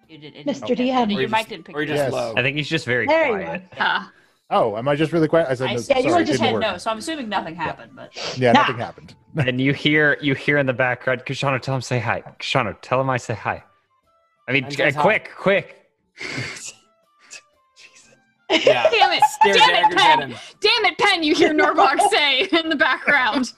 you 0.09 0.19
did. 0.19 0.35
it 0.37 0.47
Mr. 0.47 0.67
didn't- 0.69 0.87
DM. 0.89 1.13
Your 1.13 1.23
you 1.23 1.29
mic 1.29 1.39
just- 1.39 1.49
didn't 1.51 1.65
pick 1.67 1.77
or 1.77 1.83
you 1.83 1.93
it 1.93 1.97
just 1.97 2.07
up. 2.09 2.13
Yes. 2.13 2.13
low. 2.13 2.35
I 2.37 2.43
think 2.43 2.57
he's 2.57 2.69
just 2.69 2.87
very 2.87 3.07
There 3.07 3.41
you 3.41 3.61
quiet. 3.73 4.09
Oh, 4.49 4.77
am 4.77 4.87
I 4.87 4.95
just 4.95 5.11
really 5.13 5.27
quiet? 5.27 5.49
I 5.51 5.55
said, 5.55 5.71
I, 5.71 5.75
no, 5.75 5.81
yeah, 5.89 5.99
you 5.99 6.13
were 6.15 6.19
just 6.23 6.41
didn't 6.41 6.63
head 6.63 6.73
no, 6.73 6.79
so 6.79 6.89
I'm 6.93 6.99
assuming 6.99 7.29
nothing 7.29 7.57
happened. 7.57 7.93
But 7.97 8.15
Yeah, 8.39 8.53
Nah. 8.53 8.61
nothing 8.61 8.77
happened. 8.79 9.15
And 9.39 9.61
you 9.61 9.73
hear 9.75 10.17
you 10.23 10.35
hear 10.35 10.57
in 10.59 10.67
the 10.67 10.73
background, 10.73 11.23
Koshano, 11.27 11.61
tell 11.61 11.75
him 11.75 11.83
say 11.83 11.99
hi. 11.99 12.23
Koshano, 12.41 12.75
tell 12.81 13.01
him 13.01 13.11
I 13.11 13.17
say 13.19 13.35
hi. 13.35 13.63
I 14.49 14.53
mean, 14.53 14.65
uh, 14.65 14.71
says 14.71 14.95
hi. 14.95 15.03
quick, 15.03 15.31
quick. 15.37 15.77
Yeah. 18.49 18.89
damn 18.91 19.13
it! 19.13 19.23
Stare 19.41 19.55
Damn 19.55 19.91
it, 19.93 19.97
Pen! 19.99 20.21
Damn 20.61 20.85
it, 20.85 20.99
Pen! 20.99 21.25
You 21.25 21.35
hear 21.35 21.53
Norbog 21.53 21.99
say 22.11 22.43
in 22.53 22.69
the 22.69 22.77
background. 22.77 23.53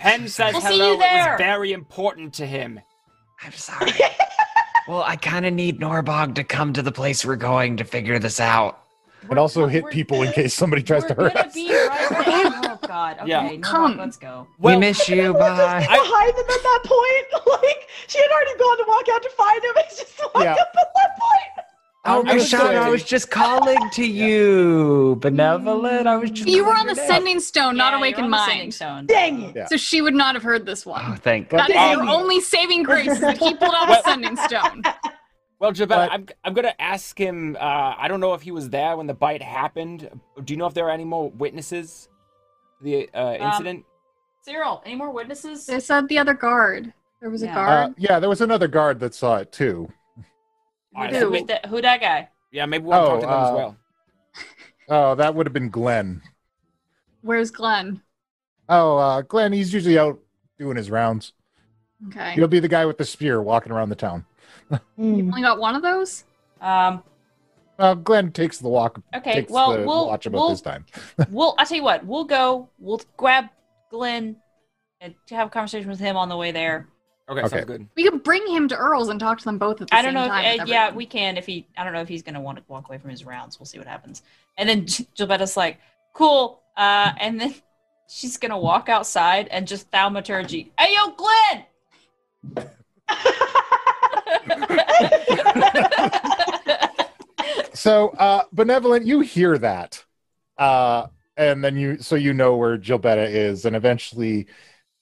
Sorry. 0.00 0.18
Pen 0.18 0.28
says 0.28 0.52
We'll 0.54 0.62
hello. 0.62 0.86
you 0.92 0.94
It 0.94 0.98
was 1.30 1.38
very 1.38 1.72
important 1.72 2.34
to 2.34 2.46
him. 2.46 2.80
I'm 3.42 3.52
sorry. 3.52 3.92
well, 4.88 5.02
I 5.02 5.16
kind 5.16 5.46
of 5.46 5.52
need 5.54 5.80
Norbog 5.80 6.34
to 6.36 6.44
come 6.44 6.72
to 6.74 6.82
the 6.82 6.92
place 6.92 7.24
we're 7.24 7.36
going 7.36 7.76
to 7.78 7.84
figure 7.84 8.18
this 8.18 8.40
out. 8.40 8.78
And 9.28 9.38
also 9.38 9.60
We're- 9.60 9.72
hit 9.72 9.84
we're- 9.84 9.92
people 9.94 10.22
in 10.22 10.32
case 10.32 10.54
somebody 10.54 10.82
tries 10.82 11.04
to 11.04 11.14
hurt 11.14 11.36
us. 11.36 11.54
right. 11.54 12.56
Oh 12.72 12.78
God. 12.86 13.18
Okay, 13.18 13.28
Yeah. 13.28 13.42
no, 13.50 13.58
Come. 13.58 13.96
let's 13.98 14.16
go. 14.16 14.46
Well, 14.58 14.76
we 14.76 14.80
miss 14.80 15.08
you. 15.08 15.32
We're 15.34 15.38
just 15.40 15.58
Bye. 15.58 15.80
behind 15.80 16.30
them 16.36 16.44
at 16.48 16.62
that 16.62 16.82
point. 16.84 17.26
Like 17.62 17.88
she 18.06 18.18
had 18.18 18.30
already 18.30 18.58
gone 18.58 18.78
to 18.78 18.84
walk 18.86 19.08
out 19.12 19.22
to 19.22 19.30
find 19.30 19.64
him. 19.64 19.72
It's 19.78 19.98
just 19.98 20.18
walk 20.34 20.44
Yeah. 20.44 20.52
up 20.52 20.58
at 20.78 20.88
that 20.94 21.18
point. 21.18 21.59
Oh, 22.06 22.24
I 22.26 22.34
was 22.34 22.50
Koshano, 22.50 22.76
I 22.78 22.88
was 22.88 23.04
just 23.04 23.30
calling 23.30 23.78
to 23.90 24.06
you. 24.06 25.16
Benevolent. 25.20 26.06
I 26.06 26.16
was 26.16 26.30
just. 26.30 26.48
You 26.48 26.64
were 26.64 26.72
on 26.72 26.86
the 26.86 26.94
your 26.94 27.02
name. 27.02 27.06
sending 27.06 27.40
stone, 27.40 27.76
not 27.76 27.92
Yeah, 27.92 27.98
awakened 27.98 28.26
you're 28.28 28.34
on 28.34 28.40
the 28.40 28.44
sending 28.46 28.58
mind. 28.64 28.74
stone. 28.74 29.06
Dang 29.06 29.42
it. 29.42 29.56
Yeah. 29.56 29.66
So 29.66 29.76
she 29.76 30.00
would 30.00 30.14
not 30.14 30.34
have 30.34 30.42
heard 30.42 30.64
this 30.64 30.86
Oh, 30.86 30.92
one. 30.92 31.16
thank 31.18 31.50
God. 31.50 31.58
That 31.58 31.70
is 31.70 31.98
your 31.98 32.08
only 32.08 32.40
saving 32.40 32.84
grace 32.84 33.20
that 33.20 33.36
he 33.36 33.54
pulled 33.54 33.74
out 33.74 33.88
Well- 33.88 34.00
a 34.00 34.02
sending 34.02 34.36
stone. 34.36 34.82
Well, 35.60 35.72
Jabetta, 35.72 36.08
I'm 36.10 36.26
I'm 36.42 36.54
gonna 36.54 36.72
ask 36.80 37.18
him. 37.20 37.54
Uh, 37.60 37.94
I 37.98 38.08
don't 38.08 38.20
know 38.20 38.32
if 38.32 38.40
he 38.40 38.50
was 38.50 38.70
there 38.70 38.96
when 38.96 39.06
the 39.06 39.12
bite 39.12 39.42
happened. 39.42 40.08
Do 40.42 40.54
you 40.54 40.56
know 40.56 40.64
if 40.64 40.72
there 40.72 40.86
are 40.86 40.90
any 40.90 41.04
more 41.04 41.28
witnesses 41.32 42.08
to 42.78 42.84
the 42.84 43.10
uh, 43.12 43.34
Um, 43.38 43.42
incident? 43.42 43.84
Cyril, 44.40 44.80
any 44.86 44.94
more 44.94 45.10
witnesses? 45.10 45.66
They 45.66 45.78
said 45.80 46.08
the 46.08 46.16
other 46.16 46.32
guard. 46.32 46.94
There 47.20 47.28
was 47.28 47.42
a 47.42 47.46
Yeah. 47.48 47.60
Uh, 47.60 47.64
guard. 47.66 47.94
yeah, 47.98 48.18
there 48.18 48.30
was 48.30 48.40
another 48.40 48.68
guard 48.68 49.00
that 49.00 49.12
saw 49.14 49.36
it 49.36 49.52
too. 49.52 49.92
All 50.94 51.02
right, 51.02 51.12
who? 51.12 51.18
so 51.20 51.24
who, 51.26 51.30
may- 51.32 51.42
that, 51.44 51.66
who 51.66 51.80
that 51.82 52.00
guy? 52.00 52.28
yeah, 52.52 52.66
maybe 52.66 52.84
we'll 52.84 52.98
talk 52.98 53.20
to 53.20 53.26
them 53.26 53.34
Oh, 53.34 53.42
as 53.42 53.50
uh, 53.50 53.54
well. 53.54 53.76
Oh, 54.92 55.14
that 55.14 55.36
would 55.36 55.46
have 55.46 55.52
been 55.52 55.70
Glenn. 55.70 56.20
Where's 57.22 57.52
Glenn? 57.52 58.02
Oh, 58.68 58.96
uh, 58.96 59.22
Glenn, 59.22 59.52
he's 59.52 59.72
usually 59.72 59.96
out 59.98 60.18
doing 60.58 60.76
his 60.76 60.90
rounds. 60.90 61.32
Okay. 62.08 62.32
He'll 62.32 62.48
be 62.48 62.58
the 62.60 62.68
guy 62.68 62.86
with 62.86 62.98
the 62.98 63.04
spear 63.04 63.40
walking 63.40 63.70
around 63.72 63.90
the 63.90 63.96
town. 63.96 64.24
You 64.96 65.04
only 65.26 65.42
got 65.42 65.58
one 65.60 65.74
of 65.76 65.82
those? 65.82 66.24
Um. 66.60 67.02
Uh, 67.78 67.94
Glenn 67.94 68.30
takes 68.32 68.58
the 68.58 68.68
walk. 68.68 69.00
Okay. 69.14 69.34
takes 69.34 69.52
Well, 69.52 69.72
the 69.72 69.86
we'll 69.86 70.08
watch 70.08 70.26
about 70.26 70.38
we'll, 70.38 70.48
this 70.50 70.60
time. 70.60 70.84
we'll. 71.30 71.54
I'll 71.58 71.66
tell 71.66 71.76
you 71.76 71.82
what. 71.82 72.04
We'll 72.04 72.24
go. 72.24 72.68
We'll 72.78 73.00
grab 73.16 73.46
Glenn 73.90 74.36
and 75.00 75.14
to 75.26 75.34
have 75.34 75.46
a 75.46 75.50
conversation 75.50 75.88
with 75.88 75.98
him 75.98 76.16
on 76.16 76.28
the 76.28 76.36
way 76.36 76.50
there. 76.52 76.88
Okay, 77.30 77.40
okay. 77.40 77.48
sounds 77.48 77.64
good. 77.64 77.88
We 77.96 78.04
could 78.04 78.22
bring 78.22 78.46
him 78.48 78.68
to 78.68 78.76
Earl's 78.76 79.08
and 79.08 79.20
talk 79.20 79.38
to 79.38 79.44
them 79.44 79.56
both 79.56 79.80
at 79.80 79.88
the 79.88 79.96
same 79.96 80.14
time. 80.14 80.16
I 80.16 80.20
don't 80.20 80.28
know. 80.28 80.36
If, 80.36 80.60
with 80.60 80.62
uh, 80.62 80.72
yeah, 80.72 80.92
we 80.92 81.06
can. 81.06 81.36
If 81.36 81.46
he, 81.46 81.66
I 81.76 81.84
don't 81.84 81.92
know 81.92 82.00
if 82.00 82.08
he's 82.08 82.22
gonna 82.22 82.40
want 82.40 82.58
to 82.58 82.64
walk 82.68 82.88
away 82.88 82.98
from 82.98 83.10
his 83.10 83.24
rounds. 83.24 83.58
We'll 83.58 83.66
see 83.66 83.78
what 83.78 83.86
happens. 83.86 84.22
And 84.58 84.68
then 84.68 84.84
Gilbetta's 84.84 85.56
like, 85.56 85.78
"Cool." 86.12 86.60
Uh, 86.76 87.12
and 87.18 87.40
then 87.40 87.54
she's 88.08 88.36
gonna 88.36 88.58
walk 88.58 88.88
outside 88.88 89.48
and 89.48 89.66
just 89.66 89.90
thaumaturgy. 89.90 90.70
Hey, 90.78 90.94
yo, 90.94 91.16
Glenn. 91.16 91.64
So, 97.80 98.10
uh, 98.10 98.42
benevolent, 98.52 99.06
you 99.06 99.20
hear 99.20 99.56
that, 99.56 100.04
uh, 100.58 101.06
and 101.38 101.64
then 101.64 101.78
you 101.78 101.96
so 101.96 102.14
you 102.14 102.34
know 102.34 102.54
where 102.54 102.76
Gilbetta 102.76 103.26
is, 103.26 103.64
and 103.64 103.74
eventually, 103.74 104.48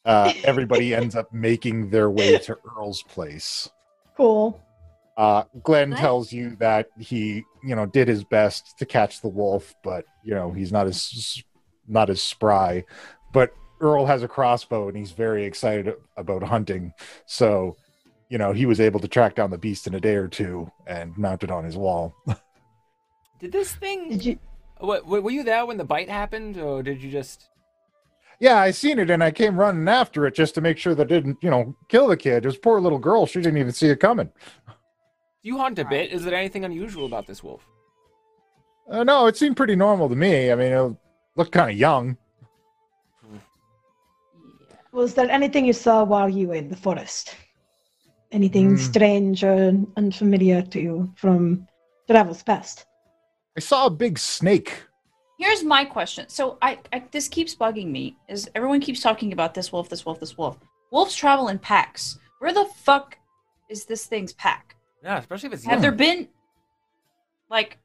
uh, 0.09 0.33
everybody 0.45 0.95
ends 0.95 1.15
up 1.15 1.33
making 1.33 1.91
their 1.91 2.11
way 2.11 2.39
to 2.39 2.59
Earl's 2.77 3.03
place. 3.05 3.71
Cool. 4.17 4.61
Uh, 5.17 5.45
Glenn 5.63 5.91
Nice. 5.91 6.01
tells 6.01 6.33
you 6.33 6.57
that 6.57 6.89
he, 6.99 7.45
you 7.65 7.77
know, 7.77 7.87
did 7.87 8.09
his 8.09 8.25
best 8.25 8.79
to 8.79 8.87
catch 8.87 9.21
the 9.21 9.29
wolf, 9.29 9.75
but 9.85 10.05
you 10.25 10.35
know 10.35 10.53
he's 10.53 10.73
not 10.73 10.87
as 10.87 11.43
not 11.87 12.11
as 12.11 12.23
spry. 12.23 12.85
But 13.33 13.53
Earl 13.81 14.07
has 14.07 14.23
a 14.23 14.29
crossbow, 14.29 14.89
and 14.89 14.97
he's 14.97 15.13
very 15.13 15.45
excited 15.45 15.95
about 16.17 16.43
hunting. 16.43 16.93
So, 17.27 17.77
you 18.29 18.39
know, 18.39 18.53
he 18.53 18.67
was 18.67 18.81
able 18.81 19.01
to 19.01 19.09
track 19.09 19.35
down 19.35 19.51
the 19.51 19.59
beast 19.59 19.87
in 19.87 19.95
a 19.95 20.01
day 20.01 20.15
or 20.15 20.29
two 20.29 20.71
and 20.87 21.17
mount 21.17 21.43
it 21.43 21.51
on 21.51 21.65
his 21.65 21.77
wall. 21.77 22.15
Did 23.41 23.53
this 23.53 23.75
thing? 23.75 24.09
Did 24.09 24.25
you? 24.25 24.39
What, 24.79 25.07
were 25.07 25.31
you 25.31 25.43
there 25.43 25.67
when 25.67 25.77
the 25.77 25.85
bite 25.85 26.09
happened, 26.09 26.59
or 26.59 26.83
did 26.83 27.03
you 27.03 27.11
just? 27.11 27.49
Yeah, 28.41 28.59
I 28.59 28.71
seen 28.71 28.99
it, 29.01 29.11
and 29.11 29.23
I 29.23 29.31
came 29.33 29.59
running 29.59 29.89
after 29.89 30.25
it 30.27 30.35
just 30.35 30.55
to 30.55 30.61
make 30.61 30.79
sure 30.79 30.95
that 30.95 31.03
it 31.03 31.09
didn't, 31.09 31.39
you 31.43 31.51
know, 31.51 31.75
kill 31.89 32.07
the 32.07 32.17
kid. 32.17 32.45
It 32.45 32.47
was 32.47 32.57
a 32.57 32.61
poor 32.61 32.81
little 32.81 32.99
girl; 32.99 33.27
she 33.27 33.41
didn't 33.41 33.59
even 33.59 33.73
see 33.73 33.89
it 33.89 33.99
coming. 34.01 34.31
You 35.43 35.59
hunt 35.59 35.79
a 35.79 35.85
bit. 35.85 36.13
Is 36.13 36.25
there 36.25 36.35
anything 36.35 36.65
unusual 36.65 37.07
about 37.07 37.27
this 37.27 37.43
wolf? 37.43 37.67
Uh, 38.89 39.03
no, 39.05 39.27
it 39.27 39.37
seemed 39.37 39.57
pretty 39.57 39.75
normal 39.77 40.09
to 40.09 40.15
me. 40.17 40.53
I 40.53 40.55
mean, 40.55 40.73
it 40.73 40.97
looked 41.37 41.53
kind 41.53 41.71
of 41.71 41.77
young. 41.77 42.17
Was 44.93 45.15
there 45.15 45.31
anything 45.31 45.65
you 45.65 45.73
saw 45.73 46.03
while 46.05 46.29
you 46.29 46.49
were 46.49 46.55
in 46.55 46.69
the 46.69 46.77
forest? 46.77 47.35
Anything 48.33 48.71
Hmm. 48.71 48.77
strange 48.77 49.45
or 49.45 49.73
unfamiliar 49.97 50.63
to 50.63 50.81
you 50.81 51.13
from 51.17 51.67
travels 52.09 52.43
past? 52.43 52.87
I 53.57 53.61
saw 53.61 53.87
a 53.87 53.91
big 53.91 54.19
snake. 54.19 54.83
Here's 55.39 55.63
my 55.63 55.85
question. 55.85 56.29
So 56.29 56.59
I, 56.61 56.79
I 56.93 57.05
this 57.13 57.29
keeps 57.29 57.55
bugging 57.55 57.87
me. 57.91 58.17
Is 58.29 58.51
everyone 58.55 58.81
keeps 58.81 59.01
talking 59.01 59.33
about 59.33 59.55
this 59.55 59.71
wolf, 59.73 59.89
this 59.89 60.05
wolf, 60.05 60.19
this 60.21 60.37
wolf? 60.37 60.59
Wolves 60.91 61.15
travel 61.15 61.49
in 61.49 61.59
packs. 61.59 62.19
Where 62.41 62.53
the 62.53 62.65
fuck 62.77 63.17
is 63.71 63.85
this 63.85 64.07
thing's 64.07 64.33
pack? 64.33 64.75
Yeah, 65.03 65.19
especially 65.19 65.49
if 65.49 65.53
it's 65.55 65.65
Have 65.65 65.75
young. 65.75 65.83
there 65.83 65.93
been 65.93 66.29
like 67.51 67.79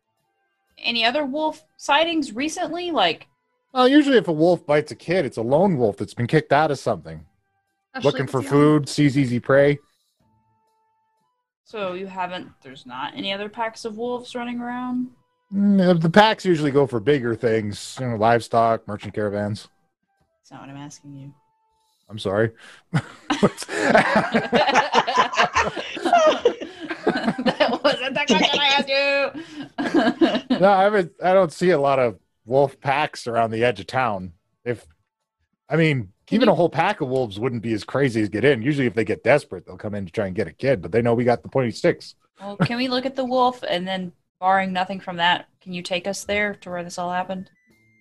any 0.79 1.05
other 1.05 1.25
wolf 1.25 1.63
sightings 1.77 2.33
recently? 2.33 2.89
Like 2.91 3.27
Well, 3.71 3.87
usually 3.87 4.17
if 4.17 4.27
a 4.27 4.31
wolf 4.33 4.65
bites 4.65 4.91
a 4.91 4.95
kid, 4.95 5.25
it's 5.25 5.37
a 5.37 5.41
lone 5.43 5.77
wolf 5.77 5.97
that's 5.97 6.15
been 6.15 6.27
kicked 6.27 6.51
out 6.53 6.71
of 6.71 6.79
something, 6.79 7.23
Especially 7.93 8.11
looking 8.11 8.27
for 8.31 8.41
young. 8.41 8.49
food, 8.49 8.89
sees 8.89 9.15
easy 9.17 9.39
prey. 9.39 9.77
So 11.65 11.93
you 11.93 12.07
haven't. 12.07 12.49
There's 12.61 12.85
not 12.87 13.13
any 13.15 13.31
other 13.31 13.47
packs 13.49 13.85
of 13.85 13.97
wolves 13.97 14.33
running 14.35 14.59
around. 14.59 15.09
Mm, 15.53 16.01
The 16.01 16.09
packs 16.09 16.45
usually 16.45 16.71
go 16.71 16.87
for 16.87 16.99
bigger 16.99 17.35
things, 17.35 17.97
you 17.99 18.07
know, 18.07 18.15
livestock, 18.15 18.87
merchant 18.87 19.13
caravans. 19.13 19.67
That's 20.39 20.51
not 20.51 20.61
what 20.61 20.69
I'm 20.69 20.77
asking 20.77 21.13
you. 21.15 21.33
I'm 22.09 22.19
sorry. 22.19 22.51
that 26.53 27.79
wasn't 27.83 28.13
the 28.13 28.25
question 28.27 28.59
I 28.59 28.67
asked 28.77 28.89
you. 30.49 30.57
no, 30.59 30.69
I 30.69 30.83
haven't. 30.83 31.11
I 31.23 31.33
don't 31.33 31.51
see 31.51 31.69
a 31.71 31.79
lot 31.79 31.99
of 31.99 32.17
wolf 32.45 32.79
packs 32.79 33.27
around 33.27 33.51
the 33.51 33.63
edge 33.63 33.79
of 33.79 33.87
town. 33.87 34.33
If, 34.65 34.85
I 35.69 35.75
mean, 35.77 36.09
Can 36.27 36.35
even 36.35 36.47
you- 36.47 36.53
a 36.53 36.55
whole 36.55 36.69
pack 36.69 37.01
of 37.01 37.07
wolves 37.09 37.39
wouldn't 37.39 37.61
be 37.63 37.73
as 37.73 37.83
crazy 37.83 38.21
as 38.21 38.29
get 38.29 38.43
in. 38.43 38.61
Usually, 38.61 38.87
if 38.87 38.93
they 38.93 39.05
get 39.05 39.23
desperate, 39.23 39.65
they'll 39.65 39.77
come 39.77 39.95
in 39.95 40.05
to 40.05 40.11
try 40.11 40.27
and 40.27 40.35
get 40.35 40.47
a 40.47 40.53
kid. 40.53 40.81
But 40.81 40.91
they 40.91 41.01
know 41.01 41.13
we 41.13 41.23
got 41.23 41.41
the 41.43 41.49
pointy 41.49 41.71
sticks. 41.71 42.15
well, 42.39 42.57
can 42.57 42.77
we 42.77 42.87
look 42.87 43.05
at 43.05 43.15
the 43.15 43.25
wolf 43.25 43.63
and 43.67 43.87
then, 43.87 44.11
barring 44.43 44.73
nothing 44.73 44.99
from 44.99 45.15
that, 45.15 45.45
can 45.61 45.71
you 45.71 45.81
take 45.81 46.05
us 46.05 46.25
there 46.25 46.53
to 46.55 46.69
where 46.69 46.83
this 46.83 46.97
all 46.97 47.09
happened? 47.13 47.49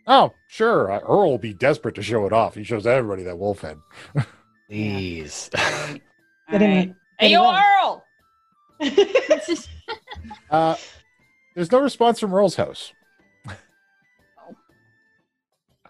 Oh, 0.09 0.33
sure. 0.49 0.91
uh, 0.91 0.99
Earl 0.99 1.31
will 1.31 1.39
be 1.39 1.55
desperate 1.55 1.95
to 1.95 2.03
show 2.03 2.27
it 2.27 2.33
off. 2.33 2.57
He 2.57 2.65
shows 2.65 2.85
everybody 2.85 3.23
that 3.23 3.39
wolf 3.39 3.61
head. 3.61 3.79
Please. 4.69 5.49
Alright. 5.57 6.03
Get 6.51 6.63
in 6.63 6.97
Hey, 7.21 7.31
yo, 7.31 7.55
Earl! 7.55 8.05
Uh, 10.51 10.75
there's 11.55 11.71
no 11.71 11.79
response 11.81 12.19
from 12.19 12.35
Earl's 12.35 12.57
house. 12.57 12.93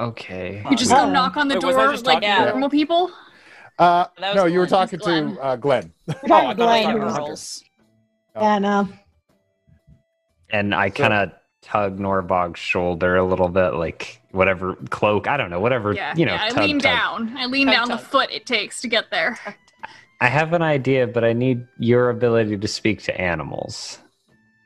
Okay. 0.00 0.62
You 0.70 0.76
just 0.76 0.90
Wow. 0.90 1.06
go 1.06 1.12
knock 1.12 1.36
on 1.36 1.48
the 1.48 1.54
Wait, 1.54 1.60
door 1.62 1.90
just 1.92 2.04
like 2.06 2.22
talking 2.22 2.44
to- 2.44 2.50
normal 2.50 2.70
people. 2.70 3.10
Uh, 3.78 4.06
That 4.18 4.34
was 4.34 4.36
no, 4.36 4.44
you 4.46 4.58
were 4.58 4.66
talking 4.66 4.98
to 4.98 5.40
uh, 5.40 5.56
Glenn. 5.56 5.92
We're 6.06 6.14
Oh, 6.24 6.28
talking 6.28 6.46
thought 6.48 6.56
Glenn. 6.56 6.84
talking 6.84 7.00
who- 7.02 7.06
to 7.08 7.12
Hunter. 7.12 9.01
Earls. 10.52 10.54
Yeah, 10.54 10.60
no. 10.60 10.66
And 10.66 10.74
I 10.74 10.90
kind 10.90 11.12
of 11.12 11.32
tug 11.62 11.98
Norbog's 11.98 12.58
shoulder 12.58 13.16
a 13.16 13.24
little 13.24 13.48
bit, 13.48 13.70
like 13.74 14.20
whatever 14.32 14.74
cloak, 14.90 15.28
I 15.28 15.36
don't 15.36 15.50
know, 15.50 15.60
whatever, 15.60 15.92
Yeah, 15.92 16.14
you 16.16 16.26
know. 16.26 16.34
yeah. 16.34 16.44
I 16.44 16.48
tug, 16.50 16.64
lean 16.64 16.78
tug. 16.78 16.82
down. 16.82 17.36
I 17.36 17.46
lean 17.46 17.66
Tug, 17.68 17.74
down 17.76 17.88
the 17.88 17.98
foot 17.98 18.30
it 18.30 18.46
takes 18.46 18.80
to 18.82 18.88
get 18.88 19.10
there. 19.10 19.38
I 20.20 20.28
have 20.28 20.52
an 20.52 20.62
idea, 20.62 21.06
but 21.06 21.24
I 21.24 21.32
need 21.32 21.66
your 21.78 22.10
ability 22.10 22.56
to 22.56 22.68
speak 22.68 23.02
to 23.04 23.20
animals. 23.20 23.98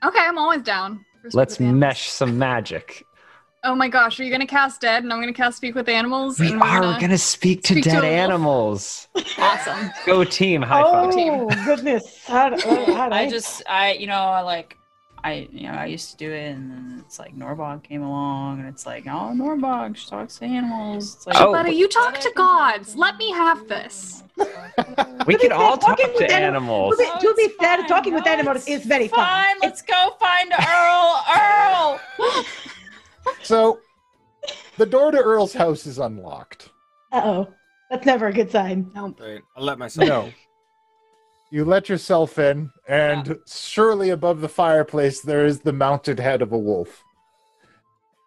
Okay, 0.04 0.20
I'm 0.20 0.38
always 0.38 0.62
down. 0.62 1.04
Let's 1.32 1.58
mesh 1.58 2.08
some 2.10 2.38
magic. 2.38 3.02
Oh 3.64 3.74
my 3.74 3.88
gosh, 3.88 4.20
are 4.20 4.24
you 4.24 4.30
gonna 4.30 4.46
cast 4.46 4.80
dead 4.80 5.02
and 5.02 5.12
I'm 5.12 5.18
gonna 5.18 5.32
cast 5.32 5.56
speak 5.56 5.74
with 5.74 5.88
animals? 5.88 6.38
We 6.38 6.52
and 6.52 6.60
we're 6.60 7.00
gonna, 7.00 7.18
speak 7.18 7.62
to 7.64 7.72
speak 7.72 7.84
to 7.84 7.90
dead 7.90 8.04
a 8.04 8.06
wolf. 8.06 8.12
animals. 8.12 9.08
awesome. 9.38 9.90
Go 10.04 10.22
team, 10.22 10.62
high 10.62 10.82
five. 10.84 11.14
Oh 11.16 11.48
goodness! 11.64 12.22
How, 12.26 12.50
how, 12.60 12.94
how 12.94 13.10
I 13.10 13.28
just, 13.28 13.62
I, 13.68 13.94
you 13.94 14.06
know, 14.06 14.14
I 14.14 14.42
like, 14.42 14.76
I, 15.24 15.48
you 15.50 15.64
know, 15.64 15.74
I 15.74 15.86
used 15.86 16.10
to 16.12 16.16
do 16.16 16.30
it, 16.30 16.50
and 16.52 16.70
then 16.70 17.02
it's 17.04 17.18
like 17.18 17.36
Norbog 17.36 17.82
came 17.82 18.02
along, 18.02 18.60
and 18.60 18.68
it's 18.68 18.86
like, 18.86 19.06
oh, 19.06 19.32
Norbog, 19.34 19.96
she 19.96 20.08
talks 20.08 20.38
to 20.38 20.44
animals. 20.44 21.16
It's 21.16 21.26
like, 21.26 21.36
Oh, 21.40 21.52
Buddy, 21.52 21.72
you 21.72 21.88
talk 21.88 22.18
to 22.20 22.30
gods. 22.36 22.94
Let 22.94 23.16
me 23.16 23.32
have 23.32 23.66
this. 23.66 24.22
We 25.26 25.34
To 25.34 25.38
can 25.38 25.52
all 25.52 25.76
talk 25.78 25.96
to 25.96 26.04
anim- 26.04 26.30
animals. 26.54 26.96
To 26.96 27.02
be, 27.02 27.10
Oh, 27.12 27.18
to 27.20 27.34
be 27.34 27.42
it's 27.42 27.56
fair, 27.56 27.78
fine. 27.78 27.88
talking 27.88 28.14
with 28.14 28.26
animals 28.26 28.68
is 28.68 28.84
very 28.84 29.08
fun. 29.08 29.18
fine. 29.18 29.56
Let's 29.62 29.82
go 29.82 30.16
find 30.20 30.52
Earl. 30.52 31.24
Earl. 32.38 32.44
So, 33.42 33.80
the 34.76 34.86
door 34.86 35.10
to 35.10 35.18
Earl's 35.18 35.52
house 35.54 35.86
is 35.86 35.98
unlocked. 35.98 36.68
Uh 37.10 37.22
oh, 37.24 37.48
that's 37.90 38.06
never 38.06 38.26
a 38.28 38.32
good 38.32 38.50
sign. 38.50 38.90
Right. 38.94 39.42
I'll 39.56 39.64
let 39.64 39.78
myself. 39.78 40.08
No. 40.08 40.30
You 41.56 41.64
let 41.64 41.88
yourself 41.88 42.38
in, 42.38 42.70
and 42.86 43.38
surely 43.46 44.10
above 44.10 44.42
the 44.42 44.48
fireplace 44.48 45.22
there 45.22 45.46
is 45.46 45.60
the 45.60 45.72
mounted 45.72 46.20
head 46.20 46.42
of 46.42 46.52
a 46.52 46.58
wolf. 46.58 47.02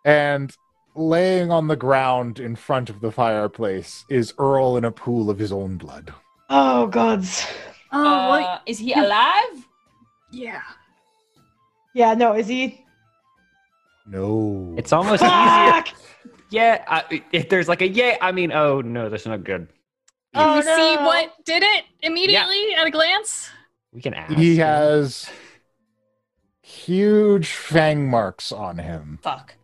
And 0.03 0.51
laying 0.95 1.51
on 1.51 1.67
the 1.67 1.75
ground 1.75 2.39
in 2.39 2.55
front 2.55 2.89
of 2.89 3.01
the 3.01 3.11
fireplace 3.11 4.03
is 4.09 4.33
Earl 4.39 4.77
in 4.77 4.83
a 4.83 4.91
pool 4.91 5.29
of 5.29 5.37
his 5.37 5.51
own 5.51 5.77
blood. 5.77 6.11
Oh 6.49 6.87
gods. 6.87 7.45
Oh. 7.91 8.31
Uh, 8.31 8.61
is 8.65 8.79
he 8.79 8.93
alive? 8.93 9.67
Yeah. 10.31 10.63
Yeah, 11.93 12.15
no, 12.15 12.33
is 12.33 12.47
he? 12.47 12.83
No. 14.07 14.73
It's 14.75 14.91
almost 14.91 15.21
easier. 15.21 15.83
Yeah, 16.49 16.83
I, 16.87 17.21
if 17.31 17.47
there's 17.47 17.67
like 17.67 17.83
a 17.83 17.87
yeah, 17.87 18.17
I 18.21 18.31
mean, 18.31 18.51
oh 18.51 18.81
no, 18.81 19.07
that's 19.07 19.27
not 19.27 19.43
good. 19.43 19.67
Can 20.33 20.47
Oh, 20.49 20.55
we 20.57 20.61
see 20.61 20.95
what 20.97 21.33
did 21.45 21.63
it 21.63 21.85
immediately 22.01 22.73
at 22.77 22.85
a 22.87 22.91
glance? 22.91 23.49
We 23.91 24.01
can 24.01 24.13
ask. 24.13 24.33
he 24.33 24.55
him. 24.57 24.65
has 24.65 25.29
huge 26.61 27.47
fang 27.49 28.07
marks 28.09 28.51
on 28.51 28.77
him. 28.77 29.19
Fuck. 29.21 29.55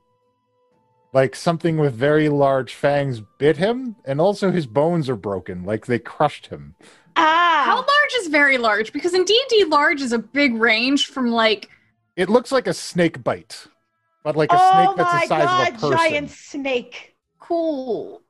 Like 1.13 1.35
something 1.35 1.77
with 1.77 1.93
very 1.93 2.27
large 2.29 2.73
fangs 2.73 3.21
bit 3.37 3.57
him, 3.57 3.95
and 4.05 4.19
also 4.19 4.51
his 4.51 4.65
bones 4.65 5.07
are 5.09 5.15
broken, 5.15 5.63
like 5.63 5.85
they 5.85 5.99
crushed 5.99 6.47
him. 6.47 6.75
Ah. 7.15 7.61
How 7.65 7.75
large 7.77 8.13
is 8.19 8.27
very 8.27 8.57
large? 8.57 8.91
Because 8.91 9.13
in 9.13 9.23
D&D, 9.23 9.65
large 9.65 10.01
is 10.01 10.11
a 10.11 10.19
big 10.19 10.55
range 10.55 11.07
from 11.07 11.31
like 11.31 11.69
It 12.17 12.29
looks 12.29 12.51
like 12.51 12.67
a 12.67 12.73
snake 12.73 13.23
bite, 13.23 13.67
but 14.23 14.35
like 14.35 14.51
a 14.51 14.57
oh 14.59 14.83
snake 14.93 14.97
that's 14.97 15.13
my 15.13 15.21
the 15.21 15.27
size 15.27 15.45
god, 15.45 15.67
of 15.69 15.75
a 15.75 15.77
person. 15.79 15.97
giant 16.09 16.29
snake. 16.31 17.15
cool. 17.39 18.21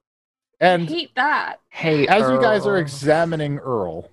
I 0.65 0.69
And 0.69 0.89
hate 0.89 1.13
that. 1.15 1.57
Hey, 1.69 2.07
as 2.07 2.29
you 2.29 2.41
guys 2.41 2.65
are 2.65 2.77
examining 2.77 3.59
Earl, 3.59 4.09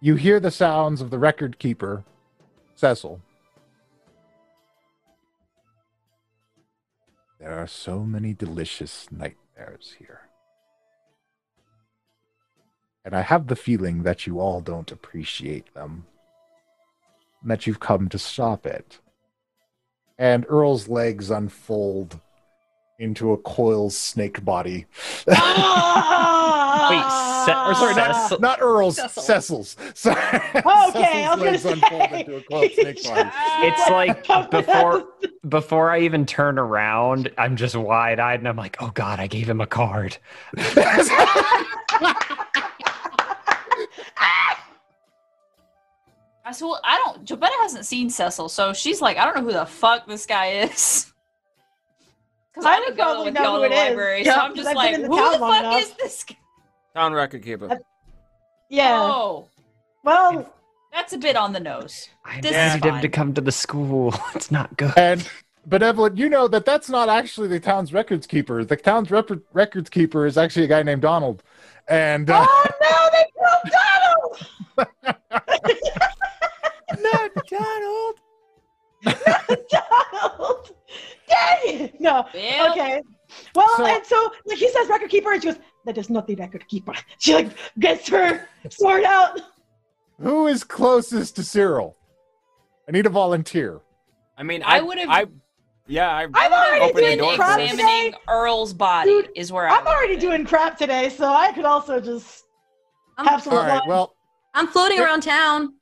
you 0.00 0.14
hear 0.14 0.40
the 0.40 0.50
sounds 0.50 1.02
of 1.02 1.10
the 1.10 1.18
record 1.18 1.58
keeper, 1.58 2.04
Cecil. 2.76 3.20
There 7.38 7.58
are 7.58 7.66
so 7.66 8.00
many 8.00 8.32
delicious 8.32 9.06
nightmares 9.10 9.96
here. 9.98 10.22
And 13.04 13.14
I 13.14 13.20
have 13.20 13.48
the 13.48 13.56
feeling 13.56 14.02
that 14.04 14.26
you 14.26 14.40
all 14.40 14.60
don't 14.62 14.90
appreciate 14.90 15.74
them, 15.74 16.06
and 17.42 17.50
that 17.50 17.66
you've 17.66 17.80
come 17.80 18.08
to 18.08 18.18
stop 18.18 18.66
it. 18.66 18.98
And 20.18 20.46
Earl's 20.48 20.88
legs 20.88 21.30
unfold 21.30 22.20
into 23.00 23.32
a 23.32 23.36
coil 23.38 23.90
snake 23.90 24.44
body. 24.44 24.86
Ah! 25.28 27.44
se- 27.46 27.52
Or 27.52 27.74
sorry, 27.74 27.94
Cecil- 27.94 28.38
not, 28.38 28.40
not 28.40 28.62
Earl's, 28.62 28.96
Cecil. 28.96 29.22
Cecil's. 29.22 29.76
Sorry. 29.94 30.16
Okay, 30.18 31.24
I 31.24 31.34
was 31.34 31.38
gonna 31.38 31.50
legs 31.50 31.64
unfold 31.64 32.10
say. 32.10 32.20
into 32.20 32.36
a 32.36 32.42
coiled 32.42 32.72
snake 32.72 33.02
body. 33.04 33.30
It's 33.66 33.90
like 33.90 34.26
before 34.50 35.04
before 35.48 35.90
I 35.90 36.00
even 36.00 36.26
turn 36.26 36.58
around, 36.58 37.30
I'm 37.38 37.56
just 37.56 37.74
wide 37.74 38.20
eyed 38.20 38.40
and 38.40 38.48
I'm 38.48 38.56
like, 38.56 38.76
oh 38.80 38.90
god, 38.94 39.18
I 39.18 39.26
gave 39.26 39.48
him 39.48 39.60
a 39.60 39.66
card. 39.66 40.16
I 46.44 46.52
so 46.52 46.76
I 46.84 46.96
don't. 47.04 47.24
Jabetta 47.24 47.52
hasn't 47.60 47.86
seen 47.86 48.10
Cecil, 48.10 48.48
so 48.48 48.72
she's 48.72 49.00
like, 49.00 49.16
I 49.18 49.24
don't 49.24 49.36
know 49.36 49.42
who 49.44 49.52
the 49.52 49.66
fuck 49.66 50.06
this 50.06 50.26
guy 50.26 50.52
is. 50.62 51.12
Because 52.52 52.66
I 52.66 52.74
I 52.74 52.78
would 52.80 52.84
didn't 52.86 52.96
go 52.96 53.02
probably 53.04 53.24
with 53.26 53.34
know 53.34 53.56
who 53.56 53.62
to 53.62 53.68
the 53.68 53.74
it 53.74 53.78
is. 53.78 53.88
library, 53.88 54.24
Yeah, 54.24 54.34
so 54.34 54.40
I'm 54.40 54.56
just 54.56 54.74
like, 54.74 54.94
in 54.94 55.02
the 55.02 55.08
who 55.08 55.32
the 55.32 55.38
fuck 55.38 55.60
enough. 55.60 55.80
is 55.82 55.90
this 55.92 56.24
guy? 56.24 56.36
Town 56.94 57.12
record 57.12 57.42
keeper. 57.44 57.80
Yeah. 58.68 58.98
Oh, 59.00 59.48
Well, 60.04 60.52
that's 60.92 61.12
a 61.12 61.18
bit 61.18 61.36
on 61.36 61.52
the 61.52 61.60
nose. 61.60 62.08
I 62.24 62.40
This 62.40 62.52
needed 62.52 62.86
is 62.86 62.94
him 62.94 63.00
to 63.02 63.08
come 63.08 63.34
to 63.34 63.40
the 63.40 63.52
school. 63.52 64.14
It's 64.34 64.50
not 64.50 64.76
good. 64.76 64.92
And 64.96 65.28
Evelyn, 65.82 66.16
you 66.16 66.28
know 66.28 66.48
that 66.48 66.64
that's 66.64 66.88
not 66.88 67.08
actually 67.08 67.46
the 67.48 67.60
town's 67.60 67.92
records 67.92 68.26
keeper. 68.26 68.64
The 68.64 68.76
town's 68.76 69.10
rep- 69.10 69.30
records 69.52 69.90
keeper 69.90 70.26
is 70.26 70.36
actually 70.38 70.64
a 70.64 70.68
guy 70.68 70.82
named 70.82 71.02
Donald. 71.02 71.42
And 71.88 72.28
uh, 72.30 72.46
oh 72.48 72.66
no, 72.82 73.08
they 73.12 73.24
it! 82.34 82.70
Okay. 82.70 83.02
Well, 83.54 83.68
So- 83.76 83.86
and 83.86 84.04
so 84.04 84.30
like 84.46 84.58
he 84.58 84.68
says 84.70 84.88
record 84.88 85.10
keeper, 85.10 85.32
and 85.32 85.42
she 85.42 85.48
goes, 85.50 85.58
"That 85.84 85.96
is 85.98 86.10
not 86.10 86.26
the 86.26 86.34
record 86.36 86.66
keeper." 86.68 86.94
She 87.18 87.34
like 87.34 87.50
gets 87.78 88.08
her 88.08 88.48
sword 88.68 89.04
out. 89.04 89.40
Who 90.20 90.46
is 90.48 90.64
closest 90.64 91.36
to 91.36 91.44
Cyril? 91.44 91.96
I 92.88 92.92
need 92.92 93.06
a 93.06 93.10
volunteer. 93.10 93.80
I 94.36 94.42
mean, 94.42 94.62
I 94.62 94.78
I, 94.78 94.80
would've- 94.80 95.08
I, 95.08 95.26
yeah, 95.86 96.10
I. 96.10 96.26
I'm 96.34 96.52
already 96.52 96.84
Open 96.84 96.94
the 96.96 97.00
doing 97.02 97.18
door 97.18 97.34
crap 97.36 97.60
examining 97.60 98.12
today. 98.12 98.18
Earl's 98.28 98.72
body 98.74 99.10
Dude, 99.10 99.30
is 99.36 99.52
where 99.52 99.68
I 99.68 99.76
I'm 99.78 99.86
already 99.86 100.16
doing 100.16 100.44
crap 100.44 100.76
today, 100.76 101.08
so 101.08 101.26
I 101.32 101.52
could 101.52 101.64
also 101.64 102.00
just 102.00 102.44
I'm, 103.16 103.26
have 103.26 103.42
some 103.42 103.54
All 103.54 103.64
right. 103.64 103.82
Well, 103.86 104.14
I'm 104.54 104.66
floating 104.66 104.98
Quick- 104.98 105.06
around 105.08 105.22
town. 105.22 105.74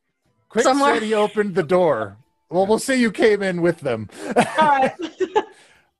Quick 0.50 0.64
Somewhere. 0.64 0.94
said 0.94 1.02
he 1.02 1.14
opened 1.14 1.54
the 1.54 1.62
door. 1.62 2.16
Well, 2.50 2.66
we'll 2.66 2.78
say 2.78 2.96
you 2.98 3.10
came 3.12 3.42
in 3.42 3.60
with 3.60 3.80
them. 3.80 4.08
All 4.34 4.44
right. 4.68 4.92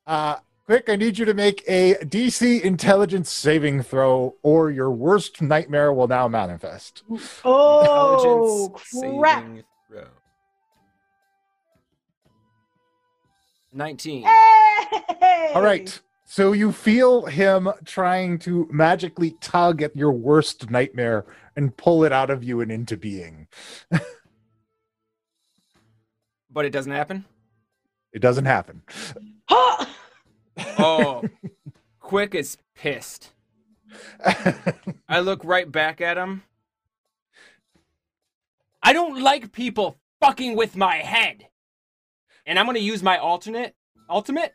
Uh, 0.09 0.36
Quick, 0.64 0.89
I 0.90 0.97
need 0.97 1.16
you 1.18 1.24
to 1.24 1.32
make 1.32 1.64
a 1.66 1.94
DC 1.94 2.60
intelligence 2.60 3.30
saving 3.32 3.82
throw, 3.82 4.35
or 4.43 4.70
your 4.70 4.90
worst 4.90 5.40
nightmare 5.40 5.94
will 5.94 6.09
now 6.09 6.28
manifest. 6.28 7.05
Oh, 7.43 8.68
Intelligence 8.68 9.18
crap. 9.18 9.44
saving 9.44 9.62
throw. 9.89 10.05
19. 13.72 14.24
Hey! 14.24 15.52
All 15.55 15.62
right. 15.62 15.98
So 16.26 16.52
you 16.52 16.70
feel 16.72 17.24
him 17.24 17.70
trying 17.86 18.39
to 18.40 18.68
magically 18.70 19.36
tug 19.40 19.80
at 19.80 19.97
your 19.97 20.12
worst 20.12 20.68
nightmare 20.70 21.24
and 21.56 21.74
pull 21.78 22.05
it 22.05 22.12
out 22.12 22.28
of 22.28 22.44
you 22.44 22.60
and 22.60 22.70
into 22.70 22.98
being. 22.98 23.48
But 26.51 26.66
it 26.66 26.70
doesn't 26.70 26.93
happen? 26.93 27.24
It 28.12 28.18
doesn't 28.18 28.44
happen. 28.44 28.82
Ha! 30.59 30.74
Oh. 30.78 31.24
Quick 32.01 32.35
is 32.35 32.56
pissed. 32.74 33.30
I 35.09 35.20
look 35.20 35.44
right 35.44 35.70
back 35.70 36.01
at 36.01 36.16
him. 36.16 36.43
I 38.82 38.93
don't 38.93 39.22
like 39.22 39.52
people 39.52 39.98
fucking 40.20 40.56
with 40.56 40.76
my 40.76 40.97
head. 40.97 41.47
And 42.47 42.59
I'm 42.59 42.66
gonna 42.66 42.78
use 42.78 43.02
my 43.02 43.18
alternate 43.18 43.74
ultimate 44.09 44.55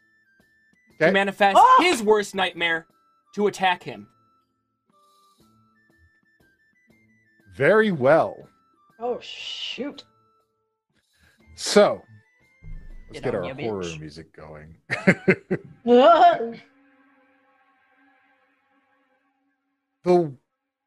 to 0.99 1.11
manifest 1.11 1.57
Oh! 1.59 1.79
his 1.83 2.01
worst 2.01 2.33
nightmare 2.33 2.87
to 3.35 3.47
attack 3.47 3.83
him. 3.83 4.07
Very 7.55 7.91
well. 7.91 8.35
Oh 8.99 9.19
shoot. 9.21 10.03
So 11.55 12.01
let's 13.13 13.23
Get 13.23 13.31
get, 13.31 13.35
our 13.35 13.53
horror 13.53 13.83
bitch. 13.83 13.99
music 13.99 14.35
going. 14.35 14.77
The 20.03 20.33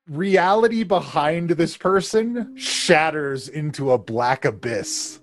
reality 0.08 0.84
behind 0.84 1.50
this 1.50 1.76
person 1.76 2.56
shatters 2.56 3.48
into 3.48 3.92
a 3.92 3.98
black 3.98 4.44
abyss. 4.44 5.20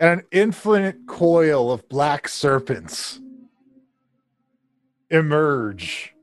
And 0.00 0.20
an 0.20 0.26
infinite 0.30 1.06
coil 1.08 1.72
of 1.72 1.88
black 1.88 2.28
serpents 2.28 3.20
emerge. 5.10 6.14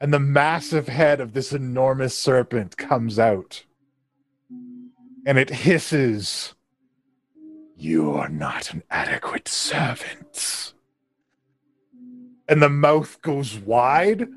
And 0.00 0.14
the 0.14 0.20
massive 0.20 0.88
head 0.88 1.20
of 1.20 1.34
this 1.34 1.52
enormous 1.52 2.18
serpent 2.18 2.78
comes 2.78 3.18
out. 3.18 3.64
And 5.26 5.38
it 5.38 5.50
hisses, 5.50 6.54
You 7.80 8.12
are 8.12 8.28
not 8.28 8.72
an 8.72 8.84
adequate 8.90 9.48
servant 9.48 10.74
and 12.50 12.60
the 12.60 12.68
mouth 12.68 13.22
goes 13.22 13.56
wide 13.56 14.28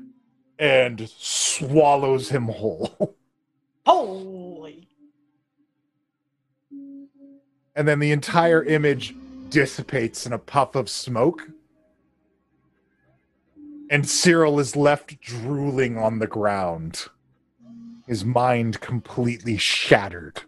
and 0.56 1.10
swallows 1.18 2.28
him 2.28 2.44
whole. 2.44 3.16
Holy. 3.86 4.88
And 7.74 7.88
then 7.88 7.98
the 7.98 8.12
entire 8.12 8.62
image 8.62 9.16
dissipates 9.50 10.26
in 10.26 10.32
a 10.32 10.38
puff 10.38 10.76
of 10.76 10.88
smoke. 10.88 11.42
And 13.90 14.08
Cyril 14.08 14.60
is 14.60 14.76
left 14.76 15.20
drooling 15.20 15.98
on 15.98 16.20
the 16.20 16.28
ground, 16.28 17.06
his 18.06 18.24
mind 18.24 18.80
completely 18.80 19.56
shattered 19.56 20.42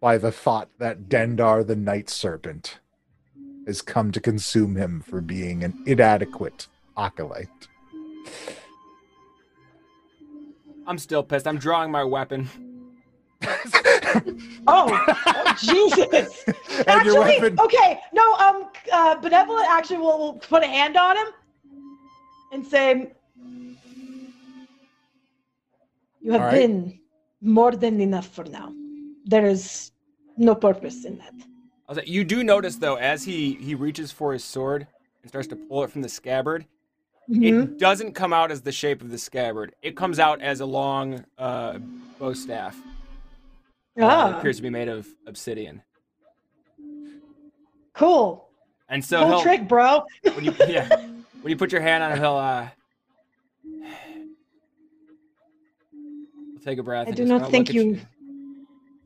by 0.00 0.18
the 0.18 0.32
thought 0.32 0.68
that 0.78 1.08
Dendar 1.08 1.66
the 1.66 1.76
Night 1.76 2.08
Serpent 2.08 2.78
has 3.66 3.82
come 3.82 4.10
to 4.12 4.20
consume 4.20 4.76
him 4.76 5.00
for 5.00 5.20
being 5.20 5.62
an 5.62 5.82
inadequate 5.86 6.66
acolyte. 6.96 7.68
I'm 10.86 10.98
still 10.98 11.22
pissed. 11.22 11.46
I'm 11.46 11.58
drawing 11.58 11.90
my 11.90 12.04
weapon. 12.04 12.48
Oh, 14.66 15.04
oh 15.26 15.54
Jesus. 15.58 16.44
Actually, 16.86 17.38
okay. 17.58 18.00
No, 18.12 18.34
um, 18.34 18.70
uh, 18.92 19.14
benevolent 19.16 19.66
actually 19.68 19.98
will, 19.98 20.18
will 20.18 20.32
put 20.34 20.62
a 20.62 20.66
hand 20.66 20.96
on 20.96 21.16
him 21.16 21.26
and 22.52 22.66
say, 22.66 23.12
"You 26.20 26.32
have 26.32 26.40
All 26.42 26.46
right. 26.48 26.60
been 26.60 27.00
more 27.40 27.72
than 27.72 28.00
enough 28.00 28.28
for 28.28 28.44
now. 28.44 28.72
There 29.24 29.46
is 29.46 29.89
no 30.40 30.54
purpose 30.54 31.04
in 31.04 31.18
that." 31.18 31.32
I 31.34 31.92
was 31.92 31.98
like, 31.98 32.08
you 32.08 32.24
do 32.24 32.42
notice 32.44 32.76
though, 32.76 32.96
as 32.96 33.24
he 33.24 33.54
he 33.54 33.74
reaches 33.74 34.10
for 34.12 34.32
his 34.32 34.44
sword 34.44 34.86
and 35.22 35.30
starts 35.30 35.48
to 35.48 35.56
pull 35.56 35.82
it 35.84 35.90
from 35.90 36.02
the 36.02 36.08
scabbard, 36.08 36.66
Mhm. 37.28 37.64
it 37.64 37.78
doesn't 37.78 38.12
come 38.14 38.32
out 38.32 38.50
as 38.50 38.62
the 38.62 38.72
shape 38.72 39.02
of 39.02 39.10
the 39.10 39.18
scabbard. 39.18 39.74
It 39.82 39.96
comes 39.96 40.18
out 40.18 40.40
as 40.40 40.60
a 40.60 40.66
long 40.66 41.24
uh, 41.38 41.78
bow 42.18 42.32
staff. 42.32 42.76
Uh, 43.96 43.96
it 43.96 44.02
Ah, 44.04 44.38
appears 44.38 44.56
to 44.56 44.62
be 44.62 44.70
made 44.70 44.88
of 44.88 45.06
obsidian. 45.26 45.82
cool. 47.92 48.48
And 48.88 49.04
so 49.04 49.28
cool 49.28 49.42
trick, 49.42 49.68
bro. 49.68 50.04
when 50.22 50.44
you 50.44 50.54
yeah, 50.68 50.88
when 51.42 51.50
you 51.50 51.56
put 51.56 51.70
your 51.72 51.80
hand 51.82 52.02
on 52.02 52.12
him, 52.12 52.18
he'll 52.18 52.34
uh, 52.34 52.68
take 56.64 56.78
a 56.78 56.82
breath. 56.82 57.06
I 57.06 57.10
and 57.10 57.16
do 57.16 57.24
not 57.24 57.50
think 57.50 57.68
at 57.70 57.74
you- 57.74 58.00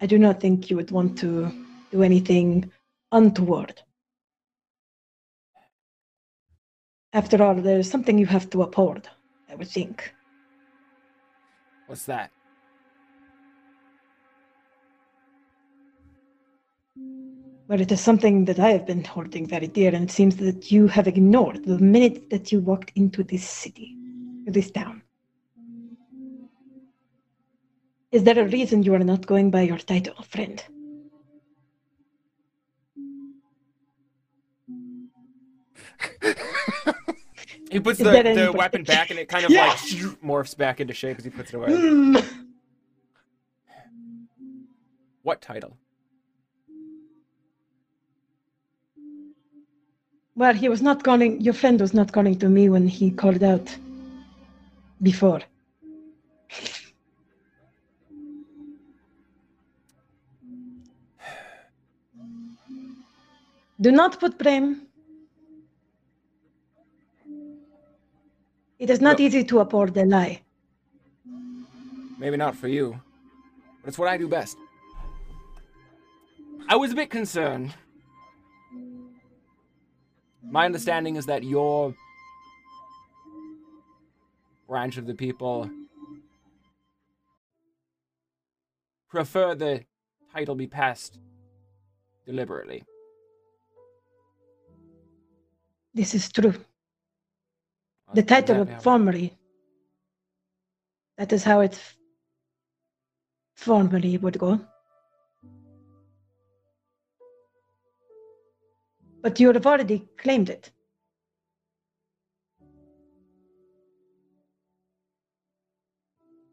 I 0.01 0.07
do 0.07 0.19
not 0.19 0.41
think 0.41 0.71
you 0.71 0.77
would 0.77 0.91
want 0.91 1.19
to 1.19 1.51
do 1.91 2.03
anything 2.03 2.71
untoward. 3.13 3.83
After 7.13 7.43
all, 7.43 7.55
there 7.55 7.79
is 7.79 7.89
something 7.89 8.19
you 8.19 8.27
have 8.27 8.51
to 8.51 8.63
uphold, 8.63 9.09
I 9.49 9.55
would 9.55 9.69
think. 9.69 10.13
What's 11.87 12.07
that? 12.07 12.31
Well, 17.69 17.81
it 17.81 17.91
is 17.93 18.01
something 18.01 18.45
that 18.45 18.59
I 18.59 18.71
have 18.71 18.87
been 18.87 19.05
holding 19.05 19.47
very 19.47 19.69
dear, 19.69 19.95
and 19.95 20.05
it 20.05 20.13
seems 20.13 20.37
that 20.37 20.71
you 20.71 20.87
have 20.89 21.07
ignored 21.07 21.65
the 21.65 21.79
minute 21.79 22.29
that 22.31 22.53
you 22.53 22.61
walked 22.61 22.93
into 22.95 23.23
this 23.23 23.49
city, 23.49 23.97
this 24.47 24.71
town. 24.71 25.03
Is 28.15 28.23
there 28.23 28.39
a 28.39 28.47
reason 28.47 28.85
you 28.85 28.95
are 28.95 29.01
not 29.13 29.27
going 29.27 29.51
by 29.51 29.63
your 29.63 29.79
title, 29.79 30.15
friend? 30.23 30.63
He 37.71 37.81
puts 37.81 37.99
the, 37.99 38.05
the 38.05 38.53
weapon 38.57 38.85
back, 38.85 39.11
and 39.11 39.19
it 39.19 39.29
kind 39.29 39.45
of 39.45 39.51
Yeah. 39.51 39.67
like 39.67 39.79
morphs 40.23 40.57
back 40.57 40.81
into 40.81 40.95
shape 40.95 41.19
as 41.19 41.25
he 41.25 41.31
puts 41.31 41.49
it 41.53 41.57
away. 41.57 41.71
Hmm. 41.75 42.17
What 45.23 45.43
title? 45.43 45.77
Well, 50.37 50.55
he 50.55 50.69
was 50.69 50.83
not 50.83 51.03
calling, 51.03 51.41
your 51.41 51.55
friend 51.55 51.81
was 51.81 51.95
not 51.95 52.13
calling 52.13 52.39
to 52.39 52.49
me 52.49 52.69
when 52.69 52.87
he 52.87 53.11
called 53.11 53.43
out 53.43 53.77
before. 55.03 55.41
Do 63.81 63.91
not 63.91 64.21
put 64.21 64.39
blame. 64.39 64.87
It 68.79 68.91
is 68.91 69.01
not 69.01 69.19
Well- 69.19 69.27
easy 69.27 69.45
to 69.45 69.59
uphold 69.61 69.95
the 69.95 70.05
lie. 70.05 70.43
Maybe 72.19 72.37
not 72.37 72.55
for 72.57 72.69
you, 72.69 73.01
but 73.81 73.89
it's 73.89 73.99
what 73.99 74.09
I 74.09 74.17
do 74.17 74.29
best. 74.29 74.57
I 76.69 76.77
was 76.77 76.93
a 76.93 76.95
bit 76.95 77.11
concerned. 77.11 77.75
My 80.43 80.65
understanding 80.65 81.17
is 81.17 81.27
that 81.27 81.43
your 81.43 81.95
branch 84.69 84.97
of 84.97 85.07
the 85.07 85.15
people 85.15 85.71
prefer 89.09 89.55
the 89.55 89.85
title 90.33 90.55
be 90.55 90.67
passed 90.67 91.19
deliberately. 92.25 92.85
This 95.95 96.13
is 96.15 96.31
true. 96.31 96.55
The 98.15 98.23
title 98.23 98.63
of 98.63 98.83
formerly. 98.83 99.33
That 101.17 101.33
is 101.33 101.45
how 101.45 101.61
it 101.61 101.73
f- 101.73 101.97
formerly 103.55 104.19
would 104.19 104.39
go. 104.39 104.61
But 109.23 109.39
you 109.39 109.53
have 109.53 109.67
already 109.67 110.09
claimed 110.19 110.51
it. 110.51 110.73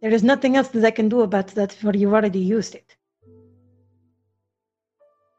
There 0.02 0.14
is 0.14 0.24
nothing 0.24 0.56
else 0.56 0.70
that 0.70 0.86
I 0.86 0.92
can 0.92 1.10
do 1.10 1.22
about 1.22 1.48
that, 1.50 1.74
for 1.74 1.96
you 1.96 2.14
already 2.14 2.40
used 2.40 2.76
it. 2.76 2.96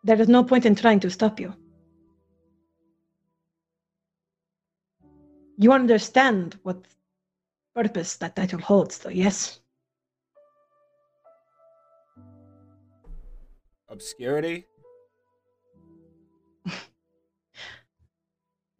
There 0.05 0.21
is 0.21 0.29
no 0.29 0.43
point 0.43 0.67
in 0.67 0.75
trying 0.75 1.01
to 1.01 1.11
stop 1.11 1.39
you. 1.39 1.55
You 5.63 5.71
understand 5.73 6.59
what 6.65 6.89
purpose 7.73 8.17
that 8.17 8.35
title 8.35 8.59
holds, 8.59 8.99
though, 8.99 9.11
yes? 9.11 9.61
Obscurity? 13.89 14.67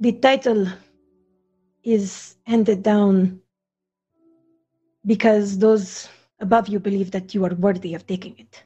The 0.01 0.13
title 0.15 0.67
is 1.85 2.35
handed 2.49 2.83
down 2.83 3.41
because 5.07 5.59
those 5.59 6.09
above 6.41 6.67
you 6.67 6.81
believe 6.81 7.13
that 7.13 7.33
you 7.33 7.45
are 7.45 7.55
worthy 7.55 7.95
of 7.95 8.09
taking 8.09 8.37
it. 8.37 8.65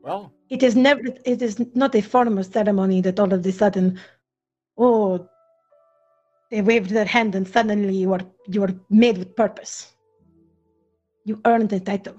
Well, 0.00 0.32
It 0.52 0.62
is 0.62 0.76
never. 0.76 1.00
It 1.24 1.40
is 1.40 1.58
not 1.74 1.94
a 1.94 2.02
formal 2.02 2.44
ceremony 2.44 3.00
that 3.00 3.18
all 3.18 3.32
of 3.32 3.46
a 3.46 3.52
sudden, 3.52 3.98
oh, 4.76 5.26
they 6.50 6.60
waved 6.60 6.90
their 6.90 7.06
hand 7.06 7.34
and 7.34 7.48
suddenly 7.48 7.96
you 7.96 8.12
are 8.12 8.20
you 8.46 8.62
are 8.62 8.74
made 8.90 9.16
with 9.16 9.34
purpose. 9.34 9.94
You 11.24 11.40
earned 11.46 11.70
the 11.70 11.80
title. 11.80 12.16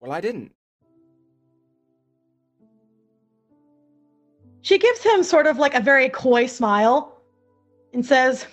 well, 0.00 0.12
I 0.12 0.22
didn't. 0.22 0.52
She 4.62 4.78
gives 4.78 5.02
him 5.02 5.22
sort 5.22 5.46
of 5.46 5.58
like 5.58 5.74
a 5.74 5.80
very 5.80 6.08
coy 6.08 6.46
smile 6.46 7.17
and 7.92 8.04
says, 8.04 8.46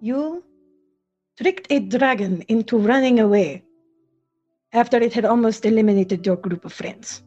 You 0.00 0.44
tricked 1.38 1.66
a 1.70 1.80
dragon 1.80 2.42
into 2.48 2.78
running 2.78 3.20
away 3.20 3.64
after 4.72 4.98
it 4.98 5.12
had 5.12 5.24
almost 5.24 5.64
eliminated 5.64 6.26
your 6.26 6.36
group 6.36 6.64
of 6.64 6.72
friends. 6.72 7.22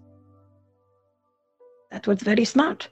That 1.91 2.05
was 2.05 2.21
very 2.21 2.45
smart. 2.45 2.89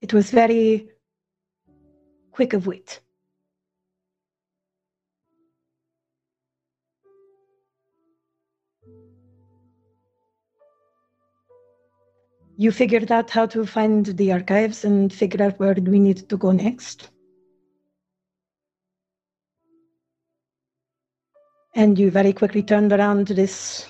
It 0.00 0.12
was 0.12 0.30
very 0.30 0.88
quick 2.30 2.52
of 2.52 2.66
wit. 2.66 3.00
You 12.56 12.70
figured 12.70 13.10
out 13.10 13.30
how 13.30 13.46
to 13.46 13.66
find 13.66 14.06
the 14.06 14.30
archives 14.30 14.84
and 14.84 15.12
figure 15.12 15.44
out 15.44 15.58
where 15.58 15.74
we 15.74 15.98
need 15.98 16.28
to 16.28 16.36
go 16.36 16.52
next. 16.52 17.10
And 21.74 21.98
you 21.98 22.12
very 22.12 22.32
quickly 22.32 22.62
turned 22.62 22.92
around 22.92 23.26
to 23.26 23.34
this 23.34 23.88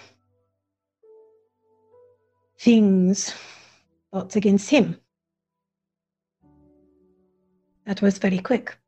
things 2.58 3.34
thoughts 4.10 4.36
against 4.36 4.70
him. 4.70 4.98
That 7.84 8.00
was 8.00 8.16
very 8.16 8.38
quick. 8.38 8.78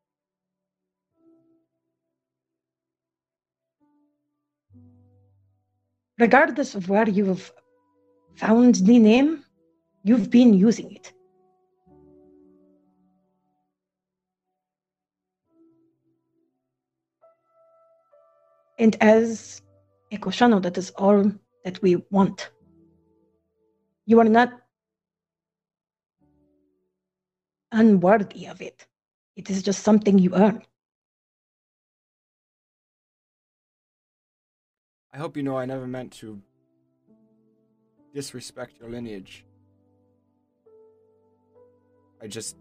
Regardless 6.19 6.75
of 6.75 6.89
where 6.89 7.07
you 7.07 7.27
have 7.27 7.53
found 8.37 8.77
the 8.77 8.99
name, 8.99 9.45
you've 10.07 10.31
been 10.31 10.55
using 10.55 10.93
it. 10.93 11.13
And 18.79 18.97
as 19.01 19.63
a 20.13 20.17
Koshano, 20.19 20.63
that 20.63 20.79
is 20.79 20.91
all 20.91 21.33
that 21.65 21.83
we 21.83 21.97
want. 22.11 22.51
You 24.07 24.21
are 24.21 24.31
not 24.39 24.53
unworthy 27.73 28.47
of 28.47 28.63
it. 28.63 28.87
It 29.35 29.51
is 29.51 29.61
just 29.61 29.83
something 29.83 30.21
you 30.21 30.37
earn. 30.37 30.63
I 35.13 35.19
hope 35.19 35.37
you 35.37 35.43
know 35.43 35.59
I 35.59 35.65
never 35.65 35.89
meant 35.89 36.13
to 36.21 36.41
disrespect 38.15 38.79
your 38.79 38.89
lineage. 38.89 39.45
I 42.23 42.27
just. 42.27 42.57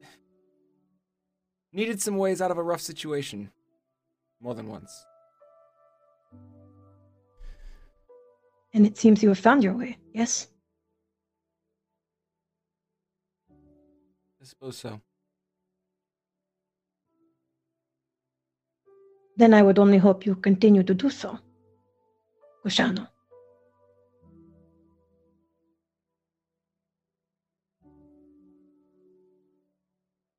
needed 1.72 2.00
some 2.00 2.16
ways 2.16 2.40
out 2.40 2.50
of 2.50 2.58
a 2.58 2.62
rough 2.62 2.80
situation. 2.80 3.50
More 4.40 4.54
than 4.54 4.68
once. 4.68 5.04
And 8.74 8.86
it 8.86 8.98
seems 8.98 9.22
you 9.22 9.30
have 9.30 9.38
found 9.38 9.64
your 9.64 9.72
way, 9.72 9.96
yes? 10.12 10.48
I 13.50 14.44
suppose 14.44 14.76
so. 14.76 15.00
Then 19.36 19.54
I 19.54 19.62
would 19.62 19.78
only 19.78 19.98
hope 19.98 20.26
you 20.26 20.34
continue 20.34 20.82
to 20.82 20.94
do 20.94 21.10
so. 21.10 21.38
Koshano. 22.64 23.08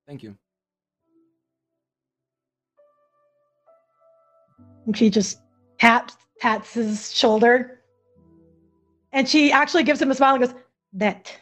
Thank 0.08 0.24
you. 0.24 0.38
And 4.86 4.95
she 4.95 5.10
just 5.10 5.40
taps 5.80 6.16
pats 6.40 6.74
his 6.74 7.14
shoulder. 7.14 7.82
And 9.11 9.27
she 9.27 9.52
actually 9.52 9.84
gives 9.84 10.02
him 10.02 10.11
a 10.11 10.16
smile 10.16 10.36
and 10.36 10.45
goes, 10.45 10.56
That 10.94 11.36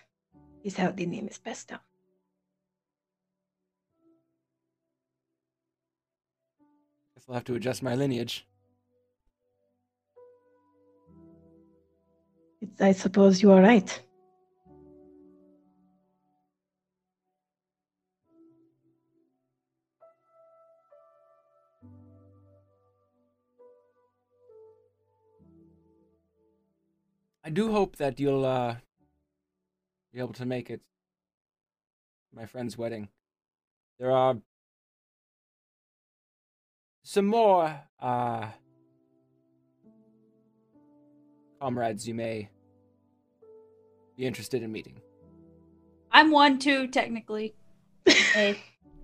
is 0.64 0.76
how 0.76 0.92
the 0.92 1.06
name 1.06 1.28
is 1.28 1.38
passed 1.38 1.68
down. 1.68 1.80
Guess 7.16 7.26
I'll 7.30 7.36
have 7.36 7.44
to 7.46 7.56
adjust 7.56 7.84
my 7.84 7.94
lineage. 7.94 8.48
It's, 12.62 12.82
I 12.82 12.94
suppose 12.94 13.44
you 13.44 13.52
are 13.52 13.62
right. 13.62 14.02
I 27.46 27.50
do 27.52 27.72
hope 27.72 27.98
that 27.98 28.20
you'll 28.20 28.44
uh 28.46 28.78
be 30.12 30.20
able 30.20 30.34
to 30.34 30.46
make 30.46 30.70
it 30.72 30.82
to 32.30 32.36
my 32.36 32.46
friend's 32.48 32.76
wedding. 32.78 33.10
There 34.00 34.12
are 34.12 34.38
some 37.04 37.28
more 37.28 37.82
uh 38.00 38.48
comrades 41.62 42.08
you 42.08 42.16
may 42.16 42.50
be 44.18 44.26
interested 44.26 44.64
in 44.64 44.72
meeting. 44.72 45.00
I'm 46.12 46.32
one 46.32 46.58
too, 46.60 46.88
technically. 46.88 47.54
Hey. 48.08 48.58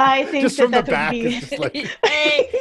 I 0.00 0.24
think 0.30 0.42
just 0.42 0.56
that 0.58 0.62
from 0.62 0.70
the 0.72 0.82
that 0.82 0.86
back, 0.86 1.12
would 1.12 1.22
be. 1.22 1.34
it's 1.34 1.48
just 1.50 1.58
like 1.58 1.74
Hey. 2.06 2.52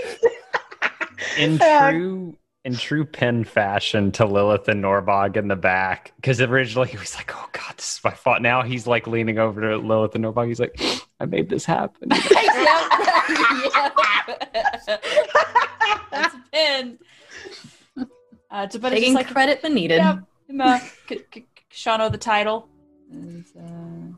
In 1.37 1.61
Uh, 1.61 1.91
true 1.91 2.35
in 2.67 2.75
true 2.75 3.05
Pen 3.05 3.45
fashion 3.45 4.11
to 4.11 4.25
Lilith 4.25 4.67
and 4.67 4.83
Norbog 4.83 5.37
in 5.37 5.47
the 5.47 5.55
back. 5.55 6.11
Because 6.17 6.41
originally 6.41 6.89
he 6.89 6.97
was 6.97 7.15
like, 7.15 7.31
Oh 7.33 7.47
god, 7.53 7.77
this 7.77 7.93
is 7.93 8.03
my 8.03 8.11
fault. 8.11 8.41
Now 8.41 8.61
he's 8.61 8.85
like 8.85 9.07
leaning 9.07 9.39
over 9.39 9.61
to 9.61 9.77
Lilith 9.77 10.13
and 10.15 10.25
Norbog. 10.25 10.49
He's 10.49 10.59
like, 10.59 10.77
I 11.21 11.25
made 11.25 11.49
this 11.49 11.63
happen. 11.63 12.09
Yep. 12.11 12.23
Yep. 13.73 14.53
That's 16.11 16.35
a 16.35 16.43
pin. 16.51 16.99
Uh, 18.51 18.67
to, 18.67 18.79
but 18.79 18.91
it's 18.91 18.99
Taking 18.99 19.13
just 19.13 19.15
like, 19.15 19.27
credit 19.27 19.63
when 19.63 19.73
needed. 19.73 19.99
Yep. 19.99 20.19
I'm, 20.49 20.61
uh, 20.61 20.79
K- 21.07 21.21
K- 21.31 21.45
Koshano 21.71 22.11
the 22.11 22.17
title. 22.17 22.67
And, 23.09 23.45
uh, 23.57 24.17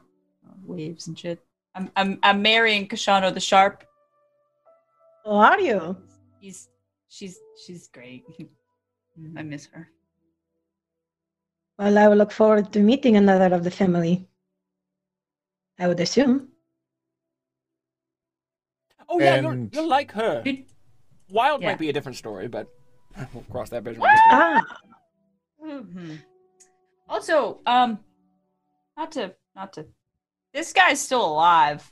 waves 0.66 1.08
and 1.08 1.18
shit. 1.18 1.40
I'm, 1.76 1.92
I'm, 1.95 2.19
I'm 2.24 2.42
marrying 2.42 2.88
Koshano 2.88 3.32
the 3.32 3.40
Sharp. 3.40 3.84
Oh, 5.24 5.38
are 5.38 5.60
you? 5.60 5.98
He's, 6.40 6.68
she's, 7.10 7.38
she's 7.66 7.88
great. 7.88 8.24
I 9.38 9.42
miss 9.44 9.68
her. 9.74 9.90
Well, 11.78 11.98
I 11.98 12.08
will 12.08 12.18
look 12.18 12.32
forward 12.32 12.72
to 12.74 12.80
meeting 12.80 13.16
another 13.18 13.54
of 13.56 13.64
the 13.64 13.72
family. 13.72 14.28
I 15.78 15.88
would 15.88 16.00
assume. 16.00 16.50
Oh 19.08 19.20
yeah, 19.20 19.40
you'll, 19.42 19.52
And- 19.52 19.74
you'll 19.76 19.88
like 19.88 20.12
her. 20.14 20.42
Dude, 20.44 20.66
Wild 21.30 21.62
Yeah. 21.62 21.70
might 21.70 21.80
be 21.80 21.90
a 21.90 21.94
different 21.94 22.18
story, 22.18 22.48
but 22.48 22.68
we'll 23.34 23.44
cross 23.44 23.70
that 23.70 23.84
bridge. 23.84 23.98
when 23.98 24.10
we 24.10 24.16
get 24.16 24.24
there. 24.30 24.40
Ah, 24.40 24.66
hmm 25.62 26.16
Also, 27.08 27.60
um, 27.66 28.00
not 28.98 29.12
to, 29.14 29.34
not 29.56 29.74
to. 29.74 29.86
This 30.54 30.74
guy's 30.74 31.00
still 31.00 31.26
alive. 31.26 31.92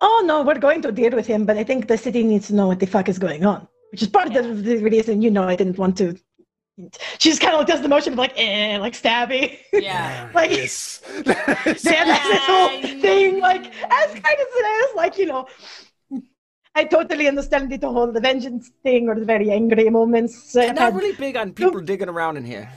oh 0.00 0.22
no, 0.26 0.42
we're 0.42 0.58
going 0.58 0.82
to 0.82 0.92
deal 0.92 1.12
with 1.12 1.26
him, 1.26 1.44
but 1.46 1.56
I 1.58 1.64
think 1.64 1.86
the 1.88 1.98
city 1.98 2.22
needs 2.22 2.46
to 2.48 2.54
know 2.54 2.68
what 2.68 2.80
the 2.80 2.86
fuck 2.86 3.08
is 3.08 3.18
going 3.18 3.44
on, 3.44 3.68
which 3.92 4.02
is 4.02 4.08
part 4.08 4.34
of 4.34 4.64
the 4.64 4.76
reason 4.78 5.22
you 5.22 5.30
know 5.30 5.44
I 5.44 5.54
didn't 5.54 5.78
want 5.78 5.96
to. 5.98 6.16
She 7.18 7.28
just 7.28 7.42
kind 7.42 7.54
of 7.54 7.66
does 7.66 7.82
the 7.82 7.88
motion 7.88 8.14
of 8.14 8.18
like, 8.18 8.32
eh, 8.36 8.78
like 8.78 8.94
stabby. 8.94 9.58
Yeah. 9.72 10.30
like 10.34 10.50
Yes. 10.50 10.98
they 11.24 11.34
have 11.34 12.08
this 12.08 12.38
whole 12.50 12.82
thing, 13.00 13.40
like 13.40 13.66
as 13.84 14.10
kind 14.10 14.38
as 14.44 14.52
it 14.60 14.66
is, 14.88 14.96
like 14.96 15.18
you 15.18 15.26
know. 15.26 15.46
I 16.74 16.84
totally 16.84 17.28
understand 17.28 17.70
the 17.70 17.86
whole 17.86 18.10
the 18.10 18.20
vengeance 18.20 18.70
thing 18.82 19.10
or 19.10 19.14
the 19.14 19.26
very 19.26 19.50
angry 19.50 19.90
moments. 19.90 20.56
I'm 20.56 20.68
not 20.74 20.78
had- 20.78 20.94
really 20.96 21.14
big 21.14 21.36
on 21.36 21.52
people 21.52 21.80
digging 21.80 22.08
around 22.08 22.38
in 22.38 22.44
here. 22.46 22.70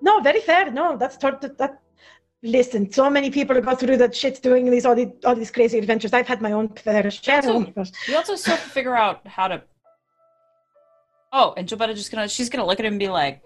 No, 0.00 0.20
very 0.20 0.40
fair. 0.40 0.70
No, 0.70 0.96
that's 0.96 1.16
tot- 1.16 1.40
that, 1.42 1.58
that. 1.58 1.80
Listen, 2.44 2.90
so 2.90 3.08
many 3.08 3.30
people 3.30 3.60
go 3.60 3.74
through 3.74 3.96
that 3.98 4.14
shit 4.16 4.42
doing 4.42 4.68
these 4.68 4.84
all, 4.84 4.96
the, 4.96 5.12
all 5.24 5.36
these 5.36 5.52
crazy 5.52 5.78
adventures. 5.78 6.12
I've 6.12 6.26
had 6.26 6.40
my 6.42 6.50
own 6.50 6.68
fair 6.70 7.08
share. 7.08 7.40
Oh 7.44 7.60
my. 7.60 7.84
We 8.08 8.16
also 8.16 8.34
still 8.34 8.56
have 8.56 8.64
to 8.64 8.70
figure 8.70 8.96
out 8.96 9.24
how 9.26 9.46
to. 9.48 9.62
Oh, 11.32 11.54
and 11.56 11.66
Jobetta 11.66 11.94
just 11.94 12.10
gonna 12.12 12.28
she's 12.28 12.50
gonna 12.50 12.66
look 12.66 12.78
at 12.78 12.84
him 12.86 12.94
and 12.94 13.00
be 13.00 13.08
like, 13.08 13.42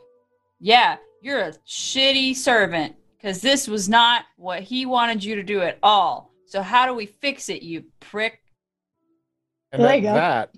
"Yeah, 0.58 0.96
you're 1.22 1.40
a 1.40 1.52
shitty 1.66 2.34
servant 2.34 2.96
because 3.16 3.40
this 3.40 3.68
was 3.68 3.88
not 3.88 4.24
what 4.36 4.62
he 4.62 4.86
wanted 4.86 5.22
you 5.22 5.36
to 5.36 5.42
do 5.42 5.60
at 5.62 5.78
all. 5.82 6.32
So 6.46 6.62
how 6.62 6.86
do 6.86 6.94
we 6.94 7.06
fix 7.06 7.48
it, 7.48 7.62
you 7.62 7.84
prick?" 8.00 8.40
And 9.72 9.82
There 9.82 9.90
at 9.90 9.96
you 9.96 10.02
go. 10.02 10.14
that, 10.14 10.54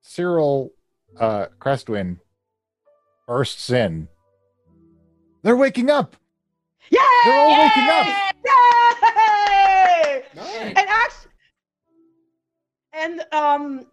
Cyril 0.00 0.72
uh, 1.18 1.46
Crestwind 1.60 2.18
bursts 3.26 3.70
in. 3.70 4.08
They're 5.42 5.56
waking 5.56 5.90
up. 5.90 6.16
Yay! 6.90 6.98
They're 7.24 7.38
all 7.38 7.50
waking 7.50 7.88
up. 7.88 8.06
Yay! 8.44 10.24
Nice. 10.34 10.74
And 10.76 10.78
actually, 10.78 11.30
and 12.94 13.24
um, 13.32 13.86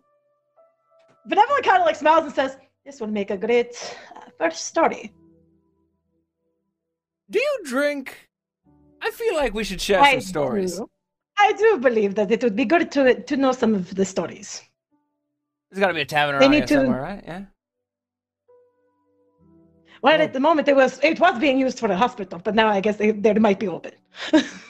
Benevolent 1.30 1.64
kind 1.70 1.80
of 1.82 1.86
like 1.86 1.96
smiles 1.96 2.26
and 2.26 2.34
says, 2.34 2.58
"This 2.86 3.00
would 3.02 3.12
make 3.20 3.30
a 3.32 3.38
great 3.38 3.72
uh, 4.16 4.22
first 4.40 4.66
story." 4.66 5.14
Do 7.30 7.40
you 7.48 7.56
drink? 7.66 8.06
I 9.02 9.12
feel 9.12 9.36
like 9.36 9.54
we 9.54 9.64
should 9.64 9.80
share 9.88 10.02
I 10.02 10.12
some 10.14 10.22
stories. 10.22 10.78
do. 10.78 10.90
I 11.38 11.54
do 11.54 11.78
believe 11.78 12.16
that 12.16 12.32
it 12.32 12.44
would 12.44 12.56
be 12.56 12.66
good 12.66 12.92
to 12.96 13.02
to 13.30 13.38
know 13.38 13.52
some 13.52 13.74
of 13.76 13.94
the 14.00 14.06
stories. 14.06 14.50
There's 15.70 15.80
got 15.84 15.90
to 15.90 15.94
be 15.94 16.02
a 16.02 16.06
tavern 16.06 16.40
They 16.40 16.46
around 16.46 16.52
need 16.52 16.68
to- 16.68 16.74
somewhere, 16.74 17.02
right? 17.02 17.24
Yeah. 17.32 17.44
Well, 20.02 20.20
Oh. 20.20 20.24
at 20.24 20.34
the 20.34 20.40
moment 20.40 20.68
it 20.68 20.76
was 20.76 21.00
it 21.04 21.20
was 21.20 21.38
being 21.40 21.60
used 21.60 21.78
for 21.80 21.90
a 21.92 21.96
hospital, 22.06 22.40
but 22.44 22.56
now 22.56 22.68
I 22.70 22.80
guess 22.82 22.98
they, 22.98 23.12
they 23.12 23.34
might 23.34 23.60
be 23.60 23.68
open. 23.68 23.92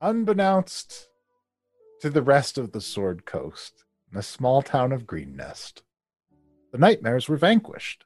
unbeknownst 0.00 1.08
to 2.00 2.10
the 2.10 2.22
rest 2.22 2.58
of 2.58 2.72
the 2.72 2.80
Sword 2.80 3.24
Coast, 3.24 3.84
in 4.10 4.16
the 4.16 4.22
small 4.22 4.62
town 4.62 4.92
of 4.92 5.06
Greenest, 5.06 5.82
the 6.72 6.78
nightmares 6.78 7.28
were 7.28 7.36
vanquished. 7.36 8.04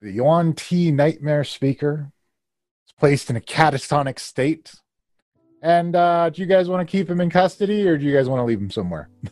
The 0.00 0.12
Yuan 0.12 0.52
Ti 0.52 0.92
nightmare 0.92 1.44
speaker 1.44 2.12
is 2.86 2.92
placed 2.98 3.30
in 3.30 3.36
a 3.36 3.40
catatonic 3.40 4.18
state. 4.18 4.74
And 5.62 5.96
uh, 5.96 6.30
do 6.30 6.42
you 6.42 6.46
guys 6.46 6.68
want 6.68 6.86
to 6.86 6.90
keep 6.90 7.08
him 7.08 7.20
in 7.20 7.30
custody 7.30 7.88
or 7.88 7.96
do 7.96 8.04
you 8.04 8.14
guys 8.14 8.28
want 8.28 8.40
to 8.40 8.44
leave 8.44 8.60
him 8.60 8.70
somewhere? 8.70 9.08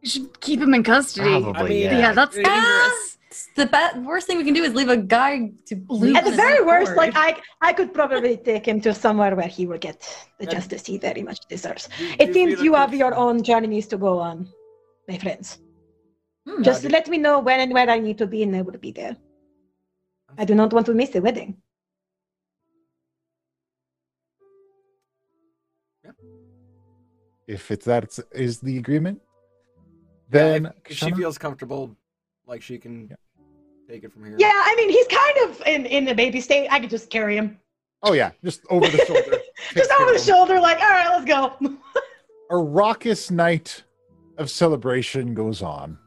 You 0.00 0.10
should 0.10 0.40
keep 0.42 0.60
him 0.60 0.74
in 0.74 0.82
custody. 0.82 1.26
Probably, 1.26 1.54
I 1.56 1.62
mean, 1.66 1.80
Yeah, 1.80 1.98
yeah. 1.98 2.12
that's 2.12 2.36
dangerous. 2.36 3.13
The 3.56 3.66
ba- 3.66 3.94
worst 4.10 4.26
thing 4.26 4.36
we 4.38 4.44
can 4.48 4.54
do 4.60 4.64
is 4.68 4.72
leave 4.74 4.88
a 4.88 4.96
guy 5.18 5.32
to 5.68 5.74
bleed. 5.76 6.16
At 6.16 6.24
the 6.24 6.32
very 6.44 6.58
his 6.58 6.66
worst, 6.70 6.90
board. 6.94 6.96
like 7.02 7.14
I 7.16 7.30
I 7.68 7.72
could 7.78 7.90
probably 7.98 8.36
take 8.50 8.64
him 8.70 8.78
to 8.86 8.90
somewhere 9.04 9.34
where 9.38 9.52
he 9.58 9.66
will 9.70 9.82
get 9.88 9.98
the 10.40 10.46
Yeah. 10.46 10.54
justice 10.56 10.82
he 10.90 10.96
very 11.08 11.22
much 11.28 11.40
deserves. 11.54 11.84
Do- 11.98 12.08
do 12.08 12.14
It 12.24 12.28
seems 12.36 12.52
you 12.66 12.72
have 12.80 12.92
we- 12.92 12.98
your 13.04 13.14
own 13.24 13.36
journeys 13.50 13.86
to 13.92 13.96
go 14.06 14.12
on, 14.30 14.36
my 15.10 15.18
friends. 15.24 15.46
Hmm. 16.46 16.62
Just 16.68 16.82
do- 16.82 16.90
let 16.98 17.06
me 17.12 17.18
know 17.26 17.36
when 17.46 17.58
and 17.64 17.72
where 17.76 17.88
I 17.96 17.98
need 18.06 18.18
to 18.18 18.26
be, 18.34 18.42
and 18.44 18.54
I 18.56 18.62
will 18.62 18.80
be 18.88 18.92
there. 19.00 19.16
I 20.40 20.44
do 20.50 20.54
not 20.60 20.70
want 20.74 20.86
to 20.86 20.94
miss 21.00 21.10
the 21.10 21.22
wedding. 21.26 21.50
If 27.46 27.70
it's 27.70 27.84
that 27.84 28.18
is 28.32 28.60
the 28.60 28.78
agreement, 28.78 29.20
Yeah, 30.32 30.38
then 30.38 30.66
if, 30.66 30.72
if 30.92 30.96
she 30.96 31.10
feels 31.12 31.36
comfortable, 31.38 31.96
like 32.46 32.62
she 32.62 32.78
can 32.78 33.08
Yeah. 33.10 33.16
Take 33.88 34.04
it 34.04 34.12
from 34.12 34.24
here. 34.24 34.36
Yeah, 34.38 34.52
I 34.52 34.74
mean 34.76 34.88
he's 34.90 35.06
kind 35.06 35.50
of 35.50 35.62
in 35.66 35.86
in 35.86 36.04
the 36.04 36.14
baby 36.14 36.40
state. 36.40 36.68
I 36.70 36.80
could 36.80 36.90
just 36.90 37.10
carry 37.10 37.36
him, 37.36 37.58
oh 38.02 38.12
yeah, 38.12 38.30
just 38.42 38.62
over 38.70 38.88
the 38.88 38.98
shoulder. 39.04 39.38
just 39.74 39.90
over 40.00 40.12
the 40.12 40.18
shoulder. 40.18 40.60
Like, 40.60 40.80
all 40.80 40.90
right, 40.90 41.08
let's 41.08 41.24
go. 41.24 41.56
a 42.50 42.56
raucous 42.56 43.30
night 43.30 43.84
of 44.38 44.50
celebration 44.50 45.34
goes 45.34 45.62
on. 45.62 45.98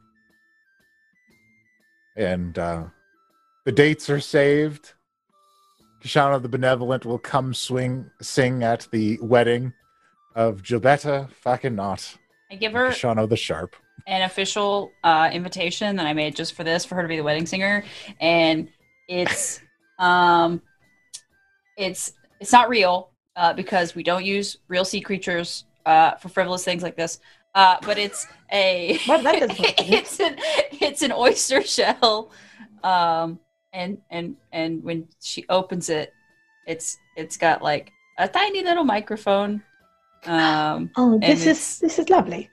And 2.15 2.57
uh, 2.57 2.85
the 3.65 3.71
dates 3.71 4.09
are 4.09 4.19
saved. 4.19 4.93
Koshano 6.03 6.41
the 6.41 6.49
Benevolent 6.49 7.05
will 7.05 7.19
come 7.19 7.53
swing 7.53 8.09
sing 8.21 8.63
at 8.63 8.87
the 8.91 9.19
wedding 9.21 9.73
of 10.37 10.61
Gilbetta 10.61 11.29
Fakinot, 11.43 12.15
I 12.51 12.55
give 12.55 12.71
her 12.73 12.89
Koshano 12.89 13.27
the 13.27 13.35
Sharp. 13.35 13.75
An 14.07 14.21
official 14.21 14.93
uh, 15.03 15.29
invitation 15.31 15.97
that 15.97 16.07
I 16.07 16.13
made 16.13 16.35
just 16.35 16.53
for 16.53 16.63
this, 16.63 16.85
for 16.85 16.95
her 16.95 17.01
to 17.01 17.07
be 17.07 17.17
the 17.17 17.23
wedding 17.23 17.45
singer, 17.45 17.83
and 18.19 18.69
it's 19.07 19.61
um, 19.99 20.61
it's 21.77 22.13
it's 22.39 22.51
not 22.51 22.69
real 22.69 23.11
uh, 23.35 23.53
because 23.53 23.93
we 23.93 24.03
don't 24.03 24.25
use 24.25 24.57
real 24.67 24.85
sea 24.85 25.01
creatures 25.01 25.65
uh, 25.85 26.15
for 26.15 26.29
frivolous 26.29 26.63
things 26.63 26.81
like 26.81 26.95
this. 26.95 27.19
Uh, 27.53 27.77
but 27.83 27.97
it's 27.97 28.27
a 28.51 28.99
Well, 29.07 29.21
it's 29.25 30.19
an 30.19 30.35
it's 30.71 31.01
an 31.01 31.11
oyster 31.11 31.61
shell, 31.61 32.31
um, 32.83 33.39
and 33.73 33.97
and 34.09 34.37
and 34.53 34.83
when 34.83 35.07
she 35.21 35.45
opens 35.49 35.89
it, 35.89 36.13
it's 36.65 36.97
it's 37.17 37.35
got 37.35 37.61
like 37.61 37.91
a 38.17 38.27
tiny 38.27 38.63
little 38.63 38.85
microphone. 38.85 39.61
Um, 40.25 40.89
Oh, 40.97 41.19
this 41.19 41.45
is 41.45 41.79
this 41.79 41.99
is 41.99 42.09
lovely. 42.09 42.49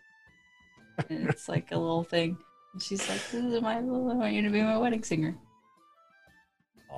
And 1.09 1.29
it's 1.29 1.49
like 1.49 1.73
a 1.73 1.79
little 1.79 2.05
thing. 2.05 2.37
And 2.73 2.83
she's 2.83 3.09
like, 3.09 3.21
"This 3.31 3.45
is 3.45 3.63
my. 3.63 3.81
Little. 3.81 4.11
I 4.11 4.15
want 4.15 4.33
you 4.33 4.43
to 4.43 4.51
be 4.51 4.63
my 4.63 4.79
wedding 4.79 5.03
singer." 5.03 5.37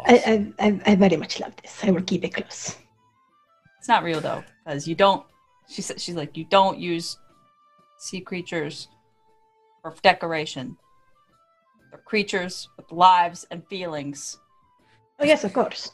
I, 0.04 0.52
I 0.58 0.66
I 0.66 0.80
I 0.86 0.94
very 0.94 1.16
much 1.16 1.40
love 1.40 1.54
this. 1.62 1.82
I 1.82 1.90
will 1.90 2.02
keep 2.02 2.24
it 2.24 2.34
close. 2.34 2.76
It's 3.78 3.88
not 3.88 4.02
real 4.02 4.20
though, 4.20 4.42
because 4.64 4.88
you 4.88 4.94
don't. 4.94 5.24
She 5.68 5.80
said 5.80 6.00
she's 6.00 6.16
like, 6.16 6.36
you 6.36 6.44
don't 6.44 6.78
use 6.78 7.18
sea 7.98 8.20
creatures 8.20 8.88
for 9.80 9.94
decoration. 10.02 10.76
They're 11.90 12.00
creatures 12.00 12.68
with 12.76 12.90
lives 12.90 13.46
and 13.50 13.66
feelings. 13.68 14.38
Oh 15.18 15.24
yes, 15.24 15.44
of 15.44 15.52
course. 15.52 15.92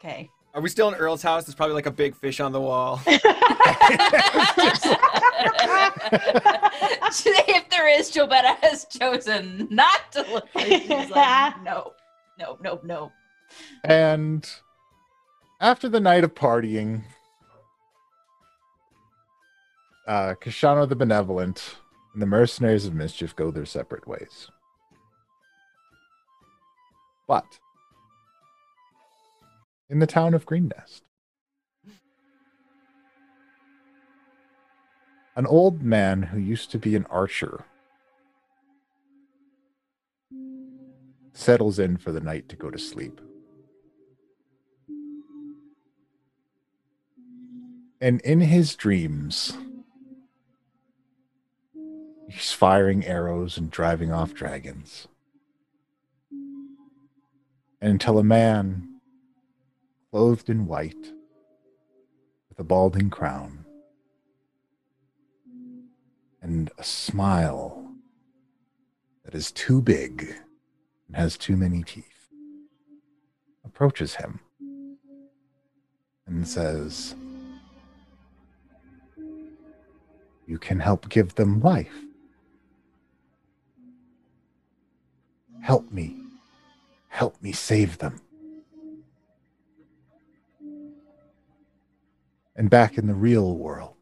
Okay. 0.00 0.28
Are 0.54 0.60
we 0.60 0.68
still 0.68 0.88
in 0.88 0.94
Earl's 0.94 1.22
house? 1.22 1.44
There's 1.44 1.54
probably 1.54 1.74
like 1.74 1.86
a 1.86 1.92
big 1.92 2.16
fish 2.16 2.40
on 2.40 2.52
the 2.52 2.60
wall. 2.60 3.00
if 7.48 7.68
there 7.70 7.88
is, 7.88 8.10
Jobetta 8.10 8.56
has 8.60 8.84
chosen 8.86 9.68
not 9.70 10.12
to 10.12 10.22
look. 10.32 10.48
Like 10.54 10.66
she's 10.66 11.10
like, 11.10 11.60
no, 11.62 11.92
no, 12.38 12.58
no, 12.62 12.80
no. 12.82 13.12
And 13.84 14.48
after 15.60 15.88
the 15.88 16.00
night 16.00 16.24
of 16.24 16.34
partying, 16.34 17.04
uh, 20.06 20.34
Koshano 20.40 20.88
the 20.88 20.96
Benevolent 20.96 21.76
and 22.12 22.22
the 22.22 22.26
Mercenaries 22.26 22.86
of 22.86 22.94
Mischief 22.94 23.36
go 23.36 23.50
their 23.50 23.66
separate 23.66 24.06
ways. 24.06 24.50
But 27.26 27.58
in 29.90 29.98
the 29.98 30.06
town 30.06 30.34
of 30.34 30.46
Greenest, 30.46 31.02
an 35.38 35.46
old 35.46 35.84
man 35.84 36.20
who 36.24 36.38
used 36.38 36.68
to 36.72 36.78
be 36.80 36.96
an 36.96 37.06
archer 37.08 37.64
settles 41.32 41.78
in 41.78 41.96
for 41.96 42.10
the 42.10 42.20
night 42.20 42.48
to 42.48 42.56
go 42.56 42.68
to 42.70 42.78
sleep. 42.78 43.20
And 48.00 48.20
in 48.22 48.40
his 48.40 48.74
dreams, 48.74 49.56
he's 52.28 52.50
firing 52.50 53.06
arrows 53.06 53.56
and 53.56 53.70
driving 53.70 54.12
off 54.12 54.34
dragons. 54.34 55.06
And 57.80 57.92
until 57.92 58.18
a 58.18 58.24
man, 58.24 58.98
clothed 60.10 60.50
in 60.50 60.66
white, 60.66 61.12
with 62.48 62.58
a 62.58 62.64
balding 62.64 63.08
crown 63.08 63.66
and 66.48 66.70
a 66.78 66.82
smile 66.82 67.92
that 69.22 69.34
is 69.34 69.52
too 69.52 69.82
big 69.82 70.34
and 71.06 71.14
has 71.14 71.36
too 71.36 71.58
many 71.58 71.82
teeth 71.82 72.30
approaches 73.66 74.14
him 74.14 74.40
and 76.26 76.48
says, 76.48 77.14
You 80.46 80.58
can 80.58 80.80
help 80.80 81.10
give 81.10 81.34
them 81.34 81.60
life. 81.60 81.92
Help 85.60 85.92
me. 85.92 86.16
Help 87.08 87.42
me 87.42 87.52
save 87.52 87.98
them. 87.98 88.22
And 92.56 92.70
back 92.70 92.96
in 92.96 93.06
the 93.06 93.12
real 93.12 93.54
world, 93.54 93.97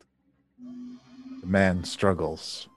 man 1.47 1.85
struggles 1.85 2.69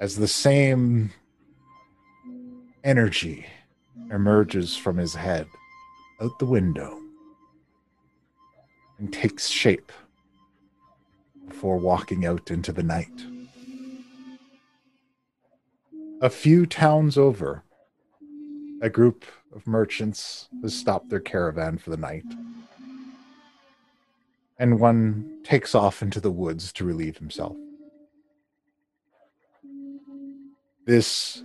as 0.00 0.16
the 0.16 0.28
same 0.28 1.12
energy 2.84 3.46
emerges 4.10 4.76
from 4.76 4.96
his 4.96 5.14
head 5.14 5.46
out 6.20 6.38
the 6.38 6.46
window 6.46 7.00
and 8.98 9.12
takes 9.12 9.48
shape 9.48 9.92
before 11.48 11.78
walking 11.78 12.24
out 12.24 12.50
into 12.50 12.72
the 12.72 12.82
night. 12.82 13.26
A 16.22 16.30
few 16.30 16.64
towns 16.66 17.18
over, 17.18 17.62
a 18.80 18.88
group 18.88 19.24
of 19.54 19.66
merchants 19.66 20.48
has 20.62 20.74
stopped 20.74 21.10
their 21.10 21.20
caravan 21.20 21.78
for 21.78 21.90
the 21.90 21.96
night. 21.96 22.24
And 24.58 24.80
one 24.80 25.40
takes 25.44 25.74
off 25.74 26.02
into 26.02 26.20
the 26.20 26.30
woods 26.30 26.72
to 26.74 26.84
relieve 26.84 27.18
himself. 27.18 27.56
This 30.86 31.42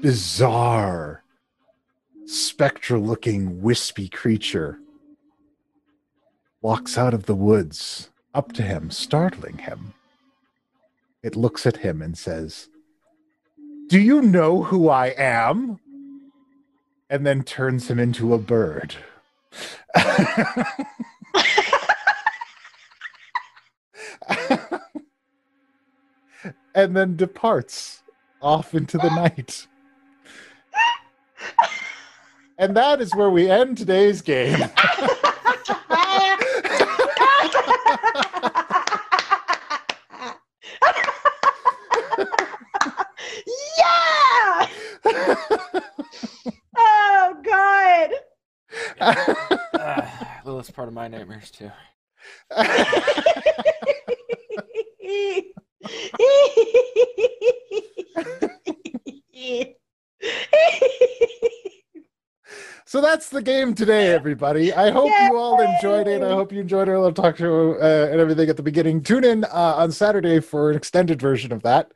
bizarre, 0.00 1.22
spectral 2.26 3.02
looking, 3.02 3.60
wispy 3.62 4.08
creature 4.08 4.78
walks 6.62 6.98
out 6.98 7.14
of 7.14 7.26
the 7.26 7.34
woods 7.34 8.10
up 8.34 8.52
to 8.52 8.62
him, 8.62 8.90
startling 8.90 9.58
him. 9.58 9.94
It 11.22 11.36
looks 11.36 11.66
at 11.66 11.78
him 11.78 12.00
and 12.00 12.16
says, 12.16 12.68
Do 13.88 14.00
you 14.00 14.22
know 14.22 14.62
who 14.64 14.88
I 14.88 15.08
am? 15.08 15.78
And 17.08 17.26
then 17.26 17.42
turns 17.42 17.90
him 17.90 17.98
into 17.98 18.32
a 18.32 18.38
bird. 18.38 18.94
and 26.74 26.96
then 26.96 27.16
departs 27.16 28.02
off 28.42 28.74
into 28.74 28.98
the 28.98 29.10
night. 29.10 29.66
And 32.58 32.76
that 32.76 33.00
is 33.00 33.14
where 33.14 33.30
we 33.30 33.48
end 33.48 33.78
today's 33.78 34.20
game. 34.20 34.58
yeah! 34.58 34.68
oh 46.76 47.40
god! 47.42 48.10
Uh, 49.00 49.34
Lilith's 50.44 50.70
part 50.70 50.88
of 50.88 50.94
my 50.94 51.08
nightmares 51.08 51.50
too. 51.50 51.70
so 62.84 63.00
that's 63.00 63.30
the 63.30 63.40
game 63.42 63.74
today, 63.74 64.08
everybody. 64.08 64.72
I 64.74 64.90
hope 64.90 65.10
you 65.22 65.36
all 65.36 65.60
enjoyed 65.60 66.06
it. 66.06 66.22
I 66.22 66.30
hope 66.30 66.52
you 66.52 66.60
enjoyed 66.60 66.88
our 66.88 66.98
little 66.98 67.12
talk 67.14 67.38
show 67.38 67.74
uh, 67.74 68.08
and 68.10 68.20
everything 68.20 68.50
at 68.50 68.56
the 68.58 68.62
beginning. 68.62 69.02
Tune 69.02 69.24
in 69.24 69.44
uh, 69.44 69.48
on 69.78 69.90
Saturday 69.92 70.40
for 70.40 70.70
an 70.70 70.76
extended 70.76 71.20
version 71.20 71.52
of 71.52 71.62
that. 71.62 71.92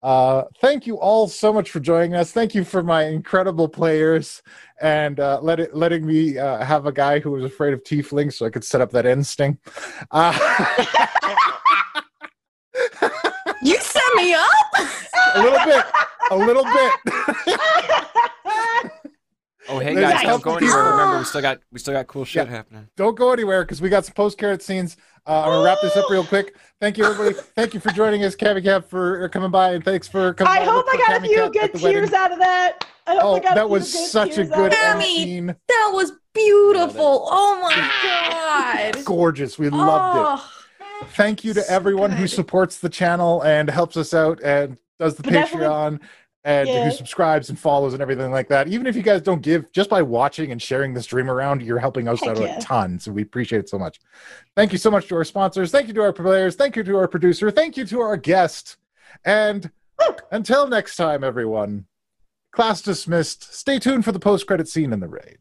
Uh, 0.00 0.44
thank 0.60 0.86
you 0.86 0.96
all 0.96 1.26
so 1.26 1.52
much 1.52 1.70
for 1.70 1.80
joining 1.80 2.14
us. 2.14 2.30
Thank 2.30 2.54
you 2.54 2.62
for 2.62 2.84
my 2.84 3.06
incredible 3.06 3.68
players 3.68 4.42
and 4.80 5.18
uh, 5.18 5.40
let 5.42 5.58
it, 5.58 5.74
letting 5.74 6.06
me 6.06 6.38
uh, 6.38 6.64
have 6.64 6.86
a 6.86 6.92
guy 6.92 7.18
who 7.18 7.32
was 7.32 7.42
afraid 7.42 7.74
of 7.74 7.82
tieflings 7.82 8.34
so 8.34 8.46
I 8.46 8.50
could 8.50 8.62
set 8.62 8.80
up 8.80 8.92
that 8.92 9.06
end 9.06 9.26
sting. 9.26 9.58
Uh, 10.12 10.38
You 13.62 13.76
set 13.80 14.02
me 14.14 14.34
up? 14.34 14.50
A 15.38 15.42
little 15.42 15.64
bit, 15.64 15.84
a 16.30 16.36
little 16.36 16.64
bit. 16.64 16.92
Oh 19.70 19.78
hey 19.80 19.94
guys, 19.94 20.22
don't 20.22 20.42
go 20.42 20.56
anywhere. 20.56 20.82
Remember, 20.92 21.18
we 21.18 21.24
still 21.24 21.42
got 21.42 21.60
we 21.70 21.78
still 21.78 21.92
got 21.92 22.06
cool 22.06 22.24
shit 22.24 22.48
happening. 22.48 22.88
don't 22.96 23.14
go 23.14 23.32
anywhere 23.34 23.64
because 23.64 23.82
we 23.82 23.90
got 23.90 24.06
some 24.06 24.14
post 24.14 24.38
carrot 24.38 24.62
scenes. 24.62 24.96
Uh, 25.26 25.42
I'm 25.42 25.48
gonna 25.50 25.62
wrap 25.64 25.76
this 25.82 25.94
up 25.94 26.08
real 26.08 26.24
quick. 26.24 26.56
Thank 26.80 26.96
you, 26.96 27.04
everybody. 27.04 27.34
Thank 27.54 27.74
you 27.74 27.80
for 27.80 27.90
joining 27.90 28.24
us, 28.24 28.34
Cami 28.34 28.64
Cat, 28.64 28.88
for 28.88 29.28
coming 29.28 29.50
by, 29.50 29.72
and 29.72 29.84
thanks 29.84 30.08
for 30.08 30.32
coming. 30.32 30.50
I 30.50 30.64
hope 30.64 30.86
for 30.88 30.94
I 30.94 30.96
got 30.96 31.16
a 31.16 31.20
Cami 31.20 31.26
few 31.26 31.36
Cat 31.36 31.52
good 31.52 31.72
the 31.74 31.84
wedding. 31.84 32.00
tears 32.00 32.12
out 32.14 32.32
of 32.32 32.38
that. 32.38 32.86
I 33.06 33.14
hope 33.16 33.24
Oh, 33.24 33.34
I 33.34 33.40
got 33.40 33.54
that 33.56 33.64
few 33.64 33.68
was 33.68 34.10
such 34.10 34.38
a 34.38 34.44
good 34.44 34.72
of 34.72 34.78
end 34.78 35.00
that. 35.00 35.02
Scene. 35.02 35.46
That 35.68 35.90
was 35.92 36.12
beautiful. 36.32 37.26
Oh 37.30 37.60
my 37.60 38.92
god. 38.94 39.04
Gorgeous. 39.04 39.58
We 39.58 39.68
loved 39.68 40.16
it. 40.40 40.44
Oh, 40.80 41.06
Thank 41.14 41.44
you 41.44 41.52
to 41.52 41.60
so 41.60 41.74
everyone 41.74 42.10
who 42.12 42.26
supports 42.26 42.78
the 42.78 42.88
channel 42.88 43.42
and 43.42 43.68
helps 43.68 43.98
us 43.98 44.14
out 44.14 44.40
and 44.42 44.78
does 44.98 45.16
the 45.16 45.22
Patreon 45.30 46.00
and 46.44 46.68
Yeah. 46.68 46.84
who 46.84 46.90
subscribes 46.90 47.48
and 47.50 47.58
follows 47.58 47.92
and 47.92 48.00
everything 48.02 48.30
like 48.30 48.48
that. 48.48 48.68
Even 48.68 48.86
if 48.86 48.94
you 48.96 49.02
guys 49.02 49.20
don't 49.22 49.42
give, 49.42 49.70
just 49.72 49.90
by 49.90 50.02
watching 50.02 50.52
and 50.52 50.62
sharing 50.62 50.94
the 50.94 51.02
stream 51.02 51.28
around, 51.30 51.62
you're 51.62 51.78
helping 51.78 52.08
us 52.08 52.20
Heck 52.20 52.30
out 52.30 52.40
yeah. 52.40 52.56
a 52.56 52.60
ton. 52.60 52.98
So 52.98 53.12
we 53.12 53.22
appreciate 53.22 53.58
it 53.58 53.68
so 53.68 53.78
much. 53.78 53.98
Thank 54.56 54.72
you 54.72 54.78
so 54.78 54.90
much 54.90 55.08
to 55.08 55.16
our 55.16 55.24
sponsors. 55.24 55.70
Thank 55.70 55.88
you 55.88 55.94
to 55.94 56.02
our 56.02 56.12
players. 56.12 56.54
Thank 56.54 56.76
you 56.76 56.84
to 56.84 56.96
our 56.96 57.08
producer. 57.08 57.50
Thank 57.50 57.76
you 57.76 57.84
to 57.86 58.00
our 58.00 58.16
guest. 58.16 58.76
And 59.24 59.70
until 60.30 60.68
next 60.68 60.94
time, 60.96 61.24
everyone, 61.24 61.86
class 62.52 62.82
dismissed. 62.82 63.52
Stay 63.52 63.78
tuned 63.78 64.04
for 64.04 64.12
the 64.12 64.20
post 64.20 64.46
credit 64.46 64.68
scene 64.68 64.92
in 64.92 65.00
the 65.00 65.08
raid. 65.08 65.38